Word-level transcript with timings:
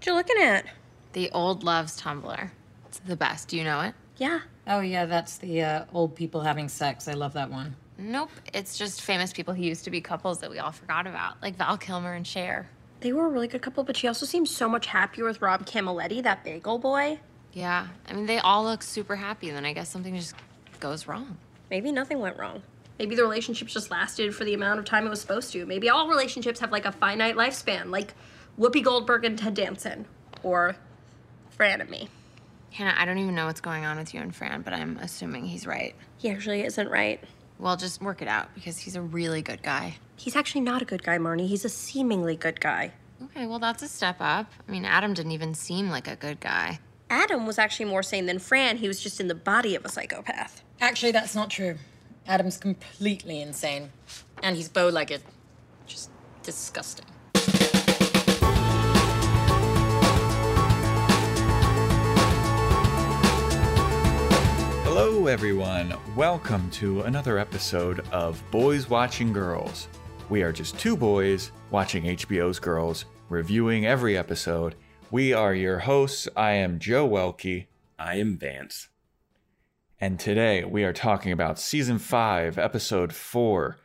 What 0.00 0.06
you 0.06 0.14
looking 0.14 0.42
at? 0.42 0.64
The 1.12 1.30
Old 1.32 1.62
Loves 1.62 2.00
Tumblr. 2.00 2.50
It's 2.88 3.00
the 3.00 3.16
best. 3.16 3.48
Do 3.48 3.58
you 3.58 3.64
know 3.64 3.82
it? 3.82 3.94
Yeah. 4.16 4.40
Oh 4.66 4.80
yeah, 4.80 5.04
that's 5.04 5.36
the 5.36 5.60
uh, 5.60 5.84
old 5.92 6.16
people 6.16 6.40
having 6.40 6.70
sex. 6.70 7.06
I 7.06 7.12
love 7.12 7.34
that 7.34 7.50
one. 7.50 7.76
Nope. 7.98 8.30
It's 8.54 8.78
just 8.78 9.02
famous 9.02 9.30
people 9.34 9.52
who 9.52 9.62
used 9.62 9.84
to 9.84 9.90
be 9.90 10.00
couples 10.00 10.40
that 10.40 10.50
we 10.50 10.58
all 10.58 10.72
forgot 10.72 11.06
about, 11.06 11.42
like 11.42 11.56
Val 11.56 11.76
Kilmer 11.76 12.14
and 12.14 12.26
Cher. 12.26 12.70
They 13.00 13.12
were 13.12 13.26
a 13.26 13.28
really 13.28 13.46
good 13.46 13.60
couple, 13.60 13.84
but 13.84 13.94
she 13.94 14.08
also 14.08 14.24
seems 14.24 14.50
so 14.50 14.70
much 14.70 14.86
happier 14.86 15.26
with 15.26 15.42
Rob 15.42 15.66
Camilletti, 15.66 16.22
that 16.22 16.44
bagel 16.44 16.78
boy. 16.78 17.20
Yeah. 17.52 17.88
I 18.08 18.14
mean, 18.14 18.24
they 18.24 18.38
all 18.38 18.64
look 18.64 18.82
super 18.82 19.16
happy, 19.16 19.48
and 19.48 19.56
then 19.58 19.66
I 19.66 19.74
guess 19.74 19.90
something 19.90 20.16
just 20.16 20.34
goes 20.80 21.06
wrong. 21.08 21.36
Maybe 21.68 21.92
nothing 21.92 22.20
went 22.20 22.38
wrong. 22.38 22.62
Maybe 22.98 23.16
the 23.16 23.22
relationship 23.22 23.68
just 23.68 23.90
lasted 23.90 24.34
for 24.34 24.44
the 24.44 24.54
amount 24.54 24.78
of 24.78 24.86
time 24.86 25.06
it 25.06 25.10
was 25.10 25.20
supposed 25.20 25.52
to. 25.52 25.66
Maybe 25.66 25.90
all 25.90 26.08
relationships 26.08 26.60
have 26.60 26.72
like 26.72 26.86
a 26.86 26.92
finite 26.92 27.36
lifespan, 27.36 27.90
like 27.90 28.14
Whoopi 28.58 28.82
Goldberg 28.82 29.24
and 29.24 29.38
Ted 29.38 29.54
Danson, 29.54 30.06
or 30.42 30.76
Fran 31.50 31.80
and 31.80 31.90
me. 31.90 32.08
Hannah, 32.72 32.94
I 32.96 33.04
don't 33.04 33.18
even 33.18 33.34
know 33.34 33.46
what's 33.46 33.60
going 33.60 33.84
on 33.84 33.96
with 33.96 34.14
you 34.14 34.20
and 34.20 34.34
Fran, 34.34 34.62
but 34.62 34.72
I'm 34.72 34.96
assuming 34.98 35.46
he's 35.46 35.66
right. 35.66 35.94
He 36.18 36.30
actually 36.30 36.62
isn't 36.62 36.88
right. 36.88 37.22
Well, 37.58 37.76
just 37.76 38.00
work 38.00 38.22
it 38.22 38.28
out 38.28 38.54
because 38.54 38.78
he's 38.78 38.96
a 38.96 39.02
really 39.02 39.42
good 39.42 39.62
guy. 39.62 39.96
He's 40.16 40.36
actually 40.36 40.62
not 40.62 40.82
a 40.82 40.84
good 40.84 41.02
guy, 41.02 41.18
Marnie. 41.18 41.48
He's 41.48 41.64
a 41.64 41.68
seemingly 41.68 42.36
good 42.36 42.60
guy. 42.60 42.92
Okay, 43.22 43.46
well, 43.46 43.58
that's 43.58 43.82
a 43.82 43.88
step 43.88 44.16
up. 44.20 44.50
I 44.66 44.70
mean, 44.70 44.84
Adam 44.84 45.12
didn't 45.14 45.32
even 45.32 45.54
seem 45.54 45.90
like 45.90 46.08
a 46.08 46.16
good 46.16 46.40
guy. 46.40 46.78
Adam 47.10 47.46
was 47.46 47.58
actually 47.58 47.86
more 47.86 48.02
sane 48.02 48.26
than 48.26 48.38
Fran. 48.38 48.78
He 48.78 48.88
was 48.88 49.00
just 49.00 49.20
in 49.20 49.28
the 49.28 49.34
body 49.34 49.74
of 49.74 49.84
a 49.84 49.88
psychopath. 49.88 50.62
Actually, 50.80 51.12
that's 51.12 51.34
not 51.34 51.50
true. 51.50 51.76
Adam's 52.26 52.56
completely 52.56 53.40
insane, 53.40 53.90
and 54.42 54.56
he's 54.56 54.68
bow-legged. 54.68 55.22
Just 55.86 56.10
disgusting. 56.42 57.06
Hello, 64.92 65.28
everyone. 65.28 65.94
Welcome 66.16 66.68
to 66.72 67.02
another 67.02 67.38
episode 67.38 68.00
of 68.10 68.42
Boys 68.50 68.90
Watching 68.90 69.32
Girls. 69.32 69.86
We 70.28 70.42
are 70.42 70.50
just 70.50 70.80
two 70.80 70.96
boys 70.96 71.52
watching 71.70 72.02
HBO's 72.02 72.58
Girls, 72.58 73.04
reviewing 73.28 73.86
every 73.86 74.18
episode. 74.18 74.74
We 75.12 75.32
are 75.32 75.54
your 75.54 75.78
hosts. 75.78 76.28
I 76.36 76.54
am 76.54 76.80
Joe 76.80 77.08
Welke, 77.08 77.68
I 78.00 78.16
am 78.16 78.36
Vance. 78.36 78.88
and 80.00 80.18
today 80.18 80.64
we 80.64 80.82
are 80.82 80.92
talking 80.92 81.30
about 81.30 81.60
season 81.60 82.00
5, 82.00 82.58
episode 82.58 83.12
4. 83.12 83.78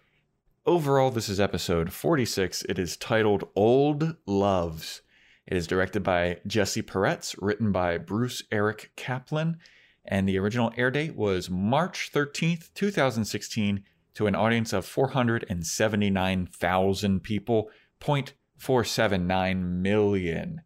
Overall, 0.66 1.12
this 1.12 1.30
is 1.30 1.40
episode 1.40 1.94
46. 1.94 2.64
It 2.64 2.80
is 2.80 2.97
titled 2.97 3.47
Old 3.56 4.16
Loves. 4.25 5.03
It 5.45 5.56
is 5.56 5.67
directed 5.67 6.02
by 6.02 6.40
Jesse 6.47 6.81
Peretz, 6.81 7.36
written 7.40 7.72
by 7.72 8.00
Bruce 8.00 8.42
Eric 8.52 8.90
Kaplan, 8.95 9.59
and 10.08 10.28
the 10.28 10.38
original 10.38 10.73
air 10.78 10.92
date 10.92 11.16
was 11.16 11.50
March 11.50 12.11
13th, 12.14 12.72
2016, 12.73 13.84
to 14.14 14.28
an 14.28 14.36
audience 14.36 14.73
of 14.73 14.86
479,000 14.86 17.20
people, 17.22 17.70
0.479 18.00 19.81
million. 19.81 20.62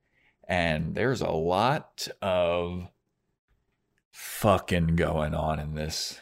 And 0.47 0.93
there's 0.95 1.21
a 1.21 1.29
lot 1.29 2.07
of 2.21 2.89
fucking 4.11 4.95
going 4.95 5.33
on 5.33 5.59
in 5.59 5.73
this. 5.75 6.19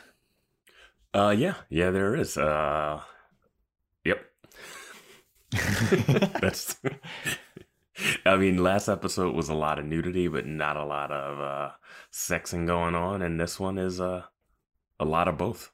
Uh, 1.13 1.35
yeah, 1.37 1.55
yeah, 1.69 1.91
there 1.91 2.15
is. 2.15 2.37
Uh, 2.37 3.01
yep. 4.03 4.25
That's. 6.41 6.77
I 8.25 8.35
mean, 8.37 8.61
last 8.63 8.87
episode 8.87 9.35
was 9.35 9.49
a 9.49 9.53
lot 9.55 9.79
of 9.79 9.85
nudity, 9.85 10.27
but 10.27 10.45
not 10.45 10.77
a 10.77 10.85
lot 10.85 11.11
of 11.11 11.39
uh, 11.41 11.71
sexing 12.11 12.67
going 12.67 12.95
on, 12.95 13.21
and 13.21 13.39
this 13.39 13.59
one 13.59 13.77
is 13.77 13.99
uh, 13.99 14.23
a 14.99 15.05
lot 15.05 15.27
of 15.27 15.37
both. 15.37 15.71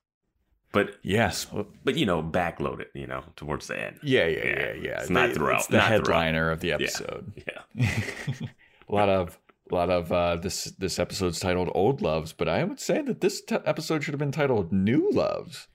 But 0.71 0.95
Yes. 1.03 1.45
but 1.83 1.95
you 1.95 2.05
know, 2.05 2.23
backloaded. 2.23 2.85
You 2.95 3.05
know, 3.07 3.23
towards 3.35 3.67
the 3.67 3.79
end. 3.79 3.99
Yeah, 4.01 4.25
yeah, 4.27 4.37
Yeah, 4.45 4.59
yeah, 4.59 4.73
yeah. 4.81 4.99
it's 5.01 5.09
not 5.09 5.31
throughout, 5.33 5.59
It's 5.59 5.67
the 5.67 5.77
not 5.77 5.87
throughout. 5.87 6.07
headliner 6.07 6.49
of 6.51 6.61
the 6.61 6.71
episode. 6.71 7.33
Yeah. 7.75 7.85
a 8.89 8.93
lot 8.95 9.09
of 9.09 9.37
a 9.71 9.75
lot 9.75 9.89
of 9.89 10.11
uh, 10.11 10.35
this 10.37 10.65
this 10.77 10.97
episode's 10.99 11.39
titled 11.39 11.69
"Old 11.75 12.01
Loves," 12.01 12.33
but 12.33 12.47
I 12.47 12.63
would 12.63 12.79
say 12.79 13.01
that 13.01 13.21
this 13.21 13.41
t- 13.41 13.57
episode 13.65 14.03
should 14.03 14.13
have 14.13 14.19
been 14.19 14.31
titled 14.31 14.71
"New 14.73 15.09
Loves." 15.11 15.67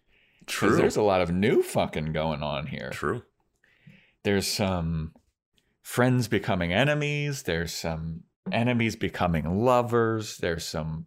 True. 0.46 0.76
There's 0.76 0.96
a 0.96 1.02
lot 1.02 1.20
of 1.20 1.30
new 1.30 1.62
fucking 1.62 2.12
going 2.12 2.42
on 2.42 2.66
here. 2.68 2.90
True. 2.90 3.22
There's 4.24 4.46
some 4.48 5.12
friends 5.88 6.28
becoming 6.28 6.70
enemies. 6.70 7.44
There's 7.44 7.72
some 7.72 8.24
enemies 8.52 8.94
becoming 8.94 9.64
lovers. 9.64 10.36
There's 10.36 10.66
some 10.66 11.06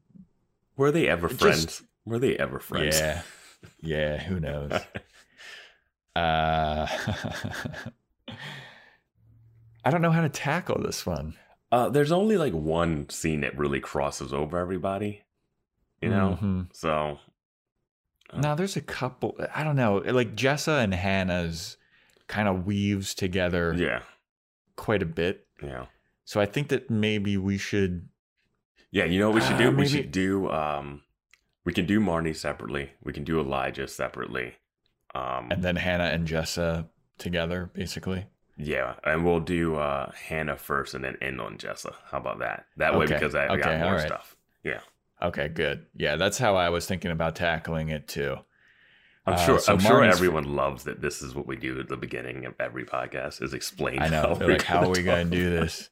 Were 0.76 0.92
they 0.92 1.08
ever 1.08 1.30
friends? 1.30 1.66
just- 1.66 1.84
Were 2.04 2.18
they 2.18 2.36
ever 2.38 2.60
friends? 2.60 3.00
yeah, 3.00 3.22
yeah. 3.80 4.18
Who 4.24 4.40
knows? 4.40 4.72
Uh, 6.14 6.88
I 9.86 9.90
don't 9.90 10.02
know 10.02 10.12
how 10.12 10.22
to 10.22 10.28
tackle 10.30 10.82
this 10.82 11.06
one. 11.06 11.36
Uh, 11.72 11.88
there's 11.88 12.12
only 12.12 12.36
like 12.38 12.52
one 12.52 13.08
scene 13.10 13.40
that 13.42 13.58
really 13.58 13.80
crosses 13.80 14.34
over 14.34 14.58
everybody. 14.58 15.22
You 16.02 16.10
know, 16.10 16.38
Mhm. 16.42 16.68
so 16.76 17.20
Now 18.34 18.56
there's 18.56 18.76
a 18.76 18.82
couple. 18.82 19.38
I 19.56 19.64
don't 19.64 19.78
know. 19.78 20.00
Like 20.06 20.36
Jessa 20.36 20.84
and 20.84 20.94
Hannah's 20.94 21.78
kind 22.28 22.50
of 22.50 22.66
weaves 22.66 23.14
together 23.14 23.74
yeah, 23.74 24.02
quite 24.76 25.02
a 25.02 25.06
bit. 25.06 25.48
yeah. 25.64 25.86
So 26.26 26.40
I 26.40 26.46
think 26.46 26.70
that 26.70 26.90
maybe 26.90 27.36
we 27.38 27.58
should. 27.58 28.08
Yeah, 28.92 29.06
you 29.06 29.20
know 29.20 29.30
what 29.30 29.36
we 29.36 29.42
should 29.42 29.56
Uh, 29.56 29.72
do? 29.72 29.72
We 29.72 29.88
should 29.88 30.12
do 30.12 30.50
um 30.50 31.02
we 31.66 31.74
can 31.74 31.86
do 31.86 32.00
Marnie 32.00 32.36
separately. 32.36 32.92
We 33.04 33.14
can 33.14 33.24
do 33.24 33.40
Elijah 33.40 33.88
separately. 33.88 34.56
Um 35.14 35.52
And 35.52 35.64
then 35.64 35.76
Hannah 35.76 36.06
and 36.16 36.28
Jessa 36.28 36.88
together, 37.18 37.70
basically. 37.74 38.26
yeah, 38.58 38.96
and 39.04 39.26
we'll 39.26 39.40
do 39.42 39.76
uh 39.76 40.12
Hannah 40.12 40.58
first 40.58 40.94
and 40.94 41.04
then 41.04 41.18
end 41.22 41.42
on 41.42 41.58
Jessa. 41.58 41.94
How 42.10 42.18
about 42.20 42.40
that? 42.40 42.66
That 42.78 42.98
way 42.98 43.06
because 43.08 43.36
I, 43.36 43.48
okay, 43.48 43.62
got 43.62 43.80
more 43.80 43.86
alright. 43.94 44.08
stuff. 44.08 44.36
Yeah. 44.64 44.82
Okay, 45.22 45.50
good. 45.50 45.86
Yeah, 45.96 46.16
that's 46.16 46.38
how 46.38 46.56
I 46.56 46.70
was 46.70 46.86
thinking 46.88 47.12
about 47.12 47.36
tackling 47.36 47.90
it 47.90 48.08
too. 48.08 48.38
I'm 49.26 49.34
Uh, 49.34 49.46
sure 49.46 49.60
so 49.60 49.74
I'm 49.74 49.80
sure 49.80 50.04
everyone 50.04 50.56
loves 50.56 50.84
that 50.86 51.02
this 51.02 51.22
is 51.22 51.36
what 51.36 51.46
we 51.46 51.56
do 51.56 51.80
at 51.80 51.88
the 51.90 51.98
beginning 51.98 52.46
of 52.46 52.56
every 52.60 52.86
podcast 52.86 53.42
is 53.42 53.54
explain 53.54 54.02
I 54.02 54.08
know. 54.08 54.36
how 54.40 54.48
like, 54.48 54.62
how 54.64 54.84
are 54.84 54.90
we 54.90 55.04
going 55.04 55.30
to 55.30 55.36
do 55.38 55.50
this? 55.52 55.90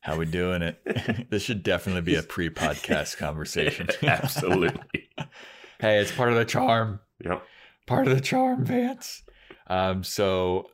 How 0.00 0.16
we 0.16 0.26
doing 0.26 0.62
it? 0.62 1.26
this 1.30 1.44
should 1.44 1.62
definitely 1.62 2.02
be 2.02 2.16
a 2.16 2.24
pre-podcast 2.24 3.18
conversation. 3.18 3.88
Absolutely. 4.02 4.82
hey, 5.80 5.98
it's 6.00 6.10
part 6.10 6.30
of 6.30 6.34
the 6.34 6.44
charm. 6.44 6.98
Yep. 7.24 7.44
part 7.86 8.08
of 8.08 8.14
the 8.16 8.20
charm, 8.20 8.64
Vance. 8.64 9.22
Um, 9.68 10.02
so 10.02 10.66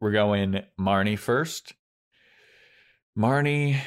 we're 0.00 0.10
going 0.10 0.62
Marnie 0.80 1.16
first. 1.16 1.74
Marnie 3.16 3.78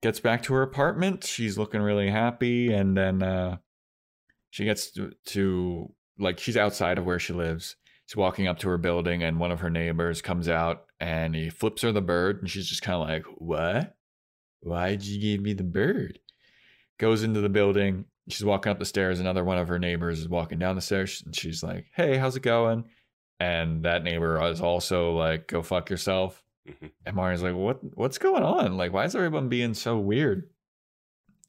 gets 0.00 0.20
back 0.20 0.44
to 0.44 0.54
her 0.54 0.62
apartment. 0.62 1.24
She's 1.24 1.58
looking 1.58 1.80
really 1.82 2.08
happy, 2.10 2.72
and 2.72 2.96
then 2.96 3.20
uh, 3.22 3.56
she 4.50 4.64
gets 4.64 4.92
to, 4.92 5.10
to 5.26 5.92
like 6.18 6.38
she's 6.38 6.56
outside 6.56 6.98
of 6.98 7.04
where 7.04 7.18
she 7.18 7.32
lives. 7.32 7.76
She's 8.06 8.16
walking 8.16 8.46
up 8.46 8.58
to 8.60 8.68
her 8.68 8.78
building, 8.78 9.22
and 9.22 9.40
one 9.40 9.50
of 9.50 9.60
her 9.60 9.70
neighbors 9.70 10.20
comes 10.22 10.48
out 10.48 10.84
and 11.00 11.34
he 11.34 11.50
flips 11.50 11.82
her 11.82 11.92
the 11.92 12.02
bird, 12.02 12.40
and 12.40 12.50
she's 12.50 12.68
just 12.68 12.82
kind 12.82 13.00
of 13.02 13.08
like, 13.08 13.24
"What? 13.38 13.96
Why'd 14.60 15.02
you 15.02 15.20
give 15.20 15.40
me 15.40 15.52
the 15.54 15.64
bird?" 15.64 16.18
Goes 16.98 17.22
into 17.22 17.40
the 17.40 17.48
building. 17.48 18.04
She's 18.28 18.44
walking 18.44 18.70
up 18.70 18.78
the 18.78 18.84
stairs. 18.84 19.20
Another 19.20 19.44
one 19.44 19.58
of 19.58 19.68
her 19.68 19.78
neighbors 19.78 20.20
is 20.20 20.28
walking 20.28 20.58
down 20.58 20.76
the 20.76 20.80
stairs, 20.82 21.22
and 21.24 21.34
she's 21.34 21.62
like, 21.62 21.86
"Hey, 21.94 22.16
how's 22.16 22.36
it 22.36 22.42
going?" 22.42 22.84
And 23.40 23.84
that 23.84 24.04
neighbor 24.04 24.42
is 24.46 24.60
also 24.60 25.12
like, 25.16 25.48
"Go 25.48 25.62
fuck 25.62 25.90
yourself." 25.90 26.42
Mhm. 26.68 26.90
And 27.04 27.16
Marnie's 27.16 27.42
like, 27.42 27.54
"What? 27.54 27.80
What's 27.96 28.18
going 28.18 28.42
on? 28.42 28.76
Like, 28.76 28.92
why 28.92 29.04
is 29.04 29.14
everyone 29.14 29.48
being 29.48 29.74
so 29.74 29.98
weird?" 29.98 30.48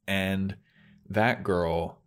And 0.07 0.57
that 1.09 1.43
girl 1.43 2.01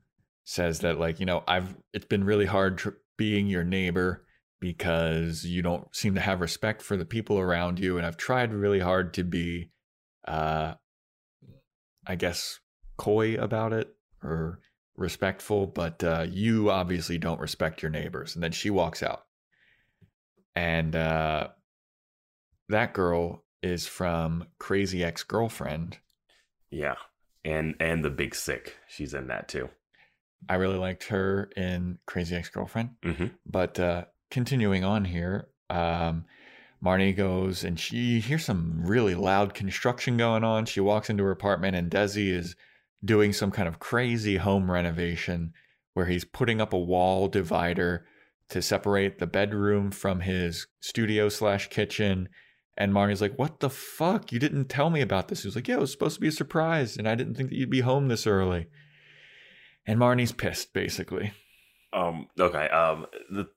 says 0.48 0.78
that, 0.80 0.98
like, 0.98 1.20
you 1.20 1.26
know, 1.26 1.44
I've 1.46 1.76
it's 1.92 2.06
been 2.06 2.24
really 2.24 2.46
hard 2.46 2.78
tr- 2.78 2.88
being 3.18 3.48
your 3.48 3.64
neighbor 3.64 4.24
because 4.60 5.44
you 5.44 5.60
don't 5.60 5.94
seem 5.94 6.14
to 6.14 6.22
have 6.22 6.40
respect 6.40 6.80
for 6.80 6.96
the 6.96 7.04
people 7.04 7.38
around 7.38 7.78
you, 7.78 7.98
and 7.98 8.06
I've 8.06 8.16
tried 8.16 8.54
really 8.54 8.80
hard 8.80 9.12
to 9.14 9.24
be, 9.24 9.70
uh, 10.26 10.72
I 12.06 12.14
guess, 12.14 12.60
coy 12.96 13.34
about 13.34 13.74
it 13.74 13.94
or 14.22 14.60
respectful, 14.96 15.66
but 15.66 16.02
uh, 16.02 16.24
you 16.26 16.70
obviously 16.70 17.18
don't 17.18 17.40
respect 17.40 17.82
your 17.82 17.90
neighbors. 17.90 18.34
And 18.34 18.42
then 18.42 18.52
she 18.52 18.70
walks 18.70 19.02
out. 19.02 19.24
And 20.56 20.96
uh, 20.96 21.48
that 22.70 22.94
girl 22.94 23.44
is 23.62 23.86
from 23.86 24.46
Crazy 24.58 25.04
Ex 25.04 25.24
Girlfriend. 25.24 25.98
Yeah. 26.70 26.96
And 27.44 27.76
and 27.80 28.02
the 28.02 28.10
big 28.10 28.34
sick. 28.34 28.76
She's 28.88 29.12
in 29.12 29.26
that 29.28 29.46
too. 29.48 29.68
I 30.48 30.54
really 30.54 30.78
liked 30.78 31.04
her 31.04 31.50
in 31.56 31.98
Crazy 32.06 32.36
Ex 32.36 32.48
Girlfriend. 32.48 32.90
Mm-hmm. 33.02 33.26
But 33.46 33.78
uh, 33.78 34.04
continuing 34.30 34.84
on 34.84 35.04
here, 35.04 35.48
um, 35.70 36.24
Marnie 36.82 37.16
goes 37.16 37.64
and 37.64 37.78
she 37.78 38.20
hears 38.20 38.44
some 38.44 38.82
really 38.84 39.14
loud 39.14 39.54
construction 39.54 40.16
going 40.16 40.44
on. 40.44 40.66
She 40.66 40.80
walks 40.80 41.10
into 41.10 41.24
her 41.24 41.30
apartment 41.30 41.76
and 41.76 41.90
Desi 41.90 42.30
is 42.30 42.54
doing 43.04 43.32
some 43.32 43.50
kind 43.50 43.68
of 43.68 43.78
crazy 43.78 44.36
home 44.36 44.70
renovation 44.70 45.52
where 45.94 46.06
he's 46.06 46.24
putting 46.24 46.60
up 46.60 46.72
a 46.72 46.78
wall 46.78 47.28
divider 47.28 48.06
to 48.50 48.62
separate 48.62 49.18
the 49.18 49.26
bedroom 49.26 49.90
from 49.90 50.20
his 50.20 50.66
studio 50.80 51.28
slash 51.28 51.68
kitchen. 51.68 52.28
And 52.76 52.92
Marnie's 52.92 53.20
like, 53.20 53.38
What 53.38 53.60
the 53.60 53.70
fuck? 53.70 54.32
You 54.32 54.38
didn't 54.38 54.68
tell 54.68 54.90
me 54.90 55.00
about 55.00 55.28
this. 55.28 55.42
He 55.42 55.48
was 55.48 55.56
like, 55.56 55.68
Yeah, 55.68 55.76
it 55.76 55.80
was 55.80 55.92
supposed 55.92 56.14
to 56.14 56.20
be 56.20 56.28
a 56.28 56.32
surprise, 56.32 56.96
and 56.96 57.08
I 57.08 57.14
didn't 57.14 57.34
think 57.34 57.50
that 57.50 57.56
you'd 57.56 57.70
be 57.70 57.80
home 57.80 58.08
this 58.08 58.26
early. 58.26 58.68
And 59.88 59.98
Marnie's 59.98 60.30
pissed, 60.32 60.72
basically. 60.72 61.32
Um. 61.92 62.28
Okay. 62.38 62.68
Um. 62.68 63.06
The 63.30 63.48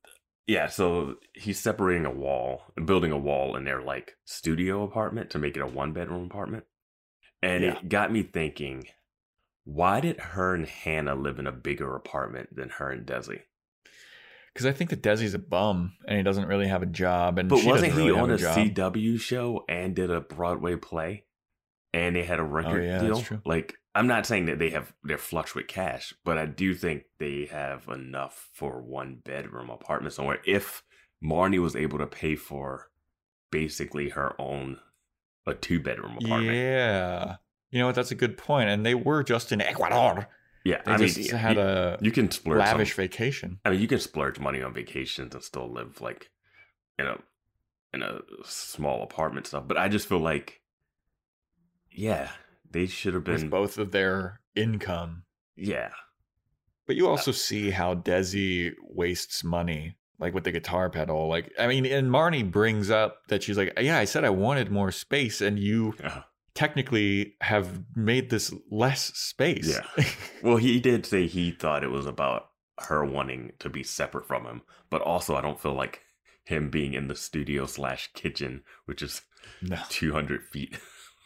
yeah. 0.48 0.68
So 0.70 1.16
he's 1.34 1.60
separating 1.60 2.06
a 2.06 2.12
wall 2.12 2.62
building 2.86 3.12
a 3.12 3.18
wall 3.18 3.56
in 3.58 3.66
their 3.66 3.82
like 3.82 4.14
studio 4.26 4.84
apartment 4.84 5.30
to 5.32 5.38
make 5.40 5.56
it 5.58 5.62
a 5.62 5.68
one 5.68 5.92
bedroom 5.94 6.26
apartment, 6.26 6.64
and 7.44 7.64
Yeah. 7.64 7.78
it 7.78 7.90
got 7.90 8.12
me 8.12 8.24
thinking. 8.24 8.86
Why 9.64 10.00
did 10.00 10.20
her 10.20 10.56
and 10.56 10.66
Hannah 10.66 11.14
live 11.14 11.38
in 11.38 11.46
a 11.46 11.52
bigger 11.52 11.96
apartment 11.96 12.56
than 12.56 12.70
her 12.70 12.90
and 12.90 13.06
Desi? 13.06 13.42
Because 14.54 14.66
I 14.66 14.72
think 14.72 14.90
that 14.90 15.04
Desi's 15.04 15.36
a 15.36 15.40
bum 15.40 15.94
and 16.08 16.18
he 16.18 16.24
doesn't 16.24 16.48
really 16.48 16.68
have 16.68 16.82
a 16.82 16.88
job. 16.88 17.38
And 17.38 17.48
But 17.48 17.60
she 17.60 17.68
wasn't 17.68 17.94
he 17.94 18.00
really 18.00 18.20
on 18.20 18.32
a, 18.32 18.38
job. 18.38 18.58
CW 18.58 19.20
show 19.20 19.64
and 19.70 19.96
did 19.96 20.10
a 20.10 20.20
Broadway 20.20 20.78
play, 20.78 21.26
and 21.94 22.16
they 22.16 22.24
had 22.24 22.40
a 22.40 22.44
oh, 22.44 22.46
record 22.46 22.82
Oh, 22.82 22.86
yeah, 22.86 23.00
deal? 23.00 23.24
Like, 23.46 23.76
I'm 23.94 24.08
not 24.08 24.26
saying 24.26 24.46
that 24.46 24.60
they 24.60 24.70
have 24.70 24.94
they're 25.04 25.18
flush 25.18 25.54
with 25.56 25.68
cash, 25.68 26.14
but 26.24 26.38
I 26.38 26.46
do 26.46 26.74
think 26.74 27.04
they 27.20 27.46
have 27.52 27.88
enough 27.90 28.50
for 28.54 28.82
one 28.82 29.22
bedroom 29.24 29.70
apartment 29.70 30.14
somewhere. 30.14 30.40
If 30.46 30.84
Marnie 31.24 31.60
was 31.62 31.76
able 31.76 31.98
to 32.00 32.08
pay 32.08 32.36
for 32.36 32.90
basically 33.52 34.10
her 34.10 34.34
own 34.40 34.80
a 35.46 35.54
two 35.54 35.80
bedroom 35.80 36.18
apartment, 36.18 36.56
Yeah. 36.56 37.36
You 37.72 37.80
know 37.80 37.86
what? 37.88 37.96
That's 37.96 38.12
a 38.12 38.16
good 38.16 38.38
point. 38.38 38.70
And 38.70 38.86
they 38.86 38.96
were 38.96 39.24
just 39.24 39.52
in 39.52 39.62
Ecuador. 39.62 40.28
yeah, 40.66 40.82
They 40.86 40.92
I 40.92 40.98
just 40.98 41.32
y- 41.32 41.38
had 41.38 41.56
you, 41.56 41.62
a 41.62 41.98
you 42.02 42.12
can 42.12 42.30
splurge 42.32 42.60
some- 42.60 42.78
lavish 42.78 42.94
vacation. 42.94 43.60
I 43.66 43.72
mean, 43.72 43.80
you 43.82 43.88
can 43.88 44.00
splurge 44.00 44.40
money 44.40 44.62
on 44.62 44.74
vacations 44.74 45.34
and 45.34 45.44
still 45.44 45.70
live 45.72 46.00
like 46.02 46.30
in 47.00 47.08
a 47.08 47.18
in 47.94 48.02
a 48.04 48.22
small 48.46 49.04
apartment 49.04 49.48
stuff. 49.48 49.68
But 49.68 49.78
I 49.78 49.90
just 49.90 50.08
feel 50.08 50.20
like, 50.20 50.61
yeah, 51.92 52.30
they 52.70 52.86
should 52.88 53.14
have 53.14 53.28
with 53.28 53.42
been. 53.42 53.50
both 53.50 53.78
of 53.78 53.92
their 53.92 54.40
income. 54.56 55.24
Yeah, 55.56 55.92
But 56.88 56.96
you 56.96 57.08
uh 57.08 57.12
also 57.12 57.32
see 57.32 57.70
how 57.72 57.96
Desi 57.96 58.74
wastes 58.82 59.44
money, 59.44 59.96
like 60.20 60.34
with 60.34 60.44
the 60.46 60.52
guitar 60.52 60.90
pedal. 60.90 61.28
Like, 61.28 61.52
I 61.60 61.68
mean, 61.68 61.86
and 61.86 62.10
Marnie 62.10 62.50
brings 62.50 62.90
up 62.90 63.18
that 63.28 63.44
she's 63.44 63.58
like, 63.58 63.74
Yeah, 63.80 63.98
I 64.00 64.06
said 64.06 64.24
I 64.24 64.30
wanted 64.30 64.72
more 64.72 64.92
space, 64.92 65.42
and 65.42 65.60
you 65.60 65.94
technically 66.54 67.36
have 67.42 67.84
made 67.96 68.30
this 68.30 68.54
less 68.70 69.14
space. 69.18 69.80
Yeah. 69.98 70.06
Well, 70.44 70.58
he 70.58 70.80
did 70.80 71.06
say 71.06 71.28
he 71.28 71.52
thought 71.52 71.84
it 71.84 71.92
was 71.92 72.08
about 72.08 72.48
her 72.80 73.06
wanting 73.06 73.52
to 73.60 73.70
be 73.70 73.84
separate 73.84 74.28
from 74.28 74.46
him, 74.46 74.64
but 74.90 75.02
also 75.04 75.36
I 75.36 75.42
don't 75.42 75.62
feel 75.62 75.76
like 75.76 76.02
him 76.44 76.72
being 76.72 76.96
in 76.96 77.08
the 77.08 77.16
studio 77.16 77.68
slash 77.68 78.10
kitchen, 78.16 78.64
which 78.86 79.04
is 79.04 79.22
no. 79.62 79.78
two 79.90 80.14
hundred 80.14 80.44
feet 80.44 80.80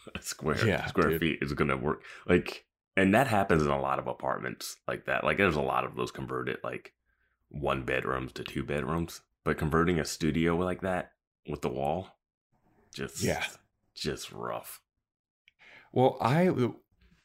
square 0.22 0.66
Yeah, 0.68 0.86
square 0.88 1.10
dude. 1.12 1.20
feet, 1.22 1.40
is 1.42 1.54
gonna 1.54 1.78
work. 1.78 2.04
Like, 2.28 2.66
and 2.98 3.14
that 3.14 3.28
happens 3.28 3.64
in 3.64 3.70
a 3.70 3.80
lot 3.82 4.00
of 4.00 4.08
apartments 4.08 4.78
like 4.88 5.06
that. 5.06 5.24
Like, 5.24 5.38
there's 5.38 5.56
a 5.56 5.62
lot 5.62 5.84
of 5.86 5.96
those 5.96 6.12
converted 6.12 6.58
like 6.64 6.94
one 7.50 7.84
bedrooms 7.84 8.32
to 8.34 8.44
two 8.44 8.64
bedrooms, 8.64 9.22
but 9.44 9.58
converting 9.58 10.00
a 10.00 10.06
studio 10.06 10.56
like 10.56 10.82
that 10.82 11.12
with 11.48 11.62
the 11.62 11.70
wall, 11.70 12.10
just 12.94 13.22
Yeah. 13.24 13.44
just 13.96 14.32
rough. 14.32 14.82
Well, 15.92 16.18
I 16.22 16.50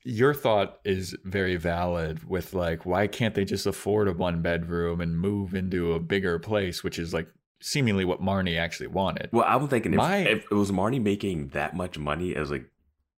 your 0.03 0.33
thought 0.33 0.79
is 0.85 1.15
very 1.25 1.57
valid 1.57 2.25
with 2.29 2.55
like 2.55 2.87
why 2.87 3.07
can't 3.07 3.35
they 3.35 3.45
just 3.45 3.67
afford 3.67 4.09
a 4.09 4.13
one 4.13 4.41
bedroom 4.43 5.01
and 5.01 5.19
move 5.19 5.55
into 5.55 5.93
a 5.93 6.01
bigger 6.01 6.39
place, 6.39 6.83
which 6.83 6.99
is 6.99 7.13
like 7.13 7.29
seemingly 7.61 8.05
what 8.05 8.21
Marnie 8.23 8.59
actually 8.59 8.87
wanted. 8.89 9.29
Well, 9.33 9.45
I'm 9.47 9.69
thinking 9.69 9.93
if, 9.93 9.99
My- 9.99 10.19
if 10.19 10.45
it 10.51 10.55
was 10.55 10.71
Marnie 10.71 11.03
making 11.03 11.49
that 11.49 11.75
much 11.77 11.99
money 11.99 12.35
as 12.35 12.51
like 12.51 12.71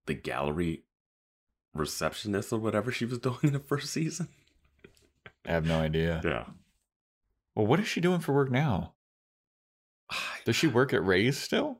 the 0.06 0.15
gallery 0.15 0.83
receptionist 1.75 2.53
or 2.53 2.59
whatever 2.59 2.91
she 2.93 3.05
was 3.05 3.19
doing 3.19 3.39
in 3.43 3.53
the 3.53 3.59
first 3.59 3.91
season. 3.91 4.29
I 5.47 5.53
have 5.53 5.67
no 5.67 5.81
idea. 5.81 6.21
Yeah. 6.25 6.44
Well, 7.55 7.67
what 7.67 7.81
is 7.81 7.89
she 7.89 8.00
doing 8.00 8.21
for 8.21 8.33
work 8.33 8.50
now? 8.50 8.93
Does 10.44 10.56
she 10.56 10.67
work 10.67 10.93
at 10.93 11.05
Ray's 11.05 11.39
still? 11.39 11.79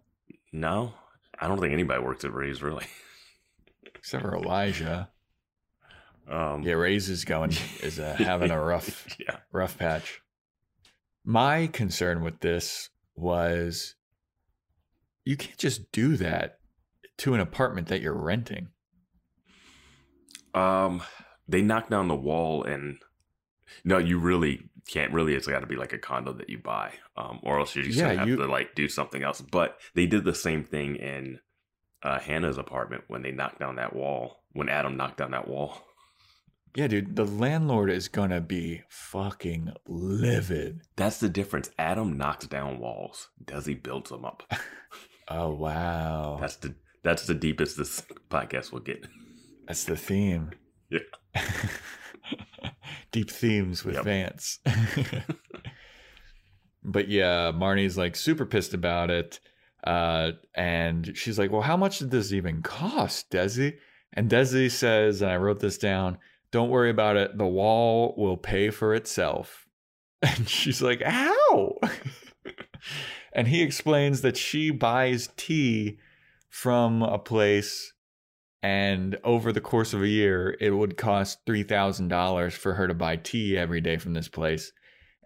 No, 0.53 0.95
I 1.39 1.49
don't 1.49 1.61
think 1.61 1.73
anybody 1.73 2.03
works 2.03 2.25
at 2.25 2.33
Ray's 2.33 2.63
really. 2.63 2.87
Except 3.95 4.23
for 4.23 4.35
Elijah. 4.35 5.09
Um, 6.29 6.63
Yeah, 6.63 6.75
Ray's 6.75 7.09
is 7.09 7.25
going 7.25 7.53
is 7.83 7.99
uh, 7.99 8.15
having 8.19 8.51
a 8.51 8.61
rough 8.63 9.07
yeah. 9.21 9.39
rough 9.53 9.77
patch. 9.79 10.22
My 11.25 11.67
concern 11.69 12.23
with 12.23 12.41
this 12.41 12.91
was 13.15 13.95
you 15.25 15.37
can't 15.37 15.59
just 15.59 15.93
do 15.93 16.17
that 16.17 16.59
to 17.19 17.35
an 17.35 17.41
apartment 17.41 17.89
that 17.89 18.01
you're 18.01 18.13
renting. 18.15 18.69
Um, 20.55 21.03
they 21.49 21.63
knocked 21.63 21.91
down 21.91 22.09
the 22.09 22.17
wall 22.17 22.65
and 22.65 22.99
no, 23.85 23.99
you 23.99 24.19
really 24.19 24.69
can't. 24.89 25.13
Really, 25.13 25.35
it's 25.35 25.47
got 25.47 25.61
to 25.61 25.67
be 25.67 25.77
like 25.77 25.93
a 25.93 25.99
condo 25.99 26.33
that 26.35 26.51
you 26.51 26.59
buy, 26.59 26.93
um, 27.17 27.39
or 27.43 27.59
else 27.59 27.75
you're 27.75 27.85
just 27.85 27.97
Yeah, 27.97 28.09
gonna 28.09 28.19
have 28.19 28.29
you- 28.29 28.37
to 28.37 28.47
like 28.47 28.75
do 28.75 28.89
something 28.89 29.23
else. 29.23 29.41
But 29.41 29.79
they 29.95 30.07
did 30.07 30.25
the 30.25 30.35
same 30.35 30.65
thing 30.65 30.97
in 30.97 31.41
uh, 32.03 32.19
Hannah's 32.19 32.59
apartment 32.59 33.05
when 33.07 33.23
they 33.23 33.31
knocked 33.31 33.61
down 33.61 33.77
that 33.77 33.95
wall. 33.95 34.43
When 34.53 34.69
Adam 34.69 34.97
knocked 34.97 35.19
down 35.19 35.31
that 35.31 35.49
wall. 35.49 35.81
Yeah, 36.75 36.87
dude, 36.89 37.17
the 37.17 37.27
landlord 37.27 37.91
is 37.91 38.09
gonna 38.09 38.41
be 38.41 38.83
fucking 38.89 39.73
livid. 39.87 40.81
That's 40.97 41.21
the 41.21 41.29
difference. 41.29 41.71
Adam 41.79 42.17
knocks 42.17 42.47
down 42.47 42.79
walls. 42.79 43.29
Desi 43.45 43.81
builds 43.83 44.11
them 44.11 44.25
up. 44.25 44.43
Oh 45.29 45.55
wow, 45.55 46.37
That's 46.41 46.57
the 46.57 46.75
that's 47.05 47.27
the 47.27 47.35
deepest 47.35 47.79
this 47.79 48.03
podcast 48.29 48.71
will 48.73 48.81
get. 48.81 49.07
that's 49.67 49.85
the 49.85 49.97
theme. 49.97 50.51
Yeah. 50.91 50.99
Deep 53.13 53.31
themes 53.31 53.85
with 53.85 53.95
Yep. 53.95 54.05
Vance. 54.05 54.59
but 56.85 57.09
yeah, 57.09 57.53
Marnie's 57.55 57.97
like 57.97 58.17
super 58.17 58.45
pissed 58.45 58.75
about 58.75 59.11
it. 59.11 59.41
Uh, 59.85 60.33
and 60.55 61.17
she's 61.17 61.39
like, 61.39 61.51
Well, 61.53 61.63
how 61.63 61.77
much 61.77 61.99
did 62.01 62.11
this 62.11 62.33
even 62.33 62.61
cost, 62.63 63.31
Desi? 63.31 63.75
And 64.13 64.29
Desi 64.31 64.71
says, 64.71 65.23
and 65.23 65.31
I 65.31 65.37
wrote 65.37 65.61
this 65.61 65.79
down, 65.79 66.19
don't 66.53 66.71
worry 66.71 66.91
about 66.91 67.17
it. 67.17 67.37
The 67.37 67.47
wall 67.47 68.15
will 68.17 68.37
pay 68.37 68.71
for 68.71 68.95
itself. 68.95 69.67
And 70.25 70.49
she's 70.49 70.81
like, 70.81 71.03
How? 71.03 71.79
and 73.33 73.49
he 73.49 73.63
explains 73.63 74.21
that 74.21 74.37
she 74.37 74.71
buys 74.71 75.31
tea 75.37 75.99
from 76.49 77.03
a 77.03 77.19
place 77.19 77.93
and 78.63 79.19
over 79.25 79.53
the 79.53 79.61
course 79.61 79.93
of 79.93 80.03
a 80.03 80.09
year 80.09 80.57
it 80.61 80.71
would 80.71 80.97
cost 80.97 81.45
$3000 81.47 82.53
for 82.53 82.75
her 82.75 82.87
to 82.87 82.95
buy 82.95 83.17
tea 83.17 83.57
every 83.57 83.81
day 83.81 83.97
from 83.97 84.13
this 84.13 84.29
place 84.29 84.71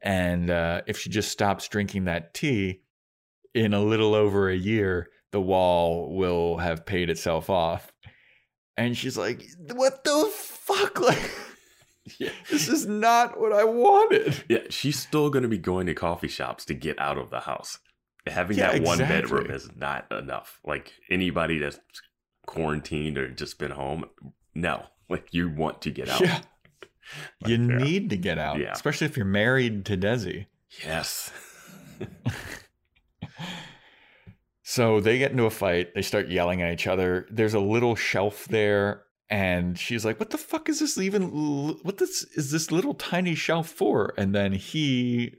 and 0.03 0.51
uh, 0.51 0.83
if 0.87 0.99
she 0.99 1.11
just 1.11 1.31
stops 1.31 1.69
drinking 1.69 2.05
that 2.05 2.33
tea 2.33 2.81
in 3.55 3.75
a 3.75 3.83
little 3.83 4.15
over 4.15 4.49
a 4.49 4.57
year 4.57 5.09
the 5.33 5.41
wall 5.41 6.15
will 6.17 6.59
have 6.59 6.87
paid 6.87 7.11
itself 7.11 7.51
off 7.51 7.93
and 8.77 8.97
she's 8.97 9.19
like 9.19 9.45
what 9.75 10.05
the 10.05 10.33
fuck 10.67 11.01
like 11.01 11.31
Yeah. 12.21 12.31
this 12.51 12.69
is 12.69 12.87
not 12.87 13.41
what 13.41 13.53
i 13.53 13.65
wanted 13.65 14.45
Yeah, 14.49 14.61
she's 14.71 14.99
still 14.99 15.29
going 15.31 15.43
to 15.43 15.49
be 15.49 15.59
going 15.59 15.87
to 15.87 15.95
coffee 15.95 16.29
shops 16.29 16.65
to 16.67 16.75
get 16.75 16.99
out 17.01 17.19
of 17.19 17.31
the 17.31 17.41
house. 17.41 17.79
Having 18.27 18.59
Yeah, 18.59 18.73
that 18.73 18.83
one 18.83 18.99
bedroom 18.99 19.51
is 19.51 19.69
not 19.77 20.11
enough. 20.13 20.61
Like 20.65 20.93
anybody 21.11 21.59
that's 21.59 21.79
quarantined 22.47 23.19
or 23.19 23.29
just 23.29 23.59
been 23.59 23.71
home, 23.73 24.05
no. 24.55 24.85
Like 25.09 25.29
you 25.33 25.49
want 25.49 25.83
to 25.83 25.91
get 25.91 26.09
out. 26.09 26.21
yeah 26.21 26.41
you 27.47 27.55
yeah. 27.57 27.79
need 27.79 28.11
to 28.11 28.17
get 28.17 28.39
out 28.39 28.59
Yeah. 28.61 28.73
especially 28.73 29.07
if 29.07 29.17
you're 29.17 29.27
married 29.27 29.85
to 29.87 29.97
desi 29.97 30.47
Yes. 30.85 31.33
So 34.69 35.01
they 35.01 35.19
get 35.19 35.31
into 35.31 35.45
a 35.45 35.51
fight. 35.51 35.95
They 35.95 36.03
start 36.03 36.29
yelling 36.29 36.61
at 36.61 36.73
each 36.73 36.89
other. 36.89 37.27
There's 37.31 37.55
a 37.55 37.61
little 37.61 37.95
shelf 37.95 38.47
there, 38.47 39.05
and 39.29 39.79
she's 39.79 40.05
like, 40.05 40.19
"What 40.21 40.31
the 40.31 40.39
fuck 40.39 40.69
is 40.69 40.81
this 40.81 40.99
even? 40.99 41.79
What 41.83 41.99
this 41.99 42.23
is 42.35 42.51
this 42.51 42.71
little 42.71 42.95
tiny 42.95 43.35
shelf 43.35 43.69
for?" 43.69 44.15
And 44.17 44.35
then 44.35 44.53
he 44.53 45.35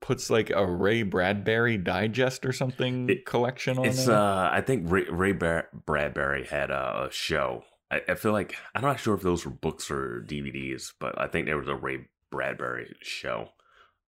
puts 0.00 0.30
like 0.30 0.50
a 0.50 0.64
Ray 0.64 1.02
Bradbury 1.02 1.78
digest 1.78 2.44
or 2.46 2.52
something 2.52 3.08
It- 3.10 3.26
collection 3.26 3.78
on 3.78 3.86
It's 3.86 4.06
there. 4.06 4.14
uh 4.16 4.50
I 4.52 4.60
think 4.60 4.90
Ray, 4.90 5.04
Ray 5.10 5.32
Bar- 5.32 5.68
Bradbury 5.86 6.46
had 6.46 6.70
a 6.70 7.08
show. 7.10 7.64
I, 7.90 8.02
I 8.10 8.14
feel 8.14 8.32
like 8.32 8.56
I'm 8.74 8.82
not 8.82 9.00
sure 9.00 9.14
if 9.14 9.22
those 9.22 9.44
were 9.44 9.50
books 9.52 9.90
or 9.90 10.22
DVDs, 10.28 10.92
but 11.00 11.18
I 11.20 11.26
think 11.28 11.46
there 11.46 11.56
was 11.58 11.68
a 11.68 11.74
Ray 11.74 12.06
Bradbury 12.30 12.94
show. 13.02 13.48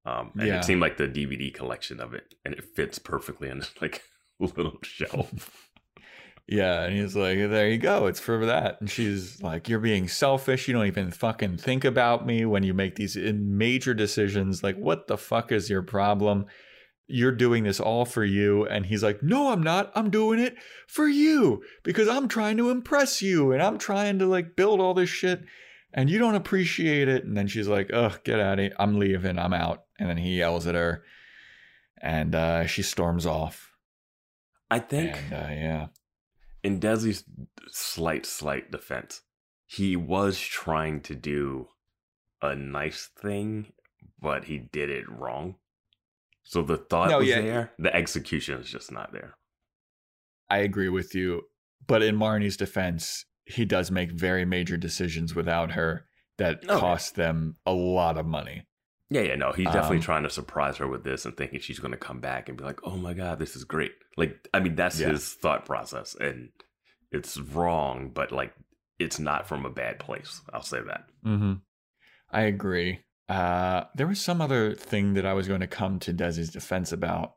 Um 0.04 0.32
and 0.38 0.46
Yeah. 0.46 0.58
it 0.58 0.64
seemed 0.64 0.80
like 0.82 0.98
the 0.98 1.08
DVD 1.08 1.52
collection 1.52 1.98
of 2.00 2.14
it 2.14 2.34
and 2.44 2.54
it 2.54 2.64
fits 2.76 2.98
perfectly 2.98 3.48
in 3.48 3.62
like 3.80 4.02
little 4.38 4.78
shelf. 4.84 5.67
Yeah, 6.48 6.84
and 6.84 6.96
he's 6.96 7.14
like, 7.14 7.36
"There 7.36 7.68
you 7.68 7.76
go, 7.76 8.06
it's 8.06 8.20
for 8.20 8.46
that." 8.46 8.80
And 8.80 8.88
she's 8.90 9.42
like, 9.42 9.68
"You're 9.68 9.78
being 9.78 10.08
selfish. 10.08 10.66
You 10.66 10.74
don't 10.74 10.86
even 10.86 11.10
fucking 11.10 11.58
think 11.58 11.84
about 11.84 12.26
me 12.26 12.46
when 12.46 12.62
you 12.62 12.72
make 12.72 12.96
these 12.96 13.16
major 13.16 13.92
decisions. 13.92 14.62
Like, 14.62 14.76
what 14.76 15.08
the 15.08 15.18
fuck 15.18 15.52
is 15.52 15.68
your 15.68 15.82
problem? 15.82 16.46
You're 17.06 17.32
doing 17.32 17.64
this 17.64 17.80
all 17.80 18.06
for 18.06 18.24
you." 18.24 18.66
And 18.66 18.86
he's 18.86 19.02
like, 19.02 19.22
"No, 19.22 19.52
I'm 19.52 19.62
not. 19.62 19.92
I'm 19.94 20.08
doing 20.08 20.38
it 20.38 20.56
for 20.86 21.06
you 21.06 21.62
because 21.82 22.08
I'm 22.08 22.28
trying 22.28 22.56
to 22.56 22.70
impress 22.70 23.20
you 23.20 23.52
and 23.52 23.62
I'm 23.62 23.76
trying 23.76 24.18
to 24.20 24.26
like 24.26 24.56
build 24.56 24.80
all 24.80 24.94
this 24.94 25.10
shit 25.10 25.42
and 25.92 26.08
you 26.08 26.18
don't 26.18 26.34
appreciate 26.34 27.08
it." 27.08 27.24
And 27.24 27.36
then 27.36 27.46
she's 27.46 27.68
like, 27.68 27.92
"Ugh, 27.92 28.20
get 28.24 28.40
out 28.40 28.58
of 28.58 28.64
here. 28.64 28.74
I'm 28.78 28.98
leaving. 28.98 29.38
I'm 29.38 29.52
out." 29.54 29.84
And 29.98 30.08
then 30.08 30.16
he 30.16 30.38
yells 30.38 30.66
at 30.66 30.74
her 30.74 31.04
and 32.00 32.34
uh, 32.34 32.66
she 32.66 32.82
storms 32.82 33.26
off. 33.26 33.72
I 34.70 34.78
think 34.78 35.16
And 35.16 35.32
uh, 35.32 35.48
yeah. 35.50 35.86
In 36.68 36.80
Desi's 36.80 37.24
slight, 37.70 38.26
slight 38.26 38.70
defense, 38.70 39.22
he 39.66 39.96
was 39.96 40.38
trying 40.38 41.00
to 41.02 41.14
do 41.14 41.68
a 42.42 42.54
nice 42.54 43.08
thing, 43.20 43.72
but 44.20 44.44
he 44.44 44.58
did 44.58 44.90
it 44.90 45.08
wrong. 45.08 45.56
So 46.44 46.62
the 46.62 46.76
thought 46.78 47.10
No, 47.10 47.18
was 47.18 47.28
yeah. 47.28 47.40
there, 47.40 47.72
the 47.78 47.94
execution 47.94 48.60
is 48.60 48.70
just 48.70 48.92
not 48.92 49.12
there. 49.12 49.34
I 50.50 50.58
agree 50.58 50.88
with 50.88 51.14
you. 51.14 51.42
But 51.86 52.02
in 52.02 52.16
Marnie's 52.16 52.56
defense, 52.56 53.24
he 53.46 53.64
does 53.64 53.90
make 53.90 54.12
very 54.12 54.44
major 54.44 54.76
decisions 54.76 55.34
without 55.34 55.72
her 55.72 56.06
that 56.36 56.64
Oh, 56.68 56.78
cost 56.78 57.14
them 57.14 57.56
a 57.64 57.72
lot 57.72 58.18
of 58.18 58.26
money. 58.26 58.66
Yeah, 59.10 59.22
yeah, 59.22 59.36
no, 59.36 59.52
he's 59.52 59.64
definitely 59.66 59.96
Um, 59.98 60.02
trying 60.02 60.22
to 60.24 60.30
surprise 60.30 60.76
her 60.76 60.86
with 60.86 61.02
this 61.02 61.24
and 61.24 61.34
thinking 61.34 61.60
she's 61.60 61.78
going 61.78 61.92
to 61.92 61.98
come 61.98 62.20
back 62.20 62.48
and 62.48 62.58
be 62.58 62.64
like, 62.64 62.80
"Oh 62.84 62.96
my 62.98 63.14
god, 63.14 63.38
this 63.38 63.56
is 63.56 63.64
great." 63.64 63.92
Like, 64.18 64.46
I 64.52 64.60
mean, 64.60 64.74
that's 64.74 65.00
Yeah. 65.00 65.08
his 65.08 65.32
thought 65.32 65.64
process, 65.64 66.14
and 66.14 66.50
it's 67.12 67.38
wrong, 67.38 68.10
but 68.12 68.32
like, 68.32 68.54
it's 68.98 69.18
not 69.18 69.46
from 69.46 69.64
a 69.64 69.70
bad 69.70 69.98
place. 69.98 70.40
I'll 70.52 70.62
say 70.62 70.80
that. 70.86 71.04
Mm-hmm. 71.24 71.54
I 72.30 72.42
agree. 72.42 73.00
Uh, 73.28 73.84
there 73.94 74.06
was 74.06 74.20
some 74.20 74.40
other 74.40 74.74
thing 74.74 75.14
that 75.14 75.26
I 75.26 75.34
was 75.34 75.46
going 75.46 75.60
to 75.60 75.66
come 75.66 75.98
to 76.00 76.12
Desi's 76.12 76.50
defense 76.50 76.92
about, 76.92 77.34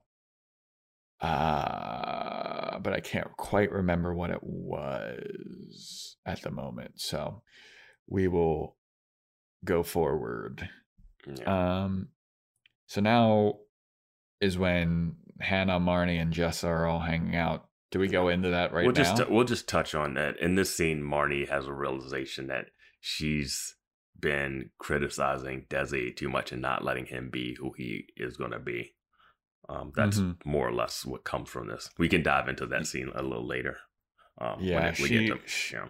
uh, 1.21 2.79
but 2.79 2.93
I 2.93 2.99
can't 2.99 3.35
quite 3.37 3.71
remember 3.71 4.13
what 4.13 4.31
it 4.31 4.39
was 4.41 6.17
at 6.25 6.41
the 6.41 6.49
moment. 6.49 6.99
So 6.99 7.43
we 8.07 8.27
will 8.27 8.77
go 9.63 9.83
forward. 9.83 10.67
Yeah. 11.27 11.83
Um, 11.83 12.07
so 12.87 13.01
now 13.01 13.59
is 14.39 14.57
when 14.57 15.17
Hannah, 15.39 15.79
Marnie, 15.79 16.21
and 16.21 16.33
Jessa 16.33 16.67
are 16.67 16.87
all 16.87 17.01
hanging 17.01 17.35
out. 17.35 17.65
Do 17.91 17.99
we 17.99 18.07
go 18.07 18.29
into 18.29 18.49
that 18.49 18.71
right 18.73 18.81
now? 18.83 18.87
we'll 18.87 18.95
now? 18.95 19.15
just 19.15 19.29
we'll 19.29 19.43
just 19.43 19.67
touch 19.67 19.93
on 19.93 20.13
that. 20.15 20.37
In 20.39 20.55
this 20.55 20.75
scene, 20.75 21.01
Marnie 21.01 21.47
has 21.49 21.67
a 21.67 21.73
realization 21.73 22.47
that 22.47 22.67
she's 22.99 23.75
been 24.19 24.69
criticizing 24.77 25.65
Desi 25.69 26.15
too 26.15 26.29
much 26.29 26.51
and 26.51 26.61
not 26.61 26.83
letting 26.83 27.07
him 27.07 27.29
be 27.31 27.55
who 27.59 27.73
he 27.75 28.05
is 28.15 28.37
going 28.37 28.51
to 28.51 28.59
be. 28.59 28.93
Um, 29.67 29.91
that's 29.95 30.19
Mhm. 30.19 30.37
more 30.45 30.67
or 30.67 30.73
less 30.73 31.05
what 31.05 31.23
comes 31.23 31.49
from 31.49 31.67
this. 31.67 31.89
We 31.97 32.07
can 32.09 32.21
dive 32.23 32.47
into 32.47 32.65
that 32.67 32.85
scene 32.87 33.09
a 33.15 33.23
little 33.23 33.47
later. 33.47 33.77
Um, 34.39 34.57
when 34.59 34.65
Yeah, 34.67 34.89
we 34.89 35.07
she- 35.07 35.27
get 35.27 35.47
to, 35.47 35.75
yeah, 35.75 35.87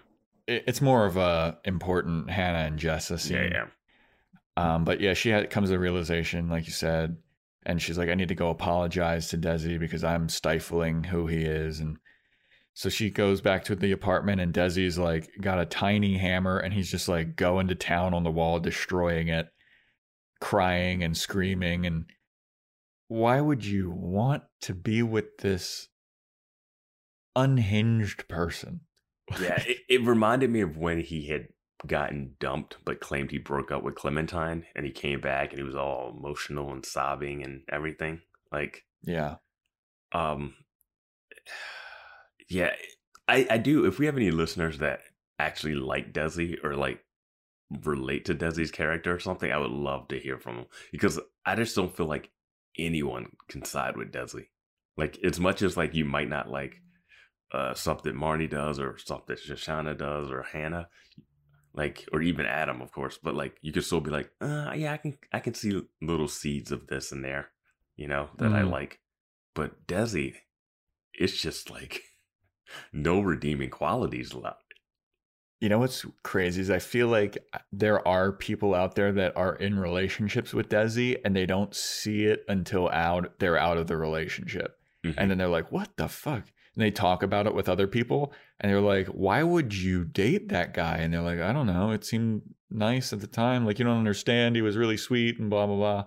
it's 0.48 0.82
more 0.82 1.06
of 1.06 1.18
a 1.18 1.60
important 1.66 2.30
Hannah 2.30 2.60
and 2.68 2.80
Jessa 2.80 3.20
scene. 3.20 3.38
yeah, 3.38 3.66
yeah. 4.58 4.76
Um, 4.76 4.84
but 4.86 5.00
yeah, 5.00 5.14
she 5.14 5.30
had, 5.30 5.50
comes 5.50 5.70
to 5.70 5.74
the 5.74 5.80
realization, 5.80 6.50
like 6.50 6.66
you 6.68 6.74
said, 6.74 7.18
and 7.66 7.82
she's 7.82 7.98
like, 7.98 8.10
I 8.10 8.16
need 8.16 8.30
to 8.30 8.36
go 8.36 8.50
apologize 8.50 9.30
to 9.30 9.38
Desi 9.38 9.80
because 9.80 10.04
I'm 10.04 10.30
stifling 10.30 11.04
who 11.04 11.28
he 11.28 11.44
is. 11.44 11.80
And 11.80 11.98
so 12.74 12.90
she 12.90 13.10
goes 13.10 13.42
back 13.42 13.64
to 13.66 13.76
the 13.76 13.92
apartment, 13.92 14.42
and 14.42 14.54
Desi's 14.54 14.98
like 14.98 15.30
got 15.40 15.60
a 15.60 15.66
tiny 15.66 16.18
hammer, 16.18 16.58
and 16.58 16.74
he's 16.74 16.90
just 16.90 17.08
like 17.08 17.36
going 17.36 17.68
to 17.68 17.76
town 17.76 18.14
on 18.14 18.24
the 18.24 18.32
wall, 18.32 18.60
destroying 18.60 19.28
it, 19.28 19.48
crying 20.40 21.04
and 21.04 21.16
screaming. 21.16 21.86
And 21.86 22.06
why 23.08 23.42
would 23.42 23.66
you 23.66 23.92
want 23.92 24.44
to 24.62 24.74
be 24.74 25.04
with 25.04 25.38
this 25.40 25.90
unhinged 27.36 28.28
person? 28.28 28.82
yeah, 29.40 29.62
it, 29.68 29.78
it 29.90 30.06
reminded 30.06 30.50
me 30.50 30.62
of 30.62 30.78
when 30.78 31.00
he 31.00 31.28
had 31.28 31.48
gotten 31.88 32.36
dumped 32.40 32.78
but 32.86 33.00
claimed 33.00 33.32
he 33.32 33.38
broke 33.38 33.72
up 33.72 33.84
with 33.84 33.96
Clementine 33.96 34.66
and 34.76 34.86
he 34.86 34.92
came 34.92 35.20
back 35.20 35.50
and 35.50 35.60
he 35.60 35.64
was 35.64 35.76
all 35.76 36.14
emotional 36.16 36.72
and 36.72 36.86
sobbing 36.86 37.44
and 37.44 37.62
everything. 37.70 38.22
Like, 38.52 38.84
yeah. 39.04 39.36
um, 40.12 40.54
yeah, 42.50 42.72
I, 43.28 43.48
I 43.50 43.58
do. 43.58 43.86
If 43.86 43.98
we 43.98 44.06
have 44.06 44.18
any 44.18 44.32
listeners 44.32 44.80
that 44.80 45.00
actually 45.40 45.76
like 45.76 46.14
Desi 46.14 46.64
or 46.64 46.76
like 46.76 47.04
relate 47.84 48.26
to 48.26 48.36
Desi's 48.36 48.72
character 48.72 49.16
or 49.16 49.20
something, 49.20 49.52
I 49.52 49.58
would 49.58 49.72
love 49.72 50.10
to 50.10 50.20
hear 50.20 50.38
from 50.38 50.58
them 50.58 50.66
because 50.92 51.20
I 51.46 51.56
just 51.56 51.76
don't 51.76 51.96
feel 51.96 52.08
like 52.08 52.30
anyone 52.78 53.32
can 53.48 53.64
side 53.64 53.98
with 53.98 54.12
Desi. 54.12 54.48
Like, 54.98 55.18
as 55.24 55.40
much 55.40 55.62
as 55.62 55.78
like 55.78 55.96
you 55.96 56.06
might 56.06 56.30
not 56.30 56.50
like 56.50 56.76
uh, 57.54 57.74
something 57.74 58.14
Marnie 58.14 58.50
does 58.50 58.80
or 58.80 58.98
something 58.98 59.36
Shoshana 59.36 59.98
does 59.98 60.30
or 60.30 60.44
Hannah, 60.44 60.90
like 61.74 62.08
or 62.12 62.22
even 62.22 62.46
Adam, 62.46 62.82
of 62.82 62.92
course. 62.92 63.18
But 63.22 63.36
like 63.36 63.58
you 63.62 63.72
could 63.72 63.84
still 63.86 64.02
be 64.02 64.12
like, 64.12 64.32
uh, 64.42 64.72
yeah, 64.76 64.94
I 64.94 64.98
can 64.98 65.18
I 65.34 65.40
can 65.40 65.54
see 65.54 65.82
little 66.02 66.28
seeds 66.28 66.72
of 66.72 66.88
this 66.88 67.12
in 67.12 67.22
there, 67.22 67.50
you 67.96 68.08
know, 68.08 68.30
that 68.38 68.52
I 68.54 68.62
Mhm. 68.62 68.72
like. 68.72 69.00
But 69.54 69.86
Desi, 69.88 70.36
it's 71.14 71.42
just 71.42 71.70
like 71.70 72.02
no 72.94 73.20
redeeming 73.22 73.70
qualities 73.70 74.34
left. 74.34 74.64
You 75.60 75.70
know 75.70 75.78
what's 75.78 76.06
crazy 76.24 76.60
is 76.62 76.72
I 76.72 76.80
feel 76.80 77.08
like 77.08 77.38
uh, 77.54 77.60
there 77.72 78.06
are 78.08 78.32
people 78.32 78.74
out 78.74 78.96
there 78.96 79.12
that 79.12 79.38
are 79.38 79.56
in 79.56 79.78
relationships 79.78 80.54
with 80.56 80.70
Desi 80.70 81.18
and 81.24 81.36
they 81.36 81.46
don't 81.46 81.76
see 81.76 82.26
it 82.26 82.44
until 82.48 82.90
out 82.90 83.38
they're 83.40 83.58
out 83.60 83.78
of 83.78 83.86
the 83.88 83.96
relationship. 83.98 84.80
Mhm. 85.06 85.14
And 85.18 85.30
then 85.32 85.38
they're 85.38 85.48
like, 85.48 85.72
what 85.72 85.96
the 85.98 86.08
fuck? 86.08 86.46
And 86.76 86.84
they 86.84 86.92
talk 86.92 87.22
about 87.22 87.48
it 87.48 87.54
with 87.54 87.68
other 87.68 87.88
people 87.88 88.34
and 88.60 88.72
they're 88.72 88.80
like, 88.80 89.08
why 89.08 89.44
would 89.44 89.76
you 89.76 90.06
date 90.06 90.50
that 90.50 90.74
guy? 90.74 90.98
And 90.98 91.14
they're 91.14 91.22
like, 91.22 91.40
I 91.42 91.52
don't 91.52 91.68
know. 91.68 91.92
It 91.92 92.06
seemed 92.06 92.44
nice 92.70 93.12
at 93.12 93.20
the 93.20 93.28
time. 93.28 93.66
Like, 93.66 93.78
you 93.78 93.84
don't 93.86 93.98
understand. 93.98 94.56
He 94.56 94.62
was 94.62 94.78
really 94.78 94.96
sweet 94.98 95.38
and 95.38 95.50
blah, 95.50 95.68
blah, 95.68 95.76
blah. 95.76 96.06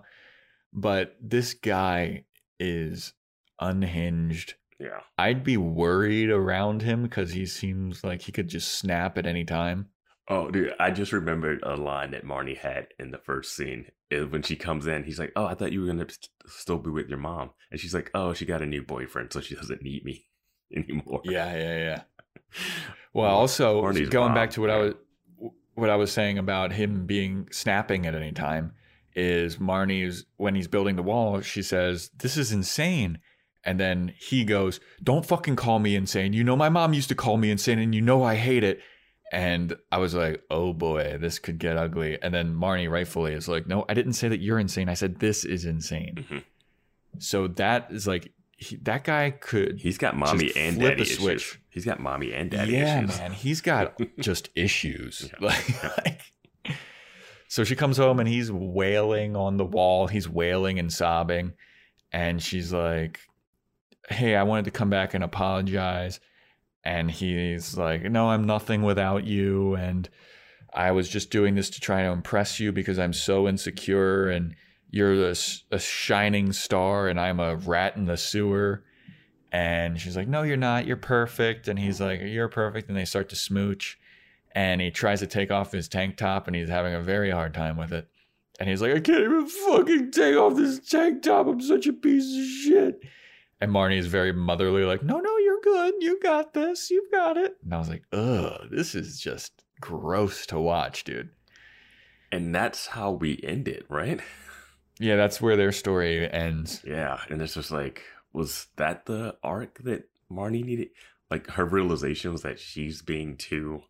But 0.73 1.17
this 1.21 1.53
guy 1.53 2.23
is 2.59 3.13
unhinged. 3.59 4.55
yeah. 4.79 5.01
I'd 5.17 5.43
be 5.43 5.57
worried 5.57 6.29
around 6.29 6.81
him 6.81 7.03
because 7.03 7.31
he 7.31 7.45
seems 7.45 8.03
like 8.03 8.21
he 8.21 8.31
could 8.31 8.47
just 8.47 8.71
snap 8.79 9.17
at 9.17 9.25
any 9.25 9.45
time. 9.45 9.87
Oh, 10.27 10.49
dude, 10.49 10.73
I 10.79 10.89
just 10.91 11.13
remembered 11.13 11.59
a 11.63 11.75
line 11.75 12.11
that 12.11 12.25
Marnie 12.25 12.57
had 12.57 12.87
in 12.97 13.11
the 13.11 13.19
first 13.19 13.55
scene. 13.55 13.85
Is 14.11 14.27
when 14.27 14.41
she 14.43 14.55
comes 14.55 14.85
in, 14.87 15.03
he's 15.03 15.17
like, 15.19 15.31
"Oh, 15.35 15.45
I 15.45 15.55
thought 15.55 15.71
you 15.71 15.81
were 15.81 15.87
gonna 15.87 16.07
st- 16.07 16.29
still 16.45 16.77
be 16.77 16.91
with 16.91 17.09
your 17.09 17.17
mom," 17.17 17.51
and 17.71 17.79
she's 17.79 17.93
like, 17.93 18.11
"Oh, 18.13 18.33
she 18.33 18.45
got 18.45 18.61
a 18.61 18.65
new 18.67 18.83
boyfriend, 18.83 19.33
so 19.33 19.41
she 19.41 19.55
doesn't 19.55 19.81
need 19.81 20.03
me 20.05 20.27
anymore." 20.75 21.21
Yeah, 21.23 21.55
yeah, 21.55 21.77
yeah. 21.77 22.01
Well, 23.13 23.33
also 23.33 23.81
going 24.09 24.33
back 24.33 24.49
to 24.51 24.61
what 24.61 24.69
I 24.69 24.77
was 24.77 24.93
what 25.75 25.89
I 25.89 25.95
was 25.95 26.11
saying 26.11 26.37
about 26.37 26.73
him 26.73 27.05
being 27.05 27.47
snapping 27.51 28.05
at 28.05 28.13
any 28.13 28.31
time 28.33 28.73
is 29.15 29.55
Marnie's 29.57 30.25
when 30.35 30.53
he's 30.55 30.67
building 30.67 30.97
the 30.97 31.03
wall, 31.03 31.39
she 31.41 31.61
says, 31.61 32.11
"This 32.17 32.35
is 32.35 32.51
insane." 32.51 33.19
And 33.63 33.79
then 33.79 34.13
he 34.19 34.43
goes, 34.43 34.81
"Don't 35.01 35.25
fucking 35.25 35.55
call 35.55 35.79
me 35.79 35.95
insane. 35.95 36.33
You 36.33 36.43
know 36.43 36.57
my 36.57 36.67
mom 36.69 36.93
used 36.93 37.07
to 37.09 37.15
call 37.15 37.37
me 37.37 37.49
insane 37.51 37.79
and 37.79 37.95
you 37.95 38.01
know 38.01 38.21
I 38.23 38.35
hate 38.35 38.63
it." 38.65 38.81
And 39.31 39.75
I 39.93 39.97
was 39.97 40.13
like, 40.13 40.43
"Oh 40.51 40.73
boy, 40.73 41.17
this 41.19 41.39
could 41.39 41.57
get 41.57 41.77
ugly." 41.77 42.21
And 42.21 42.33
then 42.33 42.53
Marnie 42.53 42.89
rightfully 42.91 43.33
is 43.33 43.47
like, 43.47 43.65
"No, 43.65 43.85
I 43.87 43.93
didn't 43.93 44.13
say 44.13 44.27
that 44.27 44.41
you're 44.41 44.59
insane. 44.59 44.89
I 44.89 44.93
said 44.93 45.19
this 45.19 45.45
is 45.45 45.63
insane." 45.63 46.25
Mhm. 46.29 46.43
So 47.17 47.47
that 47.47 47.87
is 47.91 48.07
like 48.07 48.33
he, 48.57 48.77
that 48.83 49.03
guy 49.03 49.31
could 49.31 49.79
He's 49.81 49.97
got 49.97 50.15
mommy 50.15 50.51
and 50.55 50.75
flip 50.77 50.91
daddy 50.91 51.01
a 51.01 51.03
issues. 51.03 51.17
switch. 51.19 51.59
He's 51.69 51.83
got 51.85 51.99
mommy 51.99 52.33
and 52.33 52.49
daddy 52.49 52.71
yeah, 52.73 52.99
issues. 53.03 53.17
man, 53.19 53.31
he's 53.33 53.61
got 53.61 53.99
just 54.19 54.49
issues. 54.55 55.29
Yeah. 55.31 55.37
Like, 55.47 55.83
like- 56.05 56.21
so 57.47 57.63
she 57.63 57.75
comes 57.75 57.97
home 57.97 58.19
and 58.19 58.27
he's 58.27 58.51
wailing 58.51 59.35
on 59.35 59.57
the 59.57 59.65
wall. 59.65 60.07
He's 60.07 60.27
wailing 60.27 60.79
and 60.79 60.91
sobbing, 60.91 61.53
and 62.11 62.41
she's 62.41 62.73
like, 62.73 63.19
"Hey, 64.09 64.35
I 64.35 64.43
wanted 64.43 64.65
to 64.65 64.71
come 64.71 64.89
back 64.89 65.13
and 65.13 65.23
apologize." 65.23 66.19
And 66.83 67.09
he's 67.09 67.77
like, 67.77 68.03
"No, 68.03 68.29
I'm 68.29 68.45
nothing 68.45 68.81
without 68.81 69.25
you, 69.25 69.75
and 69.75 70.09
I 70.73 70.91
was 70.91 71.07
just 71.07 71.29
doing 71.29 71.55
this 71.55 71.69
to 71.71 71.79
try 71.79 72.01
to 72.01 72.09
impress 72.09 72.59
you 72.59 72.71
because 72.71 72.97
I'm 72.99 73.13
so 73.13 73.47
insecure, 73.47 74.27
and 74.27 74.55
you're 74.95 75.29
a 75.29 75.79
shining 75.79 76.53
star, 76.53 77.07
and 77.07 77.19
I'm 77.19 77.39
a 77.39 77.57
rat 77.57 77.97
in 77.97 78.05
the 78.05 78.17
sewer." 78.17 78.83
And 79.51 80.01
she's 80.01 80.17
like, 80.17 80.27
No, 80.27 80.41
you're 80.41 80.57
not. 80.57 80.85
You're 80.85 80.97
perfect. 80.97 81.69
And 81.69 81.79
he's 81.79 82.01
like, 82.01 82.19
You're 82.21 82.49
perfect. 82.49 82.89
And 82.89 82.97
they 82.97 83.05
start 83.05 83.29
to 83.29 83.37
smooch. 83.37 83.97
And 84.51 84.81
he 84.81 84.91
tries 84.91 85.19
to 85.21 85.27
take 85.27 85.49
off 85.49 85.71
his 85.71 85.87
tank 85.87 86.17
top 86.17 86.47
and 86.47 86.55
he's 86.55 86.67
having 86.67 86.93
a 86.93 87.01
very 87.01 87.31
hard 87.31 87.53
time 87.53 87.77
with 87.77 87.93
it. 87.93 88.09
And 88.59 88.67
he's 88.67 88.81
like, 88.81 88.91
I 88.91 88.99
can't 88.99 89.23
even 89.23 89.47
fucking 89.47 90.11
take 90.11 90.35
off 90.35 90.55
this 90.55 90.79
tank 90.79 91.23
top. 91.23 91.47
I'm 91.47 91.61
such 91.61 91.87
a 91.87 91.93
piece 91.93 92.37
of 92.37 92.45
shit. 92.45 92.99
And 93.61 93.71
Marnie 93.71 93.97
is 93.97 94.07
very 94.07 94.33
motherly, 94.33 94.83
like, 94.83 95.03
no, 95.03 95.19
no, 95.19 95.37
you're 95.37 95.61
good. 95.61 95.93
You 95.99 96.19
got 96.21 96.53
this. 96.53 96.91
You've 96.91 97.11
got 97.11 97.37
it. 97.37 97.55
And 97.63 97.73
I 97.73 97.77
was 97.77 97.89
like, 97.89 98.03
ugh, 98.11 98.67
this 98.71 98.93
is 98.95 99.19
just 99.19 99.63
gross 99.79 100.45
to 100.47 100.59
watch, 100.59 101.05
dude. 101.05 101.29
And 102.31 102.53
that's 102.53 102.87
how 102.87 103.11
we 103.11 103.39
end 103.43 103.67
it, 103.67 103.85
right? 103.89 104.19
Yeah, 104.99 105.15
that's 105.15 105.41
where 105.41 105.57
their 105.57 105.71
story 105.71 106.29
ends. 106.31 106.81
Yeah, 106.85 107.19
and 107.29 107.41
it's 107.41 107.53
just 107.53 107.71
like, 107.71 108.03
was 108.33 108.67
that 108.77 109.05
the 109.05 109.35
arc 109.43 109.79
that 109.83 110.09
Marnie 110.31 110.63
needed? 110.63 110.89
Like 111.29 111.49
her 111.51 111.65
realization 111.65 112.31
was 112.31 112.43
that 112.43 112.59
she's 112.59 113.01
being 113.01 113.35
too, 113.37 113.83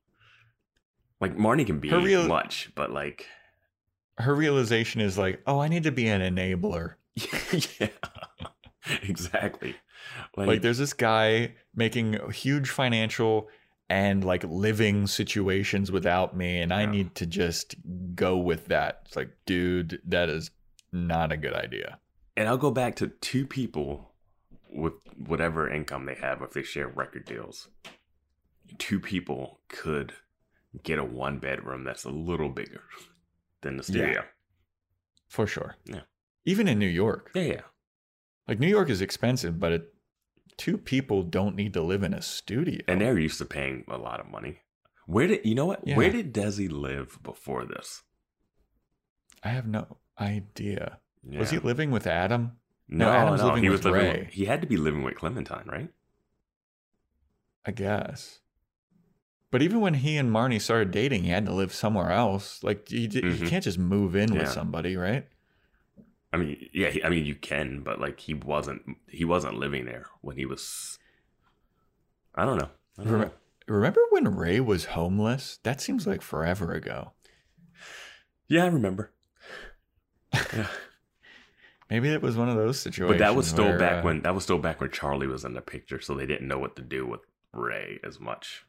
like 1.20 1.36
Marnie 1.36 1.66
can 1.66 1.80
be 1.80 1.90
real- 1.90 2.28
much, 2.28 2.72
but 2.76 2.92
like, 2.92 3.28
Her 4.18 4.34
realization 4.34 5.02
is 5.02 5.18
like, 5.18 5.42
oh, 5.46 5.60
I 5.60 5.68
need 5.68 5.84
to 5.84 5.92
be 5.92 6.08
an 6.08 6.22
enabler. 6.22 6.96
yeah, 7.80 7.88
exactly. 9.04 9.76
Like, 10.38 10.48
Like, 10.48 10.62
there's 10.62 10.78
this 10.78 10.94
guy 10.94 11.56
making 11.76 12.18
huge 12.32 12.70
financial 12.70 13.50
and 13.90 14.24
like 14.24 14.44
living 14.44 15.06
situations 15.08 15.92
without 15.92 16.36
me, 16.36 16.60
and 16.60 16.74
I 16.74 16.86
need 16.86 17.14
to 17.16 17.26
just 17.26 17.76
go 18.16 18.38
with 18.38 18.68
that. 18.68 19.02
It's 19.06 19.16
like, 19.16 19.30
dude, 19.46 20.02
that 20.08 20.30
is 20.30 20.50
not 20.96 21.32
a 21.32 21.38
good 21.38 21.54
idea. 21.54 22.00
and 22.38 22.48
I'll 22.50 22.58
go 22.58 22.72
back 22.72 22.96
to 22.98 23.08
two 23.08 23.46
people 23.46 24.12
with 24.70 24.94
whatever 25.18 25.70
income 25.72 26.06
they 26.06 26.16
have 26.16 26.42
if 26.42 26.52
they 26.52 26.64
share 26.64 26.88
record 26.88 27.25
deals. 27.25 27.70
Two 28.78 29.00
people 29.00 29.62
could 29.70 30.14
get 30.84 31.00
a 31.00 31.04
one 31.04 31.40
bedroom 31.40 31.84
that's 31.86 32.04
a 32.04 32.10
little 32.10 32.50
bigger 32.50 32.82
than 33.62 33.78
the 33.78 33.84
studio. 33.84 34.08
Yeah. 34.16 34.22
For 35.30 35.48
sure. 35.48 35.75
Yeah. 35.86 36.02
Even 36.44 36.68
in 36.68 36.78
New 36.80 36.88
York. 36.88 37.32
Yeah, 37.34 37.42
yeah. 37.44 37.62
Like 38.48 38.60
New 38.60 38.68
York 38.68 38.90
is 38.90 39.02
expensive, 39.02 39.60
but 39.60 39.72
it, 39.72 39.94
two 40.58 40.78
people 40.78 41.24
don't 41.24 41.56
need 41.56 41.74
to 41.74 41.82
live 41.82 42.04
in 42.04 42.14
a 42.14 42.22
studio. 42.22 42.82
And 42.88 43.00
they're 43.00 43.18
used 43.18 43.38
to 43.40 43.46
paying 43.46 43.86
a 43.88 43.98
lot 43.98 44.20
of 44.20 44.28
money. 44.30 44.60
Where 45.08 45.28
did 45.28 45.46
you 45.46 45.56
know 45.56 45.66
what? 45.68 45.88
Yeah. 45.88 45.96
Where 45.96 46.12
did 46.12 46.34
Desi 46.34 46.70
live 46.70 47.18
before 47.24 47.66
this? 47.66 48.04
I 49.44 49.50
have 49.50 49.68
no 49.68 49.98
idea. 50.20 51.00
Yeah. 51.28 51.40
Was 51.40 51.50
he 51.50 51.58
living 51.60 51.92
with 51.92 52.08
Adam? 52.08 52.54
No, 52.88 53.06
No, 53.06 53.12
Adam's 53.12 53.42
no, 53.42 53.48
living 53.48 53.64
he 53.64 53.70
with 53.70 53.84
was 53.86 53.92
living. 53.94 54.20
With, 54.26 54.28
he 54.34 54.46
had 54.46 54.62
to 54.62 54.68
be 54.68 54.78
living 54.78 55.04
with 55.04 55.16
Clementine, 55.16 55.66
right? 55.68 55.90
I 57.66 57.72
guess. 57.72 58.40
But 59.52 59.62
even 59.62 59.80
when 59.80 59.96
he 59.96 60.18
and 60.18 60.30
Marnie 60.32 60.62
started 60.62 60.92
dating, 60.92 61.24
he 61.24 61.30
had 61.30 61.46
to 61.46 61.54
live 61.54 61.74
somewhere 61.74 62.12
else. 62.12 62.62
Like 62.64 62.90
he 62.90 63.08
Mhm. 63.08 63.48
can't 63.48 63.64
just 63.64 63.80
move 63.80 64.16
in 64.16 64.34
with 64.34 64.50
somebody, 64.50 64.96
right? 64.98 65.28
I 66.34 66.38
mean, 66.38 66.70
yeah. 66.74 66.92
I 67.04 67.10
mean, 67.10 67.26
you 67.26 67.36
can, 67.36 67.82
but 67.82 68.00
like 68.00 68.20
he 68.20 68.34
wasn't. 68.34 68.82
He 69.08 69.24
wasn't 69.24 69.56
living 69.56 69.86
there 69.86 70.08
when 70.22 70.36
he 70.38 70.46
was. 70.46 71.00
I 72.36 72.44
don't 72.46 72.58
know. 72.58 72.70
I 73.00 73.04
don't 73.04 73.14
Rem- 73.14 73.22
know. 73.22 73.32
Remember 73.68 74.02
when 74.12 74.36
Ray 74.36 74.60
was 74.60 74.86
homeless? 74.86 75.58
That 75.64 75.80
seems 75.82 76.06
like 76.06 76.22
forever 76.22 76.74
ago. 76.74 77.14
Yeah, 78.48 78.66
I 78.66 78.68
remember. 78.68 79.12
Yeah. 80.54 80.68
Maybe 81.89 82.10
it 82.10 82.22
was 82.22 82.36
one 82.36 82.50
of 82.50 82.56
those 82.56 82.80
situations. 82.80 83.20
But 83.20 83.25
that 83.25 83.36
was 83.36 83.48
still 83.48 83.65
where, 83.65 83.77
back 83.80 84.04
uh, 84.04 84.06
when 84.08 84.22
that 84.24 84.34
was 84.34 84.44
still 84.44 84.58
back 84.58 84.82
when 84.82 84.89
Charlie 84.92 85.27
was 85.27 85.46
in 85.46 85.54
the 85.54 85.62
picture, 85.62 86.01
so 86.01 86.15
they 86.15 86.25
didn't 86.25 86.48
know 86.48 86.58
what 86.58 86.75
to 86.77 86.82
do 86.82 87.06
with 87.06 87.20
Ray 87.54 88.00
as 88.04 88.20
much. 88.20 88.65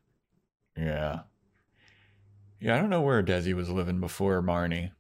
Yeah. 0.77 1.21
Yeah, 2.61 2.77
I 2.77 2.79
don't 2.81 2.91
know 2.91 3.01
where 3.01 3.23
Desi 3.23 3.55
was 3.55 3.71
living 3.71 4.01
before 4.01 4.43
Marnie. 4.43 4.91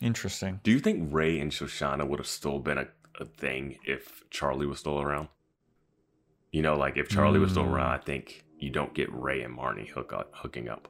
Interesting. 0.00 0.60
Do 0.62 0.70
you 0.70 0.78
think 0.78 1.12
Ray 1.12 1.38
and 1.40 1.50
Shoshana 1.50 2.06
would 2.06 2.18
have 2.20 2.26
still 2.26 2.58
been 2.60 2.78
a, 2.78 2.86
a 3.20 3.24
thing 3.24 3.78
if 3.84 4.22
Charlie 4.30 4.66
was 4.66 4.78
still 4.80 5.00
around? 5.00 5.28
You 6.52 6.62
know, 6.62 6.76
like 6.76 6.96
if 6.96 7.08
Charlie 7.08 7.40
was 7.40 7.50
still 7.50 7.64
Mm. 7.64 7.72
around, 7.72 7.90
I 7.90 7.98
think 7.98 8.44
you 8.58 8.70
don't 8.70 8.94
get 8.94 9.12
Ray 9.12 9.42
and 9.42 9.56
Marnie 9.56 9.88
hook 9.88 10.12
up, 10.12 10.30
hooking 10.34 10.68
up. 10.68 10.88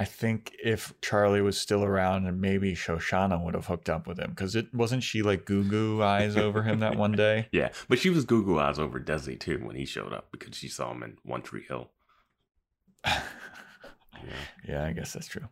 I 0.00 0.04
think 0.06 0.56
if 0.64 0.94
Charlie 1.02 1.42
was 1.42 1.60
still 1.60 1.84
around 1.84 2.26
and 2.26 2.40
maybe 2.40 2.74
Shoshana 2.74 3.44
would 3.44 3.52
have 3.52 3.66
hooked 3.66 3.90
up 3.90 4.06
with 4.06 4.18
him 4.18 4.30
because 4.30 4.56
it 4.56 4.74
wasn't 4.74 5.02
she 5.02 5.20
like 5.20 5.44
goo 5.44 5.62
goo 5.62 6.02
eyes 6.02 6.38
over 6.38 6.62
him 6.62 6.80
that 6.80 6.96
one 6.96 7.12
day. 7.12 7.48
Yeah, 7.52 7.68
but 7.86 7.98
she 7.98 8.08
was 8.08 8.24
Google 8.24 8.58
eyes 8.58 8.78
over 8.78 8.98
Desi 8.98 9.38
too 9.38 9.58
when 9.62 9.76
he 9.76 9.84
showed 9.84 10.14
up 10.14 10.28
because 10.32 10.56
she 10.56 10.68
saw 10.68 10.90
him 10.92 11.02
in 11.02 11.18
One 11.22 11.42
Tree 11.42 11.64
Hill. 11.68 11.90
Yeah. 14.22 14.32
Yeah, 14.68 14.84
I 14.84 14.92
guess 14.92 15.12
that's 15.14 15.28
true. 15.28 15.48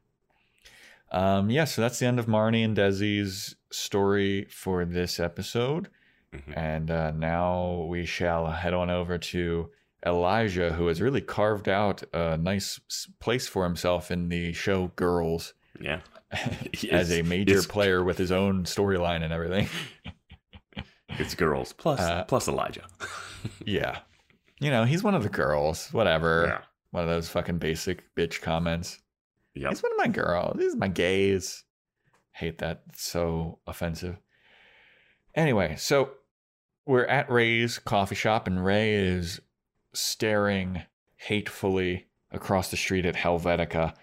Um, 1.11 1.49
yeah, 1.51 1.65
so 1.65 1.81
that's 1.81 1.99
the 1.99 2.07
end 2.07 2.19
of 2.19 2.27
Marnie 2.27 2.65
and 2.65 2.77
Desi's 2.77 3.57
story 3.71 4.45
for 4.51 4.85
this 4.85 5.19
episode. 5.19 5.89
Mhm. 6.35 6.57
And 6.57 6.91
uh, 6.91 7.11
now 7.13 7.87
we 7.89 8.05
shall 8.05 8.47
head 8.51 8.75
on 8.75 8.91
over 8.91 9.17
to 9.17 9.71
Elijah, 10.07 10.73
who 10.73 10.87
has 10.87 11.01
really 11.01 11.21
carved 11.21 11.69
out 11.69 12.03
a 12.13 12.37
nice 12.37 12.79
place 13.21 13.47
for 13.49 13.65
himself 13.65 14.11
in 14.11 14.29
the 14.29 14.53
show 14.53 14.89
Girls 14.97 15.55
Yeah. 15.81 16.01
as 16.93 17.11
a 17.11 17.23
major 17.23 17.63
player 17.69 18.05
with 18.05 18.19
his 18.19 18.31
own 18.33 18.65
storyline 18.65 19.23
and 19.23 19.33
everything. 19.33 19.69
It's 21.11 21.35
girls 21.35 21.73
plus 21.73 22.01
Uh, 22.01 22.25
plus 22.25 22.47
Elijah. 22.49 22.87
yeah. 23.65 23.99
You 24.61 24.71
know, 24.71 24.85
he's 24.85 25.03
one 25.03 25.15
of 25.15 25.23
the 25.23 25.29
girls, 25.29 25.89
whatever. 25.93 26.47
yeah. 26.49 26.61
One 26.91 27.03
of 27.03 27.09
those 27.09 27.29
fucking 27.29 27.59
basic 27.59 28.15
bitch 28.15 28.41
comments. 28.41 28.99
Yep. 29.55 29.71
He's 29.71 29.83
one 29.83 29.93
of 29.93 29.99
my 29.99 30.09
girls. 30.09 30.59
These 30.59 30.75
are 30.75 30.79
my 30.79 30.89
gays. 30.89 31.65
Hate 32.33 32.59
that. 32.59 32.83
It's 32.91 33.03
so 33.05 33.59
offensive. 33.67 34.17
Anyway, 35.35 35.75
so 35.77 36.11
we're 36.87 37.05
at 37.05 37.31
Ray's 37.31 37.79
coffee 37.79 38.15
shop, 38.15 38.47
and 38.47 38.65
Ray 38.65 38.95
is 38.95 39.41
staring 39.93 40.83
hatefully 41.17 42.07
across 42.31 42.71
the 42.71 42.77
street 42.77 43.07
at 43.07 43.17
Helvetica, 43.17 43.95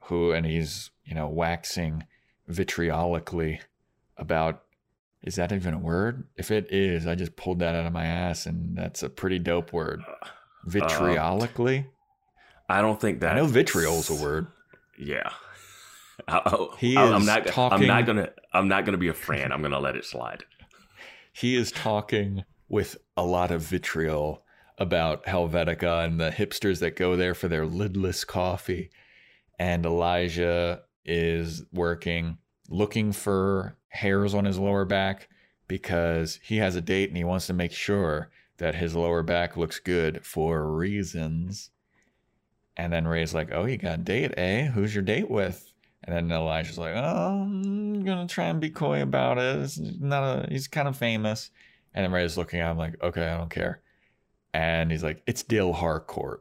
who, 0.00 0.32
and 0.32 0.46
he's, 0.46 0.90
you 1.04 1.14
know, 1.14 1.28
waxing 1.28 2.04
vitriolically 2.48 3.60
about. 4.16 4.62
Is 5.22 5.36
that 5.36 5.52
even 5.52 5.74
a 5.74 5.78
word? 5.78 6.24
If 6.36 6.50
it 6.50 6.72
is, 6.72 7.06
I 7.06 7.14
just 7.14 7.36
pulled 7.36 7.60
that 7.60 7.76
out 7.76 7.86
of 7.86 7.92
my 7.92 8.04
ass, 8.04 8.46
and 8.46 8.76
that's 8.76 9.04
a 9.04 9.08
pretty 9.08 9.38
dope 9.38 9.72
word. 9.72 10.02
Uh, 10.06 10.26
vitriolically? 10.66 11.86
I 12.68 12.80
don't 12.80 13.00
think 13.00 13.20
that 13.20 13.32
I 13.32 13.36
know 13.36 13.46
vitriol's 13.46 14.10
a 14.10 14.14
word. 14.14 14.46
Yeah. 14.98 15.30
I, 16.26 16.36
uh, 16.38 16.42
oh, 16.46 16.74
He 16.78 16.96
I, 16.96 17.04
I'm 17.04 17.22
is 17.22 17.26
not. 17.26 17.58
I'm 17.58 17.86
not 17.86 18.06
gonna. 18.06 18.30
I'm 18.52 18.68
not 18.68 18.84
gonna 18.84 18.98
be 18.98 19.08
a 19.08 19.14
fan. 19.14 19.52
I'm 19.52 19.62
gonna 19.62 19.80
let 19.80 19.96
it 19.96 20.04
slide. 20.04 20.44
he 21.32 21.54
is 21.54 21.70
talking 21.70 22.44
with 22.68 22.96
a 23.16 23.24
lot 23.24 23.50
of 23.50 23.62
vitriol 23.62 24.42
about 24.82 25.24
Helvetica 25.24 26.04
and 26.04 26.20
the 26.20 26.30
hipsters 26.30 26.80
that 26.80 26.96
go 26.96 27.16
there 27.16 27.34
for 27.34 27.48
their 27.48 27.66
lidless 27.66 28.26
coffee. 28.26 28.90
And 29.58 29.86
Elijah 29.86 30.82
is 31.04 31.64
working, 31.72 32.38
looking 32.68 33.12
for 33.12 33.76
hairs 33.88 34.34
on 34.34 34.44
his 34.44 34.58
lower 34.58 34.84
back 34.84 35.28
because 35.68 36.38
he 36.42 36.56
has 36.58 36.76
a 36.76 36.80
date 36.80 37.08
and 37.08 37.16
he 37.16 37.24
wants 37.24 37.46
to 37.46 37.52
make 37.52 37.72
sure 37.72 38.30
that 38.58 38.74
his 38.74 38.94
lower 38.94 39.22
back 39.22 39.56
looks 39.56 39.78
good 39.78 40.24
for 40.24 40.70
reasons. 40.70 41.70
And 42.76 42.92
then 42.92 43.06
Ray's 43.06 43.34
like, 43.34 43.50
Oh, 43.52 43.64
you 43.64 43.76
got 43.76 44.00
a 44.00 44.02
date, 44.02 44.34
eh? 44.36 44.66
Who's 44.66 44.94
your 44.94 45.04
date 45.04 45.30
with? 45.30 45.72
And 46.04 46.14
then 46.16 46.36
Elijah's 46.36 46.78
like, 46.78 46.94
"Oh, 46.96 47.42
I'm 47.42 48.04
gonna 48.04 48.26
try 48.26 48.46
and 48.46 48.60
be 48.60 48.70
coy 48.70 49.02
about 49.02 49.38
it. 49.38 49.56
It's 49.60 49.78
not 49.78 50.22
a. 50.22 50.48
He's 50.50 50.66
kind 50.66 50.88
of 50.88 50.96
famous." 50.96 51.50
And 51.94 52.04
then 52.04 52.12
Ray's 52.12 52.36
looking 52.36 52.60
at 52.60 52.70
him 52.70 52.76
like, 52.78 53.00
"Okay, 53.02 53.24
I 53.24 53.36
don't 53.36 53.50
care." 53.50 53.81
And 54.54 54.90
he's 54.90 55.02
like, 55.02 55.22
"It's 55.26 55.42
Dill 55.42 55.72
Harcourt." 55.72 56.40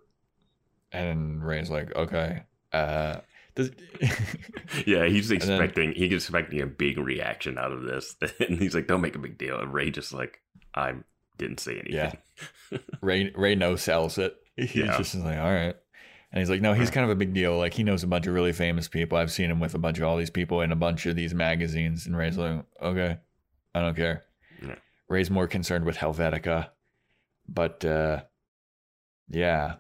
And 0.92 1.44
Ray's 1.46 1.70
like, 1.70 1.96
"Okay." 1.96 2.44
Uh, 2.74 3.18
does, 3.56 3.72
Yeah, 4.86 5.06
he's 5.08 5.30
then- 5.30 5.38
expecting. 5.38 5.94
He's 5.94 6.14
expecting 6.14 6.62
a 6.62 6.66
big 6.66 6.98
reaction 6.98 7.58
out 7.58 7.72
of 7.72 7.84
this, 7.84 8.16
and 8.40 8.60
he's 8.60 8.76
like, 8.76 8.88
"Don't 8.88 9.02
make 9.02 9.16
a 9.16 9.20
big 9.20 9.38
deal." 9.38 9.60
And 9.60 9.74
Ray 9.74 9.92
just 9.92 10.14
like, 10.14 10.42
"I 10.76 10.94
didn't 11.38 11.60
say 11.60 11.74
anything." 11.80 11.94
Yeah. 11.94 12.78
Ray 13.02 13.32
Ray 13.36 13.56
no 13.56 13.76
sells 13.76 14.18
it. 14.18 14.36
He's 14.56 14.76
Yeah. 14.76 14.98
just 14.98 15.16
like, 15.16 15.38
"All 15.38 15.52
right." 15.54 15.76
And 16.34 16.40
he's 16.40 16.50
like, 16.50 16.62
"No, 16.62 16.74
he's 16.74 16.90
kind 16.92 17.04
of 17.04 17.10
a 17.10 17.16
big 17.16 17.34
deal. 17.34 17.58
Like 17.58 17.74
he 17.74 17.84
knows 17.84 18.04
a 18.04 18.08
bunch 18.08 18.26
of 18.28 18.34
really 18.34 18.54
famous 18.54 18.88
people. 18.88 19.18
I've 19.18 19.32
seen 19.32 19.52
him 19.52 19.60
with 19.60 19.74
a 19.76 19.78
bunch 19.80 19.98
of 19.98 20.06
all 20.06 20.16
these 20.18 20.30
people 20.30 20.62
in 20.62 20.72
a 20.72 20.76
bunch 20.78 21.06
of 21.06 21.16
these 21.16 21.34
magazines." 21.34 22.06
And 22.06 22.16
Ray's 22.18 22.38
like, 22.38 22.64
"Okay, 22.82 23.18
I 23.76 23.82
don't 23.82 23.96
care." 23.96 24.24
Yeah. 24.66 24.76
Ray's 25.10 25.30
more 25.30 25.48
concerned 25.48 25.84
with 25.86 25.98
Helvetica, 25.98 26.70
but 27.54 27.84
uh, 27.86 28.22
yeah, 29.30 29.76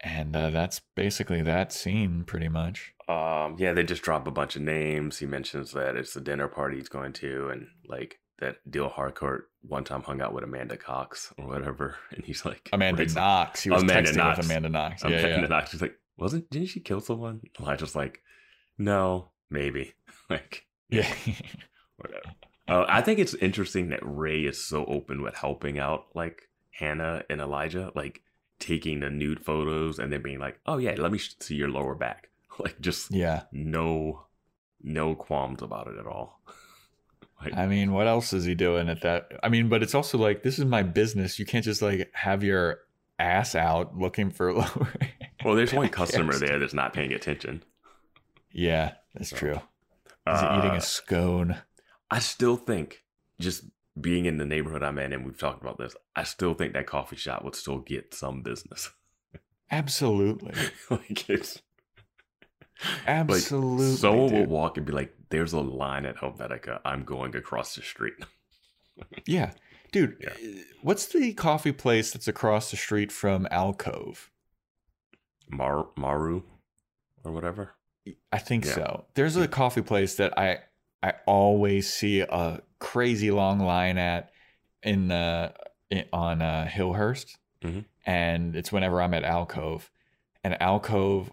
and 0.00 0.34
uh, 0.34 0.50
that's 0.50 0.80
basically 0.94 1.42
that 1.42 1.72
scene, 1.72 2.24
pretty 2.24 2.48
much. 2.48 2.92
Um, 3.08 3.56
yeah, 3.58 3.72
they 3.72 3.82
just 3.82 4.02
drop 4.02 4.26
a 4.26 4.30
bunch 4.30 4.56
of 4.56 4.62
names. 4.62 5.18
He 5.18 5.26
mentions 5.26 5.72
that 5.72 5.96
it's 5.96 6.14
the 6.14 6.20
dinner 6.20 6.48
party 6.48 6.76
he's 6.76 6.88
going 6.88 7.12
to, 7.14 7.48
and 7.50 7.66
like 7.88 8.20
that 8.38 8.56
Dill 8.70 8.88
Harcourt 8.88 9.50
one 9.62 9.84
time 9.84 10.02
hung 10.02 10.22
out 10.22 10.32
with 10.32 10.44
Amanda 10.44 10.76
Cox 10.76 11.32
or 11.38 11.46
whatever, 11.46 11.96
and 12.10 12.24
he's 12.24 12.44
like 12.44 12.68
Amanda 12.72 13.06
Knox. 13.06 13.62
He 13.62 13.70
was 13.70 13.82
Amanda 13.82 14.10
texting 14.10 14.16
Knox. 14.16 14.36
with 14.38 14.46
Amanda 14.46 14.68
Knox. 14.68 15.02
Yeah, 15.02 15.08
Amanda 15.10 15.40
yeah. 15.42 15.46
Knox. 15.46 15.70
She's 15.70 15.82
like, 15.82 15.98
wasn't 16.16 16.50
didn't 16.50 16.68
she 16.68 16.80
kill 16.80 17.00
someone? 17.00 17.40
Elijah's 17.58 17.94
like, 17.96 18.22
no, 18.78 19.30
maybe, 19.50 19.94
like 20.30 20.66
Yeah. 20.88 21.12
whatever. 21.96 22.34
Uh, 22.68 22.84
I 22.88 23.02
think 23.02 23.18
it's 23.18 23.34
interesting 23.34 23.88
that 23.88 24.00
Ray 24.02 24.42
is 24.42 24.64
so 24.64 24.84
open 24.86 25.22
with 25.22 25.34
helping 25.34 25.78
out 25.78 26.06
like 26.14 26.42
Hannah 26.70 27.22
and 27.30 27.40
Elijah, 27.40 27.92
like 27.94 28.22
taking 28.58 29.00
the 29.00 29.10
nude 29.10 29.44
photos 29.44 29.98
and 29.98 30.12
then 30.12 30.22
being 30.22 30.38
like, 30.38 30.60
"Oh 30.66 30.78
yeah, 30.78 30.94
let 30.98 31.12
me 31.12 31.18
see 31.18 31.54
your 31.56 31.68
lower 31.70 31.94
back." 31.94 32.28
Like 32.58 32.78
just 32.80 33.10
yeah. 33.10 33.44
no, 33.52 34.24
no 34.82 35.14
qualms 35.14 35.62
about 35.62 35.86
it 35.86 35.96
at 35.98 36.06
all. 36.06 36.42
like, 37.42 37.56
I 37.56 37.66
mean, 37.66 37.92
what 37.92 38.06
else 38.06 38.34
is 38.34 38.44
he 38.44 38.54
doing 38.54 38.90
at 38.90 39.00
that? 39.00 39.32
I 39.42 39.48
mean, 39.48 39.70
but 39.70 39.82
it's 39.82 39.94
also 39.94 40.18
like 40.18 40.42
this 40.42 40.58
is 40.58 40.66
my 40.66 40.82
business. 40.82 41.38
You 41.38 41.46
can't 41.46 41.64
just 41.64 41.80
like 41.80 42.10
have 42.12 42.44
your 42.44 42.80
ass 43.18 43.54
out 43.54 43.96
looking 43.96 44.30
for 44.30 44.52
lower. 44.60 44.92
well, 45.42 45.54
there's 45.54 45.72
one 45.72 45.88
customer 45.88 46.34
there 46.38 46.58
that's 46.58 46.74
not 46.74 46.92
paying 46.92 47.12
attention. 47.14 47.62
yeah, 48.52 48.92
that's 49.14 49.30
So, 49.30 49.36
true. 49.36 49.60
Is 50.26 50.40
he 50.40 50.46
eating 50.58 50.70
Uh, 50.72 50.74
a 50.74 50.80
scone? 50.82 51.56
I 52.10 52.18
still 52.18 52.56
think 52.56 53.04
just 53.38 53.64
being 53.98 54.26
in 54.26 54.36
the 54.38 54.44
neighborhood 54.46 54.82
I'm 54.82 54.98
in, 54.98 55.12
and 55.12 55.24
we've 55.24 55.38
talked 55.38 55.62
about 55.62 55.78
this, 55.78 55.94
I 56.14 56.24
still 56.24 56.54
think 56.54 56.72
that 56.74 56.86
coffee 56.86 57.16
shop 57.16 57.44
would 57.44 57.54
still 57.54 57.78
get 57.78 58.14
some 58.14 58.42
business. 58.42 58.90
Absolutely. 59.70 60.54
like 60.90 61.28
it's 61.30 61.62
Absolutely. 63.06 63.86
like 63.90 63.98
someone 63.98 64.32
will 64.32 64.46
walk 64.46 64.76
and 64.76 64.86
be 64.86 64.92
like, 64.92 65.14
"There's 65.28 65.52
a 65.52 65.60
line 65.60 66.06
at 66.06 66.16
Helvetica. 66.16 66.80
I'm 66.84 67.04
going 67.04 67.34
across 67.36 67.74
the 67.74 67.82
street." 67.82 68.14
Yeah. 69.24 69.52
Dude, 69.92 70.16
Yeah. 70.20 70.30
uh, 70.34 70.62
what's 70.82 71.06
the 71.06 71.32
coffee 71.32 71.72
place 71.72 72.12
that's 72.12 72.28
across 72.28 72.70
the 72.70 72.76
street 72.76 73.10
from 73.10 73.48
Alcove? 73.50 74.30
Mar- 75.48 75.88
Maru 75.96 76.42
or 77.24 77.32
whatever. 77.32 77.76
I 78.30 78.38
think 78.38 78.66
Yeah. 78.66 78.74
so. 78.74 79.04
There's 79.14 79.36
a 79.36 79.48
coffee 79.48 79.80
place 79.80 80.16
that 80.16 80.36
I 80.38 80.58
I 81.02 81.14
always 81.26 81.92
see 81.92 82.20
a 82.20 82.60
crazy 82.78 83.30
long 83.30 83.58
line 83.60 83.98
at 83.98 84.30
in 84.82 85.10
uh 85.10 85.52
in, 85.90 86.04
on 86.12 86.40
uh, 86.42 86.68
Hillhurst, 86.70 87.36
Mhm. 87.64 87.84
and 88.06 88.54
it's 88.54 88.70
whenever 88.70 89.00
I'm 89.02 89.14
at 89.14 89.24
Alcove, 89.24 89.90
and 90.44 90.60
Alcove. 90.60 91.32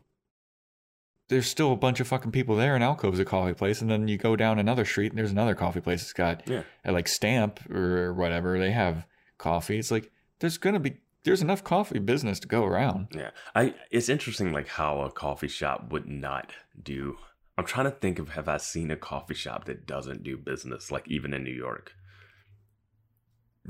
There's 1.30 1.48
still 1.48 1.74
a 1.74 1.76
bunch 1.76 2.00
of 2.00 2.08
fucking 2.08 2.32
people 2.32 2.56
there, 2.56 2.74
and 2.74 2.82
Alcove's 2.84 3.20
a 3.20 3.26
coffee 3.26 3.54
place, 3.54 3.82
and 3.82 3.92
then 3.92 4.08
you 4.08 4.18
go 4.18 4.38
down 4.38 4.60
another 4.60 4.86
street, 4.86 5.12
and 5.12 5.20
there's 5.20 5.32
another 5.32 5.56
coffee 5.56 5.82
place. 5.82 6.02
It's 6.02 6.14
got 6.14 6.48
Yeah. 6.48 6.64
at 6.86 6.94
like 6.94 7.10
Stamp 7.10 7.70
or 7.70 8.14
whatever 8.14 8.58
they 8.58 8.72
have 8.72 9.06
coffee. 9.38 9.78
It's 9.78 9.92
like 9.92 10.10
there's 10.40 10.58
gonna 10.58 10.80
be 10.80 10.98
there's 11.24 11.42
enough 11.42 11.62
coffee 11.66 12.00
business 12.00 12.40
to 12.40 12.48
go 12.48 12.64
around. 12.64 13.10
Yeah, 13.14 13.32
I. 13.54 13.74
It's 13.92 14.08
interesting, 14.08 14.54
like 14.54 14.70
how 14.70 15.02
a 15.02 15.12
coffee 15.12 15.50
shop 15.50 15.92
would 15.92 16.08
not 16.08 16.54
do. 16.82 17.18
I'm 17.58 17.66
trying 17.66 17.86
to 17.86 17.92
think 17.92 18.20
of 18.20 18.30
have 18.30 18.48
I 18.48 18.58
seen 18.58 18.92
a 18.92 18.96
coffee 18.96 19.34
shop 19.34 19.66
that 19.66 19.86
doesn't 19.88 20.24
do 20.24 20.38
business, 20.38 20.92
like 20.92 21.08
even 21.08 21.34
in 21.34 21.44
New 21.44 21.54
York. 21.54 21.94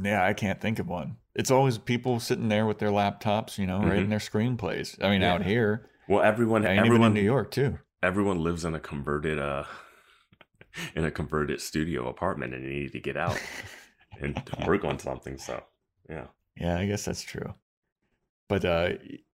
Yeah, 0.02 0.24
I 0.24 0.34
can't 0.34 0.62
think 0.62 0.78
of 0.80 0.88
one. 0.88 1.18
It's 1.34 1.50
always 1.52 1.78
people 1.78 2.20
sitting 2.20 2.50
there 2.50 2.66
with 2.66 2.80
their 2.80 2.90
laptops, 2.90 3.58
you 3.58 3.66
know, 3.66 3.80
writing 3.80 4.08
Mhm. 4.08 4.10
their 4.10 4.20
screenplays. 4.20 5.02
I 5.04 5.10
mean, 5.10 5.22
Yeah. 5.22 5.34
out 5.34 5.44
here, 5.46 5.90
Well, 6.08 6.22
everyone, 6.22 6.66
everyone 6.66 7.08
in 7.08 7.14
New 7.14 7.22
York 7.22 7.52
too. 7.52 7.80
everyone 8.04 8.40
lives 8.44 8.64
in 8.64 8.76
a 8.76 8.80
converted 8.80 9.40
uh 9.40 9.64
in 10.96 11.04
a 11.04 11.10
converted 11.10 11.60
studio 11.60 12.08
apartment 12.08 12.54
and 12.54 12.64
they 12.64 12.70
need 12.70 12.92
to 12.92 13.00
get 13.00 13.18
out 13.18 13.40
and 14.22 14.40
work 14.68 14.84
on 14.86 15.00
something 15.00 15.36
so 15.38 15.64
yeah 16.08 16.28
Yeah, 16.56 16.78
I 16.78 16.86
guess 16.86 17.06
that's 17.06 17.24
true. 17.24 17.56
But 18.48 18.64
uh 18.66 18.90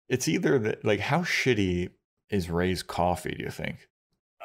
it's 0.09 0.27
either 0.27 0.59
that, 0.59 0.85
like 0.85 0.99
how 0.99 1.21
shitty 1.23 1.89
is 2.29 2.49
Ray's 2.51 2.83
coffee? 2.83 3.33
Do 3.35 3.43
you 3.45 3.49
think? 3.49 3.87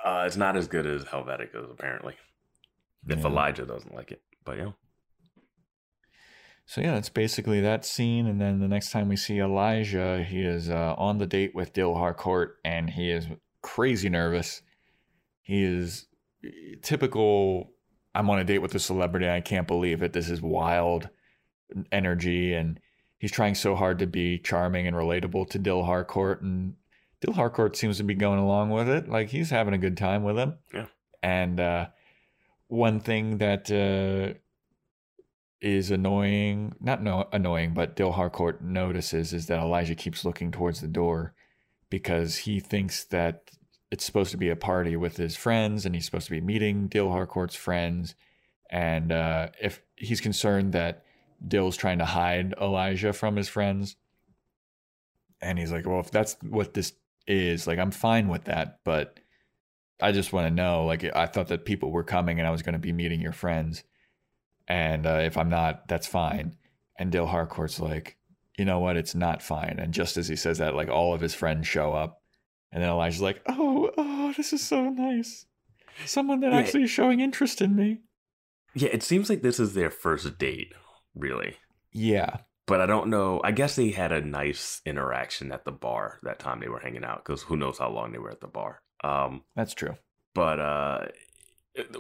Uh 0.06 0.24
it's 0.26 0.36
not 0.36 0.56
as 0.56 0.68
good 0.68 0.86
as 0.86 1.02
helvetica's 1.04 1.68
apparently 1.70 2.14
if 3.08 3.18
Yeah. 3.18 3.26
elijah 3.26 3.66
doesn't 3.66 3.94
like 3.94 4.12
it 4.12 4.22
but 4.44 4.56
yeah 4.56 4.72
So 6.68 6.80
yeah, 6.80 6.96
it's 6.96 7.08
basically 7.08 7.60
that 7.60 7.84
scene, 7.84 8.26
and 8.26 8.40
then 8.40 8.58
the 8.58 8.66
next 8.66 8.90
time 8.90 9.08
we 9.08 9.14
see 9.16 9.38
Elijah, 9.38 10.24
he 10.28 10.42
is 10.42 10.68
uh, 10.68 10.94
on 10.98 11.18
the 11.18 11.26
date 11.26 11.54
with 11.54 11.72
Dill 11.72 11.94
Harcourt, 11.94 12.56
and 12.64 12.90
he 12.90 13.08
is 13.12 13.28
crazy 13.62 14.08
nervous. 14.08 14.62
He 15.42 15.62
is 15.62 16.06
typical. 16.82 17.70
I'm 18.16 18.28
on 18.30 18.40
a 18.40 18.44
date 18.44 18.62
with 18.62 18.74
a 18.74 18.80
celebrity. 18.80 19.28
I 19.30 19.40
can't 19.40 19.68
believe 19.68 20.02
it. 20.02 20.12
This 20.12 20.28
is 20.28 20.42
wild 20.42 21.08
energy, 21.92 22.52
and 22.52 22.80
he's 23.18 23.30
trying 23.30 23.54
so 23.54 23.76
hard 23.76 24.00
to 24.00 24.08
be 24.08 24.36
charming 24.38 24.88
and 24.88 24.96
relatable 24.96 25.48
to 25.50 25.60
Dill 25.60 25.84
Harcourt, 25.84 26.42
and 26.42 26.74
Dill 27.20 27.34
Harcourt 27.34 27.76
seems 27.76 27.96
to 27.98 28.04
be 28.04 28.14
going 28.14 28.38
along 28.38 28.70
with 28.70 28.88
it. 28.88 29.08
Like 29.08 29.28
he's 29.28 29.50
having 29.50 29.74
a 29.74 29.78
good 29.78 29.96
time 29.96 30.22
with 30.22 30.36
him. 30.36 30.54
Yeah. 30.72 30.86
And 31.22 31.58
uh, 31.58 31.86
one 32.68 33.00
thing 33.00 33.38
that 33.38 33.70
uh, 33.70 34.38
is 35.60 35.90
annoying, 35.90 36.74
not 36.80 37.02
no, 37.02 37.28
annoying, 37.32 37.74
but 37.74 37.96
Dill 37.96 38.12
Harcourt 38.12 38.62
notices 38.62 39.32
is 39.32 39.46
that 39.46 39.58
Elijah 39.58 39.94
keeps 39.94 40.24
looking 40.24 40.50
towards 40.50 40.80
the 40.80 40.88
door 40.88 41.34
because 41.88 42.36
he 42.36 42.60
thinks 42.60 43.04
that 43.04 43.50
it's 43.90 44.04
supposed 44.04 44.32
to 44.32 44.36
be 44.36 44.50
a 44.50 44.56
party 44.56 44.96
with 44.96 45.16
his 45.16 45.36
friends 45.36 45.86
and 45.86 45.94
he's 45.94 46.04
supposed 46.04 46.26
to 46.26 46.32
be 46.32 46.40
meeting 46.40 46.88
Dill 46.88 47.10
Harcourt's 47.10 47.54
friends. 47.54 48.14
And 48.70 49.12
uh, 49.12 49.48
if 49.60 49.80
he's 49.94 50.20
concerned 50.20 50.72
that 50.72 51.04
Dill's 51.46 51.76
trying 51.76 51.98
to 51.98 52.04
hide 52.04 52.54
Elijah 52.60 53.12
from 53.12 53.36
his 53.36 53.48
friends, 53.48 53.96
and 55.40 55.58
he's 55.58 55.70
like, 55.70 55.86
well, 55.86 56.00
if 56.00 56.10
that's 56.10 56.36
what 56.42 56.74
this 56.74 56.94
is, 57.26 57.66
like, 57.66 57.78
I'm 57.78 57.90
fine 57.90 58.28
with 58.28 58.44
that, 58.44 58.78
but 58.84 59.18
I 60.00 60.12
just 60.12 60.32
want 60.32 60.46
to 60.46 60.54
know, 60.54 60.84
like, 60.84 61.04
I 61.04 61.26
thought 61.26 61.48
that 61.48 61.64
people 61.64 61.90
were 61.90 62.04
coming 62.04 62.38
and 62.38 62.46
I 62.46 62.50
was 62.50 62.62
going 62.62 62.74
to 62.74 62.78
be 62.78 62.92
meeting 62.92 63.20
your 63.20 63.32
friends. 63.32 63.82
And 64.68 65.06
uh, 65.06 65.20
if 65.22 65.36
I'm 65.36 65.48
not, 65.48 65.88
that's 65.88 66.06
fine. 66.06 66.56
And 66.98 67.12
Dill 67.12 67.26
Harcourt's 67.26 67.78
like, 67.80 68.16
you 68.58 68.64
know 68.64 68.78
what? 68.80 68.96
It's 68.96 69.14
not 69.14 69.42
fine. 69.42 69.76
And 69.78 69.92
just 69.94 70.16
as 70.16 70.28
he 70.28 70.36
says 70.36 70.58
that, 70.58 70.74
like 70.74 70.88
all 70.88 71.14
of 71.14 71.20
his 71.20 71.34
friends 71.34 71.66
show 71.66 71.92
up. 71.92 72.22
And 72.72 72.82
then 72.82 72.90
Elijah's 72.90 73.20
like, 73.22 73.42
oh, 73.48 73.90
oh, 73.96 74.32
this 74.36 74.52
is 74.52 74.62
so 74.66 74.88
nice. 74.90 75.46
Someone 76.04 76.40
that 76.40 76.52
Yeah. 76.52 76.58
actually 76.58 76.82
is 76.84 76.90
showing 76.90 77.20
interest 77.20 77.60
in 77.62 77.74
me. 77.76 78.00
yeah 78.74 78.88
it 78.92 79.02
seems 79.02 79.30
like 79.30 79.40
this 79.42 79.58
is 79.60 79.72
their 79.74 79.90
first 79.90 80.36
date 80.38 80.74
really 81.14 81.56
Yeah. 81.92 82.38
But 82.66 82.80
i 82.80 82.86
don't 82.86 83.08
know 83.08 83.40
i 83.44 83.50
guess 83.52 83.76
they 83.76 83.90
had 83.90 84.12
a 84.12 84.20
nice 84.20 84.80
interaction 84.84 85.52
at 85.52 85.64
the 85.64 85.72
bar 85.72 86.18
that 86.22 86.38
time 86.38 86.60
they 86.60 86.68
were 86.68 86.80
hanging 86.80 87.04
out 87.04 87.24
because 87.24 87.42
who 87.42 87.56
knows 87.56 87.78
how 87.78 87.88
long 87.90 88.12
they 88.12 88.18
were 88.18 88.30
at 88.30 88.40
the 88.40 88.46
bar 88.46 88.80
um 89.04 89.42
That's 89.54 89.74
true. 89.74 89.96
but 90.34 90.60
uh 90.60 91.06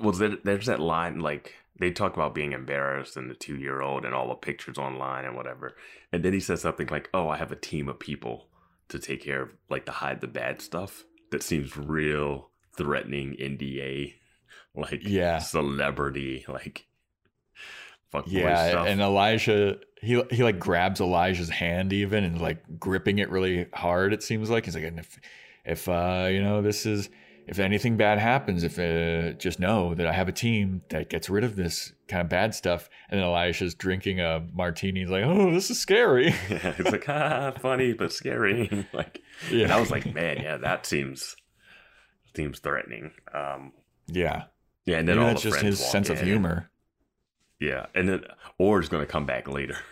was 0.00 0.18
there, 0.18 0.36
there's 0.42 0.66
that 0.66 0.80
line 0.80 1.20
like 1.20 1.54
they 1.78 1.90
talk 1.90 2.14
about 2.14 2.34
being 2.34 2.52
embarrassed 2.52 3.16
and 3.18 3.30
the 3.30 3.34
two 3.34 3.56
year 3.56 3.82
old 3.82 4.04
and 4.06 4.14
all 4.14 4.28
the 4.28 4.34
pictures 4.34 4.78
online 4.78 5.24
and 5.26 5.36
whatever 5.36 5.76
and 6.12 6.22
then 6.24 6.32
he 6.32 6.40
says 6.40 6.62
something 6.62 6.86
like 6.88 7.10
oh 7.12 7.28
i 7.28 7.36
have 7.36 7.52
a 7.52 7.56
team 7.56 7.88
of 7.88 7.98
people 7.98 8.48
to 8.88 8.98
take 8.98 9.22
care 9.22 9.42
of 9.42 9.48
like 9.68 9.84
to 9.84 9.92
hide 9.92 10.20
the 10.20 10.26
bad 10.26 10.62
stuff 10.62 11.04
that 11.30 11.42
seems 11.42 11.76
real 11.76 12.50
threatening 12.76 13.36
nda 13.38 14.14
like 14.74 15.00
Yeah. 15.06 15.38
celebrity 15.38 16.44
like 16.48 16.86
fuck 18.10 18.24
Yeah, 18.28 18.68
stuff. 18.70 18.86
and 18.88 19.00
Elijah 19.00 19.78
he 20.00 20.22
he 20.30 20.42
like 20.42 20.58
grabs 20.58 21.00
Elijah's 21.00 21.50
hand 21.50 21.92
even 21.92 22.24
and 22.24 22.40
like 22.40 22.78
gripping 22.78 23.18
it 23.18 23.30
really 23.30 23.66
hard. 23.72 24.12
It 24.12 24.22
seems 24.22 24.50
like 24.50 24.64
he's 24.64 24.74
like, 24.74 24.84
and 24.84 24.98
if 24.98 25.18
if 25.64 25.88
uh 25.88 26.28
you 26.30 26.42
know 26.42 26.62
this 26.62 26.86
is 26.86 27.08
if 27.46 27.60
anything 27.60 27.96
bad 27.96 28.18
happens, 28.18 28.64
if 28.64 28.78
uh, 28.78 29.32
just 29.38 29.60
know 29.60 29.94
that 29.94 30.06
I 30.06 30.12
have 30.12 30.28
a 30.28 30.32
team 30.32 30.82
that 30.88 31.08
gets 31.08 31.30
rid 31.30 31.44
of 31.44 31.54
this 31.54 31.92
kind 32.08 32.20
of 32.20 32.28
bad 32.28 32.54
stuff. 32.56 32.90
And 33.08 33.20
then 33.20 33.26
Elijah's 33.26 33.74
drinking 33.74 34.20
a 34.20 34.44
martini. 34.52 35.00
He's 35.00 35.10
like, 35.10 35.24
oh, 35.24 35.52
this 35.52 35.70
is 35.70 35.78
scary. 35.78 36.26
yeah, 36.50 36.74
it's 36.76 36.90
like 36.90 37.08
ah, 37.08 37.52
funny 37.60 37.92
but 37.92 38.12
scary. 38.12 38.86
like, 38.92 39.22
and 39.50 39.70
I 39.70 39.78
was 39.78 39.90
like, 39.92 40.12
man, 40.12 40.38
yeah, 40.42 40.56
that 40.56 40.86
seems 40.86 41.36
seems 42.34 42.58
threatening. 42.58 43.12
Um, 43.32 43.72
yeah, 44.08 44.44
yeah, 44.84 44.98
and 44.98 45.08
then 45.08 45.16
maybe 45.16 45.28
all 45.28 45.32
that's 45.34 45.42
the 45.44 45.50
just 45.50 45.62
his 45.62 45.80
walk 45.80 45.90
sense 45.90 46.10
of 46.10 46.20
humor. 46.20 46.70
Yeah, 47.60 47.86
and 47.94 48.08
then 48.08 48.24
Orr's 48.58 48.88
gonna 48.88 49.06
come 49.06 49.26
back 49.26 49.48
later. 49.48 49.76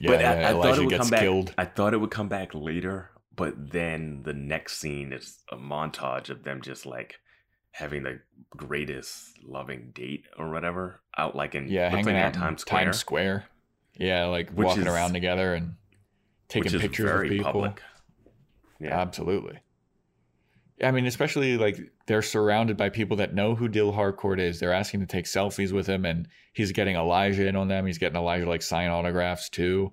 Yeah, 0.00 0.10
but 0.10 0.24
I, 0.24 0.48
I 0.50 0.52
thought 0.52 0.78
it 0.78 0.84
would 0.86 0.96
come 0.96 1.10
back. 1.10 1.20
killed. 1.20 1.54
I 1.58 1.64
thought 1.66 1.92
it 1.92 1.98
would 1.98 2.10
come 2.10 2.28
back 2.28 2.54
later, 2.54 3.10
but 3.34 3.72
then 3.72 4.22
the 4.24 4.32
next 4.32 4.78
scene 4.80 5.12
is 5.12 5.42
a 5.52 5.56
montage 5.56 6.30
of 6.30 6.44
them 6.44 6.62
just 6.62 6.86
like 6.86 7.16
having 7.72 8.02
the 8.04 8.20
greatest 8.56 9.32
loving 9.44 9.90
date 9.94 10.24
or 10.38 10.50
whatever 10.50 11.02
out 11.18 11.36
like 11.36 11.54
in 11.54 11.68
Yeah, 11.68 11.90
hanging 11.90 12.06
like 12.06 12.14
out 12.24 12.32
Times 12.32 12.62
Square, 12.62 12.84
Times 12.84 12.96
Square. 12.98 13.44
Yeah, 13.98 14.26
like 14.26 14.50
Which 14.52 14.66
walking 14.66 14.86
is- 14.86 14.94
around 14.94 15.12
together 15.12 15.52
and 15.52 15.74
taking 16.48 16.72
is 16.74 16.80
pictures 16.80 17.10
of 17.10 17.28
people. 17.28 17.44
public. 17.52 17.82
Yeah, 18.80 18.98
Absolutely. 18.98 19.58
I 20.82 20.90
mean, 20.90 21.06
especially 21.06 21.56
like 21.56 21.78
they're 22.06 22.22
surrounded 22.22 22.76
by 22.76 22.90
people 22.90 23.16
that 23.18 23.34
know 23.34 23.54
who 23.54 23.68
Dill 23.68 23.92
Harcourt 23.92 24.38
is. 24.40 24.60
They're 24.60 24.72
asking 24.72 25.00
to 25.00 25.06
take 25.06 25.24
selfies 25.24 25.72
with 25.72 25.86
him, 25.86 26.04
and 26.04 26.28
he's 26.52 26.72
getting 26.72 26.96
Elijah 26.96 27.46
in 27.46 27.56
on 27.56 27.68
them. 27.68 27.86
He's 27.86 27.98
getting 27.98 28.16
Elijah 28.16 28.48
like 28.48 28.62
sign 28.62 28.90
autographs 28.90 29.48
too. 29.48 29.92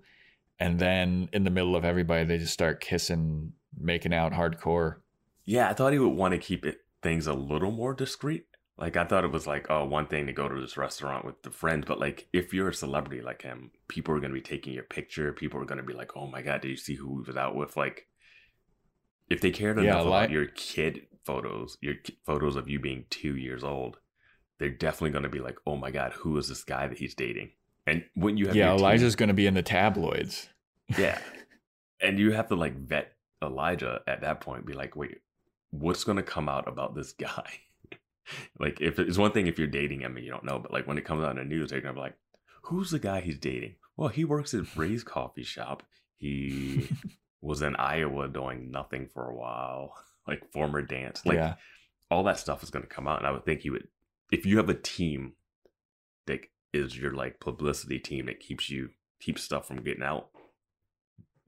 And 0.59 0.79
then 0.79 1.29
in 1.33 1.43
the 1.43 1.49
middle 1.49 1.75
of 1.75 1.85
everybody, 1.85 2.25
they 2.25 2.37
just 2.37 2.53
start 2.53 2.79
kissing, 2.81 3.53
making 3.77 4.13
out 4.13 4.33
hardcore. 4.33 4.97
yeah. 5.45 5.69
I 5.69 5.73
thought 5.73 5.93
he 5.93 5.99
would 5.99 6.09
want 6.09 6.33
to 6.33 6.37
keep 6.37 6.65
it 6.65 6.79
things 7.01 7.27
a 7.27 7.33
little 7.33 7.71
more 7.71 7.93
discreet, 7.93 8.45
Like 8.77 8.95
I 8.97 9.03
thought 9.03 9.25
it 9.25 9.31
was 9.31 9.45
like 9.45 9.67
oh 9.69 9.85
one 9.85 10.07
thing 10.07 10.25
to 10.27 10.33
go 10.33 10.47
to 10.47 10.61
this 10.61 10.77
restaurant 10.77 11.25
with 11.25 11.41
the 11.43 11.51
friends, 11.51 11.85
but 11.85 11.99
like 11.99 12.27
if 12.33 12.53
you're 12.53 12.69
a 12.69 12.73
celebrity 12.73 13.21
like 13.21 13.41
him, 13.41 13.71
people 13.87 14.15
are 14.15 14.19
gonna 14.19 14.33
be 14.33 14.41
taking 14.41 14.73
your 14.73 14.83
picture. 14.83 15.33
People 15.33 15.61
are 15.61 15.65
gonna 15.65 15.83
be 15.83 15.93
like, 15.93 16.15
oh 16.15 16.27
my 16.27 16.41
god, 16.41 16.61
did 16.61 16.69
you 16.69 16.77
see 16.77 16.95
who 16.95 17.21
he 17.21 17.27
was 17.27 17.37
out 17.37 17.55
with? 17.55 17.75
Like 17.77 18.07
if 19.29 19.41
they 19.41 19.51
cared 19.51 19.77
Yeah, 19.77 19.83
enough 19.95 20.05
like- 20.05 20.25
about 20.25 20.31
your 20.31 20.45
kid 20.47 21.07
photos, 21.25 21.77
your 21.81 21.95
photos 22.25 22.55
of 22.55 22.67
you 22.69 22.79
being 22.79 23.05
two 23.09 23.35
years 23.37 23.63
old, 23.63 23.99
they're 24.59 24.69
definitely 24.69 25.11
gonna 25.11 25.29
be 25.29 25.39
like, 25.39 25.57
oh 25.65 25.75
my 25.75 25.91
god, 25.91 26.13
who 26.13 26.37
is 26.37 26.47
this 26.49 26.63
guy 26.63 26.87
that 26.87 26.97
he's 26.97 27.15
dating? 27.15 27.51
And 27.85 28.05
when 28.15 28.37
you 28.37 28.47
have 28.47 28.55
Yeah, 28.55 28.73
Elijah's 28.73 29.15
going 29.17 29.27
to 29.27 29.33
be 29.33 29.45
in 29.45 29.55
the 29.55 29.61
tabloids. 29.61 30.47
yeah. 30.97 31.19
And 32.01 32.19
you 32.19 32.31
have 32.33 32.47
to 32.49 32.55
like 32.55 32.75
vet 32.77 33.13
Elijah 33.41 34.01
at 34.07 34.21
that 34.21 34.41
point, 34.41 34.65
be 34.65 34.73
like, 34.73 34.95
wait, 34.97 35.19
what's 35.71 36.03
gonna 36.03 36.23
come 36.23 36.49
out 36.49 36.67
about 36.67 36.95
this 36.95 37.13
guy? 37.13 37.59
like 38.59 38.81
if 38.81 38.99
it's 38.99 39.17
one 39.17 39.31
thing 39.31 39.47
if 39.47 39.57
you're 39.57 39.67
dating 39.67 40.01
him 40.01 40.15
and 40.17 40.25
you 40.25 40.31
don't 40.31 40.43
know, 40.43 40.59
but 40.59 40.71
like 40.73 40.85
when 40.87 40.97
it 40.97 41.05
comes 41.05 41.23
out 41.23 41.31
in 41.31 41.37
the 41.37 41.43
news, 41.55 41.69
they're 41.69 41.79
gonna 41.81 41.93
be 41.93 41.99
like, 42.01 42.17
Who's 42.63 42.91
the 42.91 42.99
guy 42.99 43.19
he's 43.21 43.37
dating? 43.37 43.75
Well, 43.97 44.09
he 44.09 44.23
works 44.25 44.53
at 44.53 44.75
Ray's 44.77 45.03
coffee 45.03 45.43
shop. 45.43 45.83
He 46.17 46.89
was 47.43 47.61
in 47.61 47.75
Iowa 47.75 48.29
doing 48.29 48.71
nothing 48.71 49.09
for 49.13 49.29
a 49.29 49.35
while. 49.35 49.93
Like 50.25 50.53
former 50.53 50.81
dance. 50.81 51.25
Like 51.25 51.35
yeah. 51.35 51.55
all 52.09 52.23
that 52.23 52.39
stuff 52.39 52.63
is 52.63 52.69
gonna 52.69 52.85
come 52.85 53.09
out. 53.09 53.17
And 53.17 53.27
I 53.27 53.31
would 53.31 53.43
think 53.43 53.65
you 53.65 53.73
would 53.73 53.89
if 54.31 54.45
you 54.45 54.55
have 54.55 54.69
a 54.69 54.73
team 54.73 55.33
that 56.27 56.39
is 56.71 56.97
your 56.97 57.11
like 57.11 57.41
publicity 57.41 57.99
team 57.99 58.27
that 58.27 58.39
keeps 58.39 58.69
you 58.69 58.91
keeps 59.19 59.43
stuff 59.43 59.67
from 59.67 59.83
getting 59.83 60.01
out, 60.01 60.29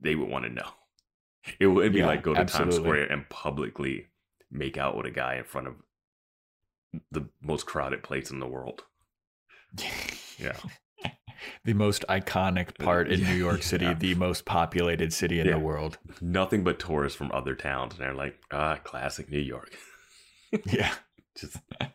they 0.02 0.14
would 0.16 0.28
want 0.28 0.44
to 0.44 0.52
know. 0.52 0.68
It 1.58 1.68
would 1.68 1.94
be 1.94 2.00
Yeah, 2.00 2.08
like 2.08 2.22
go 2.22 2.34
to 2.34 2.44
Times. 2.44 2.76
Square 2.76 3.06
and 3.06 3.30
publicly 3.30 4.08
make 4.52 4.78
out 4.78 4.98
with 4.98 5.06
a 5.06 5.12
guy 5.12 5.36
in 5.36 5.46
front 5.46 5.68
of 5.68 5.76
the 7.12 7.30
most 7.42 7.66
crowded 7.66 8.04
place 8.04 8.30
in 8.30 8.40
the 8.40 8.48
world. 8.48 8.84
Yeah. 10.38 10.58
The 11.64 11.74
most 11.74 12.04
iconic 12.10 12.78
part 12.78 13.12
in 13.12 13.24
New 13.24 13.36
York 13.36 13.62
City, 13.72 13.86
yeah. 13.86 13.94
the 13.94 14.16
most 14.16 14.46
populated 14.46 15.12
city 15.14 15.40
in 15.40 15.46
Yeah. 15.48 15.54
the 15.54 15.60
world. 15.60 15.98
Nothing 16.22 16.64
but 16.64 16.80
tourists 16.80 17.18
from 17.18 17.32
other 17.34 17.56
towns. 17.56 17.94
And 17.94 18.02
they're 18.04 18.14
like, 18.14 18.38
ah, 18.52 18.78
classic 18.84 19.30
New 19.30 19.40
York. 19.40 19.72
Yeah. 20.66 20.94
Just 21.38 21.58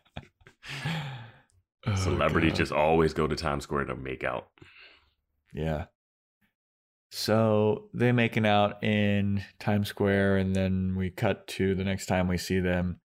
Oh, 1.87 1.95
celebrities 1.95 2.51
God. 2.51 2.57
just 2.57 2.71
always 2.71 3.13
go 3.13 3.25
to 3.25 3.35
Times 3.35 3.63
Square 3.63 3.85
to 3.85 3.95
make 3.95 4.23
out. 4.23 4.49
Yeah. 5.51 5.85
So 7.09 7.89
they 7.93 8.11
making 8.11 8.45
out 8.45 8.83
in 8.83 9.43
Times 9.59 9.89
Square, 9.89 10.37
and 10.37 10.55
then 10.55 10.95
we 10.95 11.09
cut 11.09 11.47
to 11.47 11.73
the 11.75 11.83
next 11.83 12.05
time 12.05 12.27
we 12.27 12.37
see 12.37 12.59
them. 12.59 12.99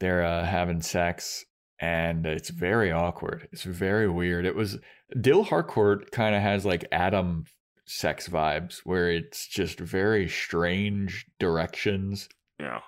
They're 0.00 0.22
uh, 0.24 0.44
having 0.44 0.82
sex, 0.82 1.44
and 1.80 2.26
it's 2.26 2.50
very 2.50 2.92
awkward. 2.92 3.48
It's 3.52 3.62
very 3.62 4.08
weird. 4.08 4.44
It 4.44 4.54
was 4.54 4.78
Dill 5.18 5.44
Harcourt 5.44 6.10
kind 6.10 6.34
of 6.34 6.42
has 6.42 6.64
like 6.66 6.84
Adam 6.92 7.46
sex 7.86 8.28
vibes, 8.28 8.80
where 8.84 9.10
it's 9.10 9.46
just 9.46 9.80
very 9.80 10.28
strange 10.28 11.26
directions. 11.38 12.28
Yeah. 12.58 12.80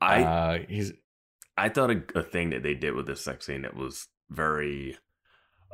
I 0.00 0.22
uh, 0.22 0.58
he's 0.68 0.92
I 1.56 1.68
thought 1.68 1.90
a, 1.90 2.02
a 2.14 2.22
thing 2.22 2.50
that 2.50 2.62
they 2.62 2.74
did 2.74 2.94
with 2.94 3.06
this 3.06 3.24
sex 3.24 3.46
scene 3.46 3.62
that 3.62 3.76
was 3.76 4.08
very 4.30 4.98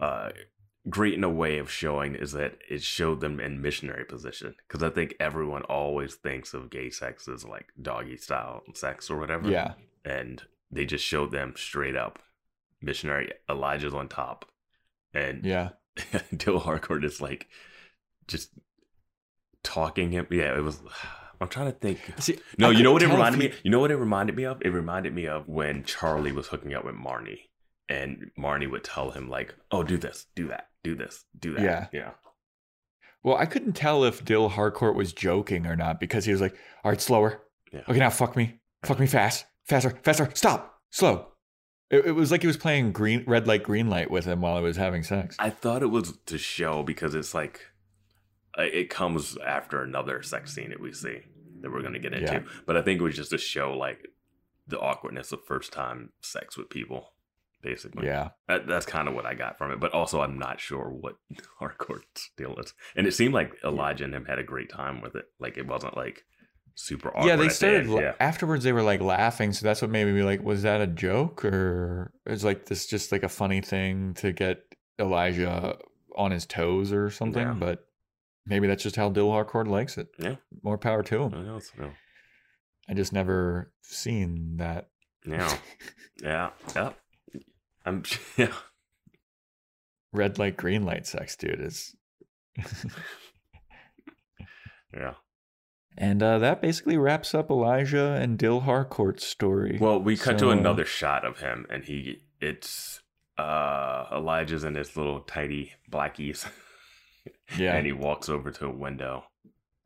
uh, 0.00 0.30
great 0.88 1.14
in 1.14 1.24
a 1.24 1.30
way 1.30 1.58
of 1.58 1.70
showing 1.70 2.14
is 2.14 2.32
that 2.32 2.58
it 2.68 2.82
showed 2.82 3.20
them 3.20 3.40
in 3.40 3.60
missionary 3.60 4.04
position. 4.04 4.54
Because 4.66 4.82
I 4.82 4.90
think 4.90 5.14
everyone 5.18 5.62
always 5.62 6.14
thinks 6.14 6.54
of 6.54 6.70
gay 6.70 6.90
sex 6.90 7.26
as 7.26 7.44
like 7.44 7.68
doggy 7.80 8.16
style 8.16 8.62
sex 8.74 9.10
or 9.10 9.18
whatever. 9.18 9.50
yeah, 9.50 9.74
And 10.04 10.42
they 10.70 10.84
just 10.84 11.04
showed 11.04 11.32
them 11.32 11.54
straight 11.56 11.96
up 11.96 12.20
missionary. 12.80 13.32
Elijah's 13.48 13.94
on 13.94 14.08
top. 14.08 14.44
And 15.14 15.44
yeah, 15.44 15.70
Dill 16.36 16.58
Harcourt 16.60 17.04
is 17.04 17.20
like 17.20 17.48
just 18.26 18.50
talking 19.62 20.12
him. 20.12 20.26
Yeah, 20.30 20.56
it 20.56 20.62
was. 20.62 20.80
I'm 21.40 21.46
trying 21.48 21.70
to 21.72 21.78
think. 21.78 22.00
See, 22.18 22.40
No, 22.58 22.70
you 22.70 22.82
know 22.82 22.92
what 22.92 23.00
it 23.00 23.06
couldn't 23.06 23.20
tell 23.20 23.26
if 23.26 23.32
reminded 23.32 23.52
me. 23.52 23.58
You 23.62 23.70
know 23.70 23.78
what 23.78 23.92
it 23.92 23.96
reminded 23.96 24.34
me 24.36 24.44
of. 24.44 24.60
It 24.60 24.70
reminded 24.70 25.14
me 25.14 25.28
of 25.28 25.46
when 25.48 25.84
Charlie 25.84 26.32
was 26.32 26.48
hooking 26.48 26.74
up 26.74 26.84
with 26.84 26.96
Marnie, 26.96 27.42
and 27.88 28.32
Marnie 28.36 28.68
would 28.68 28.82
tell 28.82 29.12
him 29.12 29.28
like, 29.30 29.54
"Oh, 29.70 29.84
do 29.84 29.96
this, 29.96 30.26
do 30.34 30.48
that, 30.48 30.66
do 30.82 30.96
this, 30.96 31.24
do 31.38 31.54
that." 31.54 31.62
Yeah. 31.62 31.86
yeah, 31.92 32.10
Well, 33.22 33.36
I 33.36 33.46
couldn't 33.46 33.74
tell 33.74 34.02
if 34.02 34.24
Dill 34.24 34.48
Harcourt 34.48 34.96
was 34.96 35.12
joking 35.12 35.64
or 35.64 35.76
not 35.76 36.00
because 36.00 36.24
he 36.24 36.32
was 36.32 36.40
like, 36.40 36.56
"All 36.82 36.90
right, 36.90 37.00
slower. 37.00 37.40
Yeah. 37.72 37.82
Okay, 37.88 38.00
now 38.00 38.10
fuck 38.10 38.34
me, 38.34 38.58
fuck 38.84 38.98
me 38.98 39.06
fast, 39.06 39.46
faster, 39.64 39.96
faster. 40.02 40.28
Stop, 40.34 40.80
slow." 40.90 41.28
It, 41.90 42.06
it 42.06 42.12
was 42.12 42.30
like 42.30 42.42
he 42.42 42.46
was 42.46 42.56
playing 42.56 42.92
green, 42.92 43.24
red 43.26 43.46
light, 43.46 43.62
green 43.62 43.88
light 43.88 44.10
with 44.10 44.24
him 44.24 44.40
while 44.40 44.56
he 44.58 44.62
was 44.62 44.76
having 44.76 45.02
sex. 45.02 45.36
I 45.38 45.50
thought 45.50 45.82
it 45.82 45.86
was 45.86 46.18
to 46.26 46.38
show 46.38 46.82
because 46.82 47.14
it's 47.14 47.34
like 47.34 47.66
uh, 48.58 48.62
it 48.62 48.90
comes 48.90 49.36
after 49.38 49.82
another 49.82 50.22
sex 50.22 50.54
scene 50.54 50.70
that 50.70 50.80
we 50.80 50.92
see 50.92 51.20
that 51.60 51.72
we're 51.72 51.82
gonna 51.82 51.98
get 51.98 52.12
into. 52.12 52.32
Yeah. 52.32 52.42
But 52.66 52.76
I 52.76 52.82
think 52.82 53.00
it 53.00 53.04
was 53.04 53.16
just 53.16 53.30
to 53.30 53.38
show 53.38 53.76
like 53.76 54.08
the 54.66 54.78
awkwardness 54.78 55.32
of 55.32 55.44
first 55.44 55.72
time 55.72 56.10
sex 56.20 56.56
with 56.58 56.68
people, 56.68 57.12
basically. 57.62 58.06
yeah, 58.06 58.30
That, 58.48 58.66
that's 58.66 58.84
kind 58.84 59.08
of 59.08 59.14
what 59.14 59.24
I 59.24 59.34
got 59.34 59.56
from 59.56 59.70
it. 59.72 59.80
But 59.80 59.94
also, 59.94 60.20
I'm 60.20 60.38
not 60.38 60.60
sure 60.60 60.90
what 60.90 61.16
Harcourt's 61.58 62.30
deal 62.36 62.54
is. 62.58 62.74
And 62.94 63.06
it 63.06 63.14
seemed 63.14 63.32
like 63.32 63.54
Elijah 63.64 64.04
and 64.04 64.14
him 64.14 64.26
had 64.26 64.38
a 64.38 64.44
great 64.44 64.68
time 64.68 65.00
with 65.00 65.16
it. 65.16 65.24
Like 65.40 65.56
it 65.56 65.66
wasn't 65.66 65.96
like 65.96 66.24
super 66.80 67.08
awkward. 67.08 67.26
yeah. 67.28 67.36
They 67.36 67.42
at 67.44 67.48
the 67.48 67.54
started 67.54 67.88
Yeah. 67.90 68.14
afterwards. 68.20 68.62
They 68.64 68.72
were 68.72 68.82
like 68.82 69.00
laughing, 69.00 69.52
so 69.52 69.64
that's 69.66 69.82
what 69.82 69.90
made 69.90 70.04
me 70.06 70.12
be 70.12 70.22
like, 70.22 70.42
"Was 70.42 70.62
that 70.62 70.80
a 70.80 70.86
joke 70.86 71.44
or 71.44 72.12
is 72.26 72.44
like 72.44 72.66
this 72.66 72.86
just 72.86 73.10
like 73.12 73.22
a 73.24 73.28
funny 73.28 73.60
thing 73.60 74.14
to 74.14 74.32
get 74.32 74.62
Elijah 74.98 75.76
on 76.16 76.30
his 76.30 76.46
toes 76.46 76.92
or 76.92 77.10
something?" 77.10 77.42
Yeah. 77.46 77.52
But 77.54 77.84
maybe 78.46 78.66
that's 78.68 78.82
just 78.82 78.96
how 78.96 79.10
Dill 79.10 79.30
Harcourt 79.30 79.66
likes 79.66 79.98
it. 79.98 80.08
Yeah. 80.18 80.36
more 80.62 80.78
power 80.78 81.02
to 81.02 81.22
him. 81.24 81.32
Knows? 81.46 81.72
No. 81.76 81.90
I 82.88 82.94
just 82.94 83.12
never 83.12 83.72
seen 83.82 84.56
that. 84.58 84.88
Yeah. 85.26 85.58
Yeah. 86.22 86.50
Yeah. 86.74 86.92
I'm. 87.84 88.02
Yeah. 88.36 88.52
red 90.12 90.38
light, 90.38 90.56
green 90.56 90.84
light 90.84 91.06
sex, 91.06 91.36
dude. 91.36 91.60
Is 91.60 91.94
Yeah. 94.94 95.14
And 95.98 96.22
uh, 96.22 96.38
that 96.38 96.62
basically 96.62 96.96
wraps 96.96 97.34
up 97.34 97.50
Elijah 97.50 98.12
and 98.12 98.38
Dill 98.38 98.60
Harcourt's 98.60 99.26
story. 99.26 99.76
Well, 99.80 100.00
we 100.00 100.16
cut 100.16 100.38
So- 100.40 100.46
to 100.46 100.50
another 100.52 100.84
shot 100.86 101.24
of 101.26 101.40
him, 101.40 101.66
and 101.68 101.84
he 101.84 102.22
it's 102.40 103.02
uh 103.36 104.06
Elijah's 104.12 104.64
in 104.64 104.74
his 104.74 104.96
little 104.96 105.20
tidy 105.20 105.72
blackies, 105.90 106.46
yeah, 107.58 107.74
and 107.76 107.84
he 107.86 107.92
walks 107.92 108.28
over 108.28 108.50
to 108.50 108.66
a 108.66 108.70
window 108.70 109.24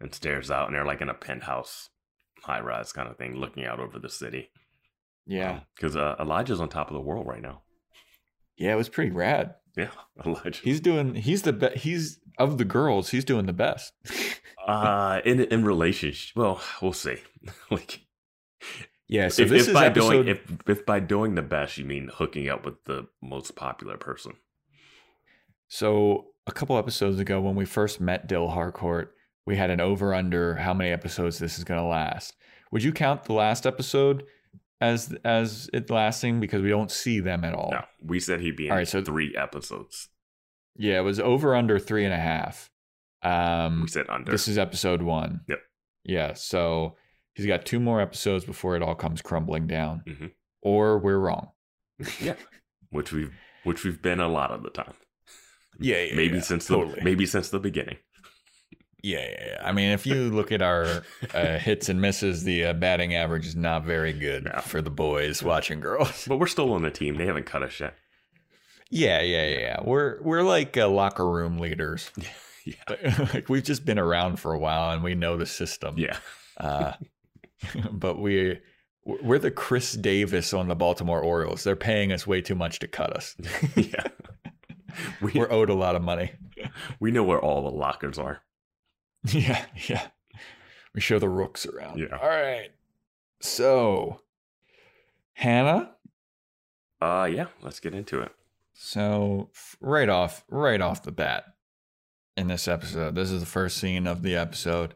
and 0.00 0.14
stares 0.14 0.50
out, 0.50 0.68
and 0.68 0.76
they're 0.76 0.84
like 0.86 1.00
in 1.00 1.08
a 1.08 1.14
penthouse, 1.14 1.90
high 2.42 2.60
rise 2.60 2.92
kind 2.92 3.08
of 3.08 3.16
thing, 3.16 3.34
looking 3.36 3.64
out 3.64 3.80
over 3.80 3.98
the 3.98 4.08
city. 4.08 4.50
yeah, 5.26 5.60
because 5.76 5.96
uh, 5.96 6.16
Elijah's 6.20 6.60
on 6.60 6.68
top 6.68 6.88
of 6.88 6.94
the 6.94 7.00
world 7.00 7.26
right 7.26 7.42
now. 7.42 7.62
Yeah. 8.62 8.72
It 8.72 8.76
was 8.76 8.88
pretty 8.88 9.10
rad. 9.10 9.54
Yeah, 9.76 9.90
Elijah. 10.26 10.60
He's 10.62 10.80
doing. 10.80 11.14
He's 11.14 11.42
the 11.42 11.52
best. 11.52 11.78
He's 11.78 12.18
of 12.38 12.58
the 12.58 12.64
girls. 12.64 13.10
He's 13.10 13.24
doing 13.24 13.46
the 13.46 13.52
best. 13.52 13.92
uh 14.66 15.20
in 15.24 15.40
in 15.40 15.64
relationship. 15.64 16.36
Well, 16.36 16.60
we'll 16.80 16.92
see. 16.92 17.16
like 17.70 18.00
yeah. 19.08 19.28
So 19.28 19.42
if, 19.42 19.48
this 19.50 19.62
if 19.62 19.68
is 19.68 19.74
by 19.74 19.86
episode. 19.86 20.10
doing 20.24 20.28
if 20.28 20.68
if 20.68 20.86
by 20.86 21.00
doing 21.00 21.34
the 21.34 21.42
best 21.42 21.78
you 21.78 21.84
mean 21.84 22.10
hooking 22.12 22.48
up 22.48 22.64
with 22.64 22.84
the 22.84 23.08
most 23.20 23.56
popular 23.56 23.96
person. 23.96 24.34
So 25.68 26.26
a 26.46 26.52
couple 26.52 26.76
episodes 26.76 27.18
ago, 27.18 27.40
when 27.40 27.54
we 27.54 27.64
first 27.64 28.00
met 28.00 28.26
Dill 28.26 28.48
Harcourt, 28.48 29.14
we 29.46 29.56
had 29.56 29.70
an 29.70 29.80
over 29.80 30.14
under 30.14 30.56
how 30.56 30.74
many 30.74 30.90
episodes 30.90 31.38
this 31.38 31.56
is 31.56 31.64
going 31.64 31.80
to 31.80 31.86
last. 31.86 32.34
Would 32.70 32.82
you 32.82 32.92
count 32.92 33.24
the 33.24 33.32
last 33.32 33.66
episode 33.66 34.24
as 34.82 35.14
as 35.24 35.70
it 35.72 35.88
lasting 35.90 36.40
because 36.40 36.60
we 36.62 36.68
don't 36.68 36.90
see 36.90 37.20
them 37.20 37.44
at 37.44 37.54
all? 37.54 37.70
No, 37.72 37.84
we 38.04 38.20
said 38.20 38.40
he'd 38.40 38.56
be 38.56 38.66
in 38.66 38.72
All 38.72 38.78
right, 38.78 38.88
so- 38.88 39.02
three 39.02 39.34
episodes. 39.36 40.08
Yeah, 40.76 40.98
it 40.98 41.02
was 41.02 41.20
over 41.20 41.54
under 41.54 41.78
three 41.78 42.04
and 42.04 42.14
a 42.14 42.18
half. 42.18 42.70
Um, 43.22 43.82
We 43.82 43.88
said 43.88 44.06
under. 44.08 44.30
this 44.32 44.48
is 44.48 44.58
episode 44.58 45.02
one. 45.02 45.42
Yep. 45.48 45.58
Yeah, 46.04 46.32
so 46.34 46.96
he's 47.34 47.46
got 47.46 47.64
two 47.64 47.78
more 47.78 48.00
episodes 48.00 48.44
before 48.44 48.74
it 48.74 48.82
all 48.82 48.94
comes 48.94 49.22
crumbling 49.22 49.66
down, 49.66 50.02
Mhm. 50.08 50.32
or 50.62 50.98
we're 50.98 51.18
wrong. 51.18 51.50
yeah, 52.20 52.34
which 52.90 53.12
we've 53.12 53.32
which 53.64 53.84
we've 53.84 54.02
been 54.02 54.18
a 54.18 54.28
lot 54.28 54.50
of 54.50 54.62
the 54.64 54.70
time. 54.70 54.94
Yeah, 55.78 56.02
yeah, 56.02 56.16
maybe 56.16 56.36
yeah, 56.36 56.42
since 56.42 56.66
totally. 56.66 56.96
the 56.96 57.04
maybe 57.04 57.26
since 57.26 57.48
the 57.50 57.60
beginning. 57.60 57.98
Yeah, 59.02 59.18
yeah, 59.28 59.46
yeah. 59.46 59.60
I 59.64 59.72
mean, 59.72 59.90
if 59.90 60.06
you 60.06 60.30
look 60.30 60.52
at 60.52 60.62
our 60.62 61.02
uh, 61.34 61.58
hits 61.58 61.88
and 61.88 62.00
misses, 62.00 62.44
the 62.44 62.66
uh, 62.66 62.72
batting 62.72 63.14
average 63.16 63.46
is 63.46 63.56
not 63.56 63.84
very 63.84 64.12
good 64.12 64.44
No. 64.44 64.60
for 64.60 64.80
the 64.80 64.90
boys 64.90 65.42
watching 65.42 65.80
girls. 65.80 66.24
But 66.28 66.36
we're 66.38 66.46
still 66.46 66.72
on 66.72 66.82
the 66.82 66.90
team. 66.90 67.16
They 67.16 67.26
haven't 67.26 67.46
cut 67.46 67.62
us 67.64 67.80
yet. 67.80 67.94
Yeah, 68.90 69.20
yeah, 69.22 69.48
yeah. 69.48 69.80
We're 69.82 70.22
we're 70.22 70.42
like 70.42 70.76
uh, 70.76 70.88
locker 70.88 71.28
room 71.28 71.58
leaders. 71.58 72.10
Yeah, 72.64 73.16
like 73.34 73.48
we've 73.48 73.64
just 73.64 73.84
been 73.84 73.98
around 73.98 74.36
for 74.38 74.52
a 74.52 74.58
while 74.60 74.92
and 74.92 75.02
we 75.02 75.16
know 75.16 75.36
the 75.36 75.46
system. 75.46 75.96
yeah. 75.98 76.16
Uh, 76.56 76.92
but 77.90 78.20
we 78.20 78.60
We're 79.04 79.40
the 79.40 79.50
Chris 79.50 79.94
Davis 79.94 80.54
on 80.54 80.68
the 80.68 80.76
Baltimore 80.76 81.20
Orioles. 81.20 81.64
They're 81.64 81.74
paying 81.74 82.12
us 82.12 82.24
way 82.24 82.40
too 82.40 82.54
much 82.54 82.78
to 82.78 82.86
cut 82.86 83.16
us. 83.16 83.34
yeah. 83.74 84.04
We, 85.20 85.32
We're 85.34 85.50
owed 85.50 85.70
a 85.70 85.74
lot 85.74 85.96
of 85.96 86.02
money. 86.02 86.30
we 87.00 87.10
know 87.10 87.24
where 87.24 87.40
all 87.40 87.64
the 87.68 87.76
lockers 87.76 88.16
are. 88.16 88.42
Yeah, 89.28 89.64
yeah. 89.88 90.08
We 90.94 91.00
show 91.00 91.18
the 91.18 91.28
rooks 91.28 91.64
around. 91.64 91.98
Yeah. 92.00 92.18
All 92.20 92.28
right. 92.28 92.70
So, 93.40 94.20
Hannah. 95.34 95.92
Uh 97.00 97.28
yeah, 97.32 97.46
let's 97.62 97.80
get 97.80 97.94
into 97.94 98.20
it. 98.20 98.32
So 98.72 99.50
right 99.80 100.08
off, 100.08 100.44
right 100.48 100.80
off 100.80 101.02
the 101.02 101.12
bat, 101.12 101.44
in 102.36 102.48
this 102.48 102.68
episode, 102.68 103.14
this 103.14 103.30
is 103.30 103.40
the 103.40 103.46
first 103.46 103.78
scene 103.78 104.06
of 104.06 104.22
the 104.22 104.36
episode. 104.36 104.94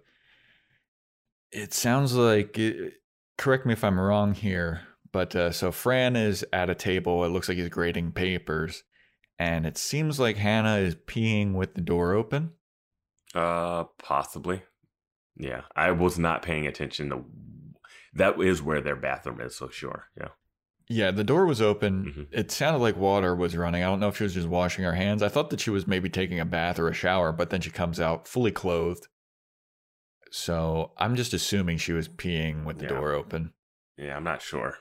It 1.52 1.74
sounds 1.74 2.14
like. 2.14 2.58
It, 2.58 2.94
correct 3.38 3.66
me 3.66 3.72
if 3.72 3.84
I'm 3.84 4.00
wrong 4.00 4.34
here, 4.34 4.82
but 5.12 5.36
uh, 5.36 5.52
so 5.52 5.70
Fran 5.70 6.16
is 6.16 6.44
at 6.52 6.70
a 6.70 6.74
table. 6.74 7.24
It 7.24 7.28
looks 7.28 7.48
like 7.48 7.58
he's 7.58 7.68
grading 7.68 8.12
papers, 8.12 8.84
and 9.38 9.66
it 9.66 9.78
seems 9.78 10.18
like 10.18 10.36
Hannah 10.36 10.78
is 10.78 10.94
peeing 10.94 11.52
with 11.54 11.74
the 11.74 11.80
door 11.80 12.14
open. 12.14 12.52
Uh 13.34 13.84
possibly. 13.98 14.62
Yeah. 15.36 15.62
I 15.74 15.90
was 15.90 16.18
not 16.18 16.42
paying 16.42 16.66
attention 16.66 17.10
to 17.10 17.24
that 18.14 18.40
is 18.40 18.62
where 18.62 18.80
their 18.80 18.96
bathroom 18.96 19.40
is, 19.40 19.56
so 19.56 19.68
sure. 19.68 20.06
Yeah. 20.16 20.28
Yeah, 20.88 21.10
the 21.10 21.24
door 21.24 21.44
was 21.46 21.60
open. 21.60 22.04
Mhm. 22.04 22.28
It 22.30 22.50
sounded 22.50 22.78
like 22.78 22.96
water 22.96 23.34
was 23.34 23.56
running. 23.56 23.82
I 23.82 23.86
don't 23.86 24.00
know 24.00 24.08
if 24.08 24.16
she 24.16 24.22
was 24.22 24.34
just 24.34 24.46
washing 24.48 24.84
her 24.84 24.94
hands. 24.94 25.22
I 25.22 25.28
thought 25.28 25.50
that 25.50 25.60
she 25.60 25.70
was 25.70 25.86
maybe 25.86 26.08
taking 26.08 26.38
a 26.40 26.44
bath 26.44 26.78
or 26.78 26.88
a 26.88 26.94
shower, 26.94 27.32
but 27.32 27.50
then 27.50 27.60
she 27.60 27.70
comes 27.70 27.98
out 28.00 28.26
fully 28.28 28.52
clothed. 28.52 29.08
So 30.30 30.92
I'm 30.96 31.16
just 31.16 31.34
assuming 31.34 31.78
she 31.78 31.92
was 31.92 32.08
peeing 32.08 32.64
with 32.64 32.78
the 32.78 32.84
Yeah. 32.84 32.88
door 32.90 33.12
open. 33.12 33.52
Yeah, 33.96 34.16
I'm 34.16 34.24
not 34.24 34.42
sure. 34.42 34.78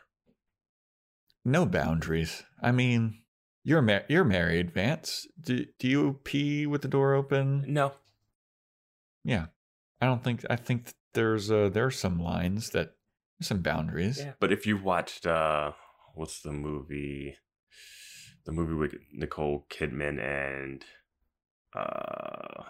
No 1.43 1.65
boundaries. 1.65 2.43
I 2.62 2.71
mean, 2.71 3.23
you're 3.63 4.03
you're 4.08 4.23
married, 4.23 4.71
Vance. 4.71 5.27
Do 5.39 5.65
do 5.79 5.88
you 5.88 6.19
pee 6.23 6.65
with 6.67 6.81
the 6.84 6.88
door 6.88 7.13
open? 7.13 7.65
No. 7.67 7.93
Yeah, 9.25 9.47
I 9.99 10.05
don't 10.05 10.23
think. 10.23 10.45
I 10.49 10.55
think 10.55 10.93
there's 11.13 11.51
uh 11.51 11.69
there 11.69 11.85
are 11.85 11.91
some 11.91 12.19
lines 12.21 12.69
that 12.69 12.91
some 13.41 13.61
boundaries. 13.61 14.19
Yeah. 14.19 14.33
But 14.39 14.51
if 14.53 14.65
you 14.65 14.77
watched 14.77 15.25
uh 15.25 15.71
what's 16.13 16.41
the 16.41 16.51
movie 16.53 17.35
the 18.45 18.51
movie 18.53 18.75
with 18.75 18.93
Nicole 19.11 19.65
Kidman 19.69 20.19
and 20.21 20.85
uh 21.75 22.63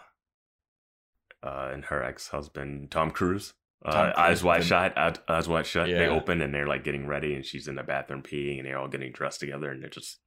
uh 1.44 1.70
and 1.74 1.86
her 1.86 2.02
ex-husband 2.02 2.90
Tom 2.90 3.12
Cruise 3.12 3.54
uh, 3.86 3.92
Tom 3.92 4.14
eyes 4.18 4.44
wide 4.44 4.62
the- 4.62 4.66
shut, 4.66 4.98
eyes, 4.98 5.16
eyes 5.28 5.48
wide 5.48 5.66
shut. 5.68 5.88
They 5.88 6.08
open 6.08 6.42
and 6.42 6.54
they're 6.54 6.68
like 6.68 6.84
getting 6.84 7.06
ready, 7.06 7.36
and 7.36 7.46
she's 7.46 7.68
in 7.68 7.76
the 7.76 7.84
bathroom 7.84 8.24
peeing, 8.24 8.58
and 8.58 8.66
they're 8.66 8.80
all 8.80 8.88
getting 8.88 9.12
dressed 9.12 9.42
together, 9.42 9.70
and 9.70 9.84
they're 9.84 9.90
just 9.92 10.20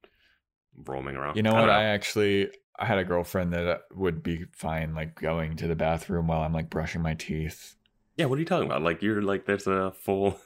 roaming 0.87 1.15
around. 1.17 1.35
You 1.35 1.43
know 1.43 1.49
I 1.51 1.53
what? 1.61 1.65
don't 1.65 1.75
I 1.75 1.83
actually 1.85 2.49
I 2.79 2.85
had 2.85 2.97
a 2.97 3.03
girlfriend 3.03 3.53
that 3.53 3.67
uh, 3.67 3.77
would 3.93 4.23
be 4.23 4.45
fine 4.53 4.95
like 4.95 5.19
going 5.19 5.55
to 5.57 5.67
the 5.67 5.75
bathroom 5.75 6.27
while 6.27 6.41
I'm 6.41 6.53
like 6.53 6.69
brushing 6.69 7.01
my 7.01 7.13
teeth. 7.13 7.75
Yeah, 8.15 8.25
what 8.25 8.37
are 8.37 8.39
you 8.39 8.45
talking 8.45 8.65
about? 8.67 8.81
Like 8.81 9.01
you're 9.01 9.21
like 9.21 9.45
there's 9.45 9.67
a 9.67 9.91
full 9.91 10.39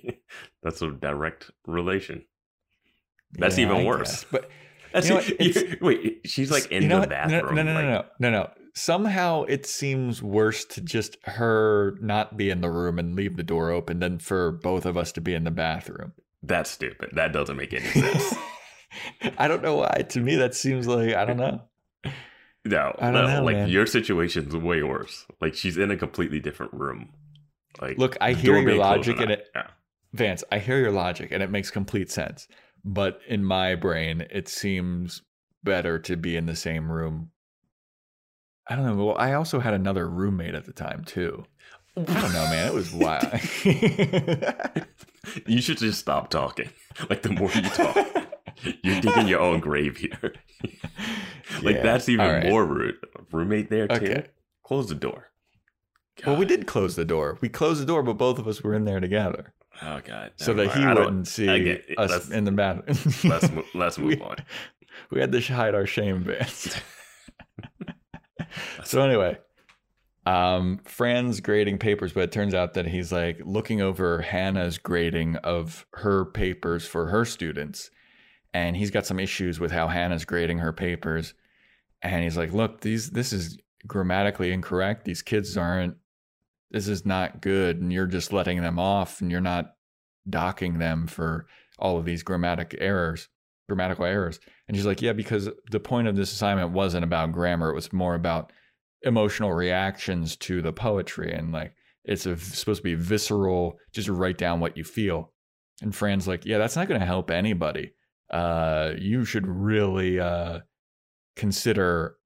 that's 0.62 0.82
a 0.82 0.90
direct 0.90 1.50
relation. 1.66 2.24
That's 3.32 3.58
Yeah, 3.58 3.66
even 3.66 3.76
I 3.78 3.84
worse. 3.84 4.10
guess. 4.10 4.26
But 4.30 4.50
That's 4.92 5.08
You 5.08 5.14
know 5.14 5.20
what? 5.20 5.80
wait, 5.80 6.20
she's 6.24 6.50
like 6.50 6.66
in 6.72 6.82
you 6.82 6.88
know 6.88 7.00
the 7.00 7.06
bathroom. 7.06 7.54
No, 7.54 7.62
no, 7.62 7.72
no, 7.72 7.74
like, 7.74 7.84
no, 7.84 7.90
no, 8.18 8.30
no, 8.30 8.30
no. 8.30 8.50
Somehow 8.74 9.44
it 9.44 9.64
seems 9.66 10.22
worse 10.22 10.64
to 10.66 10.80
just 10.80 11.16
her 11.24 11.96
not 12.00 12.36
be 12.36 12.50
in 12.50 12.60
the 12.60 12.70
room 12.70 12.98
and 12.98 13.14
leave 13.14 13.36
the 13.36 13.42
door 13.42 13.70
open 13.70 14.00
than 14.00 14.18
for 14.18 14.50
both 14.52 14.86
of 14.86 14.96
us 14.96 15.12
to 15.12 15.20
be 15.20 15.34
in 15.34 15.44
the 15.44 15.50
bathroom. 15.50 16.12
That's 16.42 16.70
stupid. 16.70 17.10
That 17.12 17.32
doesn't 17.32 17.56
make 17.56 17.72
any 17.72 17.84
sense. 17.86 18.34
I 19.38 19.46
don't 19.46 19.62
know 19.62 19.76
why. 19.76 20.04
To 20.08 20.20
me, 20.20 20.36
that 20.36 20.54
seems 20.54 20.88
like 20.88 21.14
I 21.14 21.24
don't 21.24 21.36
know. 21.36 21.62
No, 22.64 22.94
I 22.98 23.10
don't 23.10 23.14
no, 23.14 23.26
know, 23.38 23.44
like 23.44 23.56
man. 23.56 23.68
your 23.68 23.86
situation's 23.86 24.54
way 24.54 24.82
worse. 24.82 25.26
Like 25.40 25.54
she's 25.54 25.76
in 25.78 25.90
a 25.90 25.96
completely 25.96 26.40
different 26.40 26.72
room. 26.74 27.10
Like 27.80 27.98
Look, 27.98 28.16
I 28.20 28.32
hear 28.32 28.58
your 28.58 28.76
logic 28.76 29.20
and 29.20 29.30
it, 29.30 29.46
Yeah. 29.54 29.68
Vance. 30.12 30.42
I 30.50 30.58
hear 30.58 30.78
your 30.78 30.90
logic 30.92 31.30
and 31.30 31.42
it 31.42 31.50
makes 31.50 31.70
complete 31.70 32.10
sense. 32.10 32.48
But 32.84 33.20
in 33.28 33.44
my 33.44 33.74
brain, 33.74 34.26
it 34.30 34.48
seems 34.48 35.22
better 35.62 35.98
to 36.00 36.16
be 36.16 36.36
in 36.36 36.46
the 36.46 36.56
same 36.56 36.90
room. 36.90 37.30
I 38.68 38.76
don't 38.76 38.84
know. 38.86 39.04
Well, 39.04 39.16
I 39.18 39.34
also 39.34 39.60
had 39.60 39.74
another 39.74 40.08
roommate 40.08 40.54
at 40.54 40.64
the 40.64 40.72
time 40.72 41.04
too. 41.04 41.44
I 41.96 42.02
don't 42.02 42.32
know, 42.32 42.44
man. 42.46 42.68
It 42.68 42.74
was 42.74 42.92
wild. 42.94 43.40
you 45.46 45.60
should 45.60 45.78
just 45.78 45.98
stop 46.00 46.30
talking. 46.30 46.70
Like 47.08 47.22
the 47.22 47.30
more 47.30 47.50
you 47.52 47.62
talk, 47.62 47.96
you're 48.82 49.00
digging 49.00 49.28
your 49.28 49.40
own 49.40 49.60
grave 49.60 49.96
here. 49.96 50.34
like 51.62 51.76
Yeah, 51.76 51.82
that's 51.82 52.08
even 52.08 52.26
right. 52.26 52.46
more 52.46 52.64
rude. 52.64 52.96
Roommate 53.32 53.70
there 53.70 53.88
too. 53.88 53.94
Okay. 53.94 54.26
Close 54.64 54.88
the 54.88 54.94
door. 54.94 55.26
Well, 56.26 56.36
we 56.36 56.44
did 56.44 56.66
close 56.66 56.96
the 56.96 57.04
door. 57.04 57.38
We 57.40 57.48
closed 57.48 57.80
the 57.80 57.86
door, 57.86 58.02
but 58.02 58.14
both 58.18 58.38
of 58.38 58.46
us 58.46 58.62
were 58.62 58.74
in 58.74 58.84
there 58.84 59.00
together, 59.00 59.54
Oh 59.82 60.00
god. 60.04 60.32
so 60.36 60.52
that 60.54 60.72
he. 60.72 60.84
Wouldn't 60.86 61.26
see 61.28 61.48
us 61.96 62.10
Let's- 62.10 62.30
in 62.30 62.44
the 62.44 62.52
bathroom. 62.52 63.14
Let's 63.24 63.50
mo- 63.50 63.64
let's 63.74 63.98
move 63.98 64.08
We- 64.08 64.20
on. 64.20 64.36
we 65.10 65.20
had 65.20 65.32
to 65.32 65.40
hide 65.40 65.74
our 65.74 65.86
shame, 65.86 66.22
Vance. 66.24 66.76
so 68.84 69.00
anyway, 69.02 69.38
um, 70.26 70.80
Fran's 70.84 71.40
grading 71.40 71.78
papers, 71.78 72.12
but 72.12 72.24
it 72.24 72.32
turns 72.32 72.54
out 72.54 72.74
that 72.74 72.86
he's 72.86 73.12
like 73.12 73.40
looking 73.44 73.80
over 73.80 74.20
Hannah's 74.20 74.78
grading 74.78 75.36
of 75.36 75.86
her 75.94 76.24
papers 76.26 76.86
for 76.86 77.06
her 77.06 77.24
students, 77.24 77.90
and 78.52 78.76
he's 78.76 78.90
got 78.90 79.06
some 79.06 79.20
issues 79.20 79.60
with 79.60 79.70
how 79.70 79.88
Hannah's 79.88 80.24
grading 80.24 80.58
her 80.58 80.72
papers, 80.72 81.34
and 82.02 82.22
he's 82.22 82.36
like, 82.36 82.52
"Look, 82.52 82.80
these 82.80 83.10
this 83.10 83.32
is 83.32 83.58
grammatically 83.86 84.52
incorrect. 84.52 85.04
These 85.04 85.22
kids 85.22 85.56
aren't. 85.56 85.96
This 86.70 86.88
is 86.88 87.04
not 87.04 87.40
good, 87.40 87.80
and 87.80 87.92
you're 87.92 88.06
just 88.06 88.32
letting 88.32 88.62
them 88.62 88.78
off, 88.78 89.20
and 89.20 89.30
you're 89.30 89.40
not 89.40 89.74
docking 90.28 90.78
them 90.78 91.06
for 91.06 91.46
all 91.78 91.98
of 91.98 92.04
these 92.04 92.22
grammatic 92.22 92.76
errors." 92.78 93.28
grammatical 93.70 94.04
errors. 94.04 94.40
And 94.66 94.76
she's 94.76 94.84
like, 94.84 95.00
Yeah, 95.00 95.12
because 95.12 95.48
the 95.70 95.80
point 95.80 96.08
of 96.08 96.16
this 96.16 96.32
assignment 96.32 96.72
wasn't 96.72 97.04
about 97.04 97.32
grammar. 97.32 97.70
It 97.70 97.74
was 97.74 97.92
more 97.92 98.16
about 98.16 98.52
emotional 99.02 99.52
reactions 99.54 100.36
to 100.36 100.60
the 100.60 100.72
poetry. 100.72 101.32
And 101.32 101.52
like, 101.52 101.74
it's 102.04 102.26
a, 102.26 102.36
supposed 102.36 102.80
to 102.80 102.84
be 102.84 102.94
visceral, 102.94 103.78
just 103.92 104.08
write 104.08 104.38
down 104.38 104.60
what 104.60 104.76
you 104.76 104.84
feel. 104.84 105.32
And 105.80 105.94
Fran's 105.94 106.28
like, 106.28 106.44
Yeah, 106.44 106.58
that's 106.58 106.76
not 106.76 106.88
going 106.88 107.00
to 107.00 107.06
help 107.06 107.30
anybody. 107.30 107.92
Uh, 108.30 108.92
you 108.98 109.24
should 109.24 109.46
really 109.46 110.20
uh, 110.20 110.60
consider 111.36 112.16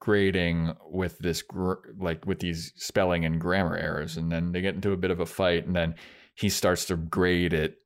grading 0.00 0.74
with 0.90 1.18
this, 1.18 1.42
gr- 1.42 1.74
like 1.98 2.26
with 2.26 2.40
these 2.40 2.72
spelling 2.76 3.24
and 3.24 3.40
grammar 3.40 3.76
errors. 3.76 4.16
And 4.16 4.30
then 4.30 4.52
they 4.52 4.60
get 4.60 4.74
into 4.74 4.92
a 4.92 4.96
bit 4.96 5.10
of 5.10 5.20
a 5.20 5.26
fight. 5.26 5.66
And 5.66 5.74
then 5.74 5.94
he 6.34 6.48
starts 6.48 6.84
to 6.86 6.96
grade 6.96 7.52
it. 7.52 7.76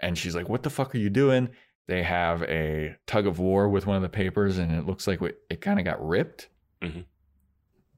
And 0.00 0.16
she's 0.16 0.34
like, 0.34 0.48
What 0.48 0.62
the 0.62 0.70
fuck 0.70 0.94
are 0.94 0.98
you 0.98 1.10
doing? 1.10 1.48
they 1.88 2.04
have 2.04 2.44
a 2.44 2.94
tug 3.08 3.26
of 3.26 3.40
war 3.40 3.68
with 3.68 3.86
one 3.88 3.96
of 3.96 4.02
the 4.02 4.08
papers 4.08 4.56
and 4.56 4.70
it 4.70 4.86
looks 4.86 5.08
like 5.08 5.20
it, 5.50 5.60
kind 5.60 5.80
of 5.80 5.84
got 5.84 6.00
ripped 6.02 6.48
Mhm. 6.80 7.04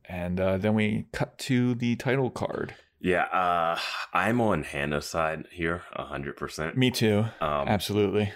and 0.07 0.41
uh, 0.41 0.57
then 0.57 0.73
we 0.75 1.05
cut 1.13 1.37
to 1.41 1.75
the 1.75 1.95
title 1.97 2.31
card 2.31 2.75
Yeah, 2.99 3.25
uh, 3.25 3.79
I'm 4.15 4.41
on 4.41 4.63
Hannah's 4.65 5.05
side 5.05 5.45
here, 5.53 5.83
hundred 5.93 6.39
percent. 6.39 6.79
me 6.79 6.91
too 6.91 7.27
Um, 7.43 7.69
absolutely 7.69 8.33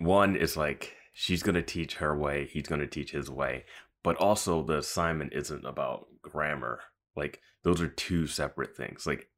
one 0.00 0.34
is 0.36 0.56
like 0.56 0.96
she's 1.12 1.42
gonna 1.42 1.62
teach 1.62 1.96
her 1.96 2.16
way, 2.16 2.46
he's 2.46 2.66
gonna 2.66 2.86
teach 2.86 3.12
his 3.12 3.30
way, 3.30 3.64
but 4.02 4.16
also 4.16 4.62
the 4.62 4.78
assignment 4.78 5.32
isn't 5.32 5.64
about 5.64 6.06
grammar. 6.22 6.80
Like 7.16 7.40
those 7.62 7.80
are 7.80 7.88
two 7.88 8.26
separate 8.26 8.76
things. 8.76 9.06
Like 9.06 9.28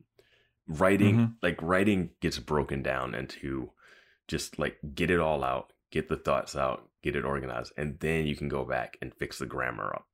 writing, 0.67 1.17
Mhm. 1.17 1.35
like 1.43 1.61
writing 1.61 2.11
gets 2.21 2.39
broken 2.39 2.83
down 2.83 3.15
into 3.15 3.73
just 4.29 4.59
like 4.59 4.79
get 4.95 5.11
it 5.11 5.19
all 5.21 5.43
out, 5.45 5.73
get 5.91 6.09
the 6.09 6.17
thoughts 6.17 6.55
out, 6.57 6.89
get 7.03 7.17
it 7.17 7.25
organized, 7.25 7.73
and 7.77 7.99
then 8.01 8.27
you 8.27 8.37
can 8.37 8.49
go 8.49 8.65
back 8.65 8.97
and 9.03 9.15
fix 9.15 9.39
the 9.39 9.47
grammar 9.47 9.93
up. 9.95 10.07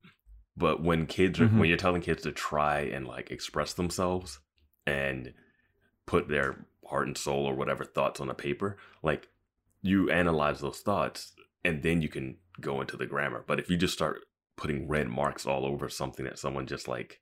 But 0.57 0.81
when 0.81 1.05
kids 1.05 1.39
are 1.39 1.47
Mhm. 1.47 1.59
when 1.59 1.69
you're 1.69 1.77
telling 1.77 2.01
kids 2.01 2.23
to 2.23 2.31
try 2.31 2.79
and 2.81 3.07
like 3.07 3.31
express 3.31 3.73
themselves 3.73 4.39
and 4.85 5.33
put 6.07 6.27
their 6.27 6.65
heart 6.89 7.07
and 7.07 7.17
soul 7.17 7.45
or 7.45 7.53
whatever 7.53 7.85
thoughts 7.85 8.19
on 8.19 8.29
a 8.29 8.33
paper, 8.33 8.77
like 9.03 9.29
you 9.81 10.09
analyze 10.09 10.59
those 10.59 10.79
thoughts 10.79 11.33
and 11.63 11.83
then 11.83 12.01
you 12.01 12.09
can 12.09 12.37
go 12.59 12.81
into 12.81 12.97
the 12.97 13.05
grammar. 13.05 13.43
But 13.47 13.59
if 13.59 13.69
you 13.69 13.77
just 13.77 13.93
start 13.93 14.21
putting 14.57 14.87
red 14.87 15.07
marks 15.07 15.45
all 15.45 15.65
over 15.65 15.89
something 15.89 16.25
that 16.25 16.39
someone 16.39 16.67
just 16.67 16.87
like 16.87 17.21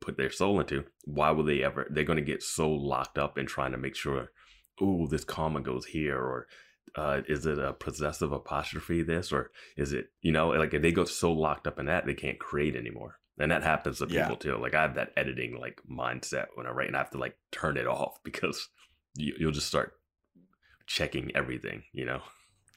put 0.00 0.16
their 0.16 0.30
soul 0.30 0.60
into, 0.60 0.84
why 1.04 1.30
will 1.30 1.44
they 1.44 1.62
ever? 1.62 1.86
They're 1.90 2.04
going 2.04 2.18
to 2.18 2.24
get 2.24 2.42
so 2.42 2.70
locked 2.70 3.18
up 3.18 3.38
in 3.38 3.46
trying 3.46 3.72
to 3.72 3.78
make 3.78 3.96
sure, 3.96 4.30
oh, 4.80 5.06
this 5.06 5.24
comma 5.24 5.60
goes 5.60 5.86
here, 5.86 6.18
or 6.18 6.46
uh, 6.94 7.22
is 7.28 7.46
it 7.46 7.58
a 7.58 7.72
possessive 7.72 8.32
apostrophe 8.32 9.02
this, 9.02 9.32
or 9.32 9.50
is 9.76 9.92
it, 9.92 10.06
you 10.22 10.32
know, 10.32 10.48
like 10.48 10.72
if 10.74 10.82
they 10.82 10.92
go 10.92 11.04
so 11.04 11.32
locked 11.32 11.66
up 11.66 11.78
in 11.78 11.86
that, 11.86 12.06
they 12.06 12.14
can't 12.14 12.38
create 12.38 12.76
anymore. 12.76 13.18
And 13.38 13.50
that 13.50 13.62
happens 13.62 13.98
to 13.98 14.06
Yeah. 14.08 14.22
people 14.22 14.36
too. 14.36 14.56
Like 14.56 14.74
I 14.74 14.82
have 14.82 14.94
that 14.94 15.12
editing 15.16 15.58
like 15.60 15.80
mindset 15.90 16.46
when 16.54 16.66
I 16.66 16.70
write 16.70 16.86
and 16.88 16.96
I 16.96 17.00
have 17.00 17.10
to 17.10 17.18
like 17.18 17.36
turn 17.52 17.76
it 17.76 17.86
off 17.86 18.18
because 18.24 18.68
you, 19.14 19.34
you'll 19.38 19.52
just 19.52 19.66
start 19.66 19.92
checking 20.86 21.34
everything. 21.36 21.84
You 21.92 22.04
know. 22.06 22.22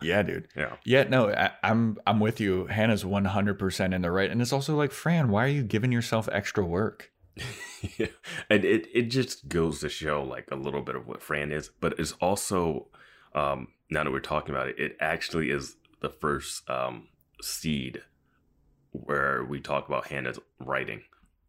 Yeah, 0.01 0.23
dude. 0.23 0.47
Yeah. 0.55 0.75
Yeah, 0.85 1.03
no, 1.03 1.29
I, 1.29 1.51
I'm 1.63 1.97
I'm 2.07 2.19
with 2.19 2.39
you. 2.39 2.67
Hannah's 2.67 3.03
100% 3.03 3.93
in 3.93 4.01
the 4.01 4.11
right, 4.11 4.31
and 4.31 4.41
it's 4.41 4.53
also 4.53 4.75
like, 4.75 4.91
Fran, 4.91 5.29
why 5.29 5.43
are 5.45 5.49
you 5.49 5.63
giving 5.63 5.91
yourself 5.91 6.29
extra 6.31 6.63
work? 6.65 7.11
yeah. 7.97 8.07
And 8.49 8.63
it, 8.65 8.87
it 8.93 9.03
just 9.03 9.47
goes 9.49 9.79
to 9.81 9.89
show 9.89 10.23
like 10.23 10.47
a 10.51 10.55
little 10.55 10.81
bit 10.81 10.95
of 10.95 11.05
what 11.07 11.21
Fran 11.21 11.51
is, 11.51 11.69
but 11.79 11.99
it's 11.99 12.13
also 12.13 12.87
um 13.35 13.67
now 13.89 14.03
that 14.03 14.11
we're 14.11 14.19
talking 14.19 14.53
about 14.55 14.67
it, 14.69 14.79
it 14.79 14.97
actually 14.99 15.51
is 15.51 15.75
the 16.01 16.09
first 16.09 16.69
um 16.69 17.07
seed 17.41 18.01
where 18.91 19.43
we 19.43 19.59
talk 19.59 19.87
about 19.87 20.07
Hannah's 20.07 20.39
writing, 20.59 21.01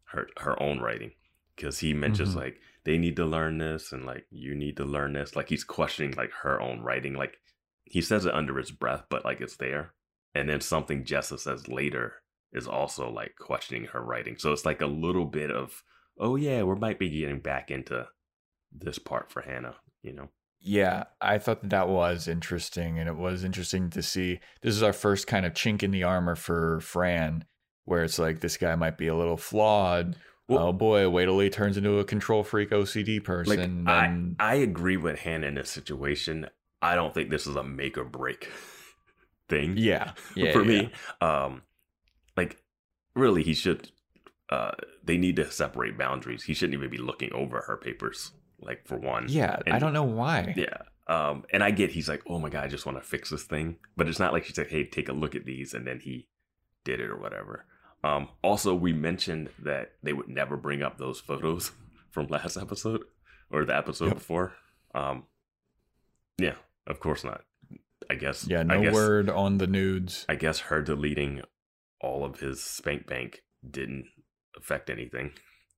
her 0.05 0.27
her 0.37 0.61
own 0.61 0.79
writing. 0.79 1.11
Because 1.55 1.79
he 1.79 1.93
mentions 1.93 2.33
Mhm. 2.33 2.37
like 2.37 2.59
they 2.83 2.97
need 2.97 3.15
to 3.17 3.25
learn 3.25 3.57
this 3.57 3.91
and 3.91 4.05
like 4.05 4.25
you 4.29 4.55
need 4.55 4.77
to 4.77 4.85
learn 4.85 5.13
this. 5.13 5.35
Like 5.35 5.49
he's 5.49 5.63
questioning 5.63 6.13
like 6.13 6.31
her 6.43 6.61
own 6.61 6.81
writing. 6.81 7.13
Like 7.13 7.37
he 7.85 8.01
says 8.01 8.25
it 8.25 8.33
under 8.33 8.57
his 8.57 8.71
breath, 8.71 9.03
but 9.09 9.25
like 9.25 9.41
it's 9.41 9.57
there. 9.57 9.93
And 10.33 10.49
then 10.49 10.61
something 10.61 11.03
Jessa 11.03 11.39
says 11.39 11.67
later 11.67 12.13
is 12.53 12.67
also 12.67 13.09
like 13.09 13.35
questioning 13.39 13.85
her 13.85 14.01
writing. 14.01 14.37
So 14.37 14.51
it's 14.51 14.65
like 14.65 14.81
a 14.81 14.87
little 14.87 15.25
bit 15.25 15.51
of, 15.51 15.83
oh 16.17 16.35
yeah, 16.35 16.63
we 16.63 16.75
might 16.75 16.99
be 16.99 17.09
getting 17.09 17.39
back 17.39 17.69
into 17.71 18.07
this 18.71 18.99
part 18.99 19.31
for 19.31 19.41
Hannah, 19.41 19.75
you 20.01 20.13
know? 20.13 20.29
Yeah, 20.63 21.05
I 21.19 21.39
thought 21.39 21.61
that, 21.61 21.71
that 21.71 21.89
was 21.89 22.27
interesting, 22.27 22.99
and 22.99 23.09
it 23.09 23.15
was 23.15 23.43
interesting 23.43 23.89
to 23.89 24.03
see. 24.03 24.39
This 24.61 24.75
is 24.75 24.83
our 24.83 24.93
first 24.93 25.25
kind 25.25 25.43
of 25.43 25.53
chink 25.53 25.81
in 25.81 25.89
the 25.89 26.03
armor 26.03 26.35
for 26.35 26.79
Fran, 26.81 27.45
where 27.85 28.03
it's 28.03 28.19
like 28.19 28.41
this 28.41 28.57
guy 28.57 28.75
might 28.75 28.95
be 28.95 29.07
a 29.07 29.15
little 29.15 29.37
flawed. 29.37 30.17
Oh 30.59 30.73
boy, 30.73 31.09
wait 31.09 31.25
till 31.25 31.39
he 31.39 31.49
turns 31.49 31.77
into 31.77 31.99
a 31.99 32.03
control 32.03 32.43
freak 32.43 32.71
OCD 32.71 33.23
person. 33.23 33.49
Like 33.49 33.59
person. 33.59 34.35
I, 34.39 34.51
I 34.51 34.55
agree 34.55 34.97
with 34.97 35.19
Hannah 35.19 35.47
in 35.47 35.55
this 35.55 35.69
situation. 35.69 36.47
I 36.81 36.95
don't 36.95 37.13
think 37.13 37.29
this 37.29 37.45
is 37.47 37.55
a 37.55 37.63
make 37.63 37.97
or 37.97 38.03
break 38.05 38.49
thing. 39.49 39.75
yeah, 39.77 40.13
yeah, 40.35 40.51
for 40.51 40.63
yeah. 40.63 40.81
me. 40.81 40.91
Um, 41.21 41.61
like 42.37 42.57
really, 43.15 43.43
he 43.43 43.53
should. 43.53 43.91
Uh, 44.49 44.71
they 45.03 45.17
need 45.17 45.37
to 45.37 45.49
separate 45.49 45.97
boundaries. 45.97 46.43
He 46.43 46.53
shouldn't 46.53 46.73
even 46.73 46.89
be 46.89 46.97
looking 46.97 47.31
over 47.33 47.61
her 47.61 47.77
papers. 47.77 48.31
Like 48.59 48.85
for 48.85 48.97
one, 48.97 49.25
Yeah, 49.29 49.57
I 49.71 49.79
don't 49.79 49.93
know 49.93 50.03
why. 50.03 50.53
yeah. 50.57 50.77
Um, 51.07 51.45
and 51.51 51.63
I 51.63 51.71
get 51.71 51.91
he's 51.91 52.07
like, 52.07 52.21
oh 52.27 52.37
my 52.37 52.49
god, 52.49 52.63
I 52.63 52.67
just 52.67 52.85
want 52.85 52.97
to 52.97 53.03
fix 53.03 53.29
this 53.31 53.43
thing, 53.43 53.77
but 53.97 54.07
it's 54.07 54.19
not 54.19 54.33
like 54.33 54.45
she 54.45 54.53
said, 54.53 54.67
hey, 54.67 54.83
take 54.85 55.09
a 55.09 55.13
look 55.13 55.35
at 55.35 55.45
these, 55.45 55.73
and 55.73 55.87
then 55.87 55.99
he 55.99 56.27
did 56.83 56.99
it 56.99 57.09
or 57.09 57.17
whatever. 57.17 57.65
Um, 58.03 58.29
also, 58.43 58.73
we 58.73 58.93
mentioned 58.93 59.49
that 59.59 59.93
they 60.01 60.13
would 60.13 60.27
never 60.27 60.57
bring 60.57 60.81
up 60.81 60.97
those 60.97 61.19
photos 61.19 61.71
from 62.11 62.27
last 62.27 62.57
episode 62.57 63.03
or 63.51 63.63
the 63.65 63.75
episode 63.75 64.05
Yep. 64.07 64.13
before. 64.15 64.53
Um, 64.95 65.23
yeah, 66.37 66.55
of 66.87 66.99
course 66.99 67.23
not. 67.23 67.43
I 68.09 68.15
guess. 68.15 68.47
Yeah, 68.47 68.63
no 68.63 68.81
guess, 68.81 68.93
word 68.93 69.29
on 69.29 69.57
the 69.59 69.67
nudes. 69.67 70.25
I 70.27 70.35
guess 70.35 70.59
her 70.59 70.81
deleting 70.81 71.41
all 72.01 72.25
of 72.25 72.39
his 72.39 72.61
spank 72.63 73.05
bank 73.07 73.43
didn't 73.69 74.05
affect 74.57 74.89
anything, 74.89 75.31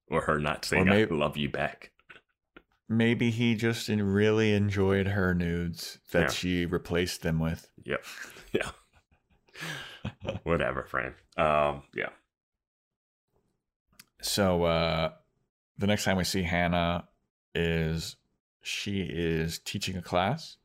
or 0.07 0.21
her 0.21 0.39
not 0.39 0.63
saying 0.65 0.87
Or 0.89 0.93
"I 0.93 1.03
love 1.03 1.35
you" 1.37 1.49
back. 1.49 1.91
Maybe 2.89 3.29
he 3.31 3.55
just 3.55 3.87
really 3.89 4.53
enjoyed 4.53 5.07
her 5.07 5.33
nudes 5.33 5.99
that 6.11 6.21
Yeah. 6.21 6.29
she 6.29 6.65
replaced 6.65 7.21
them 7.21 7.39
with. 7.39 7.67
Yep. 7.85 8.03
Yeah. 8.53 8.69
Whatever, 10.43 10.83
Fran. 10.83 11.13
Um, 11.37 11.83
yeah. 11.95 12.09
So 14.21 14.63
uh 14.63 15.11
the 15.77 15.87
next 15.87 16.05
time 16.05 16.17
we 16.17 16.23
see 16.23 16.43
Hannah 16.43 17.07
is 17.53 18.15
she 18.61 19.01
is 19.01 19.59
teaching 19.59 19.97
a 19.97 20.01
class 20.01 20.57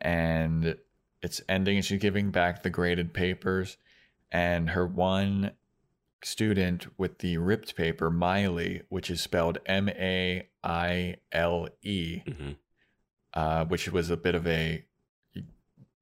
and 0.00 0.76
it's 1.22 1.40
ending 1.48 1.76
and 1.76 1.84
she's 1.84 2.00
giving 2.00 2.30
back 2.30 2.62
the 2.62 2.70
graded 2.70 3.14
papers 3.14 3.76
and 4.32 4.70
her 4.70 4.86
one 4.86 5.52
student 6.22 6.86
with 6.98 7.18
the 7.18 7.38
ripped 7.38 7.76
paper 7.76 8.10
Miley 8.10 8.82
which 8.88 9.10
is 9.10 9.20
spelled 9.20 9.58
M 9.66 9.88
A 9.88 10.48
I 10.64 11.16
L 11.32 11.68
E 11.82 12.22
hmm 12.26 12.52
uh, 13.34 13.64
which 13.64 13.90
was 13.90 14.10
a 14.10 14.16
bit 14.16 14.34
of 14.34 14.46
a 14.46 14.84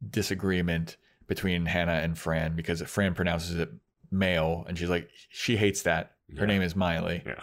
disagreement 0.09 0.96
between 1.34 1.64
Hannah 1.66 2.00
and 2.04 2.18
Fran 2.18 2.54
because 2.56 2.82
Fran 2.82 3.14
pronounces 3.14 3.58
it 3.58 3.70
male 4.10 4.64
and 4.68 4.76
she's 4.78 4.90
like 4.90 5.08
she 5.30 5.56
hates 5.56 5.82
that 5.82 6.12
her 6.36 6.40
Yeah. 6.42 6.46
name 6.46 6.62
is 6.62 6.76
Miley 6.76 7.22
Yeah. 7.24 7.40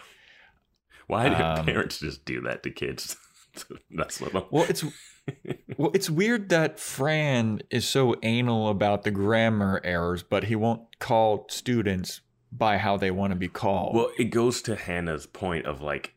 Why 1.07 1.29
do 1.29 1.35
Um, 1.35 1.65
parents 1.65 1.99
just 1.99 2.23
do 2.25 2.41
that 2.41 2.61
to 2.63 2.69
kids? 2.69 3.17
That's 3.89 4.21
what 4.21 4.35
I'm. 4.35 4.43
Well, 4.51 4.65
it's 4.69 4.83
well, 5.77 5.89
it's 5.95 6.07
weird 6.09 6.49
that 6.49 6.79
Fran 6.79 7.61
is 7.71 7.87
so 7.87 8.15
anal 8.21 8.69
about 8.69 9.03
the 9.03 9.11
grammar 9.11 9.81
errors, 9.83 10.21
but 10.21 10.43
he 10.45 10.55
won't 10.55 10.99
call 10.99 11.47
students 11.49 12.21
by 12.51 12.77
how 12.77 12.95
they 12.97 13.09
want 13.09 13.31
to 13.31 13.35
be 13.35 13.47
called. 13.47 13.95
Well, 13.95 14.11
it 14.19 14.25
goes 14.25 14.61
to 14.63 14.75
Hannah's 14.75 15.25
point 15.25 15.65
of 15.65 15.81
like, 15.81 16.13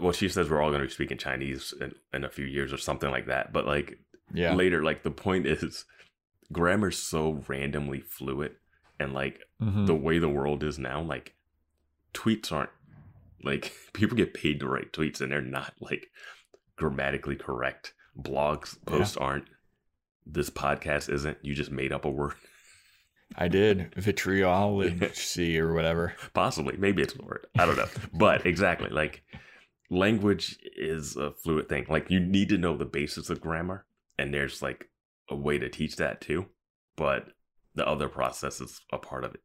well, 0.00 0.12
she 0.12 0.28
says 0.30 0.48
we're 0.48 0.62
all 0.62 0.70
going 0.70 0.80
to 0.80 0.86
be 0.86 0.92
speaking 0.92 1.18
Chinese 1.18 1.74
in, 1.80 1.94
in 2.14 2.24
a 2.24 2.30
few 2.30 2.46
years 2.46 2.72
or 2.72 2.78
something 2.78 3.10
like 3.10 3.26
that. 3.26 3.52
But 3.52 3.66
like 3.66 3.98
yeah, 4.32 4.54
later, 4.54 4.82
like 4.82 5.02
the 5.02 5.10
point 5.10 5.46
is, 5.46 5.84
grammar's 6.52 6.98
so 6.98 7.42
randomly 7.48 8.00
fluid, 8.00 8.56
and 8.98 9.12
like 9.14 9.40
Mhm. 9.60 9.86
the 9.86 9.94
way 9.94 10.18
the 10.18 10.28
world 10.28 10.62
is 10.64 10.78
now, 10.78 11.00
like 11.00 11.34
tweets 12.14 12.50
aren't 12.52 12.70
like 13.42 13.72
people 13.92 14.16
get 14.16 14.34
paid 14.34 14.60
to 14.60 14.68
write 14.68 14.92
tweets 14.92 15.20
and 15.20 15.30
they're 15.32 15.40
not 15.40 15.74
like 15.80 16.10
grammatically 16.76 17.36
correct. 17.36 17.94
Blogs 18.20 18.76
posts 18.86 19.16
aren't. 19.16 19.44
This 20.26 20.50
podcast 20.50 21.08
isn't. 21.12 21.38
You 21.42 21.54
just 21.54 21.70
made 21.70 21.92
up 21.92 22.04
a 22.04 22.10
word. 22.10 22.34
I 23.36 23.48
did 23.48 23.92
vitriology 23.92 25.56
or 25.58 25.72
whatever. 25.72 26.14
Possibly, 26.34 26.76
maybe 26.76 27.00
it's 27.02 27.14
a 27.14 27.22
word. 27.22 27.46
I 27.58 27.64
don't 27.66 27.76
know. 27.76 27.88
but 28.12 28.44
exactly, 28.52 28.90
like 28.90 29.22
language 29.88 30.58
is 30.76 31.16
a 31.16 31.30
fluid 31.32 31.68
thing. 31.68 31.86
Like 31.88 32.10
you 32.10 32.20
need 32.20 32.48
to 32.50 32.58
know 32.58 32.76
the 32.76 32.84
basis 32.84 33.30
of 33.30 33.40
grammar, 33.40 33.86
and 34.18 34.34
there's 34.34 34.60
like 34.62 34.89
a 35.30 35.36
way 35.36 35.58
to 35.58 35.68
teach 35.68 35.96
that 35.96 36.20
too. 36.20 36.46
But 36.96 37.28
the 37.74 37.86
other 37.86 38.08
process 38.08 38.60
is 38.60 38.80
a 38.92 38.98
part 38.98 39.24
of 39.24 39.34
it. 39.34 39.40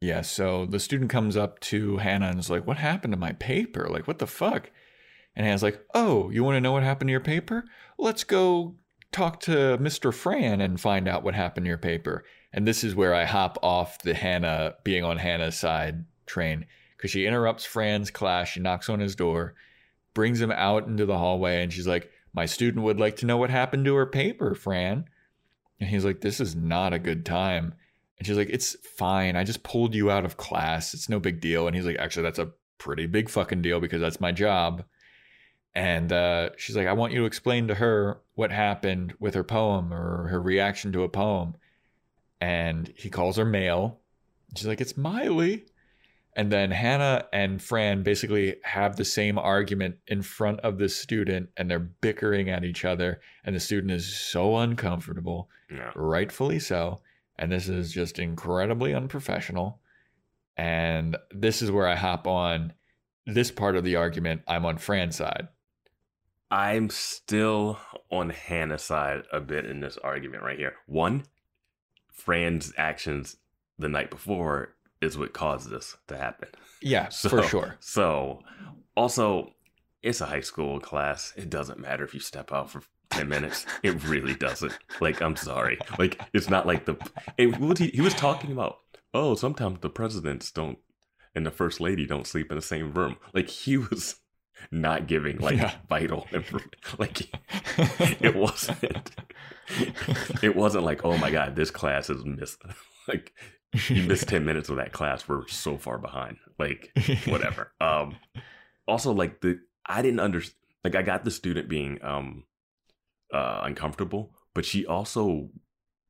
Yeah, 0.00 0.20
so 0.20 0.66
the 0.66 0.80
student 0.80 1.10
comes 1.10 1.36
up 1.36 1.60
to 1.60 1.98
Hannah 1.98 2.28
and 2.28 2.38
is 2.38 2.50
like, 2.50 2.66
What 2.66 2.76
happened 2.76 3.12
to 3.12 3.18
my 3.18 3.32
paper? 3.32 3.88
Like, 3.88 4.06
what 4.06 4.18
the 4.18 4.26
fuck? 4.26 4.70
And 5.36 5.46
Hannah's 5.46 5.62
like, 5.62 5.80
Oh, 5.94 6.30
you 6.30 6.44
want 6.44 6.56
to 6.56 6.60
know 6.60 6.72
what 6.72 6.82
happened 6.82 7.08
to 7.08 7.12
your 7.12 7.20
paper? 7.20 7.64
Let's 7.98 8.24
go 8.24 8.76
talk 9.12 9.40
to 9.40 9.78
Mr. 9.78 10.12
Fran 10.12 10.60
and 10.60 10.80
find 10.80 11.08
out 11.08 11.22
what 11.22 11.34
happened 11.34 11.64
to 11.64 11.68
your 11.68 11.78
paper. 11.78 12.24
And 12.52 12.66
this 12.66 12.84
is 12.84 12.94
where 12.94 13.14
I 13.14 13.24
hop 13.24 13.58
off 13.62 14.02
the 14.02 14.14
Hannah 14.14 14.74
being 14.84 15.04
on 15.04 15.16
Hannah's 15.16 15.56
side 15.56 16.04
train 16.26 16.66
because 16.96 17.10
she 17.10 17.26
interrupts 17.26 17.64
Fran's 17.64 18.10
class. 18.10 18.48
She 18.48 18.60
knocks 18.60 18.88
on 18.88 19.00
his 19.00 19.16
door, 19.16 19.54
brings 20.14 20.40
him 20.40 20.50
out 20.50 20.86
into 20.86 21.06
the 21.06 21.18
hallway, 21.18 21.62
and 21.62 21.72
she's 21.72 21.86
like, 21.86 22.10
My 22.34 22.46
student 22.46 22.84
would 22.84 22.98
like 22.98 23.16
to 23.16 23.26
know 23.26 23.36
what 23.36 23.50
happened 23.50 23.84
to 23.84 23.94
her 23.94 24.06
paper, 24.06 24.54
Fran. 24.54 25.04
And 25.80 25.88
he's 25.88 26.04
like, 26.04 26.20
This 26.20 26.40
is 26.40 26.54
not 26.54 26.92
a 26.92 26.98
good 26.98 27.24
time. 27.24 27.74
And 28.18 28.26
she's 28.26 28.36
like, 28.36 28.50
It's 28.50 28.76
fine. 28.96 29.36
I 29.36 29.44
just 29.44 29.62
pulled 29.62 29.94
you 29.94 30.10
out 30.10 30.24
of 30.24 30.36
class. 30.36 30.94
It's 30.94 31.08
no 31.08 31.20
big 31.20 31.40
deal. 31.40 31.66
And 31.66 31.76
he's 31.76 31.86
like, 31.86 31.98
Actually, 31.98 32.24
that's 32.24 32.38
a 32.40 32.52
pretty 32.78 33.06
big 33.06 33.30
fucking 33.30 33.62
deal 33.62 33.80
because 33.80 34.00
that's 34.00 34.20
my 34.20 34.32
job. 34.32 34.84
And 35.76 36.12
uh, 36.12 36.50
she's 36.56 36.76
like, 36.76 36.86
I 36.86 36.92
want 36.92 37.12
you 37.12 37.20
to 37.20 37.26
explain 37.26 37.68
to 37.68 37.74
her 37.76 38.20
what 38.34 38.52
happened 38.52 39.14
with 39.18 39.34
her 39.34 39.42
poem 39.44 39.92
or 39.92 40.28
her 40.28 40.40
reaction 40.40 40.92
to 40.92 41.02
a 41.02 41.08
poem. 41.08 41.54
And 42.40 42.92
he 42.96 43.10
calls 43.10 43.36
her 43.36 43.44
male. 43.44 44.00
She's 44.56 44.66
like, 44.66 44.80
It's 44.80 44.96
Miley. 44.96 45.66
And 46.36 46.50
then 46.50 46.72
Hannah 46.72 47.26
and 47.32 47.62
Fran 47.62 48.02
basically 48.02 48.56
have 48.64 48.96
the 48.96 49.04
same 49.04 49.38
argument 49.38 49.96
in 50.08 50.22
front 50.22 50.60
of 50.60 50.78
the 50.78 50.88
student 50.88 51.50
and 51.56 51.70
they're 51.70 51.78
bickering 51.78 52.50
at 52.50 52.64
each 52.64 52.84
other. 52.84 53.20
And 53.44 53.54
the 53.54 53.60
student 53.60 53.92
is 53.92 54.14
so 54.16 54.56
uncomfortable 54.56 55.48
Yeah. 55.70 55.92
rightfully 55.94 56.58
so. 56.58 57.00
And 57.38 57.52
this 57.52 57.68
is 57.68 57.92
just 57.92 58.18
incredibly 58.18 58.94
unprofessional. 58.94 59.80
And 60.56 61.16
this 61.30 61.62
is 61.62 61.70
where 61.70 61.86
I 61.86 61.94
hop 61.94 62.26
on 62.26 62.72
this 63.26 63.50
part 63.50 63.76
of 63.76 63.84
the 63.84 63.96
argument. 63.96 64.42
I'm 64.46 64.64
on 64.64 64.78
Fran's 64.78 65.16
side. 65.16 65.48
I'm 66.50 66.90
still 66.90 67.78
on 68.10 68.30
Hannah's 68.30 68.82
side 68.82 69.22
a 69.32 69.40
bit 69.40 69.66
in 69.66 69.80
this 69.80 69.98
argument 69.98 70.42
right 70.42 70.58
here. 70.58 70.74
One, 70.86 71.24
Fran's 72.12 72.72
actions 72.76 73.36
the 73.78 73.88
night 73.88 74.10
before 74.10 74.76
is 75.00 75.16
what 75.18 75.32
caused 75.32 75.70
this 75.70 75.96
to 76.08 76.16
happen. 76.16 76.48
Yeah, 76.80 77.08
So, 77.10 77.28
for 77.28 77.42
sure. 77.42 77.76
So, 77.80 78.40
also, 78.96 79.52
it's 80.02 80.20
a 80.20 80.26
high 80.26 80.40
school 80.40 80.80
class. 80.80 81.32
It 81.36 81.50
doesn't 81.50 81.78
matter 81.78 82.04
if 82.04 82.14
you 82.14 82.20
step 82.20 82.52
out 82.52 82.70
for 82.70 82.82
10 83.10 83.28
minutes. 83.28 83.66
It 83.82 84.02
really 84.04 84.34
doesn't. 84.34 84.76
Like, 85.00 85.20
I'm 85.22 85.36
sorry. 85.36 85.78
Like, 85.98 86.20
it's 86.32 86.48
not 86.50 86.66
like 86.66 86.84
the. 86.84 86.96
And 87.38 87.56
what 87.58 87.78
he, 87.78 87.88
he 87.88 88.00
was 88.00 88.14
talking 88.14 88.52
about, 88.52 88.78
oh, 89.12 89.34
sometimes 89.34 89.80
the 89.80 89.90
presidents 89.90 90.50
don't 90.50 90.78
and 91.34 91.44
the 91.46 91.50
first 91.50 91.80
lady 91.80 92.06
don't 92.06 92.26
sleep 92.26 92.50
in 92.50 92.56
the 92.56 92.62
same 92.62 92.92
room. 92.92 93.16
Like, 93.32 93.48
he 93.50 93.76
was 93.76 94.16
not 94.70 95.06
giving 95.08 95.36
like 95.38 95.56
Yeah. 95.56 95.74
vital 95.88 96.26
information. 96.32 96.70
Like 96.96 97.28
it 98.22 98.34
wasn't. 98.36 99.10
It 100.42 100.54
wasn't 100.56 100.84
like, 100.84 101.04
oh 101.04 101.16
my 101.18 101.30
god, 101.30 101.56
this 101.56 101.70
class 101.70 102.08
is 102.10 102.24
missed. 102.24 102.62
Like 103.06 103.34
you 103.88 104.02
missed 104.04 104.28
ten 104.34 104.44
minutes 104.44 104.68
of 104.68 104.76
that 104.76 104.92
class. 104.92 105.28
We're 105.28 105.46
so 105.48 105.76
far 105.76 105.98
behind. 105.98 106.36
Like 106.58 106.90
whatever. 107.26 107.72
Um. 107.80 108.16
Also, 108.86 109.12
like 109.12 109.40
the 109.40 109.60
I 109.86 110.02
didn't 110.02 110.20
understand. 110.20 110.56
Like 110.84 110.94
I 110.94 111.02
got 111.02 111.24
the 111.24 111.30
student 111.30 111.68
being 111.68 111.98
um 112.02 112.44
uh 113.32 113.60
uncomfortable, 113.64 114.34
but 114.54 114.64
she 114.64 114.84
also 114.86 115.50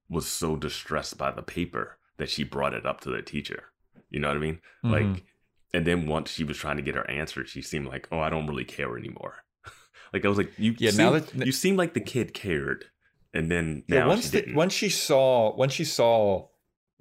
was 0.08 0.26
so 0.26 0.56
distressed 0.56 1.16
by 1.16 1.30
the 1.30 1.42
paper 1.42 1.98
that 2.18 2.28
she 2.30 2.44
brought 2.44 2.74
it 2.74 2.84
up 2.86 3.00
to 3.00 3.10
the 3.10 3.22
teacher. 3.22 3.64
You 4.10 4.20
know 4.20 4.28
what 4.28 4.36
I 4.36 4.40
mean? 4.40 4.60
Mhm. 4.84 4.90
Like, 5.14 5.24
and 5.72 5.86
then 5.86 6.06
once 6.06 6.30
she 6.30 6.44
was 6.44 6.56
trying 6.58 6.76
to 6.76 6.82
get 6.82 6.94
her 6.94 7.08
answer, 7.10 7.44
she 7.46 7.62
seemed 7.62 7.86
like, 7.86 8.06
"Oh, 8.12 8.20
I 8.20 8.30
don't 8.30 8.46
really 8.46 8.64
care 8.64 8.96
anymore." 8.96 9.44
like 10.12 10.24
I 10.24 10.28
was 10.28 10.38
like, 10.38 10.52
"You, 10.58 10.74
Yeah, 10.78 10.90
seem, 10.90 10.98
now 10.98 11.10
that- 11.12 11.46
you 11.46 11.52
seem 11.52 11.76
like 11.76 11.94
the 11.94 12.00
kid 12.00 12.34
cared," 12.34 12.84
and 13.32 13.50
then 13.50 13.84
Yeah, 13.88 14.06
once 14.06 14.30
she 14.30 14.40
the, 14.40 14.54
once 14.54 14.72
she 14.72 14.88
saw 14.88 15.54
once 15.56 15.72
she 15.72 15.84
saw 15.84 16.48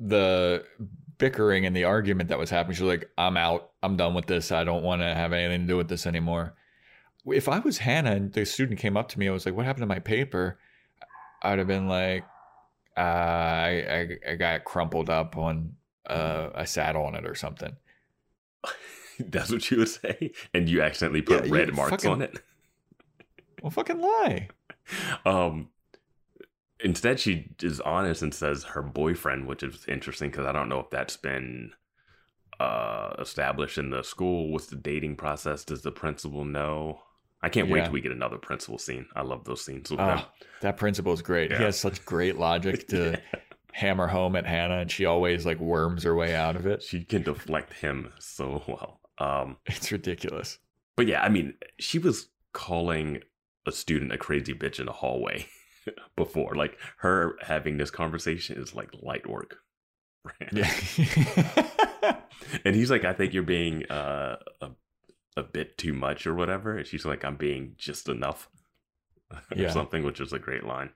the 0.08 0.66
bickering 1.18 1.66
and 1.66 1.76
the 1.76 1.86
argument 1.86 2.30
that 2.30 2.38
was 2.38 2.50
happening, 2.50 2.76
she 2.76 2.84
was 2.84 2.90
like, 3.00 3.10
"I'm 3.18 3.38
out. 3.38 3.72
I'm 3.82 3.96
done 3.98 4.14
with 4.14 4.26
this. 4.28 4.52
I 4.52 4.64
don't 4.64 4.84
want 4.84 5.02
to 5.02 5.14
have 5.14 5.32
anything 5.34 5.62
to 5.62 5.68
do 5.68 5.78
with 5.78 5.88
this 5.88 6.06
anymore." 6.06 6.54
If 7.26 7.48
I 7.48 7.60
was 7.60 7.78
Hannah 7.78 8.12
and 8.12 8.34
the 8.34 8.46
student 8.46 8.80
came 8.80 8.98
up 8.98 9.08
to 9.10 9.20
me, 9.20 9.28
I 9.28 9.32
was 9.32 9.46
like, 9.46 9.56
"What 9.56 9.66
happened 9.66 9.84
to 9.84 9.88
my 9.88 10.00
paper?" 10.00 10.60
I'd 11.42 11.58
have 11.60 11.68
been 11.68 11.88
like, 11.88 12.24
uh, 12.98 13.00
"I 13.00 14.10
I, 14.28 14.32
I 14.32 14.36
got 14.36 14.66
crumpled 14.66 15.10
up 15.10 15.38
on 15.38 15.74
uh, 16.06 16.50
I 16.54 16.66
sat 16.66 16.96
on 16.96 17.16
it 17.16 17.26
or 17.26 17.36
something." 17.36 17.76
That's 19.20 19.52
what 19.52 19.70
you 19.72 19.78
would 19.78 19.90
say, 19.90 20.32
and 20.54 20.68
you 20.68 20.82
accidentally 20.82 21.22
put 21.22 21.46
Yeah, 21.46 21.52
red 21.54 21.74
marks 21.76 21.92
fucking- 21.92 22.12
on 22.12 22.22
it. 22.22 22.42
Well, 23.62 23.72
fucking 23.72 24.02
lie. 24.02 24.50
Um, 25.26 25.70
instead, 26.80 27.20
she 27.20 27.52
is 27.62 27.80
honest 27.82 28.22
and 28.22 28.34
says 28.34 28.64
her 28.64 28.82
boyfriend, 28.82 29.48
which 29.48 29.64
is 29.64 29.86
interesting 29.88 30.30
because 30.32 30.46
I 30.46 30.52
don't 30.52 30.70
know 30.70 30.80
if 30.80 30.90
that's 30.90 31.18
been 31.18 31.72
uh 32.60 33.14
established 33.20 33.78
in 33.78 33.90
the 33.90 34.04
school. 34.04 34.52
What's 34.52 34.68
the 34.68 34.76
dating 34.76 35.16
process? 35.16 35.64
Does 35.66 35.82
the 35.82 35.92
principal 35.92 36.46
know? 36.46 37.02
I 37.42 37.50
can't 37.50 37.70
wait 37.70 37.84
till 37.84 37.94
we 37.94 38.00
get 38.00 38.14
another 38.14 38.38
principal 38.38 38.78
scene. 38.78 39.06
I 39.16 39.22
love 39.22 39.44
those 39.44 39.66
scenes 39.66 39.92
with. 39.92 40.00
Oh, 40.00 40.26
that 40.62 40.78
principal 40.78 41.12
is 41.12 41.22
great. 41.22 41.52
Yeah. 41.52 41.58
He 41.58 41.64
has 41.66 41.78
such 41.78 42.06
great 42.06 42.38
logic 42.38 42.88
to 42.90 43.20
hammer 43.74 44.08
home 44.08 44.36
at 44.38 44.46
Hannah, 44.46 44.78
and 44.80 44.92
she 44.92 45.06
always 45.06 45.46
like 45.46 45.60
worms 45.60 46.04
her 46.04 46.16
way 46.16 46.36
out 46.36 46.56
of 46.56 46.66
it. 46.66 46.82
She 46.84 47.04
can 47.04 47.24
deflect 47.24 47.74
him 47.74 48.14
so 48.20 48.64
well. 48.68 49.00
Um, 49.18 49.58
It's 49.66 49.92
ridiculous. 49.92 50.60
but 50.96 51.08
yeah, 51.08 51.22
I 51.22 51.28
mean, 51.30 51.56
she 51.80 52.00
was 52.00 52.30
calling 52.54 53.22
a 53.66 53.72
student 53.72 54.12
a 54.14 54.18
crazy 54.18 54.54
bitch 54.54 54.80
in 54.80 54.88
a 54.88 54.92
hallway 54.94 55.48
before. 56.18 56.56
Like 56.56 56.78
her 56.98 57.36
having 57.42 57.78
this 57.78 57.92
conversation 57.92 58.58
is 58.62 58.74
like 58.76 58.90
light 59.02 59.28
work. 59.30 59.58
Yeah. 60.52 60.70
and 62.66 62.76
he's 62.76 62.92
like, 62.92 63.06
I 63.06 63.14
think 63.14 63.34
you're 63.34 63.44
being 63.44 63.86
uh, 63.92 64.38
a 64.62 64.70
a 65.36 65.44
bit 65.44 65.78
too 65.78 65.94
much 65.94 66.28
or 66.28 66.34
whatever. 66.36 66.78
And 66.78 66.86
she's 66.88 67.06
like, 67.06 67.26
I'm 67.26 67.36
being 67.38 67.74
just 67.78 68.08
enough 68.08 68.50
or 69.32 69.40
Yeah. 69.56 69.72
something, 69.72 70.04
which 70.04 70.20
is 70.22 70.32
a 70.32 70.40
great 70.40 70.64
line. 70.64 70.92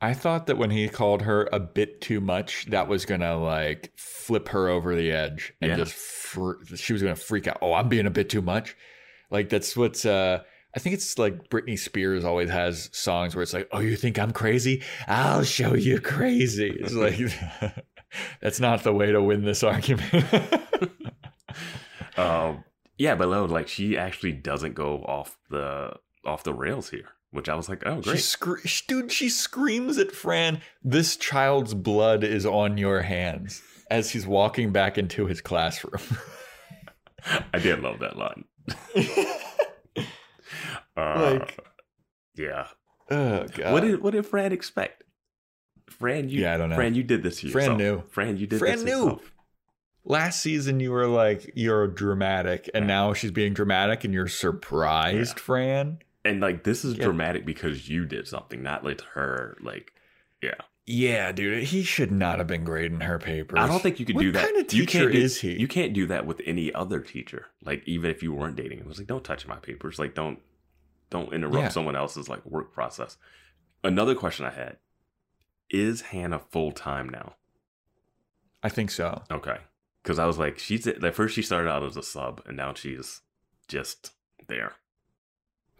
I 0.00 0.14
thought 0.14 0.46
that 0.46 0.58
when 0.58 0.70
he 0.70 0.88
called 0.88 1.22
her 1.22 1.48
a 1.52 1.60
bit 1.60 2.00
too 2.00 2.20
much, 2.20 2.66
that 2.66 2.88
was 2.88 3.04
gonna 3.04 3.36
like 3.36 3.92
flip 3.96 4.48
her 4.48 4.68
over 4.68 4.94
the 4.96 5.10
edge 5.12 5.52
and 5.60 5.70
Yeah. 5.70 5.76
just 5.76 5.94
fr- 5.94 6.62
she 6.74 6.92
was 6.92 7.02
gonna 7.02 7.14
freak 7.16 7.46
out. 7.46 7.58
Oh, 7.60 7.72
I'm 7.74 7.88
being 7.88 8.06
a 8.06 8.10
bit 8.10 8.28
too 8.30 8.42
much. 8.42 8.76
Like 9.30 9.48
that's 9.48 9.76
what's. 9.76 10.04
uh 10.04 10.42
I 10.74 10.78
think 10.78 10.94
it's 10.94 11.18
like 11.18 11.48
Britney 11.50 11.78
Spears 11.78 12.24
always 12.24 12.48
has 12.50 12.88
songs 12.92 13.34
where 13.34 13.42
it's 13.42 13.52
like, 13.52 13.68
"Oh, 13.72 13.80
you 13.80 13.94
think 13.96 14.18
I'm 14.18 14.32
crazy? 14.32 14.82
I'll 15.06 15.42
show 15.44 15.74
you 15.74 16.00
crazy." 16.00 16.70
It's 16.80 16.94
like 16.94 17.18
that's 18.40 18.58
not 18.60 18.82
the 18.82 18.92
way 18.92 19.12
to 19.12 19.22
win 19.22 19.44
this 19.44 19.62
argument. 19.62 20.12
Um, 22.16 22.64
yeah, 22.98 23.14
but 23.14 23.28
no, 23.30 23.44
like 23.46 23.68
she 23.68 23.96
actually 23.96 24.32
doesn't 24.32 24.74
go 24.74 24.98
off 24.98 25.38
the 25.50 25.94
off 26.26 26.44
the 26.44 26.52
rails 26.52 26.90
here, 26.90 27.08
which 27.30 27.48
I 27.48 27.54
was 27.54 27.68
like, 27.68 27.82
oh 27.86 28.02
She 28.02 28.10
great. 28.10 28.20
scre- 28.20 28.66
sh- 28.66 28.86
dude, 28.86 29.10
she 29.12 29.28
screams 29.30 29.96
at 29.98 30.12
Fran, 30.12 30.60
"This 30.82 31.16
child's 31.16 31.72
blood 31.74 32.22
is 32.22 32.44
on 32.46 32.76
your 32.78 33.02
hands." 33.02 33.62
As 33.90 34.10
he's 34.10 34.26
walking 34.26 34.72
back 34.72 34.96
into 34.98 35.26
his 35.26 35.40
classroom. 35.42 36.02
I 37.54 37.58
did 37.58 37.80
love 37.80 37.98
that 38.00 38.16
line. 38.16 38.44
Uh, 40.96 41.38
Like- 41.40 41.58
yeah. 42.34 42.68
oh 43.10 43.46
god. 43.54 43.72
what 43.72 43.80
did 43.80 44.00
what 44.02 44.12
did 44.12 44.26
Fran 44.26 44.52
expect? 44.52 45.04
Fran, 45.88 46.28
you 46.28 46.40
Yeah, 46.42 46.54
I 46.54 46.56
don't 46.56 46.70
know. 46.70 46.76
Fran, 46.76 46.94
you 46.94 47.02
did 47.02 47.22
this 47.22 47.40
to 47.40 47.50
Fran 47.50 47.62
yourself. 47.64 47.78
knew. 47.78 48.02
Fran, 48.10 48.36
you 48.36 48.46
did 48.46 48.58
Fran 48.58 48.76
this 48.76 48.84
knew. 48.84 48.90
yourself. 49.02 49.32
Last 50.04 50.40
season 50.40 50.80
you 50.80 50.90
were 50.90 51.06
like 51.06 51.50
you're 51.54 51.86
dramatic, 51.86 52.68
and 52.74 52.84
Yeah. 52.84 52.88
now 52.88 53.12
she's 53.14 53.30
being 53.30 53.54
dramatic, 53.54 54.04
and 54.04 54.12
you're 54.12 54.28
surprised, 54.28 55.36
Yeah. 55.36 55.42
Fran. 55.42 55.98
And 56.24 56.40
like 56.40 56.64
this 56.64 56.84
is 56.84 56.96
Yeah. 56.96 57.04
dramatic 57.04 57.44
because 57.44 57.88
you 57.88 58.04
did 58.06 58.26
something, 58.26 58.62
not 58.62 58.84
like 58.84 59.00
her. 59.14 59.56
Like, 59.60 59.92
yeah. 60.42 60.54
Yeah, 60.84 61.30
dude, 61.30 61.62
he 61.64 61.84
should 61.84 62.10
not 62.10 62.38
have 62.38 62.48
been 62.48 62.64
grading 62.64 63.00
her 63.02 63.18
papers. 63.20 63.58
I 63.60 63.68
don't 63.68 63.80
think 63.80 64.00
you 64.00 64.06
could 64.06 64.16
What 64.16 64.22
do 64.22 64.32
that. 64.32 64.44
kind 64.44 64.56
of 64.56 64.66
teacher 64.66 65.10
do, 65.10 65.16
is 65.16 65.40
he? 65.40 65.52
You 65.56 65.68
can't 65.68 65.92
do 65.92 66.06
that 66.06 66.26
with 66.26 66.40
any 66.44 66.74
other 66.74 66.98
teacher. 67.00 67.46
Like 67.62 67.82
even 67.86 68.10
if 68.10 68.20
you 68.22 68.32
weren't 68.32 68.56
dating, 68.56 68.80
it 68.80 68.86
was 68.86 68.98
like, 68.98 69.06
don't 69.06 69.22
touch 69.22 69.46
my 69.46 69.56
papers. 69.56 70.00
Like 70.00 70.14
don't 70.14 70.40
don't 71.12 71.32
interrupt 71.32 71.56
Yeah. 71.62 71.68
someone 71.68 71.94
else's 71.94 72.28
like 72.28 72.44
work 72.44 72.72
process. 72.72 73.16
Another 73.84 74.14
question 74.14 74.44
I 74.46 74.50
had: 74.50 74.78
Is 75.70 76.00
Hannah 76.00 76.40
full 76.50 76.72
time 76.72 77.08
now? 77.08 77.36
I 78.62 78.68
think 78.68 78.90
so. 78.90 79.22
Okay, 79.30 79.58
because 80.02 80.18
I 80.18 80.26
was 80.26 80.38
like, 80.38 80.58
she's 80.58 80.86
at 80.86 81.14
first 81.14 81.34
she 81.34 81.42
started 81.42 81.68
out 81.70 81.82
as 81.84 81.96
a 81.96 82.02
sub, 82.02 82.42
and 82.46 82.56
now 82.56 82.74
she's 82.74 83.20
just 83.68 84.12
there. 84.48 84.72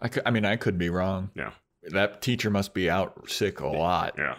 I 0.01 0.07
could, 0.09 0.23
I 0.25 0.31
mean, 0.31 0.45
I 0.45 0.55
could 0.57 0.77
be 0.77 0.89
wrong. 0.89 1.31
Yeah. 1.35 1.51
That 1.91 2.21
teacher 2.21 2.49
must 2.49 2.73
be 2.73 2.89
out 2.89 3.29
sick 3.29 3.59
a 3.59 3.67
lot. 3.67 4.15
Yeah. 4.17 4.35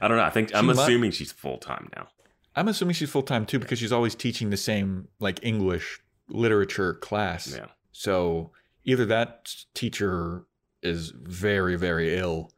I 0.00 0.08
don't 0.08 0.16
know. 0.18 0.22
I 0.22 0.30
think 0.30 0.54
I'm 0.54 0.64
She 0.68 0.74
mu- 0.74 0.82
assuming 0.82 1.10
she's 1.12 1.32
full 1.32 1.58
time 1.58 1.88
now. 1.96 2.08
I'm 2.56 2.68
assuming 2.68 2.94
she's 2.94 3.10
full 3.10 3.22
time 3.22 3.46
too 3.46 3.58
because 3.58 3.78
she's 3.78 3.92
always 3.92 4.14
teaching 4.14 4.50
the 4.50 4.56
same 4.56 5.08
like 5.18 5.40
English 5.42 6.00
literature 6.28 6.94
class. 6.94 7.54
Yeah. 7.56 7.66
So 7.92 8.52
either 8.84 9.06
that 9.06 9.54
teacher 9.74 10.44
is 10.82 11.12
very, 11.14 11.76
very 11.76 12.16
ill 12.16 12.52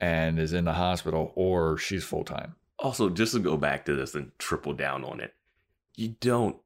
and 0.00 0.38
is 0.38 0.52
in 0.52 0.64
the 0.64 0.72
hospital, 0.72 1.32
or 1.36 1.78
she's 1.78 2.04
full 2.04 2.24
time. 2.24 2.56
Also, 2.78 3.08
just 3.08 3.34
to 3.34 3.38
go 3.38 3.56
back 3.56 3.84
to 3.84 3.94
this 3.94 4.14
and 4.14 4.32
triple 4.38 4.72
down 4.72 5.04
on 5.04 5.20
it, 5.20 5.34
you 5.96 6.08
don't. 6.20 6.56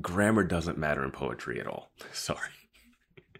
Grammar 0.00 0.44
doesn't 0.44 0.78
matter 0.78 1.02
in 1.02 1.10
poetry 1.10 1.58
at 1.60 1.66
all. 1.66 1.90
Sorry. 2.12 2.38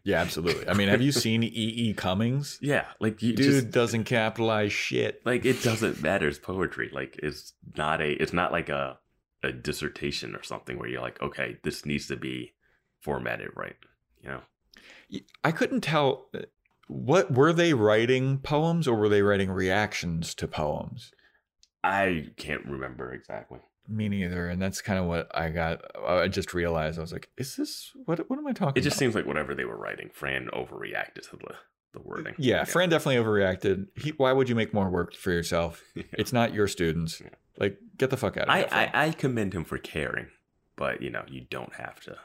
Yeah, 0.03 0.21
absolutely. 0.21 0.67
I 0.67 0.73
mean, 0.73 0.89
have 0.89 1.03
you 1.03 1.13
seen 1.13 1.43
E. 1.43 1.47
E. 1.47 1.93
Cummings? 1.95 2.59
Yeah, 2.63 2.87
like 3.01 3.23
you 3.23 3.35
Dude 3.35 3.45
just 3.45 3.71
doesn't 3.71 4.05
capitalize 4.05 4.73
shit. 4.73 5.21
like 5.27 5.45
it 5.45 5.63
doesn't 5.63 6.03
matter. 6.03 6.27
It's 6.27 6.39
poetry. 6.39 6.91
Like 6.93 7.21
it's 7.23 7.53
not 7.77 8.01
a. 8.01 8.11
It's 8.11 8.33
not 8.33 8.51
like 8.51 8.69
a 8.71 8.99
a 9.43 9.53
dissertation 9.53 10.35
or 10.35 10.43
something 10.43 10.79
where 10.79 10.89
you're 10.89 11.01
like, 11.01 11.21
okay, 11.23 11.57
this 11.63 11.87
needs 11.87 12.07
to 12.09 12.17
be 12.17 12.55
formatted 13.01 13.51
right. 13.55 13.77
You 14.23 14.31
know. 14.31 14.41
I 15.45 15.53
couldn't 15.53 15.81
tell 15.83 16.27
uh, 16.35 16.41
what 16.89 17.33
were 17.33 17.53
they 17.53 17.73
writing 17.73 18.39
poems 18.39 18.89
or 18.89 18.97
were 18.97 19.09
they 19.09 19.23
writing 19.23 19.51
reactions 19.51 20.35
to 20.35 20.49
poems? 20.49 21.13
I 21.83 22.27
can't 22.37 22.65
remember 22.67 23.13
exactly. 23.13 23.61
Me 23.89 24.09
neither, 24.09 24.49
and 24.49 24.61
that's 24.61 24.81
kind 24.83 24.99
of 25.01 25.07
what 25.07 25.31
I 25.37 25.49
got. 25.49 25.81
I 26.07 26.29
just 26.29 26.55
realized 26.55 26.99
I 26.99 27.01
was 27.01 27.13
like, 27.13 27.29
"Is 27.37 27.57
this 27.57 27.91
what? 28.05 28.19
What 28.31 28.39
am 28.39 28.47
I 28.47 28.53
talking?" 28.53 28.81
It 28.81 28.85
just 28.85 28.95
about? 28.95 28.99
seems 28.99 29.15
like 29.17 29.27
whatever 29.27 29.55
they 29.55 29.65
were 29.65 29.77
writing, 29.77 30.11
Fran 30.13 30.49
overreacted 30.53 31.29
to 31.31 31.37
the 31.37 31.55
the 31.93 32.01
wording. 32.01 32.35
Yeah, 32.39 32.65
Fran 32.65 32.89
definitely 32.89 33.17
overreacted. 33.25 33.87
He, 33.97 34.11
why 34.11 34.33
would 34.33 34.49
you 34.49 34.55
make 34.55 34.73
more 34.73 34.89
work 34.91 35.15
for 35.15 35.33
yourself? 35.33 35.83
Yeah. 35.97 36.05
It's 36.13 36.33
not 36.33 36.55
your 36.55 36.69
students. 36.69 37.21
Yeah. 37.21 37.31
Like, 37.59 37.79
get 37.99 38.11
the 38.11 38.17
fuck 38.17 38.37
out 38.37 38.45
of 38.45 38.51
I, 38.51 38.59
here. 38.59 38.67
I 38.67 38.69
Fran. 38.69 38.91
I 38.95 39.11
commend 39.13 39.55
him 39.55 39.65
for 39.65 39.79
caring, 39.79 40.29
but 40.77 41.03
you 41.03 41.11
know 41.11 41.25
you 41.27 41.47
don't 41.51 41.75
have 41.75 42.01
to. 42.03 42.17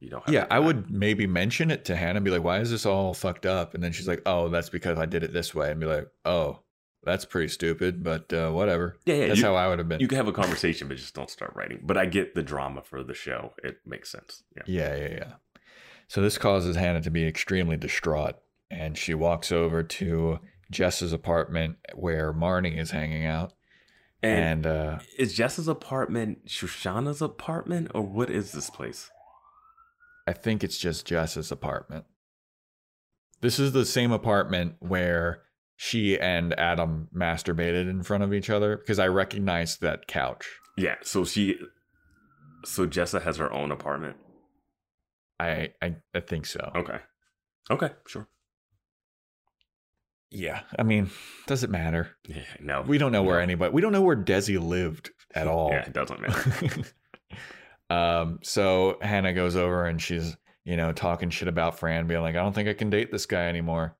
You 0.00 0.10
don't. 0.10 0.24
Have 0.24 0.34
yeah, 0.34 0.46
I 0.50 0.58
would 0.60 0.90
maybe 0.90 1.26
mention 1.26 1.70
it 1.70 1.84
to 1.86 1.96
Hannah 1.96 2.18
and 2.18 2.24
be 2.24 2.30
like, 2.30 2.44
"Why 2.44 2.60
is 2.60 2.70
this 2.70 2.86
all 2.86 3.14
fucked 3.14 3.46
up?" 3.46 3.74
And 3.74 3.82
then 3.82 3.92
she's 3.92 4.06
like, 4.06 4.22
"Oh, 4.26 4.48
that's 4.48 4.68
because 4.68 4.98
I 4.98 5.06
did 5.06 5.24
it 5.24 5.32
this 5.32 5.54
way." 5.54 5.70
And 5.70 5.80
be 5.80 5.86
like, 5.86 6.08
"Oh, 6.24 6.60
that's 7.02 7.24
pretty 7.24 7.48
stupid, 7.48 8.04
but 8.04 8.32
uh, 8.32 8.50
whatever." 8.50 8.96
Yeah, 9.06 9.14
yeah. 9.14 9.26
That's 9.28 9.40
you, 9.40 9.46
how 9.46 9.56
I 9.56 9.68
would 9.68 9.78
have 9.78 9.88
been. 9.88 10.00
you 10.00 10.08
can 10.08 10.16
have 10.16 10.28
a 10.28 10.32
conversation, 10.32 10.86
but 10.86 10.98
just 10.98 11.14
don't 11.14 11.30
start 11.30 11.52
writing. 11.56 11.80
But 11.82 11.96
I 11.96 12.06
get 12.06 12.34
the 12.34 12.42
drama 12.42 12.82
for 12.82 13.02
the 13.02 13.14
show. 13.14 13.54
It 13.64 13.78
makes 13.84 14.10
sense. 14.10 14.44
Yeah. 14.56 14.62
Yeah, 14.66 14.96
yeah, 14.96 15.14
yeah. 15.14 15.32
So 16.06 16.22
this 16.22 16.38
causes 16.38 16.76
Hannah 16.76 17.02
to 17.02 17.10
be 17.10 17.26
extremely 17.26 17.76
distraught, 17.76 18.36
and 18.70 18.96
she 18.96 19.14
walks 19.14 19.50
over 19.50 19.82
to 19.82 20.38
Jess's 20.70 21.12
apartment 21.12 21.76
where 21.94 22.32
Marnie 22.32 22.78
is 22.78 22.92
hanging 22.92 23.26
out, 23.26 23.52
And, 24.22 24.64
and 24.64 24.66
uh, 24.66 24.98
is 25.18 25.34
Jess's 25.34 25.66
apartment 25.66 26.46
Shoshanna's 26.46 27.20
apartment, 27.20 27.90
or 27.94 28.02
what 28.02 28.30
is 28.30 28.52
this 28.52 28.70
place? 28.70 29.10
I 30.28 30.34
think 30.34 30.62
it's 30.62 30.76
just 30.76 31.06
Jess's 31.06 31.50
apartment. 31.50 32.04
This 33.40 33.58
is 33.58 33.72
the 33.72 33.86
same 33.86 34.12
apartment 34.12 34.74
where 34.78 35.40
she 35.74 36.18
and 36.20 36.52
Adam 36.60 37.08
masturbated 37.16 37.88
in 37.88 38.02
front 38.02 38.24
of 38.24 38.34
each 38.34 38.50
other 38.50 38.76
because 38.76 38.98
I 38.98 39.06
recognized 39.06 39.80
that 39.80 40.06
couch. 40.06 40.46
Yeah, 40.76 40.96
so 41.02 41.24
she, 41.24 41.56
so 42.66 42.86
Jessa 42.86 43.22
has 43.22 43.38
her 43.38 43.50
own 43.50 43.72
apartment. 43.72 44.16
I 45.40 45.70
I, 45.80 45.96
I 46.14 46.20
think 46.20 46.44
so. 46.44 46.72
Okay, 46.76 46.98
okay, 47.70 47.90
sure. 48.06 48.28
Yeah, 50.30 50.60
I 50.78 50.82
mean, 50.82 51.10
does 51.46 51.64
it 51.64 51.70
matter? 51.70 52.16
Yeah, 52.26 52.42
no, 52.60 52.82
We 52.82 52.98
don't 52.98 53.12
know 53.12 53.22
where 53.22 53.40
anybody. 53.40 53.72
We 53.72 53.80
don't 53.80 53.92
know 53.92 54.02
where 54.02 54.16
Desi 54.16 54.60
lived 54.60 55.10
at 55.34 55.46
all. 55.46 55.70
Yeah, 55.70 55.86
it 55.86 55.94
doesn't 55.94 56.20
matter. 56.20 56.82
um, 57.90 58.38
so 58.42 58.98
Hannah 59.00 59.32
goes 59.32 59.56
over 59.56 59.86
and 59.86 60.00
she's, 60.00 60.36
you 60.64 60.76
know, 60.76 60.92
talking 60.92 61.30
shit 61.30 61.48
about 61.48 61.78
Fran, 61.78 62.06
being 62.06 62.20
like, 62.20 62.36
I 62.36 62.40
don't 62.42 62.54
think 62.54 62.68
I 62.68 62.74
can 62.74 62.90
date 62.90 63.10
this 63.10 63.26
guy 63.26 63.48
anymore. 63.48 63.96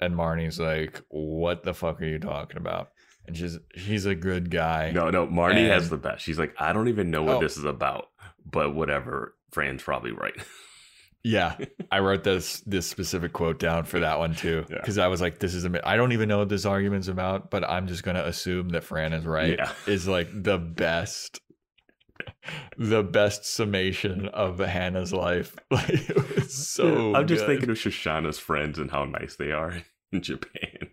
And 0.00 0.14
Marnie's 0.14 0.58
like, 0.58 1.00
What 1.08 1.62
the 1.62 1.74
fuck 1.74 2.00
are 2.02 2.06
you 2.06 2.18
talking 2.18 2.56
about? 2.56 2.90
And 3.26 3.36
she's 3.36 3.56
he's 3.74 4.04
a 4.04 4.14
good 4.16 4.50
guy. 4.50 4.90
No, 4.92 5.10
no, 5.10 5.26
Marty 5.26 5.64
has 5.68 5.88
the 5.88 5.96
best. 5.96 6.24
She's 6.24 6.38
like, 6.40 6.54
I 6.58 6.72
don't 6.72 6.88
even 6.88 7.10
know 7.10 7.22
what 7.22 7.36
Oh. 7.36 7.40
this 7.40 7.56
is 7.56 7.64
about, 7.64 8.08
but 8.44 8.74
whatever. 8.74 9.36
Fran's 9.52 9.82
probably 9.82 10.10
right. 10.12 10.34
Yeah, 11.22 11.56
I 11.92 11.98
wrote 12.00 12.24
this 12.24 12.62
this 12.62 12.86
specific 12.88 13.32
quote 13.32 13.60
down 13.60 13.84
for 13.84 14.00
that 14.00 14.18
one 14.18 14.34
too, 14.34 14.64
Yeah. 14.68 14.78
because 14.80 14.98
I 14.98 15.06
was 15.06 15.20
like, 15.20 15.38
"This 15.38 15.54
is 15.54 15.64
I 15.84 15.96
don't 15.96 16.10
even 16.12 16.28
know 16.28 16.38
what 16.38 16.48
this 16.48 16.66
argument's 16.66 17.06
about, 17.06 17.48
but 17.50 17.62
I'm 17.62 17.86
just 17.86 18.02
gonna 18.02 18.24
assume 18.24 18.70
that 18.70 18.82
Fran 18.82 19.12
is 19.12 19.24
right." 19.24 19.56
Yeah. 19.56 19.70
Is 19.86 20.08
like 20.08 20.28
the 20.32 20.58
best, 20.58 21.40
the 22.76 23.02
best 23.02 23.44
summation 23.44 24.28
of 24.28 24.58
Hannah's 24.58 25.12
life. 25.12 25.54
Like 25.70 25.88
it 25.90 26.36
was 26.36 26.54
so. 26.54 27.14
I'm 27.16 27.26
just 27.26 27.46
good. 27.46 27.52
thinking 27.60 27.70
of 27.70 27.76
Shoshanna's 27.76 28.38
friends 28.38 28.78
and 28.78 28.90
how 28.90 29.04
nice 29.04 29.36
they 29.36 29.52
are 29.52 29.82
in 30.12 30.22
Japan. 30.22 30.88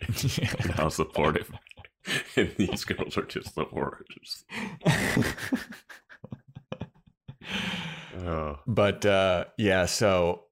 and 0.00 0.38
Yeah. 0.38 0.72
how 0.72 0.88
supportive. 0.88 1.50
and 2.36 2.54
these 2.56 2.84
girls 2.84 3.16
are 3.18 3.24
just 3.24 3.54
the 3.54 3.66
worst. 3.72 4.44
Oh. 8.18 8.58
But 8.66 9.04
uh, 9.04 9.44
yeah, 9.58 9.86
so 9.86 10.44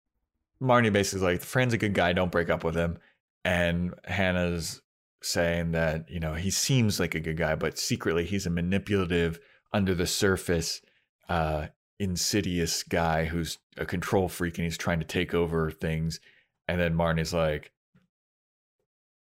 Marnie 0.62 0.92
basically 0.92 1.18
is 1.18 1.22
like, 1.22 1.40
friend's 1.42 1.74
a 1.74 1.78
good 1.78 1.94
guy, 1.94 2.12
don't 2.12 2.30
break 2.32 2.50
up 2.50 2.64
with 2.64 2.74
him. 2.76 2.98
And 3.44 3.94
Hannah's 4.04 4.80
saying 5.22 5.72
that, 5.72 6.10
you 6.10 6.20
know, 6.20 6.34
he 6.34 6.50
seems 6.50 7.00
like 7.00 7.14
a 7.14 7.20
good 7.20 7.36
guy, 7.36 7.54
but 7.54 7.78
secretly 7.78 8.24
he's 8.24 8.46
a 8.46 8.50
manipulative, 8.50 9.38
under 9.74 9.94
the 9.94 10.06
surface, 10.06 10.80
uh, 11.28 11.66
insidious 11.98 12.82
guy 12.84 13.24
who's 13.26 13.58
a 13.76 13.84
control 13.84 14.28
freak 14.28 14.56
and 14.56 14.64
he's 14.64 14.78
trying 14.78 15.00
to 15.00 15.04
take 15.04 15.34
over 15.34 15.70
things. 15.70 16.20
And 16.68 16.80
then 16.80 16.94
Marnie's 16.94 17.34
like, 17.34 17.72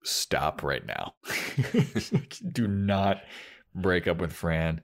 stop 0.04 0.62
right 0.62 0.86
now. 0.86 1.16
Do 2.52 2.68
not 2.68 3.22
break 3.74 4.08
up 4.08 4.20
with 4.20 4.34
Fran. 4.34 4.82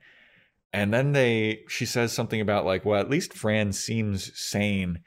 And 0.74 0.94
then 0.94 1.12
they 1.12 1.64
she 1.68 1.86
says 1.86 2.14
something 2.14 2.40
about 2.42 2.66
like, 2.66 2.86
well, 2.86 3.00
at 3.00 3.10
least 3.10 3.34
Fran 3.34 3.74
seems 3.74 4.38
sane. 4.40 5.00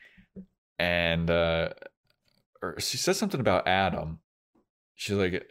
And 0.79 1.31
uh 1.31 1.71
or 2.63 2.79
she 2.79 2.99
says 2.99 3.19
something 3.19 3.41
about 3.41 3.67
Adam. 3.67 4.21
She's 4.95 5.17
like 5.17 5.51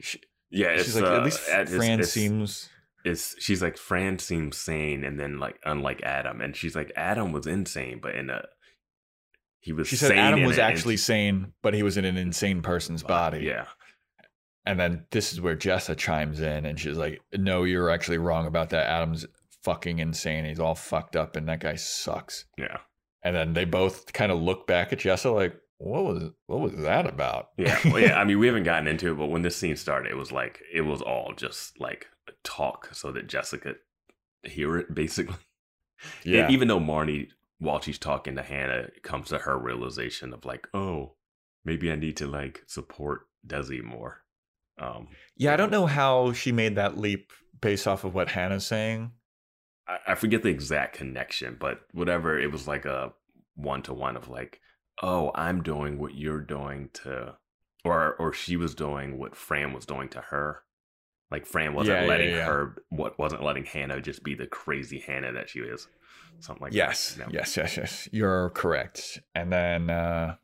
she, 0.00 0.20
Yeah, 0.50 0.76
she's 0.78 0.94
like, 0.96 1.04
uh, 1.04 1.16
at 1.16 1.24
least 1.24 1.46
it's- 1.48 1.74
Fran 1.74 2.02
seems 2.04 2.68
It's 3.08 3.34
she's 3.42 3.62
like 3.62 3.76
Fran 3.76 4.18
seems 4.18 4.56
sane, 4.56 5.04
and 5.04 5.18
then 5.18 5.38
like 5.38 5.58
unlike 5.64 6.02
Adam, 6.02 6.40
and 6.40 6.54
she's 6.54 6.76
like 6.76 6.92
Adam 6.96 7.32
was 7.32 7.46
insane, 7.46 7.98
but 8.02 8.14
in 8.14 8.30
a 8.30 8.44
he 9.60 9.72
was. 9.72 9.88
she 9.88 9.96
said 9.96 10.12
Adam 10.12 10.44
was 10.44 10.58
actually 10.58 10.94
ins- 10.94 11.04
sane, 11.04 11.52
but 11.62 11.74
he 11.74 11.82
was 11.82 11.96
in 11.96 12.04
an 12.04 12.16
insane 12.16 12.62
person's 12.62 13.02
body. 13.02 13.40
Yeah, 13.40 13.66
And 14.64 14.78
then 14.78 15.04
this 15.10 15.32
is 15.32 15.40
where 15.40 15.56
Jessa 15.56 15.96
chimes 15.96 16.40
in 16.40 16.64
and 16.64 16.78
she's 16.78 16.96
like, 16.96 17.20
No, 17.36 17.64
you're 17.64 17.90
actually 17.90 18.18
wrong 18.18 18.46
about 18.46 18.70
that. 18.70 18.86
Adam's 18.86 19.26
fucking 19.64 19.98
insane. 19.98 20.44
He's 20.44 20.60
all 20.60 20.76
fucked 20.76 21.16
up 21.16 21.34
and 21.36 21.48
that 21.48 21.60
guy 21.60 21.74
sucks. 21.74 22.44
yeah, 22.56 22.78
And 23.24 23.34
then 23.34 23.52
they 23.54 23.64
both 23.64 24.12
kind 24.12 24.30
of 24.30 24.40
look 24.40 24.66
back 24.68 24.92
at 24.92 25.00
Jessa 25.00 25.34
like, 25.34 25.56
What 25.78 26.04
was 26.04 26.30
what 26.46 26.60
was 26.60 26.76
that 26.76 27.06
about? 27.06 27.48
yeah. 27.58 27.78
Well, 27.84 27.98
yeah. 28.00 28.18
I 28.18 28.24
mean, 28.24 28.38
we 28.38 28.46
haven't 28.46 28.62
gotten 28.64 28.86
into 28.86 29.10
it, 29.12 29.16
but 29.18 29.26
when 29.26 29.42
this 29.42 29.56
scene 29.56 29.76
started, 29.76 30.12
it 30.12 30.16
was 30.16 30.30
like 30.30 30.60
it 30.72 30.82
was 30.82 31.02
all 31.02 31.32
just 31.36 31.80
like 31.80 32.06
talk, 32.44 32.90
so 32.92 33.12
that 33.12 33.26
Jessica 33.26 33.74
hear 34.42 34.76
it, 34.76 34.94
basically. 34.94 35.36
yeah. 36.24 36.42
And 36.42 36.50
even 36.52 36.68
though 36.68 36.80
Marnie, 36.80 37.28
while 37.58 37.80
she's 37.80 37.98
talking 37.98 38.36
to 38.36 38.42
Hannah, 38.42 38.88
comes 39.02 39.28
to 39.28 39.38
her 39.38 39.58
realization 39.58 40.32
of 40.32 40.44
like, 40.44 40.68
oh, 40.74 41.14
maybe 41.64 41.90
I 41.90 41.96
need 41.96 42.16
to 42.18 42.26
like 42.26 42.62
support 42.66 43.22
Desi 43.46 43.82
more. 43.82 44.22
Um, 44.80 45.08
Yeah, 45.36 45.52
I 45.52 45.56
don't 45.56 45.72
know 45.72 45.86
how 45.86 46.32
she 46.32 46.52
made 46.52 46.76
that 46.76 46.98
leap 46.98 47.32
based 47.60 47.86
off 47.86 48.04
of 48.04 48.14
what 48.14 48.28
Hannah's 48.28 48.66
saying. 48.66 49.12
I, 49.88 49.98
I 50.08 50.14
forget 50.14 50.42
the 50.42 50.50
exact 50.50 50.96
connection, 50.96 51.56
but 51.58 51.80
whatever, 51.92 52.38
it 52.38 52.52
was 52.52 52.68
like 52.68 52.84
a 52.84 53.12
one 53.54 53.82
to 53.82 53.94
one 53.94 54.16
of 54.16 54.28
like, 54.28 54.60
oh, 55.02 55.32
I'm 55.34 55.62
doing 55.62 55.98
what 55.98 56.14
you're 56.14 56.40
doing 56.40 56.90
to, 57.04 57.36
or 57.84 58.14
or 58.14 58.32
she 58.32 58.56
was 58.56 58.74
doing 58.74 59.18
what 59.18 59.36
Fran 59.36 59.72
was 59.72 59.86
doing 59.86 60.08
to 60.10 60.20
her. 60.20 60.62
Like 61.30 61.46
Fran 61.46 61.74
wasn't 61.74 61.96
Yeah, 61.96 62.02
yeah, 62.02 62.08
letting 62.08 62.30
yeah. 62.30 62.44
her, 62.46 62.82
what 62.88 63.18
wasn't 63.18 63.42
letting 63.42 63.64
Hannah 63.64 64.00
just 64.00 64.22
be 64.22 64.34
the 64.34 64.46
crazy 64.46 64.98
Hannah 64.98 65.32
that 65.32 65.50
she 65.50 65.60
is, 65.60 65.86
something 66.40 66.62
like 66.62 66.72
yes, 66.72 67.14
that. 67.14 67.32
Yeah. 67.32 67.40
yes, 67.40 67.56
yes, 67.56 67.76
yes. 67.76 68.08
You're 68.12 68.50
correct. 68.50 69.20
And 69.34 69.52
then, 69.52 69.90
uh, 69.90 70.36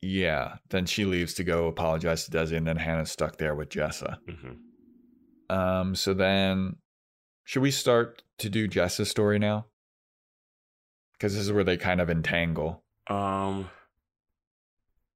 yeah, 0.00 0.58
then 0.70 0.86
she 0.86 1.04
leaves 1.04 1.34
to 1.34 1.44
go 1.44 1.66
apologize 1.66 2.24
to 2.26 2.30
Desi, 2.30 2.56
and 2.56 2.66
then 2.66 2.76
Hannah's 2.76 3.10
stuck 3.10 3.38
there 3.38 3.56
with 3.56 3.70
Jessa. 3.70 4.18
hmm 4.28 5.52
Um, 5.54 5.94
so 5.96 6.14
then, 6.14 6.76
should 7.44 7.62
we 7.62 7.72
start 7.72 8.22
to 8.38 8.48
do 8.48 8.68
Jessa's 8.68 9.10
story 9.10 9.40
now? 9.40 9.66
Because 11.14 11.34
this 11.34 11.42
is 11.42 11.52
where 11.52 11.64
they 11.64 11.76
kind 11.76 12.00
of 12.00 12.08
entangle. 12.08 12.84
Um. 13.08 13.70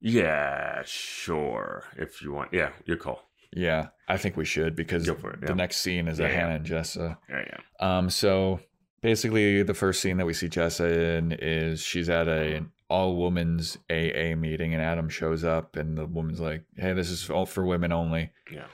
Yeah, 0.00 0.82
sure. 0.84 1.84
If 1.96 2.20
you 2.22 2.32
want, 2.32 2.52
yeah, 2.52 2.70
your 2.84 2.96
call. 2.96 3.28
Yeah, 3.54 3.88
I 4.08 4.16
think 4.16 4.36
we 4.36 4.44
should 4.44 4.74
because 4.76 5.06
it, 5.08 5.18
the 5.46 5.54
next 5.54 5.78
scene 5.78 6.08
is 6.08 6.18
a 6.18 6.22
Yeah, 6.24 6.28
yeah. 6.28 6.34
Hannah 6.34 6.54
and 6.56 6.66
Jessa. 6.66 7.18
Yeah, 7.28 7.44
yeah. 7.46 7.98
Um, 7.98 8.08
so 8.10 8.60
basically, 9.02 9.62
the 9.62 9.74
first 9.74 10.00
scene 10.00 10.16
that 10.18 10.26
we 10.26 10.32
see 10.32 10.48
Jessa 10.48 11.18
in 11.18 11.32
is 11.32 11.80
she's 11.82 12.08
at 12.08 12.28
a 12.28 12.56
an 12.56 12.72
all 12.88 13.16
women's 13.16 13.78
AA 13.90 14.34
meeting, 14.36 14.74
and 14.74 14.82
Adam 14.82 15.08
shows 15.08 15.44
up, 15.44 15.76
and 15.76 15.96
the 15.96 16.06
woman's 16.06 16.40
like, 16.40 16.64
"Hey, 16.76 16.92
this 16.92 17.10
is 17.10 17.28
all 17.30 17.46
for 17.46 17.64
women 17.64 17.92
only," 17.92 18.32
Yeah. 18.50 18.66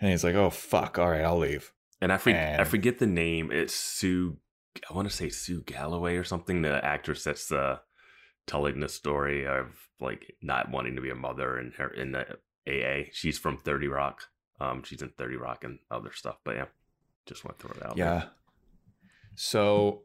and 0.00 0.10
he's 0.10 0.24
like, 0.24 0.34
"Oh 0.34 0.50
fuck, 0.50 0.98
all 0.98 1.10
right, 1.10 1.24
I'll 1.24 1.38
leave." 1.38 1.72
And 2.00 2.12
I 2.12 2.16
forget, 2.18 2.60
I 2.60 2.64
forget 2.64 2.98
the 2.98 3.06
name. 3.06 3.50
It's 3.52 3.74
Sue. 3.74 4.38
I 4.90 4.94
want 4.94 5.08
to 5.08 5.14
say 5.14 5.28
Sue 5.28 5.62
Galloway 5.62 6.16
or 6.16 6.24
something. 6.24 6.62
The 6.62 6.84
actress 6.84 7.22
that's 7.24 7.52
uh, 7.52 7.78
telling 8.46 8.80
the 8.80 8.88
story 8.88 9.46
of 9.46 9.66
like 10.00 10.34
not 10.42 10.70
wanting 10.70 10.96
to 10.96 11.02
be 11.02 11.10
a 11.10 11.14
mother 11.14 11.58
in 11.58 11.72
her 11.78 11.88
in 11.88 12.12
the 12.12 12.26
AA. 12.68 13.08
She's 13.12 13.38
from 13.38 13.58
Thirty 13.58 13.88
Rock. 13.88 14.28
Um, 14.60 14.82
she's 14.84 15.02
in 15.02 15.10
Thirty 15.10 15.36
Rock 15.36 15.64
and 15.64 15.78
other 15.90 16.12
stuff. 16.12 16.36
But 16.44 16.56
yeah, 16.56 16.66
just 17.26 17.44
want 17.44 17.58
to 17.58 17.66
throw 17.66 17.76
it 17.76 17.86
out. 17.86 17.96
there. 17.96 18.06
Yeah. 18.06 18.24
So 19.34 20.02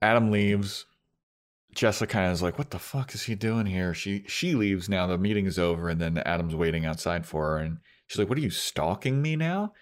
Adam 0.00 0.30
leaves. 0.30 0.86
Jessica 1.74 2.12
kind 2.12 2.26
of 2.26 2.32
is 2.32 2.42
like, 2.42 2.58
"What 2.58 2.70
the 2.70 2.78
fuck 2.78 3.14
is 3.14 3.22
he 3.22 3.34
doing 3.34 3.66
here?" 3.66 3.94
She 3.94 4.24
she 4.26 4.54
leaves 4.54 4.88
now. 4.88 5.06
The 5.06 5.16
meeting 5.16 5.46
is 5.46 5.58
over, 5.58 5.88
and 5.88 6.00
then 6.00 6.18
Adam's 6.18 6.54
waiting 6.54 6.84
outside 6.84 7.24
for 7.26 7.50
her, 7.52 7.58
and 7.58 7.78
she's 8.06 8.18
like, 8.18 8.28
"What 8.28 8.36
are 8.36 8.42
you 8.42 8.50
stalking 8.50 9.22
me 9.22 9.36
now?" 9.36 9.72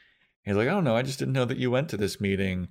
He's 0.43 0.55
like, 0.55 0.69
"I 0.69 0.73
don't 0.73 0.85
know. 0.85 0.97
I 0.97 1.03
just 1.03 1.19
didn't 1.19 1.35
know 1.35 1.45
that 1.47 1.59
you 1.59 1.71
went 1.71 1.89
to 1.91 1.97
this 1.97 2.21
meeting, 2.21 2.69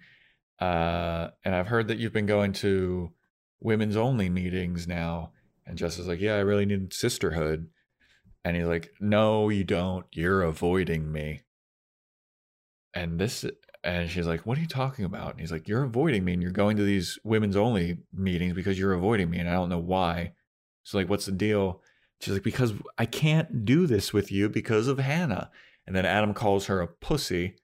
uh, 0.59 1.29
and 1.43 1.53
I've 1.53 1.67
heard 1.67 1.89
that 1.89 1.97
you've 1.97 2.13
been 2.13 2.27
going 2.27 2.53
to 2.53 3.11
women's 3.59 3.97
only 3.97 4.29
meetings 4.29 4.87
now." 4.87 5.33
And 5.65 5.77
Jessa's 5.77 6.07
like, 6.07 6.21
"Yeah, 6.21 6.35
I 6.35 6.39
really 6.39 6.65
need 6.65 6.93
sisterhood," 6.93 7.67
and 8.43 8.55
he's 8.55 8.67
like, 8.67 8.91
"No, 8.99 9.49
you 9.49 9.63
don't. 9.63 10.05
You're 10.11 10.43
avoiding 10.43 11.11
me." 11.11 11.41
And 12.93 13.19
this 13.19 13.45
and 13.83 14.09
she's 14.09 14.27
like, 14.27 14.45
What 14.45 14.57
are 14.57 14.61
you 14.61 14.67
talking 14.67 15.05
about? 15.05 15.31
And 15.31 15.39
he's 15.39 15.51
like, 15.51 15.67
You're 15.67 15.83
avoiding 15.83 16.25
me 16.25 16.33
and 16.33 16.41
you're 16.41 16.51
going 16.51 16.77
to 16.77 16.83
these 16.83 17.17
women's 17.23 17.55
only 17.55 17.99
meetings 18.13 18.53
because 18.53 18.77
you're 18.77 18.93
avoiding 18.93 19.29
me 19.29 19.39
and 19.39 19.49
I 19.49 19.53
don't 19.53 19.69
know 19.69 19.79
why. 19.79 20.33
She's 20.83 20.95
like, 20.95 21.09
What's 21.09 21.25
the 21.25 21.31
deal? 21.31 21.81
She's 22.19 22.33
like, 22.33 22.43
Because 22.43 22.73
I 22.97 23.05
can't 23.05 23.63
do 23.65 23.87
this 23.87 24.11
with 24.11 24.31
you 24.31 24.49
because 24.49 24.87
of 24.87 24.99
Hannah. 24.99 25.49
And 25.87 25.95
then 25.95 26.05
Adam 26.05 26.33
calls 26.33 26.65
her 26.65 26.81
a 26.81 26.87
pussy 26.87 27.55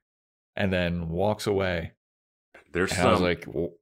and 0.55 0.71
then 0.71 1.09
walks 1.09 1.45
away. 1.45 1.91
There's 2.71 2.91
And 2.91 3.01
some 3.01 3.21
like, 3.21 3.45
"Well, 3.47 3.73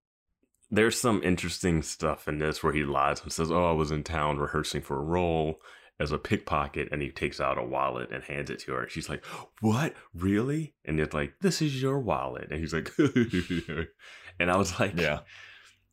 there's 0.70 1.00
some 1.00 1.24
interesting 1.24 1.82
stuff 1.82 2.28
in 2.28 2.40
this 2.40 2.62
where 2.62 2.74
he 2.74 2.84
lies 2.84 3.22
and 3.22 3.32
says, 3.32 3.50
"Oh, 3.50 3.70
I 3.70 3.72
was 3.72 3.90
in 3.90 4.04
town 4.04 4.38
rehearsing 4.38 4.82
for 4.82 4.98
a 4.98 5.04
role 5.04 5.62
as 6.04 6.12
a 6.12 6.18
pickpocket," 6.20 6.90
and 6.92 7.02
he 7.02 7.10
takes 7.10 7.42
out 7.42 7.58
a 7.58 7.64
wallet 7.64 8.12
and 8.12 8.24
hands 8.24 8.50
it 8.50 8.60
to 8.60 8.74
her. 8.74 8.88
She's 8.90 9.10
like, 9.10 9.26
"What? 9.62 9.96
Really?" 10.14 10.76
And 10.86 11.00
it's 11.00 11.14
like, 11.14 11.34
"This 11.42 11.62
is 11.62 11.82
your 11.82 12.00
wallet," 12.00 12.50
and 12.52 12.60
he's 12.60 12.74
like, 12.74 12.92
and 14.40 14.52
I 14.52 14.58
was 14.58 14.80
like, 14.80 15.00
Yeah. 15.00 15.20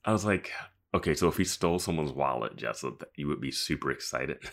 I 0.04 0.12
was 0.12 0.24
like, 0.24 0.50
okay, 0.94 1.14
so 1.14 1.28
if 1.28 1.36
he 1.36 1.44
stole 1.44 1.78
someone's 1.78 2.12
wallet, 2.12 2.56
Jessa, 2.56 3.00
you 3.16 3.28
would 3.28 3.40
be 3.40 3.52
super 3.52 3.90
excited. 3.90 4.38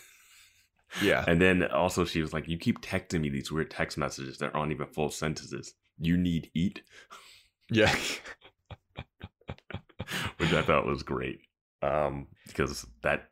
Yeah. 1.02 1.26
And 1.28 1.42
then 1.42 1.64
also 1.64 2.06
she 2.06 2.22
was 2.22 2.32
like, 2.32 2.48
"You 2.48 2.58
keep 2.58 2.80
texting 2.80 3.20
me 3.20 3.28
these 3.28 3.52
weird 3.52 3.70
text 3.70 3.98
messages 3.98 4.38
that 4.38 4.56
aren't 4.56 4.72
even 4.72 4.88
full 4.88 5.12
sentences. 5.12 5.74
You 6.00 6.16
need 6.16 6.50
eat," 6.54 6.82
Yeah. 7.70 7.94
which 10.38 10.54
I 10.54 10.62
thought 10.62 10.86
was 10.86 11.04
great. 11.04 11.42
Um, 11.82 12.28
because 12.48 12.86
that 13.04 13.30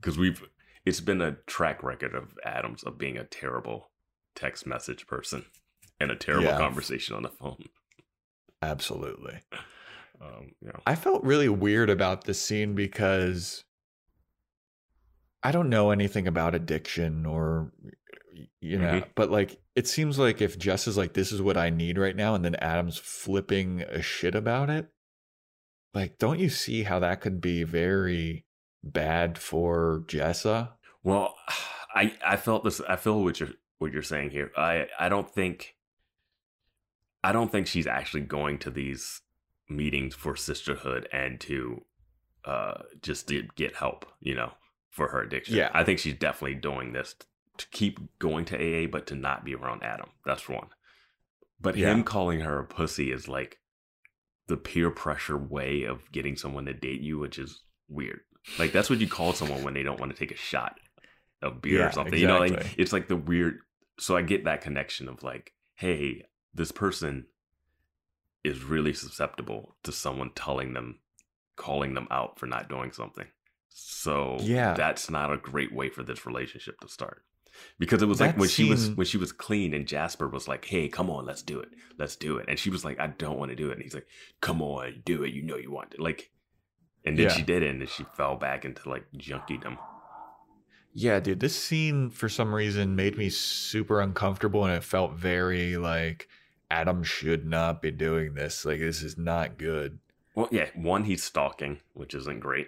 because 0.00 0.18
we've 0.18 0.42
it's 0.88 1.00
been 1.00 1.20
a 1.20 1.32
track 1.46 1.82
record 1.82 2.14
of 2.14 2.36
Adams 2.44 2.82
of 2.82 2.98
being 2.98 3.16
a 3.16 3.24
terrible 3.24 3.90
text 4.34 4.66
message 4.66 5.06
person 5.06 5.44
and 6.00 6.10
a 6.10 6.16
terrible 6.16 6.48
Yeah. 6.48 6.58
conversation 6.58 7.14
on 7.14 7.22
the 7.22 7.28
phone. 7.30 7.64
Absolutely. 8.62 9.40
Um, 10.20 10.50
you 10.60 10.66
know, 10.66 10.80
I 10.84 10.96
felt 10.96 11.22
really 11.22 11.48
weird 11.48 11.88
about 11.90 12.24
this 12.24 12.42
scene 12.42 12.74
because 12.74 13.62
I 15.44 15.52
don't 15.52 15.68
know 15.70 15.92
anything 15.92 16.26
about 16.26 16.56
addiction 16.56 17.24
or 17.24 17.72
you 18.60 18.78
know, 18.78 19.00
Mhm. 19.02 19.08
but 19.14 19.30
like 19.30 19.60
it 19.76 19.86
seems 19.86 20.18
like 20.18 20.40
if 20.40 20.58
Jess 20.58 20.88
is 20.88 20.96
like 20.96 21.12
this 21.12 21.30
is 21.30 21.40
what 21.40 21.56
I 21.56 21.70
need 21.70 21.98
right 21.98 22.16
now 22.16 22.34
and 22.34 22.44
then 22.44 22.56
Adam's 22.56 22.98
flipping 22.98 23.82
a 23.82 24.02
shit 24.02 24.34
about 24.34 24.70
it, 24.70 24.88
like 25.94 26.18
don't 26.18 26.40
you 26.40 26.50
see 26.50 26.82
how 26.82 26.98
that 26.98 27.20
could 27.20 27.40
be 27.40 27.62
very 27.62 28.44
bad 28.82 29.38
for 29.38 30.02
Jessa? 30.08 30.72
Well, 31.02 31.34
I 31.94 32.14
I 32.24 32.36
felt 32.36 32.64
this. 32.64 32.80
I 32.88 32.96
feel 32.96 33.22
what 33.22 33.40
you're 33.40 33.50
what 33.78 33.92
you're 33.92 34.02
saying 34.02 34.30
here. 34.30 34.50
I 34.56 34.86
I 34.98 35.08
don't 35.08 35.30
think 35.30 35.76
I 37.22 37.32
don't 37.32 37.50
think 37.50 37.66
she's 37.66 37.86
actually 37.86 38.22
going 38.22 38.58
to 38.60 38.70
these 38.70 39.20
meetings 39.68 40.14
for 40.14 40.34
sisterhood 40.36 41.08
and 41.12 41.40
to 41.40 41.84
uh 42.44 42.82
just 43.02 43.28
to 43.28 43.46
get 43.56 43.76
help. 43.76 44.06
You 44.20 44.34
know, 44.34 44.52
for 44.90 45.08
her 45.08 45.22
addiction. 45.22 45.56
Yeah. 45.56 45.70
I 45.72 45.84
think 45.84 45.98
she's 45.98 46.14
definitely 46.14 46.56
doing 46.56 46.92
this 46.92 47.14
to 47.58 47.66
keep 47.72 47.98
going 48.18 48.44
to 48.46 48.56
AA, 48.56 48.86
but 48.86 49.06
to 49.08 49.14
not 49.14 49.44
be 49.44 49.54
around 49.54 49.82
Adam. 49.82 50.10
That's 50.24 50.48
one. 50.48 50.68
But 51.60 51.76
Yeah. 51.76 51.90
him 51.92 52.04
calling 52.04 52.40
her 52.40 52.58
a 52.60 52.64
pussy 52.64 53.10
is 53.10 53.26
like 53.28 53.58
the 54.46 54.56
peer 54.56 54.90
pressure 54.90 55.36
way 55.36 55.82
of 55.84 56.10
getting 56.12 56.36
someone 56.36 56.64
to 56.66 56.72
date 56.72 57.00
you, 57.00 57.18
which 57.18 57.38
is 57.38 57.62
weird. 57.88 58.20
Like 58.58 58.72
that's 58.72 58.88
what 58.88 59.00
you 59.00 59.08
call 59.08 59.32
someone 59.32 59.62
when 59.64 59.74
they 59.74 59.82
don't 59.82 59.98
want 60.00 60.12
to 60.12 60.18
take 60.18 60.30
a 60.30 60.36
shot 60.36 60.78
of 61.42 61.62
beer 61.62 61.80
Yeah, 61.80 61.88
or 61.88 61.92
something. 61.92 62.18
You 62.18 62.26
know, 62.26 62.38
like 62.38 62.52
exactly. 62.52 62.82
it's 62.82 62.92
like 62.92 63.08
the 63.08 63.16
weird. 63.16 63.58
So 63.98 64.16
I 64.16 64.22
get 64.22 64.44
that 64.44 64.60
connection 64.60 65.08
of 65.08 65.22
like, 65.22 65.52
hey, 65.74 66.24
this 66.54 66.72
person 66.72 67.26
is 68.44 68.62
really 68.62 68.92
susceptible 68.92 69.76
to 69.82 69.92
someone 69.92 70.30
telling 70.34 70.72
them, 70.74 71.00
calling 71.56 71.94
them 71.94 72.06
out 72.10 72.38
for 72.38 72.46
not 72.46 72.68
doing 72.68 72.92
something. 72.92 73.26
So 73.68 74.38
Yeah. 74.40 74.74
that's 74.74 75.10
not 75.10 75.32
a 75.32 75.36
great 75.36 75.72
way 75.72 75.88
for 75.90 76.02
this 76.02 76.24
relationship 76.26 76.80
to 76.80 76.88
start. 76.88 77.24
Because 77.78 78.02
it 78.02 78.06
was 78.06 78.20
like 78.20 78.34
That 78.34 78.40
when 78.40 78.48
she 78.48 78.64
was 78.68 78.90
when 78.90 79.06
she 79.06 79.16
was 79.16 79.32
clean 79.32 79.74
and 79.74 79.86
Jasper 79.86 80.28
was 80.28 80.46
like, 80.46 80.64
"Hey, 80.64 80.88
come 80.88 81.10
on, 81.10 81.26
let's 81.26 81.42
do 81.42 81.58
it, 81.58 81.70
let's 81.98 82.14
do 82.14 82.36
it," 82.36 82.44
and 82.48 82.56
she 82.58 82.70
was 82.70 82.84
like, 82.84 83.00
"I 83.00 83.08
don't 83.08 83.36
want 83.38 83.50
to 83.50 83.56
do 83.56 83.70
it," 83.70 83.74
and 83.74 83.82
he's 83.82 83.94
like, 83.94 84.06
"Come 84.40 84.62
on, 84.62 85.02
do 85.04 85.24
it, 85.24 85.34
you 85.34 85.42
know 85.42 85.56
you 85.56 85.72
want 85.72 85.94
it." 85.94 85.98
Like, 86.00 86.30
and 87.04 87.18
then 87.18 87.24
Yeah. 87.26 87.32
she 87.32 87.42
did 87.42 87.64
it, 87.64 87.70
and 87.70 87.80
then 87.80 87.88
she 87.88 88.04
fell 88.04 88.36
back 88.36 88.64
into 88.64 88.88
like 88.88 89.06
junkiedom. 89.16 89.76
Yeah, 91.00 91.20
dude, 91.20 91.38
this 91.38 91.54
scene 91.54 92.10
for 92.10 92.28
some 92.28 92.52
reason 92.52 92.96
made 92.96 93.16
me 93.16 93.30
super 93.30 94.00
uncomfortable 94.00 94.64
and 94.64 94.74
it 94.74 94.82
felt 94.82 95.12
very 95.12 95.76
like 95.76 96.28
Adam 96.72 97.04
should 97.04 97.46
not 97.46 97.80
be 97.80 97.92
doing 97.92 98.34
this. 98.34 98.64
Like 98.64 98.80
this 98.80 99.00
is 99.04 99.16
not 99.16 99.58
good. 99.58 100.00
Well, 100.34 100.48
yeah, 100.50 100.66
one 100.74 101.04
he's 101.04 101.22
stalking, 101.22 101.78
which 101.94 102.16
isn't 102.16 102.40
great. 102.40 102.66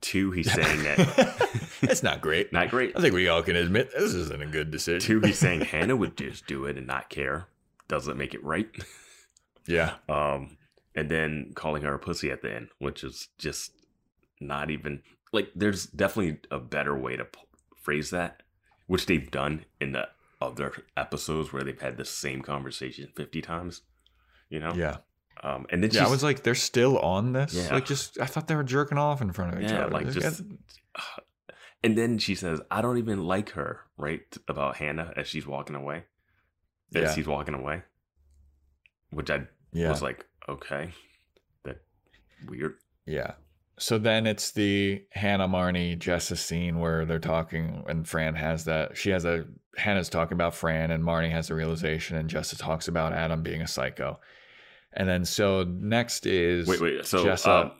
Two, 0.00 0.30
he's 0.30 0.52
saying 0.54 0.84
that 0.84 1.66
it's 1.82 2.04
not 2.04 2.20
great. 2.20 2.52
not 2.52 2.70
great. 2.70 2.96
I 2.96 3.00
think 3.00 3.14
we 3.14 3.26
all 3.26 3.42
can 3.42 3.56
admit 3.56 3.90
this 3.92 4.14
isn't 4.14 4.40
a 4.40 4.46
good 4.46 4.70
decision. 4.70 5.00
Two, 5.00 5.18
he's 5.18 5.40
saying 5.40 5.60
Hannah 5.62 5.96
would 5.96 6.16
just 6.16 6.46
do 6.46 6.66
it 6.66 6.78
and 6.78 6.86
not 6.86 7.10
care. 7.10 7.48
Doesn't 7.88 8.16
make 8.16 8.32
it 8.32 8.44
right. 8.44 8.68
yeah. 9.66 9.94
Um, 10.08 10.56
and 10.94 11.10
then 11.10 11.50
calling 11.56 11.82
her 11.82 11.94
a 11.94 11.98
pussy 11.98 12.30
at 12.30 12.42
the 12.42 12.54
end, 12.54 12.68
which 12.78 13.02
is 13.02 13.26
just 13.38 13.72
not 14.40 14.70
even 14.70 15.02
like. 15.32 15.50
There's 15.56 15.86
definitely 15.86 16.38
a 16.52 16.60
better 16.60 16.96
way 16.96 17.16
to 17.16 17.26
phrase 17.82 18.10
that, 18.10 18.42
which 18.86 19.06
they've 19.06 19.30
done 19.30 19.64
in 19.80 19.92
the 19.92 20.08
other 20.40 20.72
episodes 20.96 21.52
where 21.52 21.62
they've 21.62 21.80
had 21.80 21.96
the 21.96 22.04
same 22.04 22.42
conversation 22.42 23.08
fifty 23.14 23.42
times. 23.42 23.82
You 24.48 24.60
know. 24.60 24.72
Yeah. 24.74 24.98
Um, 25.42 25.66
and 25.70 25.82
then 25.82 25.90
Yeah, 25.92 26.06
I 26.06 26.10
was 26.10 26.22
like, 26.22 26.42
they're 26.42 26.54
still 26.54 26.98
on 26.98 27.32
this. 27.32 27.54
Yeah. 27.54 27.72
Like, 27.74 27.84
just 27.86 28.20
I 28.20 28.26
thought 28.26 28.46
they 28.48 28.54
were 28.54 28.62
jerking 28.62 28.98
off 28.98 29.20
in 29.20 29.32
front 29.32 29.54
of 29.54 29.62
each 29.62 29.70
yeah, 29.70 29.84
other. 29.86 29.90
like 29.92 30.10
just. 30.10 30.42
And 31.84 31.98
then 31.98 32.18
she 32.18 32.36
says, 32.36 32.60
"I 32.70 32.80
don't 32.80 32.98
even 32.98 33.24
like 33.24 33.50
her." 33.50 33.80
Right 33.96 34.22
about 34.46 34.76
Hannah 34.76 35.12
as 35.16 35.26
she's 35.26 35.48
walking 35.48 35.74
away. 35.74 36.04
As 36.94 37.02
Yeah. 37.02 37.14
she's 37.14 37.26
walking 37.26 37.54
away, 37.54 37.82
which 39.10 39.30
I 39.30 39.48
yeah, 39.72 39.90
was 39.90 40.00
like, 40.00 40.24
okay, 40.48 40.90
that 41.64 41.78
weird. 42.46 42.76
yeah. 43.04 43.32
So 43.82 43.98
then 43.98 44.28
it's 44.28 44.52
the 44.52 45.02
Hannah 45.10 45.48
Marnie 45.48 45.98
Jessa 45.98 46.36
scene 46.36 46.78
where 46.78 47.04
they're 47.04 47.18
talking, 47.18 47.82
and 47.88 48.06
Fran 48.06 48.36
has 48.36 48.64
that. 48.66 48.96
She 48.96 49.10
has 49.10 49.24
a 49.24 49.44
Hannah's 49.76 50.08
talking 50.08 50.34
about 50.36 50.54
Fran, 50.54 50.92
and 50.92 51.02
Marnie 51.02 51.32
has 51.32 51.50
a 51.50 51.56
realization, 51.56 52.16
and 52.16 52.30
Jessa 52.30 52.56
talks 52.56 52.86
about 52.86 53.12
Adam 53.12 53.42
being 53.42 53.60
a 53.60 53.66
psycho. 53.66 54.20
And 54.92 55.08
then 55.08 55.24
so 55.24 55.64
next 55.64 56.26
is 56.26 56.68
Wait, 56.68 56.80
wait. 56.80 57.06
So, 57.06 57.24
Jessa. 57.24 57.64
um, 57.64 57.72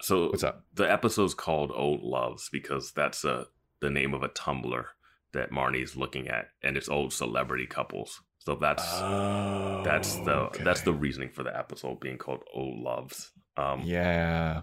so 0.00 0.28
what's 0.28 0.44
up? 0.44 0.64
the 0.74 0.88
episode's 0.88 1.34
called 1.34 1.72
"Old 1.74 2.04
Loves" 2.04 2.48
because 2.52 2.92
that's 2.92 3.24
uh, 3.24 3.46
the 3.80 3.90
name 3.90 4.14
of 4.14 4.22
a 4.22 4.28
Tumblr 4.28 4.84
that 5.32 5.50
Marnie's 5.50 5.96
looking 5.96 6.28
at, 6.28 6.50
and 6.62 6.76
it's 6.76 6.88
old 6.88 7.12
celebrity 7.12 7.66
couples. 7.66 8.20
So 8.38 8.54
that's 8.54 8.84
Oh, 9.00 9.82
that's 9.84 10.14
the 10.18 10.50
that's 10.60 10.82
the 10.82 10.92
reasoning 10.92 11.30
for 11.30 11.42
the 11.42 11.58
episode 11.58 11.98
being 11.98 12.16
called 12.16 12.44
"Old 12.54 12.78
Loves." 12.78 13.32
Um, 13.56 13.82
yeah. 13.84 14.60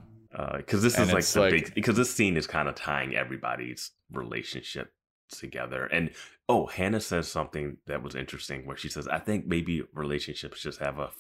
Because 0.57 0.81
this 0.83 0.95
And 0.97 1.07
is 1.09 1.13
like 1.13 1.25
the 1.25 1.39
like- 1.39 1.51
big 1.65 1.73
because 1.75 1.95
this 1.95 2.13
scene 2.13 2.36
is 2.38 2.47
kind 2.47 2.67
of 2.67 2.75
tying 2.75 3.15
everybody's 3.15 3.91
relationship 4.11 4.93
together. 5.29 5.86
And 5.86 6.11
oh, 6.49 6.65
Hannah 6.67 7.01
says 7.01 7.27
something 7.27 7.77
that 7.88 8.03
was 8.03 8.15
interesting 8.15 8.65
where 8.65 8.77
she 8.77 8.89
says, 8.89 9.07
"I 9.07 9.19
think 9.19 9.47
maybe 9.47 9.83
relationships 9.93 10.61
just 10.61 10.79
have 10.79 10.99
a 10.99 11.11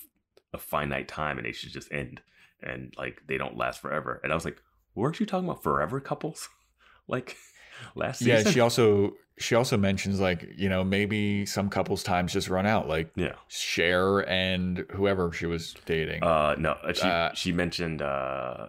a 0.53 0.57
finite 0.57 1.07
time 1.07 1.37
and 1.37 1.45
they 1.45 1.51
should 1.51 1.71
just 1.73 1.91
end, 1.91 2.21
and 2.61 2.93
like 2.97 3.21
they 3.27 3.37
don't 3.37 3.57
last 3.57 3.81
forever." 3.81 4.19
And 4.23 4.31
I 4.31 4.35
was 4.35 4.45
like, 4.45 4.61
"Weren't 4.95 5.19
you 5.19 5.25
talking 5.25 5.47
about 5.49 5.63
forever 5.63 5.99
couples?" 5.99 6.49
like 7.07 7.37
last 7.95 8.21
Yeah, 8.21 8.37
season. 8.37 8.51
she 8.53 8.59
also 8.59 9.13
she 9.37 9.55
also 9.55 9.75
mentions 9.77 10.19
like 10.19 10.47
you 10.55 10.69
know 10.69 10.83
maybe 10.83 11.45
some 11.45 11.69
couples 11.69 12.03
times 12.03 12.31
just 12.33 12.47
run 12.49 12.65
out 12.65 12.87
like 12.87 13.11
yeah. 13.15 13.33
Cher 13.47 14.19
and 14.29 14.85
whoever 14.91 15.31
she 15.31 15.45
was 15.45 15.73
dating. 15.85 16.23
Uh, 16.23 16.55
no, 16.57 16.71
uh, 16.71 16.93
she 16.93 17.01
Uh, 17.07 17.33
she 17.33 17.51
mentioned 17.51 18.01
uh, 18.01 18.67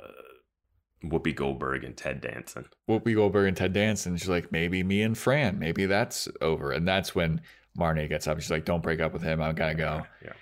Whoopi 1.10 1.34
Goldberg 1.34 1.84
and 1.84 1.96
Ted 1.96 2.20
Danson. 2.20 2.66
Whoopi 2.88 3.14
Goldberg 3.14 3.48
and 3.48 3.56
Ted 3.56 3.72
Danson. 3.72 4.16
She's 4.16 4.28
like 4.28 4.52
maybe 4.52 4.82
me 4.82 5.02
and 5.02 5.16
Fran, 5.16 5.58
maybe 5.58 5.86
that's 5.86 6.28
over, 6.40 6.72
and 6.72 6.86
that's 6.86 7.14
when 7.14 7.40
Marnie 7.78 8.08
gets 8.08 8.26
up. 8.26 8.40
She's 8.40 8.50
like, 8.50 8.64
"Don't 8.64 8.82
break 8.82 9.00
up 9.00 9.12
with 9.12 9.22
him. 9.22 9.40
I 9.42 9.52
gotta 9.52 9.74
go." 9.74 10.02
Yeah. 10.24 10.32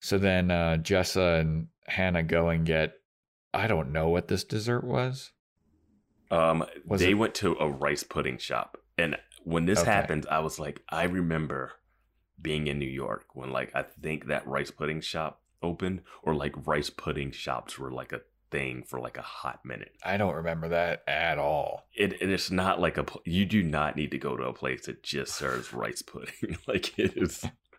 So 0.00 0.18
then 0.18 0.50
uh, 0.50 0.78
Jessa 0.80 1.40
and 1.40 1.68
Hannah 1.86 2.22
go 2.22 2.48
and 2.48 2.64
get. 2.66 2.94
I 3.52 3.66
don't 3.66 3.92
know 3.92 4.08
what 4.08 4.28
this 4.28 4.44
dessert 4.44 4.84
was. 4.84 5.32
Um, 6.30 6.64
Was 6.86 7.00
they 7.00 7.10
it- 7.10 7.14
went 7.14 7.34
to 7.36 7.56
a 7.58 7.68
rice 7.68 8.02
pudding 8.04 8.38
shop, 8.38 8.76
and 8.96 9.16
when 9.44 9.64
this 9.66 9.80
Okay. 9.80 9.90
happened, 9.90 10.26
I 10.30 10.38
was 10.40 10.58
like, 10.58 10.82
I 10.88 11.04
remember 11.04 11.72
being 12.40 12.66
in 12.68 12.78
New 12.78 12.88
York 12.88 13.26
when, 13.34 13.50
like, 13.50 13.74
I 13.74 13.82
think 13.82 14.26
that 14.26 14.46
rice 14.46 14.70
pudding 14.70 15.00
shop 15.00 15.42
opened, 15.62 16.02
or 16.22 16.34
like 16.34 16.66
rice 16.66 16.88
pudding 16.90 17.30
shops 17.32 17.78
were 17.78 17.90
like 17.90 18.12
a 18.12 18.20
thing 18.50 18.82
for 18.86 19.00
like 19.00 19.16
a 19.16 19.22
hot 19.22 19.60
minute. 19.64 19.92
I 20.04 20.16
don't 20.16 20.34
remember 20.34 20.68
that 20.68 21.02
at 21.06 21.38
all. 21.38 21.86
It 21.94 22.20
and 22.20 22.30
it's 22.30 22.50
not 22.50 22.80
like 22.80 22.98
a 22.98 23.06
you 23.24 23.46
do 23.46 23.62
not 23.62 23.96
need 23.96 24.10
to 24.10 24.18
go 24.18 24.36
to 24.36 24.44
a 24.44 24.52
place 24.52 24.86
that 24.86 25.02
just 25.02 25.34
serves 25.34 25.72
rice 25.72 26.02
pudding. 26.02 26.58
like 26.66 26.98
it 26.98 27.16
is, 27.16 27.44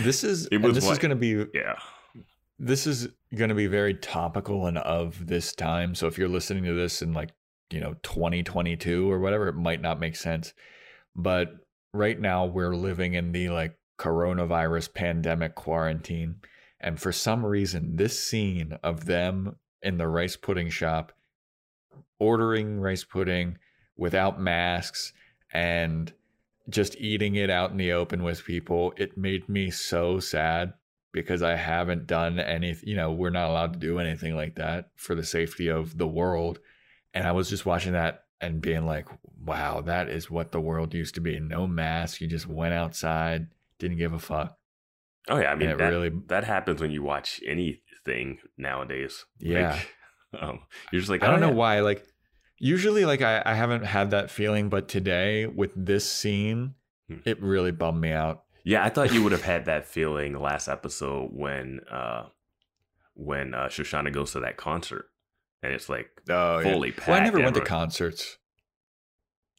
This 0.00 0.24
is 0.24 0.46
It 0.46 0.58
was 0.58 0.74
this 0.74 0.88
is 0.88 0.98
going 0.98 1.10
to 1.10 1.16
be 1.16 1.46
yeah, 1.54 1.76
this 2.58 2.86
is 2.86 3.08
going 3.34 3.48
to 3.48 3.54
be 3.54 3.66
very 3.66 3.94
topical 3.94 4.66
and 4.66 4.78
of 4.78 5.26
this 5.26 5.54
time. 5.54 5.94
So 5.94 6.06
if 6.06 6.18
you're 6.18 6.28
listening 6.28 6.64
to 6.64 6.74
this 6.74 7.02
in 7.02 7.12
like, 7.12 7.30
you 7.70 7.80
know, 7.80 7.94
2022 8.02 9.10
or 9.10 9.18
whatever, 9.18 9.48
it 9.48 9.54
might 9.54 9.80
not 9.80 10.00
make 10.00 10.16
sense. 10.16 10.52
But 11.16 11.52
right 11.92 12.18
now 12.20 12.44
we're 12.44 12.74
living 12.74 13.14
in 13.14 13.32
the 13.32 13.48
like 13.48 13.78
coronavirus 13.98 14.92
pandemic 14.94 15.54
quarantine. 15.54 16.36
And 16.80 16.98
for 17.00 17.12
some 17.12 17.44
reason, 17.44 17.96
this 17.96 18.18
scene 18.18 18.78
of 18.82 19.04
them 19.04 19.56
in 19.82 19.98
the 19.98 20.08
rice 20.08 20.36
pudding 20.36 20.70
shop 20.70 21.12
ordering 22.20 22.78
rice 22.80 23.02
pudding 23.02 23.58
without 23.96 24.40
masks 24.40 25.12
and 25.52 26.12
just 26.68 26.94
eating 26.96 27.34
it 27.34 27.50
out 27.50 27.72
in 27.72 27.78
the 27.78 27.92
open 27.92 28.22
with 28.22 28.44
people, 28.44 28.92
it 28.96 29.18
made 29.18 29.48
me 29.48 29.70
so 29.70 30.20
sad 30.20 30.72
because 31.12 31.42
I 31.42 31.56
haven't 31.56 32.06
done 32.06 32.38
anything. 32.38 32.88
you 32.88 32.94
know, 32.94 33.10
we're 33.10 33.30
not 33.30 33.50
allowed 33.50 33.72
to 33.72 33.78
do 33.78 33.98
anything 33.98 34.36
like 34.36 34.54
that 34.56 34.90
for 34.94 35.16
the 35.16 35.24
safety 35.24 35.68
of 35.68 35.98
the 35.98 36.06
world. 36.06 36.60
And 37.12 37.26
I 37.26 37.32
was 37.32 37.50
just 37.50 37.66
watching 37.66 37.94
that 37.94 38.24
and 38.40 38.60
being 38.60 38.86
like, 38.86 39.08
wow, 39.44 39.80
that 39.80 40.08
is 40.08 40.30
what 40.30 40.52
the 40.52 40.60
world 40.60 40.94
used 40.94 41.16
to 41.16 41.20
be. 41.20 41.40
No 41.40 41.66
mask. 41.66 42.20
You 42.20 42.28
just 42.28 42.46
went 42.46 42.74
outside, 42.74 43.48
didn't 43.78 43.98
give 43.98 44.12
a 44.12 44.20
fuck. 44.20 44.56
Oh 45.28 45.38
yeah, 45.38 45.52
I 45.52 45.54
mean 45.54 45.70
it 45.70 45.78
that, 45.78 45.88
really- 45.90 46.12
that 46.28 46.44
happens 46.44 46.80
when 46.80 46.90
you 46.90 47.02
watch 47.02 47.40
anything 47.46 48.38
nowadays. 48.56 49.24
Yeah. 49.38 49.72
Like, 50.32 50.42
um, 50.42 50.60
you're 50.92 51.00
just 51.00 51.10
like 51.10 51.22
I 51.22 51.26
don't 51.26 51.36
"Oh, 51.36 51.46
know 51.46 51.48
yeah." 51.48 51.54
why. 51.54 51.80
Like, 51.80 52.04
usually, 52.58 53.04
like, 53.04 53.22
I, 53.22 53.42
I 53.44 53.54
haven't 53.54 53.84
had 53.84 54.10
that 54.12 54.30
feeling, 54.30 54.68
but 54.68 54.88
today 54.88 55.46
with 55.46 55.72
this 55.76 56.10
scene, 56.10 56.74
Hmm. 57.08 57.16
it 57.24 57.42
really 57.42 57.72
bummed 57.72 58.00
me 58.00 58.12
out. 58.12 58.44
Yeah, 58.64 58.84
I 58.84 58.88
thought 58.88 59.12
you 59.12 59.22
would 59.24 59.32
have 59.32 59.42
had 59.54 59.64
that 59.64 59.86
feeling 59.86 60.34
last 60.38 60.68
episode 60.68 61.30
when 61.32 61.80
uh 61.90 62.26
when 63.14 63.52
uh 63.54 63.66
Shoshanna 63.66 64.12
goes 64.12 64.32
to 64.32 64.40
that 64.40 64.56
concert 64.56 65.06
and 65.62 65.72
it's 65.72 65.88
like 65.88 66.08
Oh, 66.28 66.62
fully 66.62 66.92
packed. 66.92 67.08
Well, 67.08 67.20
I 67.20 67.24
never 67.24 67.40
went 67.40 67.54
to 67.56 67.60
concerts. 67.62 68.38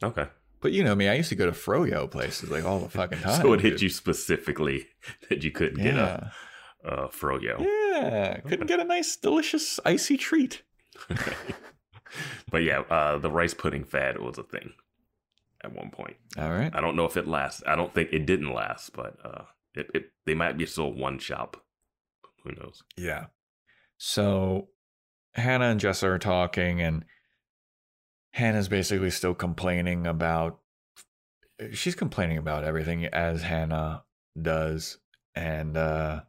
Okay. 0.02 0.26
But 0.62 0.72
you 0.72 0.82
know 0.84 0.94
me, 0.94 1.08
I 1.08 1.14
used 1.14 1.28
to 1.28 1.34
go 1.34 1.44
to 1.46 1.52
froyo 1.52 2.10
places 2.10 2.48
like 2.50 2.64
all 2.64 2.78
the 2.78 2.88
fucking 2.88 3.18
time. 3.18 3.42
so 3.42 3.52
it 3.52 3.60
hit 3.60 3.70
dude. 3.72 3.82
you 3.82 3.88
specifically 3.90 4.86
that 5.28 5.42
you 5.44 5.50
couldn't 5.50 5.82
get 5.82 5.94
Yeah. 5.96 6.30
a, 6.84 6.88
a 7.04 7.08
froyo. 7.08 7.60
Yeah. 7.60 8.40
Couldn't 8.40 8.66
get 8.68 8.80
a 8.80 8.84
nice, 8.84 9.16
delicious, 9.16 9.78
icy 9.84 10.16
treat. 10.16 10.62
but 12.50 12.58
yeah, 12.62 12.80
uh 12.90 13.18
the 13.18 13.30
rice 13.30 13.54
pudding 13.54 13.84
fad 13.84 14.18
was 14.20 14.38
a 14.38 14.42
thing 14.42 14.72
at 15.64 15.72
one 15.74 15.90
point. 15.90 16.16
All 16.38 16.50
right. 16.50 16.74
I 16.74 16.80
don't 16.80 16.96
know 16.96 17.06
if 17.06 17.16
it 17.16 17.26
lasts. 17.26 17.62
I 17.66 17.74
don't 17.76 17.92
think 17.94 18.10
it 18.12 18.26
didn't 18.26 18.52
last, 18.52 18.92
but 18.92 19.16
uh 19.24 19.42
it, 19.74 19.88
it 19.94 20.04
they 20.26 20.34
might 20.34 20.56
be 20.58 20.66
still 20.66 20.92
one 20.92 21.18
shop. 21.18 21.56
Who 22.44 22.52
knows? 22.52 22.82
Yeah. 22.96 23.26
So 23.96 24.68
Hannah 25.34 25.66
and 25.70 25.80
Jessa 25.80 26.04
are 26.04 26.18
talking, 26.18 26.80
and 26.82 27.04
Hannah's 28.32 28.68
basically 28.68 29.10
still 29.10 29.34
complaining 29.34 30.06
about. 30.06 30.58
She's 31.72 31.94
complaining 31.94 32.38
about 32.38 32.64
everything 32.64 33.06
as 33.06 33.42
Hannah 33.42 34.04
does, 34.40 34.98
and 35.34 35.76
uh 35.76 36.22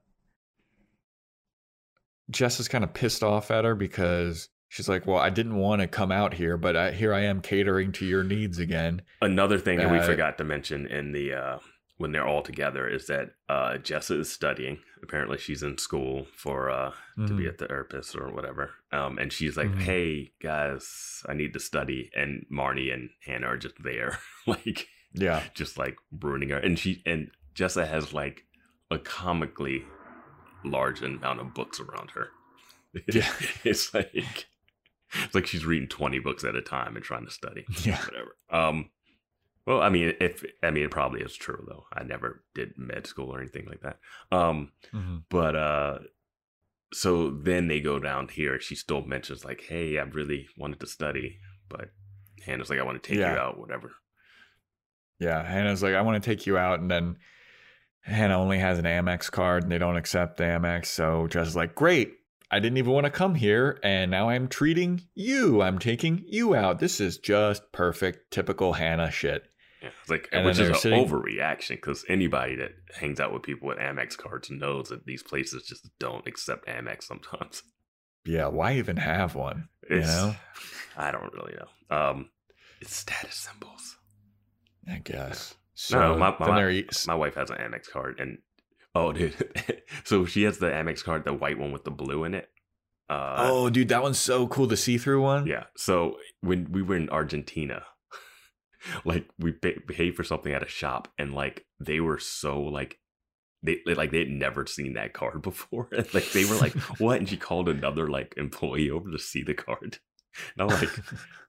Jess 2.29 2.59
is 2.59 2.67
kind 2.67 2.83
of 2.83 2.93
pissed 2.93 3.23
off 3.23 3.51
at 3.51 3.65
her 3.65 3.75
because 3.75 4.49
she's 4.69 4.87
like, 4.89 5.05
"Well, 5.05 5.17
I 5.17 5.29
didn't 5.29 5.55
want 5.55 5.81
to 5.81 5.87
come 5.87 6.11
out 6.11 6.33
here, 6.33 6.57
but 6.57 6.75
I, 6.75 6.91
here 6.91 7.13
I 7.13 7.21
am 7.21 7.41
catering 7.41 7.91
to 7.93 8.05
your 8.05 8.23
needs 8.23 8.59
again." 8.59 9.01
Another 9.21 9.57
thing 9.57 9.79
that 9.79 9.91
we 9.91 9.99
Uh, 9.99 10.05
forgot 10.05 10.37
to 10.37 10.43
mention 10.43 10.87
in 10.87 11.11
the 11.11 11.33
uh 11.33 11.59
when 11.97 12.11
they're 12.11 12.25
all 12.27 12.41
together 12.41 12.87
is 12.87 13.07
that 13.07 13.31
uh 13.49 13.73
Jessa 13.77 14.19
is 14.19 14.31
studying. 14.31 14.79
Apparently 15.03 15.37
she's 15.37 15.63
in 15.63 15.77
school 15.77 16.27
for 16.35 16.69
uh 16.69 16.91
to 17.27 17.33
be 17.33 17.43
Mhm. 17.43 17.49
a 17.49 17.53
therapist 17.53 18.15
or 18.15 18.31
whatever. 18.31 18.71
Um 18.91 19.17
and 19.19 19.31
she's 19.31 19.55
like, 19.57 19.67
Mhm. 19.69 19.81
"Hey 19.81 20.31
guys, 20.41 21.23
I 21.29 21.33
need 21.33 21.53
to 21.53 21.59
study." 21.59 22.09
And 22.15 22.45
Marnie 22.51 22.93
and 22.93 23.09
Hannah 23.25 23.47
are 23.47 23.57
just 23.57 23.75
there 23.83 24.19
like 24.47 24.87
Yeah, 25.13 25.43
just 25.53 25.77
like 25.77 25.97
ruining 26.21 26.49
her. 26.49 26.57
And 26.57 26.77
she 26.79 27.01
and 27.05 27.29
Jessa 27.55 27.87
has 27.87 28.13
like 28.13 28.45
a 28.89 28.97
comically 28.99 29.83
large 30.65 31.01
amount 31.01 31.39
of 31.39 31.53
books 31.53 31.79
around 31.79 32.11
her. 32.11 32.29
Yeah. 33.11 33.31
it's 33.63 33.93
like 33.93 34.47
it's 35.25 35.35
like 35.35 35.45
she's 35.45 35.65
reading 35.65 35.87
20 35.89 36.17
books 36.19 36.43
at 36.43 36.55
a 36.55 36.61
time 36.61 36.95
and 36.95 37.05
trying 37.05 37.25
to 37.25 37.31
study. 37.31 37.65
yeah, 37.83 37.99
Whatever. 38.05 38.35
Um 38.49 38.89
well, 39.65 39.81
I 39.81 39.89
mean, 39.89 40.13
if 40.19 40.43
I 40.61 40.71
mean, 40.71 40.83
it 40.85 40.91
probably 40.91 41.21
is 41.21 41.35
true 41.35 41.63
though. 41.67 41.85
I 41.93 42.03
never 42.03 42.43
did 42.55 42.73
med 42.77 43.07
school 43.07 43.33
or 43.33 43.39
anything 43.39 43.65
like 43.67 43.81
that. 43.81 43.99
Um, 44.31 44.71
Mhm. 44.93 45.23
but 45.29 45.55
uh, 45.55 45.99
so 46.93 47.31
then 47.31 47.67
they 47.67 47.79
go 47.81 47.99
down 47.99 48.27
here. 48.27 48.59
She 48.59 48.75
still 48.75 49.01
mentions 49.05 49.43
like, 49.45 49.61
"Hey, 49.61 49.97
I 49.97 50.03
really 50.03 50.47
wanted 50.57 50.79
to 50.81 50.87
study," 50.87 51.39
but 51.69 51.89
Hannah's 52.45 52.69
like, 52.69 52.79
"I 52.79 52.83
want 52.83 53.01
to 53.01 53.07
take 53.09 53.19
Yeah. 53.19 53.33
you 53.33 53.39
out, 53.39 53.57
whatever." 53.59 53.91
yeah. 55.19 55.43
Hannah's 55.43 55.81
like, 55.83 55.93
"I 55.95 56.01
want 56.01 56.21
to 56.21 56.29
take 56.29 56.45
you 56.45 56.57
out," 56.57 56.79
and 56.79 56.91
then 56.91 57.17
Hannah 58.01 58.37
only 58.39 58.59
has 58.59 58.79
an 58.79 58.85
Amex 58.85 59.31
card, 59.31 59.63
and 59.63 59.71
they 59.71 59.77
don't 59.77 59.95
accept 59.95 60.37
the 60.37 60.43
Amex. 60.43 60.87
So 60.87 61.27
Jessa's 61.27 61.55
like, 61.55 61.75
"Great." 61.75 62.15
I 62.51 62.59
didn't 62.59 62.77
even 62.77 62.91
want 62.91 63.05
to 63.05 63.09
come 63.11 63.33
here, 63.33 63.79
and 63.81 64.11
now 64.11 64.29
I'm 64.29 64.47
treating 64.47 65.01
you. 65.15 65.63
I'm 65.63 65.79
taking 65.79 66.23
you 66.27 66.53
out. 66.53 66.77
This 66.79 66.99
is 67.01 67.17
just 67.17 67.71
perfect, 67.71 68.29
typical 68.29 68.73
Hannah 68.73 69.09
shit. 69.09 69.49
Yeah, 69.83 69.89
it's 70.01 70.09
like 70.09 70.29
And 70.31 70.45
which 70.45 70.57
is 70.59 70.69
an 70.69 70.75
sitting- 70.75 71.05
overreaction 71.05 71.69
because 71.75 72.03
anybody 72.07 72.55
that 72.55 72.71
hangs 72.95 73.19
out 73.19 73.33
with 73.33 73.43
people 73.43 73.67
with 73.67 73.77
Amex 73.77 74.17
cards 74.17 74.49
knows 74.49 74.89
that 74.89 75.05
these 75.05 75.21
places 75.21 75.63
just 75.67 75.89
don't 75.99 76.25
accept 76.25 76.67
Amex 76.67 77.03
sometimes. 77.03 77.61
Yeah, 78.25 78.47
why 78.47 78.75
even 78.77 78.95
have 78.95 79.35
one? 79.35 79.67
You 79.89 79.97
It's, 79.97 80.07
know? 80.07 80.33
I 80.97 81.11
don't 81.11 81.33
really 81.33 81.55
know. 81.55 81.95
Um, 81.97 82.29
it's 82.79 82.95
status 82.95 83.35
symbols. 83.35 83.97
I 84.89 84.99
guess. 85.03 85.55
So 85.73 85.99
No, 85.99 86.17
my- 86.17 86.29
then 86.39 86.47
my- 86.47 86.85
My 87.07 87.15
wife 87.15 87.35
has 87.35 87.49
an 87.49 87.57
Amex 87.57 87.89
card, 87.91 88.21
and 88.21 88.37
oh, 88.95 89.11
dude, 89.17 89.35
so 90.05 90.23
she 90.25 90.43
has 90.43 90.59
the 90.59 90.67
Amex 90.67 91.03
card, 91.03 91.25
the 91.25 91.33
white 91.33 91.59
one 91.59 91.73
with 91.73 91.83
the 91.83 91.91
blue 91.91 92.23
in 92.23 92.33
it. 92.33 92.49
Uh, 93.09 93.35
oh, 93.39 93.69
dude, 93.69 93.89
that 93.89 94.01
one's 94.01 94.19
so 94.19 94.47
cool. 94.47 94.67
The 94.67 94.77
see-through 94.77 95.21
one. 95.21 95.45
yeah. 95.45 95.65
So 95.75 96.15
when 96.39 96.71
we 96.71 96.81
were 96.81 96.95
in 96.95 97.09
Argentina, 97.09 97.83
like 99.05 99.29
we 99.39 99.51
pay, 99.51 99.73
paid 99.79 100.15
for 100.15 100.23
something 100.23 100.53
at 100.53 100.63
a 100.63 100.67
shop, 100.67 101.07
and 101.17 101.33
like 101.33 101.65
they 101.79 101.99
were 101.99 102.19
so 102.19 102.61
like. 102.61 102.99
They 103.65 103.79
they- 103.85 103.95
like 103.95 104.11
they 104.11 104.19
had 104.19 104.29
never 104.29 104.65
seen 104.65 104.93
that 104.95 105.13
card 105.13 105.41
before. 105.51 105.87
like 106.13 106.31
they 106.31 106.43
were 106.45 106.55
like, 106.55 106.73
"What?" 106.99 107.19
And 107.19 107.29
she 107.29 107.37
called 107.37 107.69
another 107.69 108.09
like 108.09 108.33
employee 108.35 108.89
over 108.91 109.09
to 109.09 109.17
see 109.19 109.41
the 109.41 109.53
card. 109.53 109.99
And 110.57 110.61
I'm 110.63 110.67
like, 110.67 110.89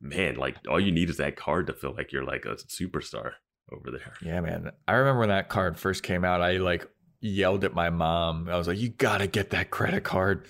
"Man, 0.00 0.36
like 0.36 0.56
all 0.68 0.78
you 0.78 0.92
need 0.92 1.10
is 1.10 1.16
that 1.16 1.34
card 1.36 1.66
to 1.66 1.72
feel 1.72 1.92
like 1.92 2.12
you're 2.12 2.22
like 2.24 2.44
a 2.44 2.54
superstar 2.56 3.32
over 3.72 3.90
there." 3.90 4.12
Yeah, 4.22 4.40
man. 4.42 4.70
I 4.86 4.92
remember 4.92 5.20
when 5.20 5.30
that 5.30 5.48
card 5.48 5.76
first 5.76 6.04
came 6.04 6.24
out, 6.24 6.40
I 6.40 6.58
like 6.58 6.86
yelled 7.20 7.64
at 7.64 7.74
my 7.74 7.90
mom. 7.90 8.48
I 8.48 8.56
was 8.58 8.68
like, 8.68 8.78
"You 8.78 8.90
gotta 8.90 9.26
get 9.26 9.50
that 9.50 9.70
credit 9.70 10.04
card." 10.04 10.46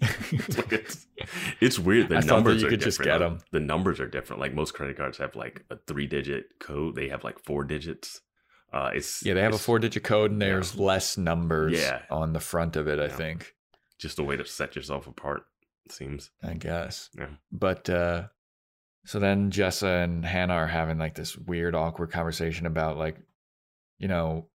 Like, 0.56 0.72
it's, 0.72 1.06
it's 1.60 1.78
weird. 1.78 2.08
The 2.08 2.16
I 2.16 2.20
numbers 2.20 2.60
you 2.60 2.66
are 2.68 2.70
could 2.70 2.80
just 2.80 2.98
different. 2.98 3.20
get 3.20 3.26
though. 3.28 3.34
'em. 3.34 3.40
The 3.52 3.60
numbers 3.60 4.00
are 4.00 4.08
different. 4.08 4.40
Like 4.40 4.54
most 4.54 4.74
credit 4.74 4.96
cards 4.96 5.18
have 5.18 5.34
like 5.36 5.64
a 5.70 5.76
three 5.86 6.06
digit 6.06 6.58
code. 6.60 6.94
They 6.96 7.08
have 7.08 7.24
like 7.24 7.38
four 7.44 7.64
digits. 7.64 8.20
Uh, 8.72 8.90
it's 8.94 9.24
yeah, 9.24 9.32
they 9.34 9.40
have 9.42 9.54
a 9.54 9.58
four-digit 9.58 10.02
code, 10.02 10.32
and 10.32 10.42
there's 10.42 10.76
less 10.76 11.16
numbers 11.16 11.80
Yeah. 11.80 12.02
on 12.10 12.32
the 12.32 12.40
front 12.40 12.76
of 12.76 12.88
it. 12.88 12.98
I 12.98 13.04
Yeah. 13.04 13.16
think. 13.16 13.54
just 13.98 14.18
a 14.18 14.22
way 14.22 14.36
to 14.36 14.44
set 14.44 14.76
yourself 14.76 15.06
apart. 15.06 15.44
It 15.86 15.92
seems. 15.92 16.30
I 16.42 16.52
guess. 16.54 17.08
Yeah. 17.16 17.28
But 17.50 17.88
uh 17.88 18.24
so 19.06 19.18
then 19.20 19.50
Jessa 19.52 20.02
and 20.04 20.24
Hannah 20.24 20.54
are 20.54 20.66
having 20.66 20.98
like 20.98 21.14
this 21.14 21.36
weird, 21.38 21.74
awkward 21.76 22.10
conversation 22.10 22.66
about 22.66 22.98
like, 22.98 23.16
you 23.98 24.08
know, 24.08 24.48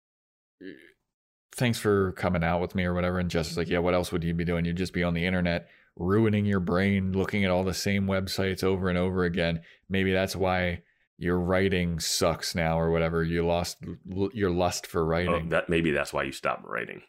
thanks 1.56 1.78
for 1.78 2.12
coming 2.12 2.42
out 2.44 2.60
with 2.60 2.74
me 2.74 2.84
or 2.84 2.94
whatever. 2.94 3.18
And 3.18 3.30
Jessa's 3.30 3.56
like, 3.56 3.68
Yeah, 3.68 3.78
what 3.78 3.94
else 3.94 4.10
would 4.12 4.24
you 4.24 4.34
be 4.34 4.44
doing? 4.44 4.64
You'd 4.64 4.76
just 4.76 4.92
be 4.92 5.02
on 5.04 5.14
the 5.14 5.26
internet 5.26 5.68
ruining 5.96 6.46
your 6.46 6.60
brain, 6.60 7.12
looking 7.12 7.44
at 7.44 7.50
all 7.50 7.64
the 7.64 7.74
same 7.74 8.06
websites 8.06 8.64
over 8.64 8.88
and 8.88 8.96
over 8.98 9.24
again. 9.24 9.60
Maybe 9.90 10.12
that's 10.12 10.34
why 10.34 10.82
your 11.18 11.38
writing 11.38 12.00
sucks 12.00 12.54
now 12.54 12.80
or 12.80 12.90
whatever. 12.90 13.22
You 13.22 13.44
lost 13.46 13.76
l- 14.10 14.30
your 14.32 14.50
lust 14.50 14.86
for 14.86 15.02
Oh, 15.02 15.06
writing. 15.06 15.50
that 15.50 15.68
maybe 15.68 15.90
that's 15.90 16.12
why 16.12 16.22
you 16.22 16.32
stopped 16.32 16.64
writing. 16.66 17.02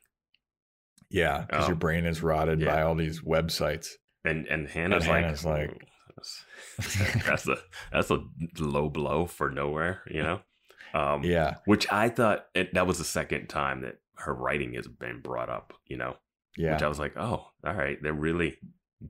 yeah, 1.10 1.46
because 1.48 1.68
your 1.68 1.76
Oh. 1.76 1.80
brain 1.80 2.06
is 2.06 2.22
rotted 2.22 2.60
Yeah. 2.60 2.76
by 2.76 2.82
all 2.82 2.96
these 2.96 3.22
websites. 3.22 3.88
And 4.26 4.48
and 4.48 4.68
Hannah's 4.68 5.08
like, 5.08 5.24
Hannah's 5.24 5.46
like- 5.46 5.70
"Oh, 5.72 5.78
that's, 6.18 6.46
that's 7.28 7.48
a 7.48 7.58
that's 7.92 8.10
a 8.10 8.20
low 8.60 8.90
blow 8.90 9.26
for 9.26 9.50
nowhere. 9.50 10.02
You 10.10 10.24
know. 10.24 10.42
Um, 10.96 11.24
Yeah. 11.24 11.56
Which 11.66 11.92
I 11.92 12.08
thought 12.10 12.46
it, 12.54 12.76
that 12.76 12.86
was 12.86 13.00
the 13.00 13.04
second 13.04 13.48
time 13.48 13.82
that 13.82 13.96
her 14.18 14.34
writing 14.34 14.74
has 14.74 14.88
been 14.88 15.22
brought 15.22 15.50
up. 15.50 15.74
You 15.88 15.98
know. 15.98 16.16
Yeah. 16.56 16.74
which 16.74 16.84
I 16.84 16.88
was 16.88 17.00
like, 17.00 17.18
oh, 17.18 17.48
all 17.66 17.74
right, 17.74 17.98
they're 18.04 18.14
really 18.14 18.58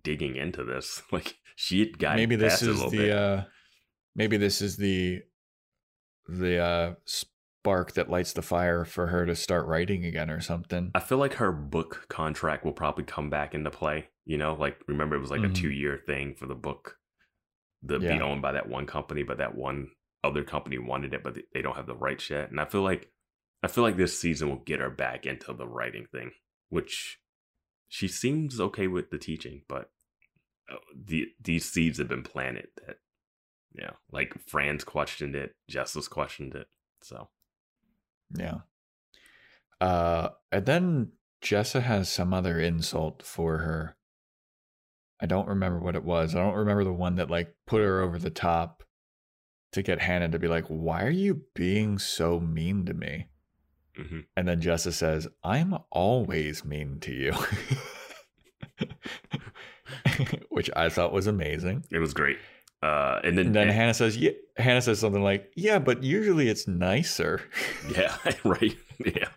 digging 0.04 0.36
into 0.38 0.64
this. 0.64 1.02
Like 1.12 1.36
she 1.56 1.92
gotten 1.92 2.18
maybe 2.18 2.36
this 2.38 2.54
past 2.54 2.64
it 2.64 2.70
a 2.70 2.72
is 2.72 2.82
the 2.92 2.98
bit. 2.98 3.12
uh 3.12 3.44
maybe 4.16 4.38
this 4.38 4.62
is 4.62 4.78
the 4.78 5.22
the 6.28 6.58
uh 6.58 6.94
spark 7.06 7.94
that 7.94 8.10
lights 8.10 8.34
the 8.34 8.42
fire 8.42 8.86
for 8.86 9.08
her 9.08 9.26
to 9.26 9.36
start 9.36 9.68
writing 9.68 10.06
again 10.06 10.30
or 10.30 10.42
something 10.42 10.92
I 10.96 11.00
feel 11.00 11.18
like 11.18 11.34
her 11.36 11.52
book 11.52 12.06
contract 12.10 12.66
will 12.66 12.72
probably 12.74 13.04
come 13.04 13.30
back 13.30 13.54
into 13.54 13.70
play. 13.72 14.08
You 14.26 14.38
know, 14.38 14.54
like 14.56 14.78
remember 14.88 15.16
it 15.16 15.20
was 15.22 15.32
like 15.32 15.42
Mhm. 15.42 15.52
a 15.52 15.54
two 15.54 15.72
year 15.72 15.98
thing 16.06 16.36
for 16.36 16.46
the 16.48 16.56
book, 16.56 16.98
the 17.82 18.00
be 18.00 18.08
owned 18.22 18.42
by 18.42 18.54
that 18.54 18.68
one 18.70 18.86
company, 18.86 19.24
but 19.24 19.38
that 19.38 19.56
one 19.56 19.92
other 20.24 20.44
company 20.44 20.78
wanted 20.78 21.14
it, 21.14 21.24
but 21.24 21.36
they- 21.36 21.44
they 21.54 21.62
don't 21.62 21.76
have 21.76 21.88
the 21.88 21.96
rights 21.96 22.30
yet. 22.30 22.50
And 22.50 22.60
I 22.60 22.66
feel 22.66 22.82
like 22.82 23.12
I 23.64 23.68
feel 23.68 23.84
like 23.84 23.98
this 23.98 24.20
season 24.20 24.50
will 24.50 24.58
get 24.58 24.82
her 24.82 24.90
back 24.90 25.26
into 25.26 25.54
the 25.54 25.68
writing 25.68 26.06
thing, 26.12 26.32
which 26.70 27.20
she 27.88 28.08
seems 28.08 28.60
okay 28.60 28.88
with 28.88 29.10
the 29.10 29.18
teaching, 29.18 29.62
but 29.70 29.90
uh, 30.72 30.78
the 30.96 31.28
these 31.42 31.72
seeds 31.72 31.98
have 31.98 32.08
been 32.10 32.24
planted 32.24 32.68
that 32.86 32.98
yeah, 33.74 33.92
like 34.12 34.36
Fran's 34.48 34.84
questioned 34.84 35.36
it, 35.36 35.56
Jessa's 35.72 36.08
questioned 36.08 36.54
it, 36.56 36.68
so. 37.02 37.30
yeah 38.36 38.60
uh 39.82 40.30
and 40.52 40.66
then 40.66 41.12
jessa 41.44 41.82
has 41.82 42.10
some 42.10 42.34
other 42.34 42.60
insult 42.60 43.22
for 43.22 43.60
her 43.60 43.96
I 45.24 45.26
don't 45.26 45.48
remember 45.48 45.80
what 45.80 45.96
it 45.96 46.04
was. 46.04 46.36
I 46.36 46.40
don't 46.40 46.56
remember 46.56 46.84
the 46.84 46.92
one 46.92 47.16
that 47.16 47.30
like 47.30 47.56
put 47.66 47.82
her 47.82 48.02
over 48.02 48.20
the 48.20 48.30
top 48.30 48.84
to 49.72 49.82
get 49.82 50.02
Hannah 50.02 50.28
to 50.28 50.38
be 50.38 50.50
like, 50.50 50.66
"Why 50.66 51.04
are 51.06 51.10
you 51.10 51.44
being 51.56 51.98
so 51.98 52.42
mean 52.42 52.86
to 52.88 52.94
me?" 52.94 53.28
Hmm 53.96 54.20
And 54.36 54.48
then 54.48 54.62
Jessa 54.62 54.92
says, 54.94 55.28
"I'm 55.44 55.76
always 55.92 56.64
mean 56.66 57.00
to 57.02 57.12
you." 57.14 57.34
Which 60.50 60.70
I 60.76 60.90
thought 60.90 61.14
was 61.14 61.28
amazing. 61.28 61.86
It 61.92 62.00
was 62.00 62.14
great. 62.14 62.38
Uh, 62.82 63.20
and 63.24 63.38
then, 63.38 63.48
And 63.48 63.56
then 63.56 63.68
and- 63.70 63.76
Hannah 63.78 63.94
says, 63.94 64.18
"Yeah." 64.18 64.32
Hannah 64.58 64.82
says 64.82 65.00
something 65.00 65.24
like, 65.24 65.52
"Yeah, 65.56 65.80
but 65.80 66.04
usually 66.04 66.50
it's 66.50 66.68
nicer." 66.68 67.42
yeah, 67.96 68.18
right. 68.44 68.76
Yeah, 69.06 69.30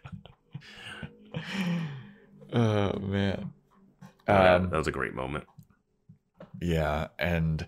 oh 2.52 2.98
man. 2.98 3.52
Um, 4.28 4.70
that 4.70 4.76
was 4.76 4.88
a 4.88 4.92
great 4.92 5.14
moment. 5.14 5.44
Yeah, 6.60 7.08
and 7.18 7.66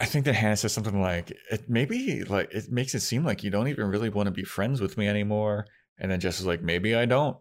I 0.00 0.06
think 0.06 0.24
that 0.26 0.34
Hannah 0.34 0.56
says 0.56 0.72
something 0.72 1.00
like, 1.00 1.32
"It 1.50 1.68
maybe 1.68 2.22
like 2.24 2.52
it 2.52 2.70
makes 2.70 2.94
it 2.94 3.00
seem 3.00 3.24
like 3.24 3.42
you 3.42 3.50
don't 3.50 3.68
even 3.68 3.88
really 3.88 4.08
want 4.08 4.26
to 4.28 4.32
be 4.32 4.44
friends 4.44 4.80
with 4.80 4.96
me 4.96 5.08
anymore." 5.08 5.66
And 5.98 6.10
then 6.10 6.20
Jess 6.20 6.38
is 6.40 6.46
like, 6.46 6.62
"Maybe 6.62 6.94
I 6.94 7.04
don't." 7.06 7.36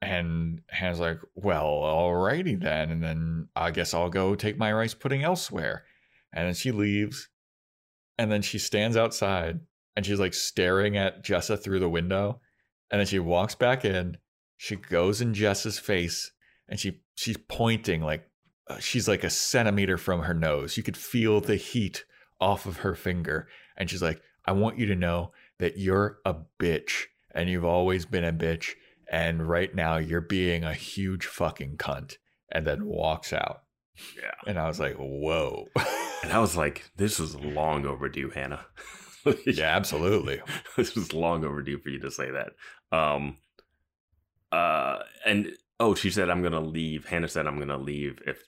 And 0.00 0.62
Hannah's 0.68 1.00
like, 1.00 1.18
"Well, 1.34 1.64
alrighty 1.64 2.60
then." 2.60 2.90
And 2.90 3.02
then 3.02 3.48
I 3.56 3.70
guess 3.72 3.94
I'll 3.94 4.10
go 4.10 4.34
take 4.34 4.58
my 4.58 4.72
rice 4.72 4.94
pudding 4.94 5.22
elsewhere. 5.24 5.84
And 6.32 6.46
then 6.46 6.54
she 6.54 6.70
leaves, 6.72 7.28
and 8.16 8.30
then 8.30 8.42
she 8.42 8.58
stands 8.58 8.96
outside, 8.96 9.60
and 9.96 10.06
she's 10.06 10.20
like 10.20 10.34
staring 10.34 10.96
at 10.96 11.24
Jessa 11.24 11.60
through 11.60 11.80
the 11.80 11.88
window. 11.88 12.40
And 12.90 13.00
then 13.00 13.06
she 13.06 13.18
walks 13.18 13.54
back 13.54 13.84
in. 13.84 14.18
She 14.56 14.76
goes 14.76 15.20
in 15.20 15.34
Jess's 15.34 15.78
face, 15.78 16.30
and 16.68 16.78
she 16.78 17.02
she's 17.16 17.38
pointing 17.48 18.02
like 18.02 18.30
she's 18.78 19.08
like 19.08 19.24
a 19.24 19.30
centimeter 19.30 19.96
from 19.96 20.22
her 20.22 20.34
nose. 20.34 20.76
You 20.76 20.82
could 20.82 20.96
feel 20.96 21.40
the 21.40 21.56
heat 21.56 22.04
off 22.40 22.66
of 22.66 22.78
her 22.78 22.94
finger. 22.94 23.48
And 23.76 23.88
she's 23.88 24.02
like, 24.02 24.20
I 24.44 24.52
want 24.52 24.78
you 24.78 24.86
to 24.86 24.96
know 24.96 25.32
that 25.58 25.78
you're 25.78 26.18
a 26.24 26.34
bitch 26.58 27.04
and 27.34 27.48
you've 27.48 27.64
always 27.64 28.04
been 28.04 28.24
a 28.24 28.32
bitch. 28.32 28.72
And 29.10 29.48
right 29.48 29.74
now 29.74 29.96
you're 29.96 30.20
being 30.20 30.64
a 30.64 30.74
huge 30.74 31.26
fucking 31.26 31.76
cunt. 31.76 32.16
And 32.50 32.66
then 32.66 32.84
walks 32.84 33.32
out. 33.32 33.62
Yeah. 34.16 34.32
And 34.46 34.58
I 34.58 34.66
was 34.68 34.78
like, 34.78 34.96
whoa. 34.96 35.68
And 36.22 36.32
I 36.32 36.38
was 36.38 36.56
like, 36.56 36.90
this 36.96 37.18
was 37.18 37.34
long 37.34 37.86
overdue, 37.86 38.30
Hannah. 38.30 38.66
yeah, 39.46 39.74
absolutely. 39.76 40.40
this 40.76 40.94
was 40.94 41.12
long 41.12 41.44
overdue 41.44 41.78
for 41.78 41.88
you 41.88 41.98
to 42.00 42.10
say 42.10 42.30
that. 42.30 42.52
Um, 42.96 43.38
uh, 44.50 44.98
and 45.24 45.52
oh, 45.80 45.94
she 45.94 46.10
said, 46.10 46.30
I'm 46.30 46.42
gonna 46.42 46.60
leave. 46.60 47.06
Hannah 47.06 47.28
said, 47.28 47.46
I'm 47.46 47.58
gonna 47.58 47.78
leave 47.78 48.18
if, 48.26 48.38
if 48.38 48.42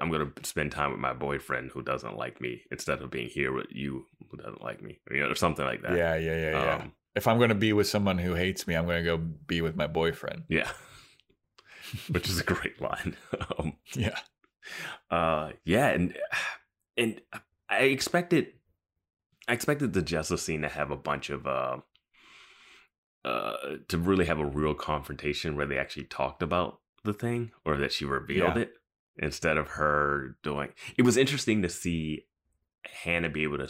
I'm 0.00 0.10
gonna 0.10 0.32
spend 0.42 0.72
time 0.72 0.90
with 0.90 1.00
my 1.00 1.12
boyfriend 1.12 1.70
who 1.70 1.82
doesn't 1.82 2.16
like 2.16 2.40
me 2.40 2.62
instead 2.70 3.00
of 3.02 3.10
being 3.10 3.28
here 3.28 3.52
with 3.52 3.66
you 3.70 4.06
who 4.30 4.36
doesn't 4.36 4.62
like 4.62 4.82
me, 4.82 4.98
you 5.10 5.20
know, 5.20 5.30
or 5.30 5.34
something 5.34 5.64
like 5.64 5.82
that. 5.82 5.96
Yeah, 5.96 6.16
yeah, 6.16 6.36
yeah, 6.36 6.50
yeah. 6.64 6.74
Um, 6.76 6.92
if 7.14 7.26
I'm 7.26 7.38
going 7.38 7.48
to 7.50 7.54
be 7.54 7.72
with 7.72 7.86
someone 7.86 8.18
who 8.18 8.34
hates 8.34 8.66
me, 8.66 8.74
I'm 8.74 8.84
going 8.86 9.02
to 9.02 9.10
go 9.10 9.16
be 9.16 9.60
with 9.62 9.76
my 9.76 9.86
boyfriend. 9.86 10.44
yeah. 10.48 10.70
Which 12.10 12.28
is 12.28 12.40
a 12.40 12.44
great 12.44 12.80
line. 12.80 13.16
um, 13.58 13.74
Yeah. 13.94 14.18
uh 15.10 15.52
yeah 15.64 15.86
and 15.88 16.16
and 16.96 17.20
i 17.68 17.82
expected 17.84 18.48
i 19.46 19.52
expected 19.52 19.92
the 19.92 20.02
Jessa 20.02 20.36
scene 20.38 20.62
to 20.62 20.68
have 20.68 20.90
a 20.90 20.96
bunch 20.96 21.30
of 21.30 21.46
uh 21.46 21.76
uh 23.24 23.56
to 23.88 23.98
really 23.98 24.24
have 24.26 24.38
a 24.38 24.44
real 24.44 24.74
confrontation 24.74 25.56
where 25.56 25.66
they 25.66 25.78
actually 25.78 26.04
talked 26.04 26.42
about 26.42 26.80
the 27.04 27.12
thing 27.12 27.52
or 27.64 27.76
that 27.76 27.92
she 27.92 28.04
revealed 28.04 28.56
Yeah. 28.56 28.62
it 28.62 28.72
instead 29.18 29.56
of 29.56 29.68
her 29.68 30.36
doing 30.42 30.68
it 30.96 31.02
was 31.02 31.16
interesting 31.16 31.62
to 31.62 31.68
see 31.68 32.24
hannah 33.02 33.28
be 33.30 33.42
able 33.42 33.58
to 33.58 33.68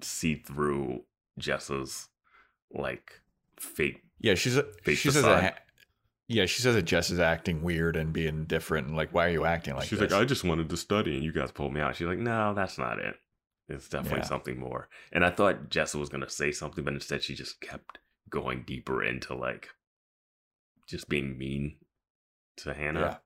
see 0.00 0.34
through 0.36 1.02
jessa's 1.38 2.08
like 2.72 3.20
fake 3.58 4.02
Yeah, 4.18 4.34
she's 4.34 4.56
a, 4.56 4.64
Fake 4.82 4.98
she 4.98 5.10
says 5.10 5.22
facade. 5.24 5.42
that, 5.44 5.58
yeah, 6.28 6.46
she 6.46 6.60
says 6.60 6.74
that 6.74 6.82
Jess 6.82 7.10
is 7.10 7.20
acting 7.20 7.62
weird 7.62 7.94
and 7.96 8.12
being 8.12 8.46
different 8.46 8.88
and 8.88 8.96
like, 8.96 9.14
why 9.14 9.26
are 9.26 9.30
you 9.30 9.44
acting 9.44 9.74
like 9.76 9.86
she's 9.88 10.00
this? 10.00 10.10
like, 10.10 10.20
I 10.20 10.24
just 10.24 10.42
wanted 10.42 10.68
to 10.68 10.76
study, 10.76 11.14
and 11.14 11.22
you 11.22 11.30
guys 11.32 11.52
pulled 11.52 11.72
me 11.72 11.80
out. 11.80 11.94
She's 11.94 12.08
like, 12.08 12.18
No, 12.18 12.52
that's 12.52 12.78
not 12.78 12.98
it. 12.98 13.14
It's 13.68 13.88
definitely 13.88 14.18
Yeah. 14.20 14.24
something 14.26 14.58
more. 14.58 14.88
And 15.12 15.24
I 15.24 15.30
thought 15.30 15.70
Jessa 15.70 15.94
was 16.00 16.08
gonna 16.08 16.28
say 16.28 16.50
something, 16.50 16.82
but 16.82 16.94
instead 16.94 17.22
she 17.22 17.34
just 17.36 17.60
kept 17.60 17.98
going 18.28 18.64
deeper 18.66 19.04
into 19.04 19.34
like 19.36 19.68
just 20.88 21.08
being 21.08 21.38
mean 21.38 21.76
to 22.58 22.74
Hannah. 22.74 23.00
Yeah. 23.00 23.16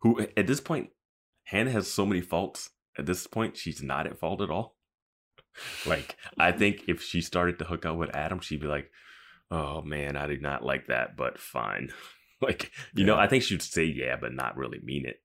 Who 0.00 0.20
at 0.36 0.46
this 0.46 0.60
point, 0.60 0.90
Hannah 1.44 1.70
has 1.72 1.90
so 1.90 2.06
many 2.06 2.20
faults. 2.20 2.70
At 2.96 3.06
this 3.06 3.26
point, 3.26 3.56
she's 3.56 3.82
not 3.82 4.06
at 4.06 4.18
fault 4.18 4.40
at 4.42 4.50
all. 4.50 4.76
Like, 5.86 6.16
I 6.38 6.52
think 6.52 6.84
if 6.88 7.02
she 7.02 7.20
started 7.20 7.58
to 7.58 7.64
hook 7.64 7.86
up 7.86 7.96
with 7.96 8.14
Adam, 8.14 8.40
she'd 8.40 8.60
be 8.60 8.66
like, 8.66 8.90
Oh 9.50 9.80
man, 9.82 10.16
I 10.16 10.26
did 10.26 10.42
not 10.42 10.64
like 10.64 10.88
that, 10.88 11.16
but 11.16 11.38
fine. 11.38 11.90
like, 12.40 12.70
you 12.94 13.04
know, 13.04 13.16
I 13.16 13.26
think 13.26 13.42
she'd 13.42 13.62
say 13.62 13.84
yeah, 13.84 14.16
but 14.20 14.34
not 14.34 14.56
really 14.56 14.80
mean 14.82 15.06
it 15.06 15.22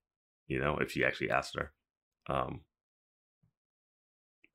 you 0.48 0.60
know, 0.60 0.78
if 0.78 0.92
she 0.92 1.04
actually 1.04 1.32
asked 1.32 1.56
her. 1.58 1.72
Um, 2.30 2.62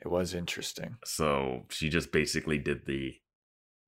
It 0.01 0.09
was 0.09 0.35
interesting. 0.35 0.97
so 1.05 1.67
she 1.71 1.89
just 1.89 2.13
basically 2.13 2.59
did 2.59 2.87
the 2.87 3.17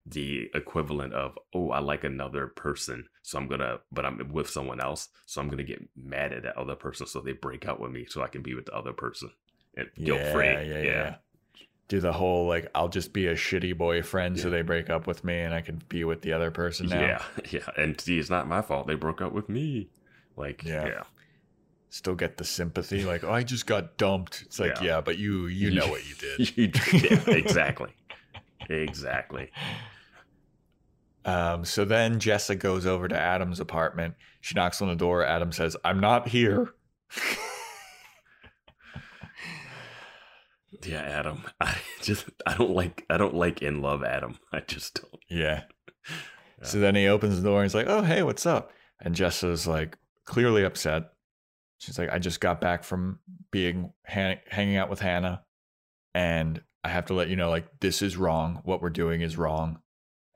the 0.07 0.51
equivalent 0.55 1.13
of, 1.13 1.39
oh, 1.55 1.71
I 1.71 1.79
like 1.81 2.05
another 2.05 2.49
person, 2.49 3.07
so 3.23 3.39
I'm 3.39 3.47
gonna, 3.49 3.81
but 3.93 4.05
I'm 4.07 4.31
with 4.33 4.49
someone 4.49 4.81
else, 4.81 5.09
so 5.27 5.41
I'm 5.41 5.49
gonna 5.49 5.63
get 5.63 5.87
mad 5.97 6.33
at 6.33 6.43
that 6.45 6.57
other 6.57 6.75
person, 6.75 7.07
so 7.07 7.21
they 7.21 7.33
break 7.33 7.69
up 7.69 7.79
with 7.81 7.91
me, 7.93 8.07
so 8.09 8.23
I 8.23 8.29
can 8.29 8.43
be 8.43 8.55
with 8.55 8.67
the 8.67 8.75
other 8.75 8.93
person 8.93 9.31
and 9.77 9.89
guilt 10.03 10.21
yeah, 10.21 10.33
free. 10.33 10.47
yeah, 10.47 10.83
yeah, 10.83 11.15
Do 11.89 12.01
the 12.01 12.13
whole 12.13 12.49
like, 12.49 12.69
I'll 12.75 12.89
just 12.89 13.13
be 13.13 13.27
a 13.29 13.35
shitty 13.35 13.77
boyfriend 13.77 14.39
so 14.41 14.51
they 14.51 14.63
break 14.63 14.91
up 14.91 15.07
with 15.07 15.23
me 15.23 15.39
and 15.41 15.55
I 15.55 15.61
can 15.61 15.81
be 15.89 16.03
with 16.05 16.23
the 16.23 16.33
other 16.33 16.51
person 16.51 16.89
now. 16.89 17.01
yeah, 17.01 17.23
yeah. 17.51 17.69
And 17.77 18.01
see, 18.01 18.19
it's 18.19 18.31
not 18.31 18.49
my 18.49 18.63
fault. 18.63 18.87
They 18.89 18.95
broke 18.95 19.21
up 19.21 19.33
with 19.33 19.49
me. 19.49 19.91
Like, 20.37 20.65
Yeah. 20.65 20.87
yeah, 20.87 21.03
Still 21.91 22.15
get 22.15 22.37
the 22.37 22.45
sympathy, 22.45 23.05
like, 23.05 23.23
oh, 23.25 23.33
I 23.33 23.43
just 23.43 23.67
got 23.67 23.97
dumped. 23.97 24.43
It's 24.47 24.59
like, 24.61 24.77
Yeah. 24.81 24.87
yeah, 24.87 25.01
but 25.01 25.19
you 25.19 25.47
you 25.49 25.71
know 25.73 25.89
what 25.89 26.03
you 26.09 26.15
did. 26.37 26.57
You- 26.57 26.71
yeah, 27.01 27.23
exactly, 27.35 27.91
exactly. 28.71 29.51
Um, 31.25 31.65
so 31.65 31.85
then 31.85 32.19
Jessa 32.19 32.59
goes 32.59 32.87
over 32.87 33.07
to 33.09 33.19
Adam's 33.19 33.61
apartment. 33.61 34.15
She 34.41 34.55
knocks 34.55 34.81
on 34.81 34.89
the 34.89 34.97
door. 34.97 35.25
Adam 35.25 35.53
says, 35.53 35.77
I'm 35.85 36.01
not 36.01 36.29
here. 36.29 36.73
Yeah, 40.85 41.03
Adam. 41.03 41.43
I 41.61 41.77
just 42.01 42.27
I 42.47 42.57
don't 42.57 42.71
like 42.71 43.05
I 43.11 43.17
don't 43.17 43.35
like 43.35 43.63
in 43.63 43.83
love 43.83 44.03
Adam. 44.03 44.39
I 44.53 44.61
just 44.61 45.01
don't. 45.01 45.23
Yeah. 45.29 45.65
Yeah. 46.59 46.65
So 46.67 46.79
then 46.79 46.95
he 46.95 47.09
opens 47.09 47.37
the 47.37 47.49
door 47.49 47.61
and 47.61 47.65
he's 47.65 47.75
like, 47.75 47.87
"Oh, 47.89 48.03
hey, 48.03 48.23
what's 48.23 48.47
up?" 48.47 48.71
And 49.01 49.15
Jessa's 49.15 49.67
like 49.67 49.97
clearly 50.25 50.65
upset. 50.65 51.13
She's 51.79 51.99
like, 51.99 52.11
"I 52.11 52.19
just 52.19 52.41
got 52.41 52.61
back 52.61 52.85
from 52.85 53.19
being 53.51 53.93
han- 54.05 54.41
hanging 54.49 54.77
out 54.77 54.91
with 54.91 55.01
Hannah, 55.01 55.43
and 56.15 56.63
I 56.85 56.89
have 56.89 57.07
to 57.07 57.15
let 57.15 57.29
you 57.29 57.37
know, 57.37 57.51
like, 57.51 57.69
this 57.81 58.03
is 58.03 58.17
wrong. 58.17 58.61
What 58.65 58.83
we're 58.83 58.91
doing 58.91 59.21
is 59.21 59.37
wrong." 59.37 59.81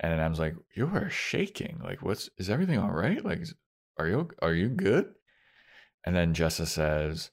And 0.01 0.21
I 0.21 0.29
was 0.29 0.39
like, 0.39 0.55
"You 0.75 0.87
are 0.89 1.11
shaking. 1.11 1.81
Like, 1.83 2.03
what's 2.03 2.31
is 2.39 2.51
everything 2.51 2.79
all 2.79 2.93
right? 2.93 3.25
Like, 3.25 3.45
are 3.99 4.09
you 4.09 4.29
are 4.43 4.55
you 4.55 4.69
good?" 4.69 5.15
And 6.05 6.15
then 6.17 6.35
Jessa 6.35 6.67
says, 6.67 7.31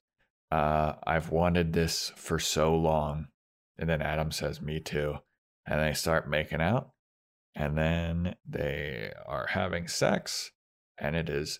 uh, 0.51 0.93
"I've 1.05 1.30
wanted 1.30 1.74
this 1.74 2.12
for 2.16 2.39
so 2.39 2.76
long." 2.76 3.28
And 3.78 3.89
then 3.89 4.01
Adam 4.01 4.32
says, 4.32 4.62
"Me 4.62 4.80
too." 4.80 5.18
And 5.66 5.80
they 5.80 5.93
start 5.93 6.30
making 6.30 6.62
out 6.62 6.91
and 7.55 7.78
then 7.78 8.36
they 8.47 9.12
are 9.26 9.47
having 9.47 9.88
sex 9.88 10.51
and 10.97 11.16
it 11.16 11.30
is 11.30 11.59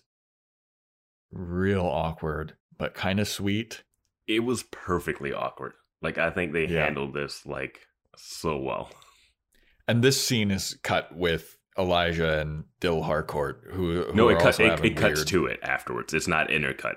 real 1.30 1.86
awkward 1.86 2.56
but 2.76 2.94
kind 2.94 3.20
of 3.20 3.28
sweet 3.28 3.84
It 4.26 4.40
was 4.40 4.62
perfectly 4.62 5.32
awkward. 5.32 5.72
Like 6.02 6.18
I 6.18 6.30
think 6.30 6.52
they 6.52 6.66
Yeah. 6.66 6.84
handled 6.84 7.14
this 7.14 7.46
like 7.46 7.86
so 8.16 8.58
well. 8.58 8.90
and 9.88 10.02
this 10.02 10.22
scene 10.24 10.50
is 10.50 10.76
cut 10.82 11.14
with 11.16 11.56
elijah 11.78 12.38
and 12.40 12.64
dill 12.80 13.02
harcourt 13.02 13.62
who, 13.72 14.02
who 14.02 14.12
No, 14.14 14.28
it 14.28 14.38
cut, 14.38 14.60
it, 14.60 14.84
it 14.84 14.94
cuts 14.96 15.24
to 15.24 15.46
it 15.46 15.58
afterwards. 15.62 16.12
It's 16.12 16.28
not 16.28 16.48
intercut. 16.48 16.96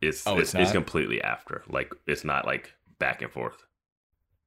It's 0.00 0.26
Oh, 0.26 0.38
it's, 0.38 0.52
it's 0.54 0.62
it's 0.64 0.72
completely 0.72 1.22
after. 1.22 1.62
Like 1.68 1.92
it's 2.08 2.24
not 2.24 2.44
like 2.44 2.72
back 2.98 3.22
and 3.22 3.30
forth. 3.30 3.62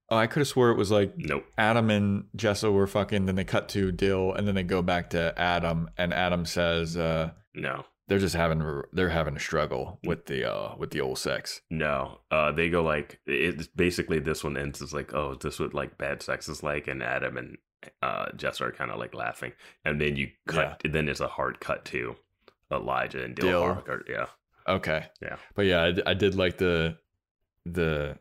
oh 0.09 0.17
i 0.17 0.27
could 0.27 0.41
have 0.41 0.47
swore 0.49 0.69
it 0.69 0.77
was 0.77 0.91
like 0.91 1.13
Nope. 1.17 1.45
adam 1.57 1.89
and 1.89 2.25
jessa 2.35 2.71
were 2.71 2.85
fucking 2.87 3.25
then 3.25 3.35
they 3.35 3.45
cut 3.45 3.69
to 3.69 3.91
dill 3.91 4.33
and 4.33 4.45
then 4.47 4.53
they 4.55 4.63
go 4.63 4.81
back 4.81 5.11
to 5.11 5.33
adam 5.39 5.89
and 5.97 6.13
adam 6.13 6.45
says 6.45 6.97
uh 6.97 7.31
No. 7.55 7.85
They're 8.07 8.19
just 8.19 8.35
having 8.35 8.81
they're 8.91 9.09
having 9.09 9.35
a 9.35 9.39
struggle 9.39 9.99
with 10.03 10.25
the 10.25 10.49
uh 10.49 10.75
with 10.77 10.91
the 10.91 11.01
old 11.01 11.17
sex 11.17 11.61
No. 11.69 12.19
Uh 12.31 12.51
they 12.51 12.69
go 12.69 12.83
like 12.83 13.19
it's 13.25 13.67
basically 13.67 14.19
this 14.19 14.43
one 14.43 14.57
ends 14.57 14.81
as 14.81 14.93
like, 14.93 15.13
oh, 15.13 15.35
this 15.35 15.59
what 15.59 15.73
like 15.73 15.97
bad 15.97 16.21
sex 16.21 16.47
is 16.49 16.63
like 16.63 16.87
and 16.87 17.01
Adam 17.01 17.37
and 17.37 17.57
uh 18.01 18.27
Jess 18.35 18.61
are 18.61 18.71
kind 18.71 18.91
of 18.91 18.99
like 18.99 19.13
laughing. 19.13 19.53
And 19.85 19.99
then 19.99 20.15
you 20.15 20.29
cut 20.47 20.81
then 20.83 21.05
there's 21.05 21.21
a 21.21 21.27
hard 21.27 21.59
cut 21.59 21.85
to 21.85 22.15
Elijah 22.71 23.23
and 23.23 23.35
Dill. 23.35 23.83
Yeah. 24.09 24.25
Okay. 24.67 25.05
Yeah. 25.21 25.37
But 25.55 25.65
yeah, 25.65 25.91
I 26.05 26.13
did 26.13 26.35
like 26.35 26.57
the 26.57 26.97
the 27.65 28.17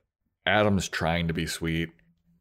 Adam's 0.47 0.89
trying 0.89 1.29
to 1.29 1.35
be 1.35 1.47
sweet. 1.47 1.91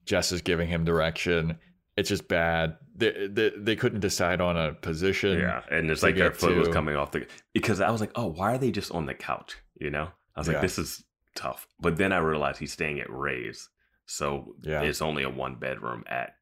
Jess 0.06 0.32
is 0.32 0.42
giving 0.42 0.68
him 0.68 0.84
direction. 0.84 1.58
It's 1.98 2.10
just 2.10 2.28
bad. 2.28 2.78
They 2.96 3.28
they, 3.28 3.52
they 3.58 3.76
couldn't 3.76 4.00
decide 4.00 4.40
on 4.42 4.56
a 4.58 4.74
position. 4.74 5.38
Yeah, 5.40 5.62
and 5.70 5.90
it's 5.92 6.04
like 6.04 6.16
their 6.16 6.32
foot 6.32 6.56
was 6.58 6.70
coming 6.70 6.96
off 6.96 7.12
the 7.12 7.28
because 7.54 7.82
I 7.82 7.92
was 7.92 8.00
like, 8.02 8.12
oh, 8.16 8.28
why 8.28 8.54
are 8.54 8.58
they 8.58 8.72
just 8.72 8.92
on 8.92 9.06
the 9.06 9.14
couch? 9.14 9.58
You 9.80 9.90
know, 9.92 10.10
I 10.36 10.40
was 10.40 10.48
Yeah. 10.48 10.54
like, 10.54 10.62
this 10.62 10.78
is 10.80 11.04
tough. 11.36 11.68
But 11.80 11.98
then 11.98 12.12
I 12.14 12.18
realized 12.20 12.60
he's 12.60 12.72
staying 12.74 13.00
at 13.02 13.10
Ray's, 13.10 13.70
so 14.06 14.56
Yeah. 14.62 14.82
it's 14.82 15.02
only 15.02 15.24
a 15.24 15.30
one 15.30 15.56
bedroom 15.56 16.04
at 16.08 16.36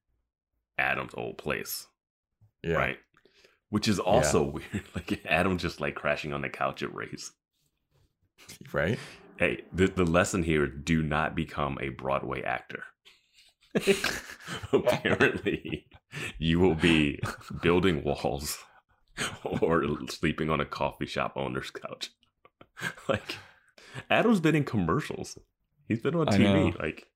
Adam's 0.77 1.13
old 1.15 1.37
place, 1.37 1.87
Yeah. 2.63 2.73
right? 2.75 2.99
Which 3.69 3.87
is 3.87 3.99
also 3.99 4.43
weird. 4.55 4.83
Like 4.95 5.21
Adam 5.25 5.57
just 5.57 5.81
like 5.81 5.95
crashing 5.95 6.31
on 6.33 6.41
the 6.41 6.49
couch 6.49 6.83
at 6.83 6.93
Ray's. 6.93 7.31
Right. 8.71 8.99
Hey, 9.37 9.63
the 9.73 9.87
the 9.87 10.05
lesson 10.05 10.43
here: 10.43 10.67
do 10.67 11.01
not 11.01 11.35
become 11.35 11.77
a 11.81 11.89
Broadway 11.89 12.41
actor. 12.43 12.83
Apparently, 14.73 15.85
you 16.37 16.59
will 16.59 16.75
be 16.75 17.19
building 17.61 18.03
walls 18.03 18.57
or 19.43 19.83
sleeping 20.07 20.49
on 20.49 20.59
a 20.59 20.65
coffee 20.65 21.05
shop 21.05 21.33
owner's 21.35 21.71
couch. 21.71 22.11
like, 23.09 23.35
Adam's 24.09 24.39
been 24.39 24.55
in 24.55 24.63
commercials. 24.63 25.37
He's 25.87 26.01
been 26.01 26.15
on 26.15 26.27
TV. 26.27 26.77
Like, 26.79 27.07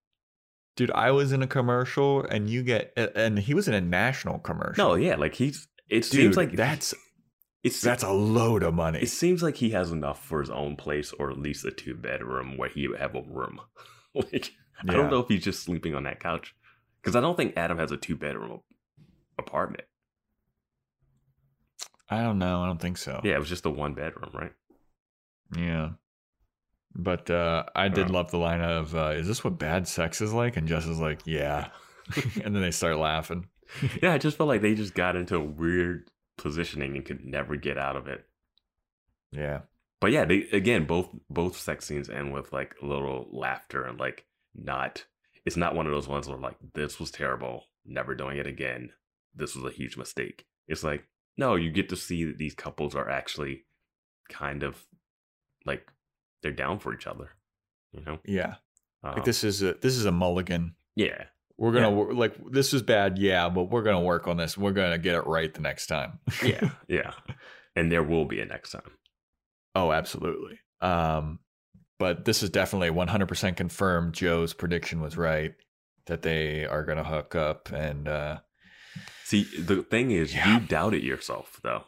Dude, 0.76 0.92
I 0.92 1.12
was 1.12 1.32
in 1.32 1.44
a 1.44 1.48
commercial 1.48 2.24
and 2.24 2.50
you 2.50 2.64
get 2.64 2.94
and 2.98 3.38
he 3.38 3.54
was 3.54 3.68
in 3.68 3.76
a 3.76 3.82
national 3.82 4.40
commercial. 4.40 4.90
no, 4.90 4.96
yeah, 4.96 5.16
like 5.16 5.36
he's. 5.36 5.68
It 5.88 6.02
Dude, 6.04 6.06
seems 6.06 6.38
like 6.38 6.54
that's 6.54 6.96
it's 7.64 7.80
that's 7.80 8.04
a 8.04 8.12
load 8.12 8.64
of 8.64 8.74
money. 8.74 9.00
It 9.00 9.10
seems 9.10 9.42
like 9.42 9.56
he 9.56 9.70
has 9.70 9.92
enough 9.92 10.24
for 10.24 10.42
his 10.42 10.50
own 10.50 10.76
place, 10.76 11.14
or 11.14 11.32
at 11.32 11.38
least 11.38 11.64
a 11.66 11.72
two 11.72 11.96
bedroom 11.96 12.58
where 12.58 12.70
he 12.70 12.88
would 12.88 13.00
have 13.00 13.16
a 13.16 13.22
room. 13.22 13.62
like, 14.16 14.52
I 14.88 14.94
don't 14.94 15.10
know 15.10 15.20
if 15.20 15.28
he's 15.28 15.44
just 15.44 15.64
sleeping 15.64 15.96
on 15.96 16.04
that 16.04 16.20
couch 16.20 16.56
because 17.02 17.16
I 17.16 17.22
don't 17.22 17.36
think 17.38 17.56
Adam 17.58 17.78
has 17.78 17.92
a 17.92 17.98
two 17.98 18.16
bedroom 18.16 18.62
apartment. 19.40 19.86
I 22.10 22.22
don't 22.22 22.38
know. 22.40 22.62
I 22.62 22.68
don't 22.68 22.82
think 22.82 22.98
so. 22.98 23.22
Yeah, 23.24 23.36
it 23.36 23.40
was 23.40 23.50
just 23.50 23.66
a 23.66 23.70
one 23.70 23.94
bedroom, 23.94 24.30
right? 24.34 24.52
Yeah. 25.58 25.92
But 26.96 27.30
uh, 27.30 27.64
I 27.76 27.88
did 27.88 28.08
Uh. 28.10 28.14
love 28.14 28.32
the 28.32 28.38
line 28.38 28.62
of, 28.62 28.94
uh, 28.96 29.14
"Is 29.16 29.28
this 29.28 29.44
what 29.44 29.58
bad 29.58 29.88
sex 29.88 30.22
is 30.22 30.34
like?" 30.34 30.58
And 30.58 30.68
Jess 30.68 30.86
is 30.86 31.00
like, 31.00 31.22
"Yeah," 31.26 31.70
and 32.44 32.54
then 32.56 32.62
they 32.62 32.72
start 32.72 32.98
laughing. 32.98 33.48
yeah, 34.02 34.14
I 34.14 34.18
just 34.18 34.38
felt 34.38 34.50
like 34.50 34.62
they 34.62 34.76
just 34.76 34.94
got 34.94 35.16
into 35.16 35.36
a 35.36 35.44
weird 35.44 36.10
positioning 36.38 36.96
and 36.96 37.06
could 37.06 37.26
never 37.26 37.56
get 37.56 37.78
out 37.78 37.96
of 37.96 38.08
it. 38.08 38.28
Yeah, 39.32 39.62
But 40.00 40.12
yeah, 40.12 40.26
they 40.26 40.44
again 40.52 40.86
both 40.86 41.10
both 41.30 41.58
sex 41.58 41.86
scenes 41.86 42.10
end 42.10 42.32
with 42.34 42.54
like 42.54 42.76
a 42.82 42.86
little 42.86 43.28
laughter 43.32 43.84
and 43.84 44.00
like 44.00 44.26
not. 44.56 45.06
It's 45.46 45.58
not 45.58 45.76
one 45.76 45.86
of 45.88 45.92
those 45.94 46.08
ones 46.08 46.28
where 46.28 46.38
like 46.38 46.56
this 46.74 47.00
was 47.00 47.12
terrible, 47.12 47.66
never 47.86 48.16
doing 48.16 48.38
it 48.38 48.48
again. 48.48 48.92
This 49.36 49.56
was 49.56 49.66
a 49.66 49.76
huge 49.76 49.98
mistake. 49.98 50.46
It's 50.68 50.84
like 50.84 51.04
no, 51.38 51.56
you 51.56 51.72
get 51.72 51.90
to 51.90 51.96
see 51.96 52.26
that 52.26 52.38
these 52.38 52.54
couples 52.54 52.96
are 52.96 53.10
actually 53.10 53.66
kind 54.30 54.62
of 54.64 54.86
like 55.66 55.88
they're 56.42 56.52
down 56.52 56.80
for 56.80 56.94
each 56.94 57.08
other. 57.08 57.32
You 57.92 58.02
know, 58.06 58.20
yeah. 58.26 58.56
um, 59.04 59.16
Like 59.16 59.26
this 59.26 59.44
is 59.44 59.62
a 59.64 59.74
this 59.74 59.96
is 59.96 60.06
a 60.06 60.12
mulligan. 60.12 60.76
Yeah, 60.96 61.24
We're 61.58 61.72
gonna 61.72 61.92
wor- 61.92 62.14
like 62.14 62.36
this 62.52 62.74
is 62.74 62.82
bad, 62.84 63.18
yeah, 63.18 63.50
but 63.50 63.64
we're 63.66 63.82
gonna 63.84 64.02
work 64.02 64.28
on 64.28 64.38
this. 64.38 64.58
We're 64.58 64.72
gonna 64.72 64.98
get 65.00 65.16
it 65.16 65.26
right 65.28 65.52
the 65.54 65.62
next 65.62 65.88
time. 65.88 66.20
yeah, 66.44 66.70
yeah. 66.88 67.12
And 67.76 67.92
there 67.92 68.04
will 68.04 68.26
be 68.26 68.40
a 68.40 68.46
next 68.46 68.70
time. 68.72 68.92
oh, 69.74 69.92
absolutely. 69.92 70.60
Um, 70.82 71.40
but 72.00 72.26
this 72.26 72.44
is 72.44 72.50
definitely 72.50 72.90
100% 72.90 73.56
confirmed. 73.56 74.14
Joe's 74.14 74.54
prediction 74.54 75.02
was 75.02 75.18
right 75.18 75.54
that 76.08 76.22
they 76.22 76.66
are 76.66 76.84
gonna 76.84 77.04
hook 77.04 77.36
up, 77.36 77.72
and 77.72 78.08
uh, 78.08 78.40
See, 79.24 79.44
the 79.60 79.84
thing 79.84 80.12
is, 80.12 80.34
Yeah. 80.36 80.60
you 80.60 80.66
doubted 80.68 81.04
yourself 81.04 81.60
though. 81.64 81.84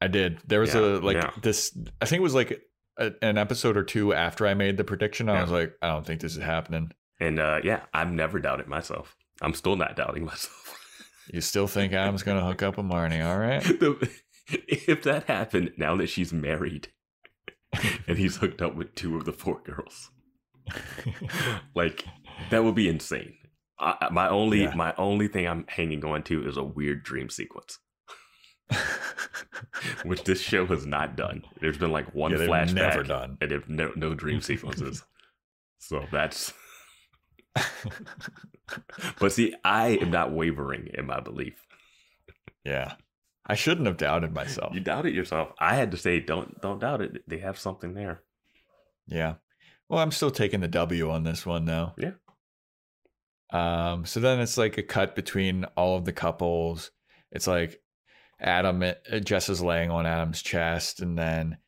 I 0.00 0.06
did. 0.08 0.38
There 0.46 0.60
was 0.60 0.74
Yeah, 0.74 0.80
a 0.80 0.86
like 1.00 1.16
yeah. 1.16 1.30
this. 1.42 1.76
I 2.00 2.06
think 2.06 2.20
it 2.20 2.22
was 2.22 2.34
like 2.34 2.60
a, 2.98 3.12
an 3.22 3.36
episode 3.38 3.76
or 3.76 3.84
two 3.84 4.12
after 4.14 4.46
I 4.46 4.54
made 4.54 4.76
the 4.76 4.84
prediction. 4.84 5.28
I 5.28 5.42
was 5.42 5.50
like, 5.50 5.74
I 5.82 5.88
don't 5.88 6.06
think 6.06 6.20
this 6.20 6.36
is 6.36 6.42
happening. 6.42 6.92
And 7.20 7.38
uh, 7.38 7.60
yeah, 7.62 7.82
I've 7.94 8.10
never 8.12 8.38
doubted 8.40 8.66
myself. 8.68 9.16
I'm 9.40 9.54
still 9.54 9.76
not 9.76 9.96
doubting 9.96 10.24
myself. 10.26 10.78
You 11.32 11.40
still 11.40 11.66
think 11.68 11.92
Adam's 11.92 12.22
gonna 12.22 12.44
hook 12.44 12.62
up 12.62 12.76
with 12.76 12.86
Marnie? 12.86 13.24
All 13.24 13.38
right. 13.38 13.62
The- 13.80 14.10
if 14.68 15.04
that 15.04 15.24
happened 15.24 15.72
now 15.78 15.94
that 15.96 16.08
she's 16.08 16.32
married 16.32 16.88
and 18.08 18.18
he's 18.18 18.36
hooked 18.36 18.60
up 18.62 18.74
with 18.74 18.94
two 18.94 19.16
of 19.16 19.24
the 19.24 19.32
four 19.32 19.60
girls, 19.64 20.10
like 21.74 22.04
that 22.50 22.64
would 22.64 22.74
be 22.74 22.88
insane. 22.88 23.34
I, 23.78 24.08
my 24.12 24.28
only 24.28 24.62
Yeah. 24.64 24.74
my 24.74 24.94
only 24.98 25.28
thing 25.28 25.46
I'm 25.48 25.64
hanging 25.68 26.04
on 26.04 26.22
to 26.24 26.46
is 26.46 26.56
a 26.56 26.62
weird 26.62 27.02
dream 27.02 27.28
sequence, 27.30 27.78
which 30.04 30.24
this 30.24 30.40
show 30.40 30.66
has 30.66 30.86
not 30.86 31.16
done. 31.16 31.42
There's 31.60 31.78
been 31.78 31.92
like 31.92 32.14
one 32.14 32.32
Yeah, 32.32 32.38
flashback, 32.38 32.74
never 32.74 33.02
done. 33.02 33.38
and 33.40 33.50
there's 33.50 33.64
no 33.68 33.92
no 33.96 34.14
dream 34.14 34.40
sequences. 34.40 35.04
so 35.78 36.04
that's. 36.12 36.52
But 39.18 39.32
see, 39.32 39.54
I 39.64 39.98
am 40.00 40.10
not 40.10 40.32
wavering 40.32 40.88
in 40.94 41.06
my 41.06 41.20
belief. 41.20 41.54
yeah. 42.64 42.94
I 43.44 43.54
shouldn't 43.54 43.86
have 43.86 43.96
doubted 43.96 44.32
myself. 44.32 44.74
You 44.74 44.80
doubted 44.80 45.14
yourself. 45.14 45.52
I 45.58 45.74
had 45.74 45.90
to 45.90 45.96
say, 45.96 46.20
don't 46.20 46.60
don't 46.60 46.80
doubt 46.80 47.02
it. 47.02 47.28
They 47.28 47.38
have 47.38 47.58
something 47.58 47.94
there. 47.94 48.22
Yeah. 49.06 49.34
Well, 49.88 50.00
I'm 50.00 50.12
still 50.12 50.30
taking 50.30 50.60
the 50.60 50.68
W 50.68 51.10
on 51.10 51.24
this 51.24 51.44
one 51.44 51.64
though. 51.64 51.92
Yeah. 51.98 52.12
Um. 53.50 54.06
So 54.06 54.20
then 54.20 54.40
it's 54.40 54.56
like 54.56 54.78
a 54.78 54.82
cut 54.82 55.14
between 55.14 55.64
all 55.76 55.96
of 55.96 56.04
the 56.04 56.12
couples. 56.12 56.90
It's 57.30 57.46
like 57.46 57.80
Adam, 58.40 58.82
uh, 58.82 59.18
Jess 59.20 59.48
is 59.48 59.62
laying 59.62 59.90
on 59.90 60.06
Adam's 60.06 60.42
chest, 60.42 61.00
and 61.00 61.18
then 61.18 61.58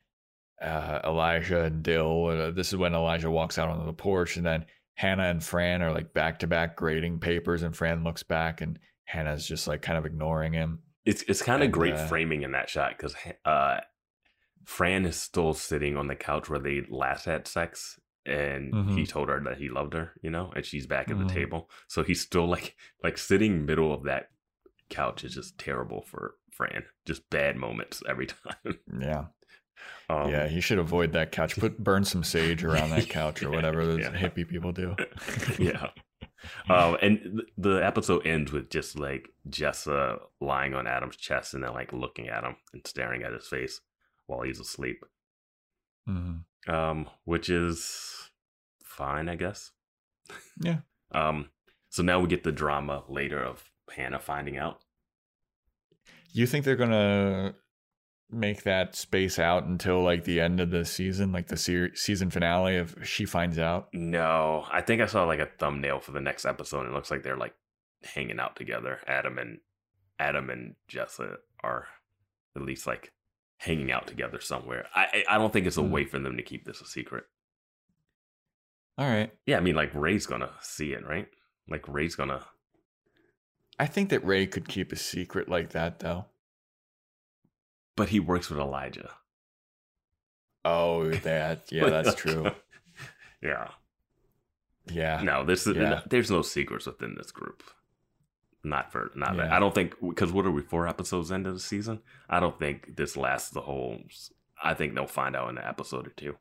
uh, 0.61 1.01
Elijah 1.05 1.65
and 1.65 1.83
Dill. 1.83 2.27
Uh, 2.27 2.51
this 2.51 2.69
is 2.69 2.77
when 2.77 2.95
Elijah 2.95 3.31
walks 3.31 3.59
out 3.59 3.69
onto 3.69 3.87
the 3.87 3.93
porch, 3.93 4.37
and 4.37 4.47
then 4.47 4.67
Hannah 4.95 5.25
and 5.29 5.43
Fran 5.43 5.83
are 5.83 5.93
like 5.93 6.13
back 6.13 6.41
to 6.41 6.47
back 6.47 6.77
grading 6.77 7.21
papers, 7.21 7.63
and 7.63 7.77
Fran 7.77 8.05
looks 8.05 8.23
back, 8.23 8.61
and 8.61 8.79
Hannah's 9.05 9.47
just 9.47 9.67
like 9.69 9.83
kind 9.83 9.99
of 9.99 10.07
ignoring 10.07 10.53
him. 10.53 10.81
It's 11.05 11.23
it's 11.23 11.43
kind 11.43 11.63
of 11.63 11.71
great 11.73 11.95
uh, 11.95 12.07
framing 12.07 12.43
in 12.43 12.53
that 12.53 12.69
shot 12.71 12.97
because 12.97 13.15
uh, 13.45 13.81
Fran 14.65 15.05
is 15.05 15.17
still 15.17 15.53
sitting 15.55 15.97
on 15.97 16.07
the 16.09 16.17
couch 16.17 16.49
where 16.49 16.59
they 16.59 16.83
last 16.89 17.27
had 17.27 17.47
sex, 17.47 18.01
and 18.25 18.73
he 18.95 19.03
Mhm. 19.03 19.09
told 19.09 19.29
her 19.29 19.41
that 19.45 19.59
he 19.59 19.69
loved 19.69 19.93
her, 19.93 20.13
you 20.23 20.31
know, 20.31 20.53
and 20.57 20.65
she's 20.65 20.87
back 20.87 21.11
at 21.11 21.17
Mhm. 21.17 21.29
the 21.29 21.35
table. 21.35 21.71
So 21.89 22.03
he's 22.03 22.21
still 22.23 22.47
like 22.49 22.75
like 23.03 23.19
sitting 23.19 23.67
middle 23.67 23.93
of 23.93 24.05
that 24.05 24.31
couch 24.89 25.25
is 25.25 25.35
just 25.35 25.59
terrible 25.59 26.03
for 26.03 26.37
Fran. 26.51 26.85
Just 27.05 27.29
bad 27.31 27.57
moments 27.57 28.03
every 28.09 28.27
time. 28.65 28.79
Yeah. 29.01 29.25
Um, 30.09 30.31
yeah, 30.31 30.47
he 30.49 30.61
should 30.61 30.79
avoid 30.79 31.13
that 31.13 31.33
couch. 31.33 31.57
Put 31.59 31.83
burn 31.83 32.05
some 32.05 32.23
sage 32.25 32.63
around 32.65 32.91
that 32.91 33.09
couch 33.11 33.43
or 33.43 33.51
Yeah, 33.51 33.57
whatever 33.57 33.85
those 33.85 34.01
yeah. 34.01 34.13
hippie 34.13 34.49
people 34.49 34.73
do. 34.73 34.95
yeah. 35.59 35.89
Um, 36.69 36.97
and 37.03 37.19
th- 37.23 37.49
the 37.59 37.77
episode 37.85 38.27
ends 38.27 38.53
with 38.53 38.71
just 38.71 38.99
like 38.99 39.29
Jessa 39.49 40.19
lying 40.41 40.75
on 40.75 40.87
Adam's 40.87 41.17
chest 41.17 41.55
and 41.55 41.63
then 41.65 41.73
like 41.73 41.93
looking 41.93 42.29
at 42.29 42.45
him 42.45 42.57
and 42.73 42.87
staring 42.87 43.23
at 43.23 43.33
his 43.33 43.47
face 43.47 43.81
while 44.27 44.43
he's 44.43 44.61
asleep. 44.61 45.05
Mhm. 46.09 46.45
Um, 46.67 47.09
which 47.25 47.49
is 47.51 48.31
fine, 48.83 49.29
I 49.29 49.37
guess. 49.37 49.71
Yeah. 50.61 50.79
Um, 51.13 51.51
so 51.91 52.03
now 52.03 52.19
we 52.19 52.27
get 52.27 52.43
the 52.43 52.51
drama 52.51 53.05
later 53.09 53.39
of 53.41 53.71
Hannah 53.95 54.19
finding 54.19 54.57
out. 54.57 54.81
You 56.33 56.45
think 56.45 56.65
they're 56.65 56.75
gonna 56.75 57.55
make 58.35 58.63
that 58.65 58.95
space 58.97 59.39
out 59.39 59.65
until 59.65 60.03
like 60.03 60.25
the 60.25 60.41
end 60.41 60.61
of 60.61 60.71
the 60.71 60.85
season, 60.85 61.33
like 61.33 61.49
the 61.49 61.57
se- 61.57 61.95
season 61.95 62.31
finale 62.31 62.77
if 62.77 62.95
she 63.07 63.25
finds 63.25 63.59
out? 63.59 63.89
No, 63.93 64.65
I 64.71 64.81
think 64.81 65.01
I 65.01 65.07
saw 65.07 65.25
like 65.25 65.41
a 65.41 65.49
thumbnail 65.59 66.01
for 66.01 66.13
the 66.13 66.21
next 66.21 66.45
episode. 66.45 66.81
And 66.81 66.89
it 66.91 66.95
looks 66.95 67.11
like 67.11 67.23
they're 67.23 67.37
like 67.37 67.55
hanging 68.03 68.39
out 68.41 68.57
together. 68.57 69.01
Adam 69.07 69.39
and 69.39 69.59
Adam 70.19 70.51
and 70.51 70.75
Jessa 70.91 71.37
are 71.63 71.87
at 72.57 72.63
least 72.63 72.87
like 72.87 73.13
hanging 73.59 73.91
out 73.91 74.07
together 74.07 74.41
somewhere. 74.41 74.87
I 74.95 75.25
I 75.29 75.35
I 75.35 75.39
don't 75.39 75.53
think 75.53 75.67
it's 75.67 75.79
a 75.79 75.83
Hmm. 75.83 75.91
way 75.91 76.05
for 76.05 76.19
them 76.19 76.37
to 76.37 76.43
keep 76.43 76.65
this 76.65 76.81
a 76.81 76.87
secret. 76.87 77.25
All 78.97 79.09
right. 79.09 79.33
Yeah, 79.47 79.57
I 79.57 79.61
mean 79.61 79.75
like 79.75 79.91
Ray's 79.95 80.27
gonna 80.27 80.51
see 80.61 80.93
it, 80.93 81.05
right? 81.07 81.29
Like 81.69 81.89
Ray's 81.89 82.15
gonna. 82.15 82.45
I 83.79 83.87
think 83.87 84.11
that 84.11 84.25
Ray 84.25 84.47
could 84.47 84.69
keep 84.69 84.93
a 84.93 84.97
secret 84.97 85.49
like 85.49 85.71
that 85.71 85.99
though. 85.99 86.27
But 87.97 88.09
he 88.09 88.21
works 88.21 88.51
with 88.51 88.59
Elijah. 88.59 89.11
Oh, 90.65 91.11
that 91.11 91.67
yeah, 91.71 91.89
that's 91.89 92.15
true. 92.15 92.51
yeah. 93.43 93.69
Yeah. 94.91 95.23
No, 95.23 95.45
this 95.45 95.67
is 95.67 95.77
Yeah. 95.77 96.03
there's 96.09 96.31
no 96.31 96.43
secrets 96.43 96.87
within 96.87 97.15
this 97.17 97.31
group. 97.31 97.63
Not 98.63 98.91
for 98.93 99.11
not. 99.15 99.37
Yeah. 99.37 99.55
I 99.55 99.61
don't 99.61 99.75
think 99.75 99.95
because 100.01 100.33
what 100.33 100.47
are 100.47 100.51
we 100.51 100.63
four 100.63 100.89
episodes 100.89 101.31
into 101.31 101.53
the 101.53 101.61
season? 101.61 102.01
I 102.31 102.41
don't 102.41 102.59
think 102.59 102.97
this 102.97 103.17
lasts 103.17 103.51
the 103.51 103.61
whole 103.61 103.99
I 104.63 104.73
think 104.75 104.95
they'll 104.95 105.07
find 105.07 105.37
out 105.37 105.51
in 105.51 105.59
an 105.59 105.65
episode 105.65 106.07
or 106.07 106.11
two 106.11 106.37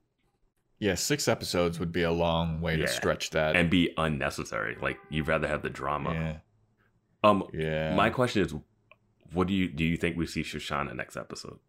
Yeah, 0.80 0.96
six 0.96 1.28
episodes 1.28 1.80
would 1.80 1.92
be 1.92 2.04
a 2.04 2.12
long 2.12 2.62
way 2.62 2.78
Yeah. 2.78 2.86
to 2.86 2.92
stretch 2.92 3.32
that. 3.32 3.56
and 3.58 3.70
be 3.70 3.94
unnecessary. 3.98 4.78
Like 4.82 4.98
you'd 5.10 5.28
rather 5.28 5.48
have 5.48 5.62
the 5.62 5.70
drama. 5.70 6.14
yeah, 6.14 6.38
Um, 7.30 7.44
yeah. 7.54 7.94
my 7.96 8.10
question 8.10 8.42
is, 8.42 8.54
what 9.34 9.48
do 9.48 9.54
you 9.54 9.68
do? 9.68 9.84
You 9.84 9.98
think 9.98 10.18
we 10.18 10.28
see 10.28 10.42
Shoshanna 10.42 10.96
next 10.96 11.18
episode? 11.18 11.60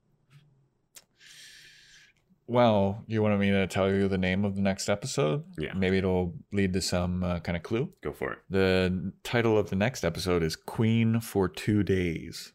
Well, 2.47 3.03
you 3.07 3.23
wanted 3.23 3.41
me 3.41 3.51
to 3.51 3.67
tell 3.67 3.91
you 3.91 4.07
the 4.07 4.19
name 4.19 4.45
of 4.45 4.55
the 4.55 4.61
next 4.61 4.91
episode? 4.91 5.45
Yeah. 5.59 5.73
Maybe 5.73 5.99
it'll 5.99 6.35
lead 6.53 6.75
to 6.75 6.83
some 6.83 7.25
uh, 7.25 7.41
kind 7.41 7.57
of 7.57 7.63
clue. 7.63 7.91
Go 8.03 8.13
for 8.13 8.33
it. 8.33 8.39
The 8.51 9.13
title 9.23 9.57
of 9.57 9.71
the 9.71 9.77
next 9.77 10.05
episode 10.05 10.43
is 10.43 10.55
Queen 10.55 11.21
for 11.21 11.49
Two 11.49 11.83
Days. 11.83 12.53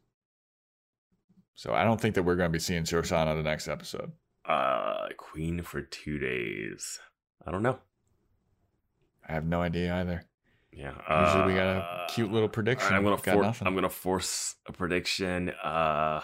So 1.56 1.73
I 1.73 1.84
don't 1.84 1.99
think 1.99 2.15
that 2.15 2.23
we're 2.23 2.36
going 2.36 2.49
to 2.49 2.56
be 2.56 2.60
seeing 2.60 2.84
Shoshanna 2.84 3.36
the 3.36 3.44
next 3.44 3.68
episode. 3.68 4.11
Uh, 4.45 5.07
Queen 5.18 5.64
for 5.64 5.81
two 5.81 6.19
days. 6.19 6.99
I 7.45 7.52
don't 7.52 7.64
know. 7.64 7.80
I 9.27 9.34
have 9.34 9.45
no 9.45 9.61
idea 9.61 9.95
either. 9.95 10.23
Yeah. 10.71 10.93
Usually 11.25 11.53
we 11.53 11.59
got 11.59 11.67
a 11.75 11.79
uh, 11.79 12.07
cute 12.09 12.31
little 12.31 12.47
prediction. 12.49 12.93
I'm 12.93 13.03
gonna 13.03 13.17
for- 13.17 13.43
I'm 13.67 13.75
gonna 13.75 13.89
force 13.89 14.55
a 14.67 14.71
prediction. 14.71 15.49
Uh, 15.63 16.21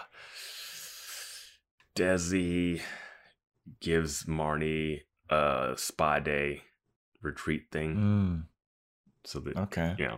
Desi 1.94 2.80
gives 3.80 4.24
Marnie 4.24 5.00
a 5.30 5.74
spa 5.76 6.18
day 6.20 6.62
retreat 7.22 7.64
thing. 7.72 7.96
Mm, 7.96 8.42
So 9.24 9.40
that 9.40 9.56
okay. 9.56 9.94
yeah, 9.98 10.16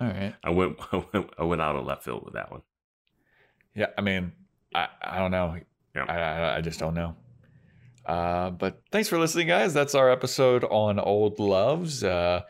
All 0.00 0.08
right. 0.08 0.34
I 0.44 0.50
went, 0.50 0.78
I 0.92 1.04
went 1.12 1.30
I 1.38 1.44
went 1.44 1.62
out 1.62 1.76
of 1.76 1.84
left 1.86 2.04
field 2.04 2.24
with 2.24 2.34
that 2.34 2.50
one. 2.50 2.62
Yeah. 3.74 3.86
I 3.96 4.02
mean, 4.02 4.32
I, 4.74 4.88
I 5.00 5.18
don't 5.18 5.30
know. 5.30 5.56
Yeah. 5.94 6.04
I, 6.08 6.16
I, 6.18 6.56
I 6.56 6.60
just 6.60 6.78
don't 6.78 6.94
know. 6.94 7.16
Uh, 8.04 8.50
but 8.50 8.82
thanks 8.90 9.08
for 9.08 9.18
listening, 9.18 9.46
guys. 9.46 9.74
That's 9.74 9.94
our 9.94 10.10
episode 10.10 10.64
on 10.64 10.98
old 10.98 11.38
loves. 11.38 12.02
Uh, 12.02 12.42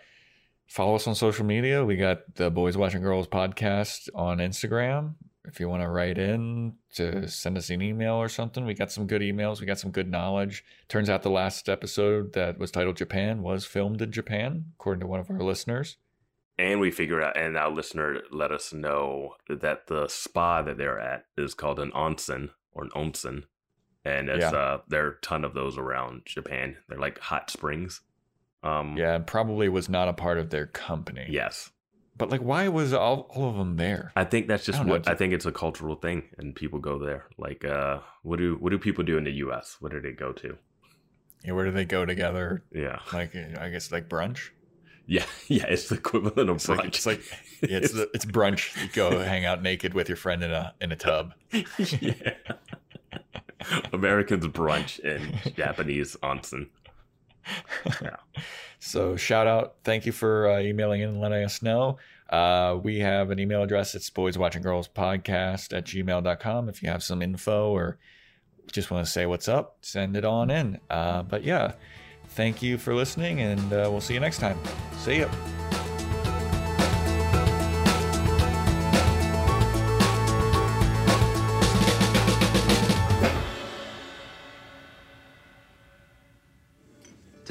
follow 0.66 0.94
us 0.94 1.06
on 1.06 1.14
social 1.14 1.44
media. 1.44 1.84
We 1.84 1.96
got 1.96 2.34
the 2.34 2.50
Boys 2.50 2.76
Watching 2.76 3.02
Girls 3.02 3.26
podcast 3.26 4.08
on 4.14 4.38
Instagram. 4.38 5.14
If 5.44 5.58
you 5.58 5.68
want 5.68 5.82
to 5.82 5.88
write 5.88 6.18
in 6.18 6.74
to 6.94 7.26
send 7.28 7.58
us 7.58 7.68
an 7.70 7.82
email 7.82 8.14
or 8.14 8.28
something, 8.28 8.64
we 8.64 8.74
got 8.74 8.92
some 8.92 9.06
good 9.06 9.22
emails. 9.22 9.60
We 9.60 9.66
got 9.66 9.78
some 9.78 9.90
good 9.90 10.10
knowledge. 10.10 10.64
Turns 10.88 11.10
out 11.10 11.22
the 11.22 11.30
last 11.30 11.68
episode 11.68 12.32
that 12.34 12.58
was 12.58 12.70
titled 12.70 12.96
Japan 12.96 13.42
was 13.42 13.64
filmed 13.64 14.00
in 14.00 14.12
Japan, 14.12 14.66
according 14.78 15.00
to 15.00 15.06
one 15.08 15.18
of 15.20 15.30
our 15.30 15.40
listeners. 15.40 15.96
And 16.58 16.80
we 16.80 16.90
figured 16.90 17.24
out, 17.24 17.36
and 17.36 17.56
our 17.56 17.70
listener 17.70 18.20
let 18.30 18.52
us 18.52 18.72
know 18.72 19.34
that 19.48 19.88
the 19.88 20.06
spa 20.06 20.62
that 20.62 20.78
they're 20.78 21.00
at 21.00 21.24
is 21.36 21.54
called 21.54 21.80
an 21.80 21.90
onsen 21.90 22.50
or 22.72 22.84
an 22.84 22.90
onsen, 22.90 23.44
and 24.04 24.28
it's 24.28 24.40
Yeah. 24.42 24.50
uh 24.58 24.78
there 24.88 25.06
are 25.06 25.10
a 25.12 25.20
ton 25.20 25.44
of 25.44 25.54
those 25.54 25.78
around 25.78 26.22
Japan. 26.24 26.76
They're 26.88 26.98
like 26.98 27.18
hot 27.18 27.50
springs. 27.50 28.00
Um, 28.64 28.96
Yeah, 28.96 29.18
probably 29.18 29.68
was 29.68 29.88
not 29.88 30.08
a 30.08 30.12
part 30.12 30.38
of 30.38 30.50
their 30.50 30.66
company. 30.66 31.26
Yes, 31.28 31.70
But 32.16 32.30
like, 32.30 32.40
why 32.42 32.68
was 32.68 32.92
all, 32.92 33.26
all 33.30 33.48
of 33.50 33.56
them 33.56 33.76
there? 33.76 34.12
I 34.14 34.22
think 34.24 34.46
that's 34.46 34.64
just 34.64 34.84
know, 34.84 34.92
what 34.92 35.08
I 35.08 35.14
think 35.16 35.32
it's 35.32 35.46
a 35.46 35.50
cultural 35.52 35.96
thing, 35.96 36.28
and 36.38 36.54
people 36.54 36.78
go 36.78 36.96
there. 36.98 37.24
Like, 37.38 37.64
uh, 37.64 37.98
what 38.22 38.38
do 38.38 38.54
what 38.60 38.70
do 38.70 38.78
people 38.78 39.02
do 39.04 39.16
in 39.18 39.24
the 39.24 39.32
U.S.? 39.46 39.78
What 39.80 39.90
do 39.92 40.00
they 40.00 40.12
go 40.12 40.32
to? 40.32 40.56
Yeah, 41.44 41.52
where 41.54 41.64
do 41.64 41.72
they 41.72 41.84
go 41.84 42.06
together? 42.06 42.62
Yeah, 42.72 43.00
Like, 43.12 43.34
I 43.34 43.68
guess 43.70 43.90
like 43.90 44.08
brunch. 44.08 44.50
yeah, 45.06 45.24
yeah. 45.48 45.66
It's 45.66 45.88
the 45.88 45.96
equivalent 45.96 46.48
of 46.48 46.56
It's 46.56 46.66
brunch. 46.68 46.76
like 46.76 46.86
it's 46.86 47.06
like 47.06 47.22
yeah, 47.68 47.78
it's 47.78 47.92
the, 47.92 48.08
it's 48.14 48.24
brunch. 48.24 48.80
You 48.80 48.88
go 48.92 49.18
hang 49.18 49.44
out 49.44 49.60
naked 49.60 49.92
with 49.92 50.08
your 50.08 50.14
friend 50.16 50.44
in 50.44 50.52
a 50.52 50.72
in 50.80 50.92
a 50.92 50.96
tub. 50.96 51.32
yeah. 51.52 52.34
Americans 53.92 54.46
brunch 54.46 54.98
and 55.04 55.54
Japanese 55.54 56.16
onsen. 56.22 56.68
Yeah. 58.02 58.16
So 58.84 59.14
shout 59.14 59.46
out, 59.46 59.76
thank 59.84 60.06
you 60.06 60.12
for 60.12 60.50
uh, 60.50 60.58
emailing 60.58 61.02
in 61.02 61.10
and 61.10 61.20
letting 61.20 61.44
us 61.44 61.62
know. 61.62 61.98
Uh, 62.28 62.80
we 62.82 62.98
have 62.98 63.30
an 63.30 63.38
email 63.38 63.62
address. 63.62 63.94
It's 63.94 64.10
boys 64.10 64.36
watching 64.36 64.60
girls 64.60 64.88
podcast 64.88 65.72
at 65.72 65.84
gmail.com. 65.84 66.68
If 66.68 66.82
you 66.82 66.88
have 66.88 67.04
some 67.04 67.22
info 67.22 67.70
or 67.70 67.98
just 68.72 68.90
want 68.90 69.06
to 69.06 69.10
say 69.12 69.24
what's 69.24 69.46
up, 69.46 69.76
send 69.82 70.16
it 70.16 70.24
on 70.24 70.50
in. 70.50 70.80
Uh, 70.90 71.22
but 71.22 71.44
yeah, 71.44 71.74
thank 72.30 72.60
you 72.60 72.76
for 72.76 72.92
listening 72.92 73.40
and 73.40 73.72
uh, 73.72 73.86
we'll 73.88 74.00
see 74.00 74.14
you 74.14 74.20
next 74.20 74.38
time. 74.38 74.58
See 74.98 75.20
ya. 75.20 75.28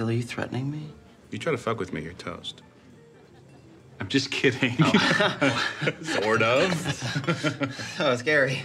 Dilly, 0.02 0.16
you 0.16 0.24
threatening 0.24 0.72
me? 0.72 0.82
You 1.30 1.38
try 1.38 1.52
to 1.52 1.60
fuck 1.60 1.78
with 1.78 1.94
me, 1.94 2.02
you're 2.02 2.14
toast. 2.14 2.64
I'm 4.00 4.08
just 4.08 4.32
kidding. 4.32 4.76
Oh. 4.80 5.68
sort 6.02 6.42
of. 6.42 7.78
Oh, 8.00 8.16
scary. 8.16 8.64